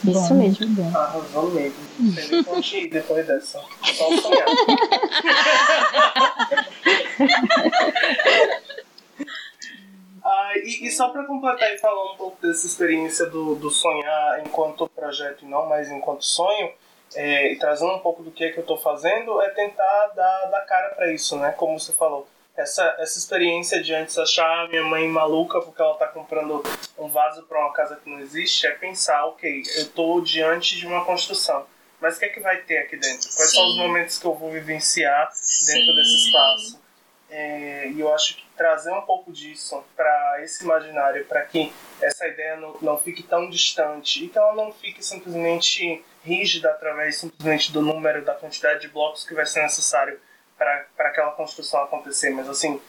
Isso 0.05 0.29
bom, 0.29 0.35
mesmo. 0.35 0.67
Bom. 0.69 0.97
Arrasou 0.97 1.51
mesmo. 1.51 1.79
Não 1.99 2.13
sei 2.13 2.29
nem 2.29 2.45
onde 2.49 2.77
ir 2.77 2.91
depois 2.91 3.27
dessa. 3.27 3.61
Só 3.83 4.17
sonhar. 4.21 4.47
Ai, 10.25 10.59
e, 10.65 10.87
e 10.87 10.91
só 10.93 11.09
para 11.09 11.25
completar 11.25 11.75
e 11.75 11.79
falar 11.79 12.13
um 12.13 12.17
pouco 12.17 12.41
dessa 12.41 12.67
experiência 12.67 13.27
do, 13.27 13.57
do 13.57 13.71
sonhar 13.71 14.41
enquanto 14.47 14.89
projeto 14.89 15.45
e 15.45 15.49
não 15.49 15.69
mais 15.69 15.91
enquanto 15.91 16.25
sonho, 16.25 16.73
é, 17.17 17.53
e 17.53 17.57
trazendo 17.57 17.93
um 17.93 17.99
pouco 17.99 18.23
do 18.23 18.31
que 18.31 18.45
é 18.45 18.53
que 18.53 18.59
eu 18.59 18.63
estou 18.63 18.77
fazendo, 18.77 19.41
é 19.41 19.49
tentar 19.51 20.09
dar, 20.09 20.47
dar 20.47 20.61
cara 20.63 20.91
para 20.91 21.11
isso, 21.13 21.37
né? 21.39 21.51
Como 21.53 21.79
você 21.79 21.93
falou. 21.93 22.29
Essa, 22.55 22.97
essa 22.99 23.19
experiência 23.19 23.83
de 23.83 23.95
antes 23.95 24.17
achar 24.17 24.69
minha 24.69 24.83
mãe 24.83 25.07
maluca 25.09 25.61
porque 25.61 25.81
ela 25.81 25.93
está 25.93 26.07
comprando 26.07 26.63
um 26.99 27.09
vaso 27.09 27.43
para 27.43 27.59
uma 27.59 27.73
casa 27.73 27.97
que 27.97 28.09
não 28.09 28.19
existe, 28.21 28.67
é 28.67 28.71
pensar, 28.71 29.27
ok, 29.27 29.63
eu 29.77 29.83
estou 29.83 30.21
diante 30.21 30.77
de 30.77 30.87
uma 30.87 31.05
construção. 31.05 31.67
Mas 32.01 32.17
o 32.17 32.19
que 32.19 32.27
é 32.27 32.29
que 32.29 32.41
vai 32.41 32.59
ter 32.59 32.79
aqui 32.79 32.97
dentro? 32.97 33.29
Quais 33.35 33.51
Sim. 33.51 33.57
são 33.57 33.67
os 33.69 33.77
momentos 33.77 34.19
que 34.19 34.27
eu 34.27 34.35
vou 34.35 34.51
vivenciar 34.51 35.29
dentro 35.29 35.87
Sim. 35.87 35.97
desse 35.97 36.17
espaço? 36.27 36.81
É, 37.29 37.89
e 37.91 38.01
eu 38.01 38.15
acho 38.15 38.37
que 38.37 38.45
trazer 38.57 38.93
um 38.93 39.03
pouco 39.03 39.33
disso 39.33 39.83
para 39.97 40.43
esse 40.43 40.65
imaginário, 40.65 41.25
para 41.27 41.43
que 41.43 41.73
essa 42.01 42.27
ideia 42.27 42.57
não, 42.57 42.77
não 42.81 42.99
fique 42.99 43.23
tão 43.23 43.51
distante 43.51 44.25
e 44.25 44.29
que 44.29 44.39
ela 44.39 44.55
não 44.55 44.73
fique 44.73 45.05
simplesmente 45.05 46.05
rígida 46.27 46.71
através 46.71 47.19
simplesmente 47.19 47.73
do 47.73 47.81
número, 47.81 48.25
da 48.25 48.35
quantidade 48.35 48.81
de 48.81 48.89
blocos 48.89 49.25
que 49.25 49.35
vai 49.35 49.47
ser 49.47 49.63
necessário 49.63 50.19
para 50.59 50.87
aquela 50.99 51.31
construção 51.33 51.83
acontecer. 51.83 52.31
Mas 52.31 52.49
assim, 52.49 52.81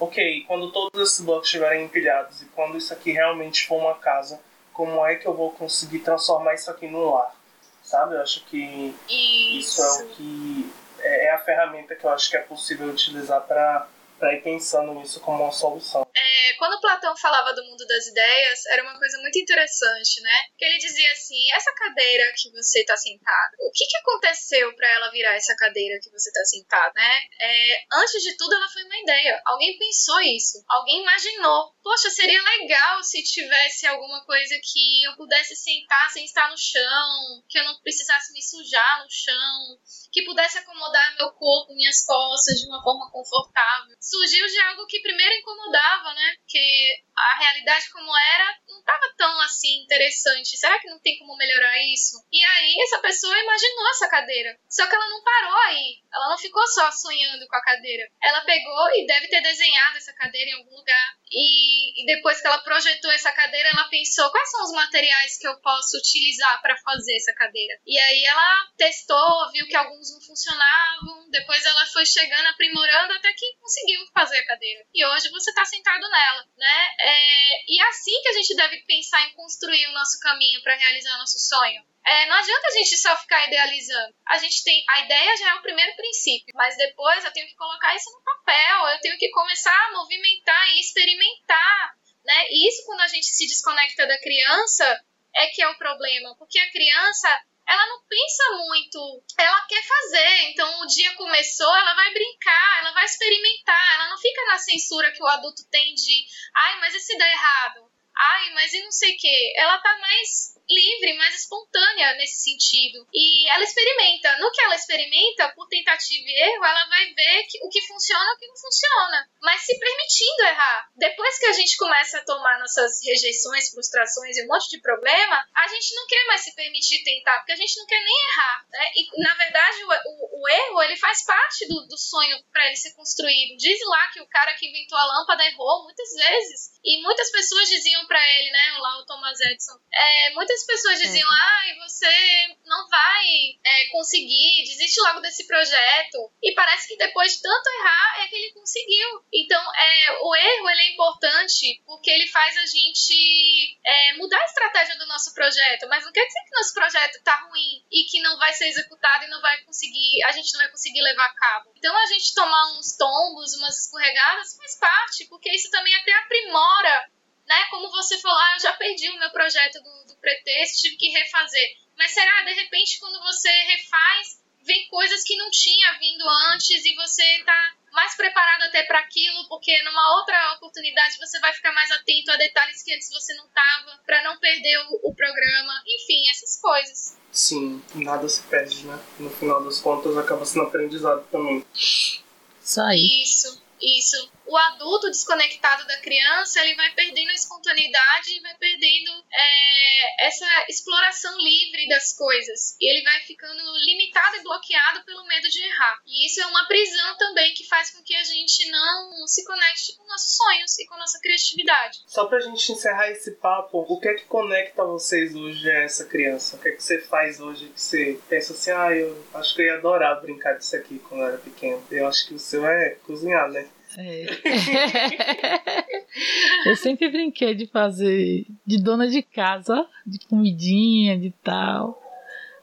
ok, 0.00 0.44
quando 0.46 0.72
todos 0.72 1.00
esses 1.00 1.20
blocos 1.20 1.48
estiverem 1.48 1.84
empilhados 1.84 2.42
e 2.42 2.46
quando 2.46 2.78
isso 2.78 2.92
aqui 2.92 3.12
realmente 3.12 3.66
for 3.66 3.76
uma 3.76 3.94
casa, 3.94 4.40
como 4.72 5.04
é 5.04 5.16
que 5.16 5.26
eu 5.26 5.34
vou 5.34 5.52
conseguir 5.52 6.00
transformar 6.00 6.54
isso 6.54 6.70
aqui 6.70 6.86
num 6.86 7.10
lar? 7.10 7.34
Sabe? 7.82 8.14
Eu 8.14 8.22
acho 8.22 8.44
que 8.46 8.94
isso, 9.08 9.80
isso 9.80 9.82
é 9.82 10.04
o 10.04 10.08
que 10.08 10.72
é, 11.00 11.26
é 11.26 11.30
a 11.32 11.38
ferramenta 11.38 11.94
que 11.94 12.04
eu 12.04 12.10
acho 12.10 12.30
que 12.30 12.36
é 12.36 12.40
possível 12.40 12.88
utilizar 12.88 13.42
para 13.42 13.86
para 14.18 14.34
ir 14.34 14.42
pensando 14.42 14.94
nisso 14.94 15.20
como 15.20 15.42
uma 15.42 15.52
solução. 15.52 16.06
É, 16.14 16.52
quando 16.54 16.80
Platão 16.80 17.14
falava 17.16 17.52
do 17.54 17.64
mundo 17.64 17.86
das 17.86 18.06
ideias, 18.06 18.64
era 18.66 18.82
uma 18.82 18.98
coisa 18.98 19.18
muito 19.18 19.38
interessante, 19.38 20.20
né? 20.22 20.36
Que 20.56 20.64
ele 20.64 20.78
dizia 20.78 21.10
assim: 21.12 21.52
essa 21.52 21.72
cadeira 21.74 22.32
que 22.36 22.50
você 22.50 22.80
está 22.80 22.96
sentado, 22.96 23.52
o 23.60 23.70
que, 23.72 23.86
que 23.86 23.96
aconteceu 23.98 24.74
para 24.74 24.88
ela 24.88 25.10
virar 25.10 25.34
essa 25.34 25.54
cadeira 25.56 25.98
que 26.02 26.10
você 26.10 26.30
está 26.30 26.44
sentado, 26.44 26.92
né? 26.94 27.20
É, 27.40 27.84
antes 27.92 28.22
de 28.22 28.36
tudo, 28.36 28.54
ela 28.54 28.68
foi 28.68 28.84
uma 28.84 28.98
ideia. 28.98 29.40
Alguém 29.46 29.78
pensou 29.78 30.20
isso, 30.20 30.64
alguém 30.68 31.02
imaginou. 31.02 31.74
Poxa, 31.82 32.10
seria 32.10 32.42
legal 32.42 33.02
se 33.02 33.22
tivesse 33.22 33.86
alguma 33.86 34.24
coisa 34.24 34.58
que 34.62 35.04
eu 35.04 35.16
pudesse 35.16 35.54
sentar 35.54 36.10
sem 36.10 36.24
estar 36.24 36.50
no 36.50 36.58
chão, 36.58 37.44
que 37.48 37.58
eu 37.58 37.64
não 37.64 37.80
precisasse 37.80 38.32
me 38.32 38.42
sujar 38.42 39.02
no 39.02 39.10
chão, 39.10 39.78
que 40.10 40.24
pudesse 40.24 40.58
acomodar 40.58 41.16
meu 41.16 41.30
corpo, 41.32 41.74
minhas 41.74 42.04
costas 42.04 42.56
de 42.56 42.66
uma 42.66 42.82
forma 42.82 43.10
confortável 43.10 43.96
surgiu 44.06 44.46
de 44.46 44.58
algo 44.60 44.86
que 44.86 45.00
primeiro 45.00 45.34
incomodava, 45.34 46.14
né? 46.14 46.36
Porque 46.38 47.04
a 47.16 47.38
realidade 47.38 47.90
como 47.90 48.16
era 48.16 48.58
não 48.68 48.78
estava 48.78 49.14
tão 49.16 49.40
assim 49.40 49.82
interessante. 49.82 50.56
Será 50.56 50.78
que 50.78 50.88
não 50.88 51.00
tem 51.00 51.18
como 51.18 51.36
melhorar 51.36 51.76
isso? 51.92 52.22
E 52.30 52.44
aí 52.44 52.76
essa 52.82 52.98
pessoa 53.00 53.38
imaginou 53.38 53.90
essa 53.90 54.08
cadeira. 54.08 54.58
Só 54.68 54.86
que 54.86 54.94
ela 54.94 55.08
não 55.08 55.22
parou 55.22 55.56
aí. 55.62 56.02
Ela 56.12 56.30
não 56.30 56.38
ficou 56.38 56.66
só 56.66 56.90
sonhando 56.90 57.46
com 57.46 57.56
a 57.56 57.62
cadeira. 57.62 58.08
Ela 58.22 58.42
pegou 58.42 58.88
e 58.94 59.06
deve 59.06 59.28
ter 59.28 59.40
desenhado 59.40 59.96
essa 59.96 60.12
cadeira 60.14 60.50
em 60.50 60.54
algum 60.54 60.76
lugar. 60.76 61.16
E, 61.30 62.02
e 62.02 62.06
depois 62.06 62.40
que 62.40 62.46
ela 62.46 62.58
projetou 62.58 63.10
essa 63.10 63.32
cadeira, 63.32 63.68
ela 63.70 63.88
pensou 63.88 64.30
quais 64.30 64.50
são 64.50 64.62
os 64.62 64.72
materiais 64.72 65.38
que 65.38 65.48
eu 65.48 65.60
posso 65.60 65.96
utilizar 65.98 66.60
para 66.62 66.76
fazer 66.78 67.16
essa 67.16 67.34
cadeira. 67.34 67.78
E 67.86 67.98
aí 67.98 68.24
ela 68.24 68.68
testou, 68.76 69.50
viu 69.52 69.66
que 69.66 69.76
alguns 69.76 70.12
não 70.12 70.20
funcionavam. 70.20 71.30
Depois 71.30 71.64
ela 71.64 71.86
foi 71.86 72.06
chegando, 72.06 72.46
aprimorando 72.46 73.14
até 73.14 73.32
que 73.32 73.56
conseguiu 73.60 74.00
fazer 74.14 74.38
a 74.38 74.46
cadeira. 74.46 74.84
E 74.94 75.04
hoje 75.04 75.28
você 75.30 75.50
está 75.50 75.64
sentado 75.64 76.08
nela, 76.08 76.44
né? 76.56 76.88
É, 77.08 77.62
e 77.68 77.80
é 77.80 77.88
assim 77.88 78.20
que 78.20 78.28
a 78.28 78.32
gente 78.32 78.56
deve 78.56 78.78
pensar 78.80 79.22
em 79.28 79.32
construir 79.34 79.86
o 79.86 79.92
nosso 79.92 80.18
caminho 80.18 80.60
para 80.60 80.74
realizar 80.74 81.14
o 81.14 81.18
nosso 81.18 81.38
sonho. 81.38 81.80
É, 82.04 82.26
não 82.26 82.36
adianta 82.36 82.66
a 82.66 82.70
gente 82.72 82.96
só 82.96 83.16
ficar 83.16 83.46
idealizando. 83.46 84.12
A 84.26 84.38
gente 84.38 84.64
tem 84.64 84.84
a 84.88 85.00
ideia 85.02 85.36
já 85.36 85.50
é 85.50 85.54
o 85.54 85.62
primeiro 85.62 85.94
princípio, 85.94 86.52
mas 86.56 86.76
depois 86.76 87.24
eu 87.24 87.32
tenho 87.32 87.46
que 87.46 87.54
colocar 87.54 87.94
isso 87.94 88.10
no 88.10 88.24
papel, 88.24 88.88
eu 88.88 89.00
tenho 89.00 89.18
que 89.18 89.30
começar 89.30 89.70
a 89.70 89.92
movimentar 89.92 90.72
e 90.72 90.80
experimentar, 90.80 91.96
né? 92.24 92.44
E 92.50 92.68
isso 92.68 92.84
quando 92.84 93.02
a 93.02 93.08
gente 93.08 93.26
se 93.26 93.46
desconecta 93.46 94.04
da 94.04 94.20
criança 94.20 95.04
é 95.36 95.46
que 95.46 95.62
é 95.62 95.68
o 95.68 95.78
problema, 95.78 96.34
porque 96.36 96.58
a 96.58 96.72
criança 96.72 97.28
ela 97.68 97.86
não 97.88 98.00
pensa 98.08 98.44
muito, 98.66 99.24
ela 99.38 99.66
quer 99.66 99.82
fazer. 99.82 100.50
Então 100.50 100.80
o 100.80 100.86
dia 100.86 101.14
começou, 101.14 101.76
ela 101.76 101.94
vai 101.94 102.12
brincar, 102.12 102.78
ela 102.80 102.92
vai 102.92 103.04
experimentar, 103.04 103.94
ela 103.94 104.08
não 104.08 104.18
fica 104.18 104.44
na 104.46 104.58
censura 104.58 105.12
que 105.12 105.22
o 105.22 105.26
adulto 105.26 105.62
tem 105.70 105.94
de, 105.94 106.24
ai, 106.54 106.80
mas 106.80 106.94
e 106.94 107.00
se 107.00 107.16
der 107.18 107.30
errado? 107.30 107.95
Ai, 108.18 108.50
mas 108.54 108.72
e 108.72 108.82
não 108.82 108.92
sei 108.92 109.14
o 109.14 109.18
quê. 109.18 109.52
Ela 109.56 109.78
tá 109.78 109.98
mais 109.98 110.56
livre, 110.68 111.16
mais 111.16 111.34
espontânea 111.34 112.14
nesse 112.14 112.42
sentido. 112.42 113.06
E 113.12 113.48
ela 113.50 113.62
experimenta. 113.62 114.36
No 114.38 114.50
que 114.50 114.60
ela 114.62 114.74
experimenta, 114.74 115.52
por 115.54 115.68
tentativa 115.68 116.24
e 116.26 116.42
erro, 116.50 116.64
ela 116.64 116.88
vai 116.88 117.12
ver 117.14 117.44
que, 117.44 117.58
o 117.64 117.68
que 117.68 117.86
funciona 117.86 118.24
e 118.24 118.34
o 118.34 118.38
que 118.38 118.46
não 118.48 118.56
funciona. 118.56 119.30
Mas 119.40 119.62
se 119.62 119.78
permitindo 119.78 120.42
errar. 120.42 120.88
Depois 120.96 121.38
que 121.38 121.46
a 121.46 121.52
gente 121.52 121.76
começa 121.76 122.18
a 122.18 122.24
tomar 122.24 122.58
nossas 122.58 123.00
rejeições, 123.04 123.70
frustrações 123.70 124.36
e 124.36 124.44
um 124.44 124.48
monte 124.48 124.70
de 124.70 124.80
problema, 124.80 125.44
a 125.54 125.68
gente 125.68 125.94
não 125.94 126.06
quer 126.06 126.26
mais 126.26 126.40
se 126.42 126.54
permitir 126.54 127.04
tentar, 127.04 127.36
porque 127.38 127.52
a 127.52 127.56
gente 127.56 127.78
não 127.78 127.86
quer 127.86 128.02
nem 128.02 128.16
errar. 128.30 128.66
Né? 128.70 128.92
E, 128.96 129.22
na 129.22 129.34
verdade, 129.34 129.84
o, 129.84 129.88
o, 129.88 130.42
o 130.42 130.48
erro 130.48 130.82
ele 130.82 130.96
faz 130.96 131.24
parte 131.24 131.66
do, 131.68 131.86
do 131.86 131.98
sonho 131.98 132.42
para 132.50 132.66
ele 132.66 132.76
ser 132.76 132.92
construído. 132.94 133.56
Diz 133.56 133.78
lá 133.86 134.08
que 134.12 134.20
o 134.20 134.28
cara 134.28 134.54
que 134.54 134.66
inventou 134.66 134.98
a 134.98 135.04
lâmpada 135.04 135.44
errou 135.44 135.84
muitas 135.84 136.12
vezes. 136.12 136.76
E 136.84 137.02
muitas 137.02 137.30
pessoas 137.30 137.68
diziam 137.68 138.05
para 138.06 138.22
ele, 138.30 138.50
né, 138.50 138.78
lá 138.78 138.98
o 138.98 139.06
Thomas 139.06 139.38
Edison, 139.40 139.78
é, 139.92 140.30
muitas 140.30 140.64
pessoas 140.66 140.98
diziam, 140.98 141.28
ai, 141.30 141.70
ah, 141.70 141.88
você 141.88 142.56
não 142.66 142.88
vai 142.88 143.24
é, 143.64 143.86
conseguir, 143.90 144.64
desiste 144.64 145.00
logo 145.00 145.20
desse 145.20 145.46
projeto. 145.46 146.30
E 146.42 146.52
parece 146.54 146.88
que 146.88 146.96
depois 146.96 147.32
de 147.32 147.42
tanto 147.42 147.68
errar, 147.80 148.22
é 148.22 148.26
que 148.28 148.36
ele 148.36 148.52
conseguiu. 148.52 149.24
Então, 149.32 149.62
é, 149.74 150.18
o 150.22 150.34
erro 150.34 150.70
ele 150.70 150.80
é 150.82 150.92
importante 150.92 151.82
porque 151.86 152.10
ele 152.10 152.26
faz 152.28 152.56
a 152.56 152.66
gente 152.66 153.78
é, 153.84 154.14
mudar 154.14 154.40
a 154.40 154.44
estratégia 154.44 154.98
do 154.98 155.06
nosso 155.06 155.32
projeto, 155.34 155.88
mas 155.88 156.04
não 156.04 156.12
quer 156.12 156.26
dizer 156.26 156.40
que 156.44 156.56
nosso 156.56 156.74
projeto 156.74 157.22
tá 157.22 157.36
ruim 157.48 157.84
e 157.90 158.04
que 158.04 158.20
não 158.20 158.36
vai 158.38 158.52
ser 158.52 158.68
executado 158.68 159.24
e 159.24 159.28
não 159.28 159.40
vai 159.40 159.62
conseguir, 159.62 160.24
a 160.24 160.32
gente 160.32 160.52
não 160.52 160.60
vai 160.60 160.70
conseguir 160.70 161.00
levar 161.02 161.26
a 161.26 161.34
cabo. 161.34 161.72
Então, 161.76 161.96
a 161.96 162.06
gente 162.06 162.34
tomar 162.34 162.78
uns 162.78 162.96
tombos, 162.96 163.54
umas 163.54 163.78
escorregadas 163.78 164.56
faz 164.56 164.78
parte, 164.78 165.26
porque 165.26 165.50
isso 165.50 165.70
também 165.70 165.94
até 165.94 166.12
aprimora 166.12 167.10
né? 167.46 167.64
Como 167.70 167.90
você 167.90 168.18
falou, 168.18 168.38
ah, 168.38 168.54
eu 168.56 168.60
já 168.60 168.72
perdi 168.74 169.08
o 169.10 169.18
meu 169.18 169.30
projeto 169.30 169.80
do, 169.82 170.06
do 170.08 170.16
pretexto, 170.16 170.82
tive 170.82 170.96
que 170.96 171.08
refazer. 171.10 171.76
Mas 171.96 172.12
será, 172.12 172.42
de 172.42 172.52
repente, 172.52 172.98
quando 173.00 173.20
você 173.20 173.48
refaz, 173.48 174.42
vem 174.62 174.86
coisas 174.88 175.22
que 175.22 175.36
não 175.36 175.48
tinha 175.50 175.98
vindo 175.98 176.24
antes 176.52 176.84
e 176.84 176.94
você 176.94 177.22
está 177.38 177.74
mais 177.92 178.14
preparado 178.14 178.62
até 178.64 178.82
para 178.82 178.98
aquilo, 178.98 179.48
porque 179.48 179.82
numa 179.82 180.18
outra 180.18 180.52
oportunidade 180.56 181.16
você 181.16 181.40
vai 181.40 181.52
ficar 181.54 181.72
mais 181.72 181.90
atento 181.90 182.30
a 182.30 182.36
detalhes 182.36 182.82
que 182.82 182.92
antes 182.92 183.08
você 183.08 183.32
não 183.34 183.46
estava, 183.46 183.98
para 184.04 184.22
não 184.22 184.38
perder 184.38 184.76
o, 184.90 185.08
o, 185.08 185.14
programa, 185.14 185.82
enfim, 185.86 186.28
essas 186.30 186.60
coisas. 186.60 187.16
Sim, 187.32 187.82
nada 187.94 188.28
se 188.28 188.42
perde, 188.42 188.84
né? 188.84 189.02
No 189.18 189.30
final 189.30 189.64
das 189.64 189.80
contas 189.80 190.14
acaba 190.18 190.44
sendo 190.44 190.66
aprendizado 190.66 191.26
também. 191.30 191.64
Isso 191.74 192.80
aí. 192.82 193.22
Isso, 193.22 193.62
isso 193.80 194.30
o 194.46 194.56
adulto 194.56 195.10
desconectado 195.10 195.86
da 195.86 195.98
criança 195.98 196.60
ele 196.60 196.74
vai 196.74 196.90
perdendo 196.92 197.30
a 197.30 197.34
espontaneidade 197.34 198.36
e 198.36 198.40
vai 198.40 198.54
perdendo 198.56 199.10
é, 199.32 200.26
essa 200.26 200.46
exploração 200.68 201.36
livre 201.38 201.88
das 201.88 202.12
coisas. 202.12 202.76
E 202.80 202.90
ele 202.90 203.02
vai 203.02 203.20
ficando 203.20 203.62
limitado 203.84 204.36
e 204.36 204.42
bloqueado 204.42 205.04
pelo 205.04 205.26
medo 205.26 205.48
de 205.48 205.62
errar. 205.62 206.00
E 206.06 206.26
isso 206.26 206.40
é 206.40 206.46
uma 206.46 206.66
prisão 206.66 207.16
também 207.16 207.54
que 207.54 207.66
faz 207.66 207.90
com 207.90 208.02
que 208.02 208.14
a 208.14 208.24
gente 208.24 208.70
não 208.70 209.26
se 209.26 209.44
conecte 209.44 209.96
com 209.96 210.06
nossos 210.06 210.36
sonhos 210.36 210.78
e 210.78 210.86
com 210.86 210.96
nossa 210.96 211.18
criatividade. 211.20 212.00
Só 212.06 212.26
pra 212.26 212.40
gente 212.40 212.72
encerrar 212.72 213.10
esse 213.10 213.32
papo, 213.32 213.84
o 213.88 214.00
que 214.00 214.08
é 214.08 214.14
que 214.14 214.24
conecta 214.24 214.84
vocês 214.84 215.34
hoje 215.34 215.70
a 215.70 215.82
essa 215.82 216.04
criança? 216.04 216.56
O 216.56 216.60
que 216.60 216.68
é 216.68 216.72
que 216.72 216.82
você 216.82 217.00
faz 217.00 217.40
hoje 217.40 217.68
que 217.68 217.80
você 217.80 218.20
pensa 218.28 218.52
assim, 218.52 218.70
ah, 218.70 218.94
eu 218.94 219.26
acho 219.34 219.54
que 219.54 219.62
eu 219.62 219.66
ia 219.66 219.74
adorar 219.74 220.20
brincar 220.20 220.54
disso 220.54 220.76
aqui 220.76 220.98
quando 220.98 221.22
eu 221.22 221.28
era 221.28 221.38
pequeno. 221.38 221.84
Eu 221.90 222.06
acho 222.06 222.26
que 222.26 222.34
o 222.34 222.38
seu 222.38 222.66
é 222.66 222.90
cozinhar, 223.06 223.50
né? 223.50 223.68
É. 223.96 224.26
eu 226.66 226.76
sempre 226.76 227.10
brinquei 227.10 227.54
de 227.54 227.66
fazer 227.66 228.46
de 228.64 228.82
dona 228.82 229.08
de 229.08 229.22
casa, 229.22 229.86
de 230.06 230.18
comidinha, 230.26 231.18
de 231.18 231.32
tal. 231.42 232.02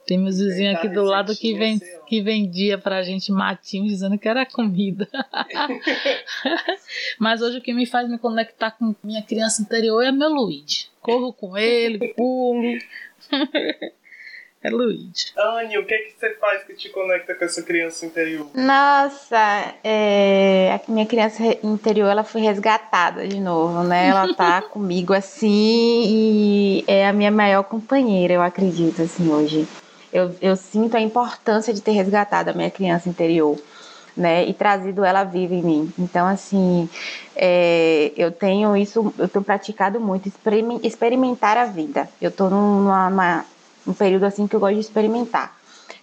Tem 0.05 0.17
meus 0.17 0.37
vizinhos 0.37 0.75
aqui 0.75 0.89
do 0.89 1.03
lado 1.03 1.33
que, 1.33 1.53
vem, 1.53 1.79
que 2.05 2.21
vendia 2.21 2.77
pra 2.77 3.03
gente 3.03 3.31
matinho 3.31 3.87
dizendo 3.87 4.17
que 4.17 4.27
era 4.27 4.45
comida. 4.45 5.07
Mas 7.17 7.41
hoje 7.41 7.59
o 7.59 7.61
que 7.61 7.73
me 7.73 7.85
faz 7.85 8.09
me 8.09 8.17
conectar 8.17 8.71
com 8.71 8.93
minha 9.01 9.21
criança 9.21 9.61
interior 9.61 10.01
é 10.01 10.11
meu 10.11 10.29
Luigi. 10.29 10.87
Corro 10.99 11.31
com 11.31 11.57
ele, 11.57 12.13
pulo. 12.15 12.77
É 14.64 14.69
Luigi. 14.69 15.34
Anne, 15.38 15.77
o 15.77 15.85
que, 15.85 15.94
é 15.94 15.98
que 15.98 16.14
você 16.18 16.35
faz 16.35 16.64
que 16.64 16.73
te 16.73 16.88
conecta 16.88 17.35
com 17.35 17.44
essa 17.44 17.61
criança 17.61 18.06
interior? 18.06 18.48
Nossa, 18.53 19.76
é, 19.84 20.80
a 20.88 20.91
minha 20.91 21.06
criança 21.06 21.44
interior 21.61 22.07
ela 22.07 22.23
foi 22.23 22.40
resgatada 22.40 23.27
de 23.27 23.41
novo, 23.41 23.84
né? 23.84 24.07
Ela 24.07 24.34
tá 24.34 24.61
comigo 24.72 25.14
assim 25.14 26.06
e 26.07 26.84
é 26.88 27.06
a 27.06 27.11
minha 27.11 27.30
maior 27.30 27.64
companheira, 27.64 28.35
eu 28.35 28.41
acredito, 28.41 29.02
assim, 29.02 29.30
hoje. 29.30 29.68
Eu, 30.14 30.34
eu 30.41 30.56
sinto 30.56 30.95
a 30.95 31.02
importância 31.02 31.73
de 31.73 31.81
ter 31.81 31.91
resgatado 31.91 32.52
a 32.52 32.53
minha 32.53 32.72
criança 32.72 33.10
interior. 33.10 33.60
Né, 34.15 34.45
e 34.45 34.53
trazido 34.53 35.03
ela 35.03 35.23
viva 35.23 35.56
em 35.56 35.64
mim. 35.64 35.94
Então, 35.98 36.27
assim, 36.27 36.88
é, 37.35 38.11
eu 38.15 38.31
tenho 38.31 38.77
isso, 38.77 39.11
eu 39.18 39.27
tenho 39.27 39.44
praticado 39.44 39.99
muito, 39.99 40.31
experimentar 40.84 41.57
a 41.57 41.65
vida. 41.65 42.07
Eu 42.22 42.30
estou 42.30 42.48
numa, 42.48 43.10
numa, 43.10 43.44
um 43.88 43.93
período 43.93 44.26
assim 44.26 44.47
que 44.47 44.55
eu 44.55 44.60
gosto 44.60 44.76
de 44.76 44.81
experimentar. 44.81 45.55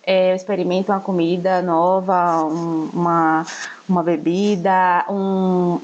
É, 0.02 0.32
eu 0.32 0.36
experimento 0.36 0.90
uma 0.90 1.01
comida 1.01 1.61
nova, 1.62 2.44
um, 2.44 2.90
uma, 2.93 3.47
uma 3.89 4.02
bebida, 4.02 5.05
um, 5.09 5.81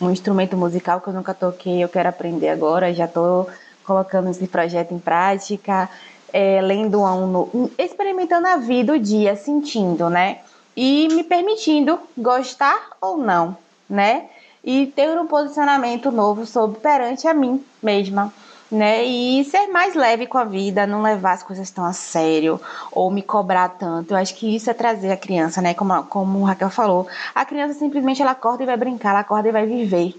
um 0.00 0.10
instrumento 0.10 0.56
musical 0.56 1.00
que 1.00 1.08
eu 1.08 1.12
nunca 1.12 1.34
toquei, 1.34 1.82
eu 1.82 1.88
quero 1.88 2.08
aprender 2.08 2.48
agora, 2.48 2.94
já 2.94 3.04
estou 3.04 3.48
colocando 3.84 4.30
esse 4.30 4.46
projeto 4.46 4.92
em 4.92 4.98
prática, 4.98 5.88
é, 6.32 6.60
lendo 6.60 7.02
um, 7.02 7.70
experimentando 7.78 8.46
a 8.46 8.56
vida, 8.56 8.92
o 8.92 8.98
dia, 8.98 9.36
sentindo, 9.36 10.08
né? 10.10 10.38
E 10.76 11.08
me 11.08 11.24
permitindo 11.24 11.98
gostar 12.16 12.90
ou 13.00 13.18
não, 13.18 13.56
né? 13.88 14.26
E 14.62 14.86
ter 14.86 15.18
um 15.18 15.26
posicionamento 15.26 16.10
novo 16.10 16.46
sobre 16.46 16.78
perante 16.80 17.26
a 17.26 17.34
mim 17.34 17.64
mesma 17.82 18.32
né? 18.70 19.04
E 19.04 19.44
ser 19.44 19.66
mais 19.68 19.94
leve 19.94 20.26
com 20.26 20.38
a 20.38 20.44
vida, 20.44 20.86
não 20.86 21.02
levar 21.02 21.32
as 21.32 21.42
coisas 21.42 21.70
tão 21.70 21.84
a 21.84 21.92
sério 21.92 22.60
ou 22.92 23.10
me 23.10 23.22
cobrar 23.22 23.68
tanto. 23.70 24.12
Eu 24.12 24.18
acho 24.18 24.34
que 24.34 24.54
isso 24.54 24.70
é 24.70 24.74
trazer 24.74 25.10
a 25.10 25.16
criança, 25.16 25.62
né? 25.62 25.74
Como, 25.74 26.02
como 26.04 26.40
o 26.40 26.44
Raquel 26.44 26.70
falou, 26.70 27.06
a 27.34 27.44
criança 27.44 27.78
simplesmente 27.78 28.20
ela 28.20 28.32
acorda 28.32 28.62
e 28.62 28.66
vai 28.66 28.76
brincar, 28.76 29.10
ela 29.10 29.20
acorda 29.20 29.48
e 29.48 29.52
vai 29.52 29.66
viver. 29.66 30.14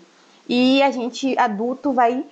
E 0.48 0.82
a 0.82 0.90
gente 0.90 1.38
adulto 1.38 1.94
vai 1.94 2.24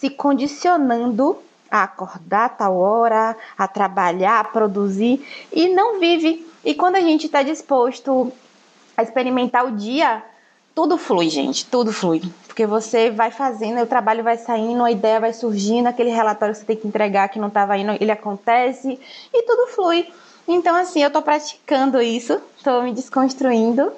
se 0.00 0.10
condicionando 0.10 1.38
a 1.70 1.84
acordar 1.84 2.46
a 2.46 2.48
tal 2.48 2.76
hora, 2.76 3.36
a 3.56 3.68
trabalhar, 3.68 4.40
a 4.40 4.44
produzir 4.44 5.24
e 5.52 5.68
não 5.68 6.00
vive. 6.00 6.46
E 6.64 6.74
quando 6.74 6.96
a 6.96 7.00
gente 7.00 7.26
está 7.26 7.42
disposto 7.42 8.32
a 8.96 9.02
experimentar 9.02 9.64
o 9.64 9.70
dia, 9.70 10.22
tudo 10.74 10.98
flui, 10.98 11.28
gente, 11.28 11.64
tudo 11.66 11.92
flui. 11.92 12.22
Porque 12.50 12.66
você 12.66 13.10
vai 13.12 13.30
fazendo, 13.30 13.80
o 13.80 13.86
trabalho 13.86 14.24
vai 14.24 14.36
saindo, 14.36 14.82
a 14.82 14.90
ideia 14.90 15.20
vai 15.20 15.32
surgindo, 15.32 15.86
aquele 15.86 16.10
relatório 16.10 16.52
que 16.52 16.60
você 16.60 16.66
tem 16.66 16.76
que 16.76 16.88
entregar 16.88 17.28
que 17.28 17.38
não 17.38 17.46
estava 17.46 17.78
indo, 17.78 17.96
ele 18.00 18.10
acontece 18.10 18.98
e 19.32 19.42
tudo 19.44 19.68
flui. 19.68 20.12
Então, 20.48 20.74
assim, 20.74 21.00
eu 21.00 21.06
estou 21.06 21.22
praticando 21.22 22.02
isso, 22.02 22.42
estou 22.56 22.82
me 22.82 22.92
desconstruindo, 22.92 23.92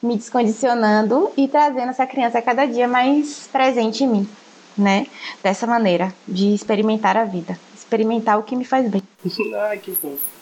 me 0.00 0.16
descondicionando 0.16 1.32
e 1.36 1.48
trazendo 1.48 1.90
essa 1.90 2.06
criança 2.06 2.40
cada 2.40 2.66
dia 2.66 2.86
mais 2.86 3.48
presente 3.48 4.04
em 4.04 4.08
mim, 4.08 4.28
né? 4.76 5.08
Dessa 5.42 5.66
maneira, 5.66 6.14
de 6.26 6.54
experimentar 6.54 7.16
a 7.16 7.24
vida, 7.24 7.58
experimentar 7.74 8.38
o 8.38 8.44
que 8.44 8.54
me 8.54 8.64
faz 8.64 8.88
bem. 8.88 9.02
Ai, 9.70 9.78
que 9.78 9.90
fofo. 9.90 10.38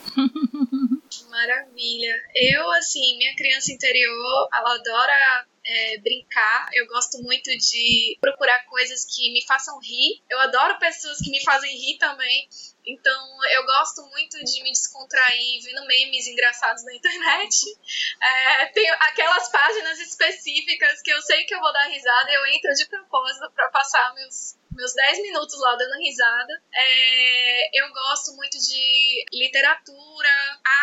Maravilha. 1.31 2.15
Eu, 2.35 2.70
assim, 2.73 3.16
minha 3.16 3.35
criança 3.35 3.73
interior, 3.73 4.49
ela 4.55 4.74
adora 4.74 5.47
é, 5.67 5.99
brincar, 5.99 6.69
eu 6.73 6.87
gosto 6.87 7.21
muito 7.23 7.51
de 7.51 8.17
procurar 8.21 8.65
coisas 8.67 9.05
que 9.05 9.33
me 9.33 9.45
façam 9.45 9.79
rir. 9.81 10.23
Eu 10.31 10.39
adoro 10.41 10.79
pessoas 10.79 11.19
que 11.19 11.31
me 11.31 11.43
fazem 11.43 11.77
rir 11.77 11.99
também. 11.99 12.49
Então, 12.87 13.45
eu 13.53 13.67
gosto 13.67 14.07
muito 14.07 14.39
de 14.45 14.63
me 14.63 14.71
descontrair 14.71 15.61
vendo 15.65 15.85
memes 15.87 16.29
engraçados 16.29 16.85
na 16.85 16.95
internet. 16.95 17.57
É, 18.19 18.67
tem 18.67 18.89
aquelas 18.91 19.49
páginas 19.51 19.99
específicas 20.01 21.01
que 21.03 21.13
eu 21.13 21.21
sei 21.23 21.45
que 21.45 21.55
eu 21.55 21.61
vou 21.61 21.73
dar 21.73 21.85
risada 21.85 22.31
e 22.31 22.35
eu 22.35 22.47
entro 22.47 22.73
de 22.73 22.87
propósito 22.87 23.51
para 23.53 23.69
passar 23.69 24.15
meus, 24.15 24.57
meus 24.77 24.93
10 24.94 25.23
minutos 25.23 25.59
lá 25.59 25.74
dando 25.74 25.98
risada. 25.98 26.53
É, 26.74 27.81
eu 27.81 27.90
gosto 27.93 28.36
muito 28.36 28.59
de 28.59 29.24
literatura, 29.32 30.28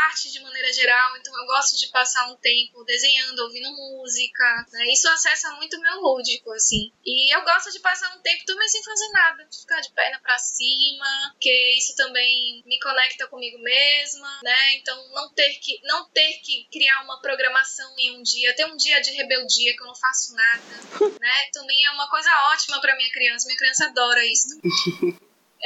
arte 0.06 0.32
de 0.32 0.42
maneira 0.42 0.72
geral, 0.74 1.16
então 1.18 1.34
eu 1.40 1.46
gosto 1.46 1.78
de 1.78 1.88
passar 1.90 2.30
um 2.32 2.36
tempo 2.38 2.84
desenhando, 2.84 3.40
ouvindo 3.40 3.72
música. 3.72 4.66
Né? 4.72 4.92
Isso 4.92 5.08
acessa 5.10 5.52
muito 5.52 5.78
o 5.78 5.82
meu 5.82 6.02
lúdico, 6.02 6.52
assim. 6.52 6.92
E 7.06 7.34
eu 7.36 7.44
gosto 7.44 7.72
de 7.72 7.80
passar 7.80 8.16
um 8.16 8.22
tempo 8.22 8.44
também 8.46 8.68
sem 8.68 8.84
fazer 8.84 9.10
nada, 9.10 9.46
de 9.46 9.60
ficar 9.60 9.82
de 9.82 9.92
perna 9.92 10.20
para 10.20 10.38
cima, 10.40 11.32
porque 11.34 11.76
isso 11.78 11.96
também 11.96 12.64
me 12.66 12.80
conecta 12.80 13.28
comigo 13.28 13.60
mesma, 13.60 14.40
né? 14.44 14.74
Então 14.76 15.10
não 15.10 15.32
ter 15.34 15.54
que 15.60 15.80
não 15.84 16.10
ter 16.10 16.34
que 16.44 16.68
criar 16.72 17.04
uma 17.04 17.22
programação 17.22 17.94
em 18.00 18.18
um 18.18 18.24
dia, 18.24 18.56
ter 18.56 18.66
um 18.66 18.76
dia 18.76 19.02
de 19.02 19.12
rebeldia 19.12 19.76
que 19.76 19.84
eu 19.84 19.88
não 19.88 19.96
faço 19.96 20.34
nada, 20.34 20.64
né? 21.20 21.50
Também 21.52 21.86
é 21.86 21.92
uma 21.92 22.10
coisa 22.10 22.30
ótima 22.52 22.82
para 22.82 22.96
minha 22.96 23.12
criança. 23.12 23.46
Minha 23.48 23.58
criança 23.58 23.83
adora 23.86 24.26
isso. 24.26 24.60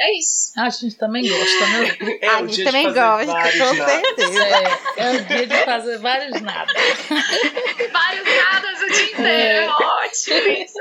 É 0.00 0.16
isso. 0.16 0.52
a 0.56 0.70
gente 0.70 0.96
também 0.96 1.28
gosta, 1.28 1.66
né? 1.66 1.96
É 2.22 2.28
a 2.28 2.46
gente 2.46 2.62
também 2.62 2.92
gosta, 2.92 3.34
com 3.34 3.74
certeza. 3.74 4.44
É, 4.44 4.62
é 4.96 5.10
o 5.10 5.24
dia 5.24 5.46
de 5.46 5.64
fazer 5.64 5.98
vários 5.98 6.40
nada. 6.40 6.72
vários 7.92 8.24
nadas 8.24 8.82
o 8.82 8.86
dia 8.86 9.04
inteiro. 9.04 9.26
É. 9.26 9.68
Ótimo 9.68 10.48
isso. 10.48 10.78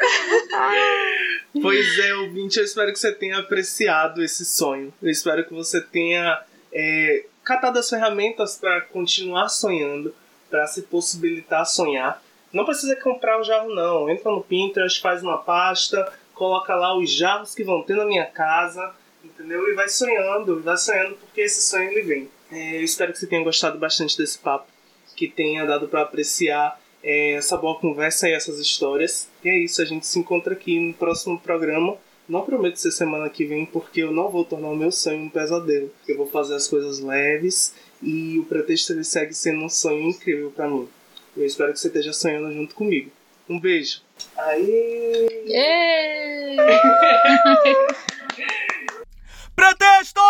Pois 1.60 1.98
é, 1.98 2.14
ouvinte, 2.14 2.60
eu 2.60 2.64
espero 2.64 2.94
que 2.94 3.00
você 3.00 3.12
tenha 3.12 3.40
apreciado 3.40 4.24
esse 4.24 4.46
sonho. 4.46 4.94
Eu 5.02 5.10
espero 5.10 5.44
que 5.44 5.54
você 5.56 5.82
tenha 5.82 6.40
é, 6.72 7.26
catado 7.44 7.80
as 7.80 7.90
ferramentas 7.90 8.58
para 8.58 8.82
continuar 8.82 9.50
sonhando, 9.50 10.14
para 10.52 10.68
se 10.68 10.84
possibilitar 10.84 11.66
sonhar. 11.66 12.22
Não 12.54 12.64
precisa 12.64 12.96
comprar 12.96 13.40
o 13.40 13.44
jarro, 13.44 13.74
não. 13.74 14.08
Entra 14.08 14.32
no 14.32 14.44
Pinterest, 14.44 15.02
faz 15.02 15.24
uma 15.24 15.40
pasta, 15.40 16.14
coloca 16.38 16.76
lá 16.76 16.96
os 16.96 17.12
jarros 17.12 17.56
que 17.56 17.64
vão 17.64 17.82
ter 17.82 17.96
na 17.96 18.06
minha 18.06 18.26
casa, 18.26 18.94
entendeu? 19.24 19.68
E 19.70 19.74
vai 19.74 19.90
sonhando, 19.90 20.62
vai 20.62 20.78
sonhando 20.78 21.16
porque 21.16 21.42
esse 21.42 21.62
sonho 21.62 21.90
ele 21.90 22.02
vem. 22.04 22.30
É, 22.52 22.78
eu 22.78 22.84
espero 22.84 23.12
que 23.12 23.20
você 23.20 23.28
tenha 23.28 23.44
gostado 23.44 23.78
bastante 23.78 24.18
desse 24.18 24.38
papo, 24.38 24.68
que 25.16 25.28
tenha 25.28 25.66
dado 25.66 25.88
para 25.88 26.04
apreciar 26.04 26.80
é, 27.04 27.34
essa 27.34 27.58
boa 27.58 27.78
conversa 27.80 28.30
e 28.30 28.34
essas 28.34 28.60
histórias. 28.60 29.30
E 29.44 29.50
é 29.50 29.58
isso, 29.58 29.82
a 29.82 29.86
gente 29.86 30.06
se 30.06 30.20
encontra 30.20 30.54
aqui 30.54 30.80
no 30.80 30.94
próximo 30.94 31.40
programa. 31.40 31.98
Não 32.30 32.44
prometo 32.44 32.76
ser 32.76 32.92
semana 32.92 33.30
que 33.30 33.46
vem, 33.46 33.66
porque 33.66 34.04
eu 34.04 34.12
não 34.12 34.30
vou 34.30 34.44
tornar 34.44 34.68
o 34.68 34.76
meu 34.76 34.92
sonho 34.92 35.24
um 35.24 35.30
pesadelo. 35.30 35.92
Eu 36.08 36.18
vou 36.18 36.28
fazer 36.28 36.56
as 36.56 36.68
coisas 36.68 37.00
leves 37.00 37.74
e 38.02 38.38
o 38.38 38.44
pretexto 38.44 38.94
ele 38.94 39.04
segue 39.04 39.34
sendo 39.34 39.64
um 39.64 39.70
sonho 39.70 40.10
incrível 40.10 40.52
para 40.52 40.68
mim. 40.68 40.88
Eu 41.36 41.46
espero 41.46 41.72
que 41.72 41.80
você 41.80 41.88
esteja 41.88 42.12
sonhando 42.12 42.52
junto 42.54 42.76
comigo. 42.76 43.12
Um 43.50 43.60
beijo. 43.60 44.02
Aê! 44.38 45.28
Yeah! 45.46 46.68
Pretexto! 49.56 50.22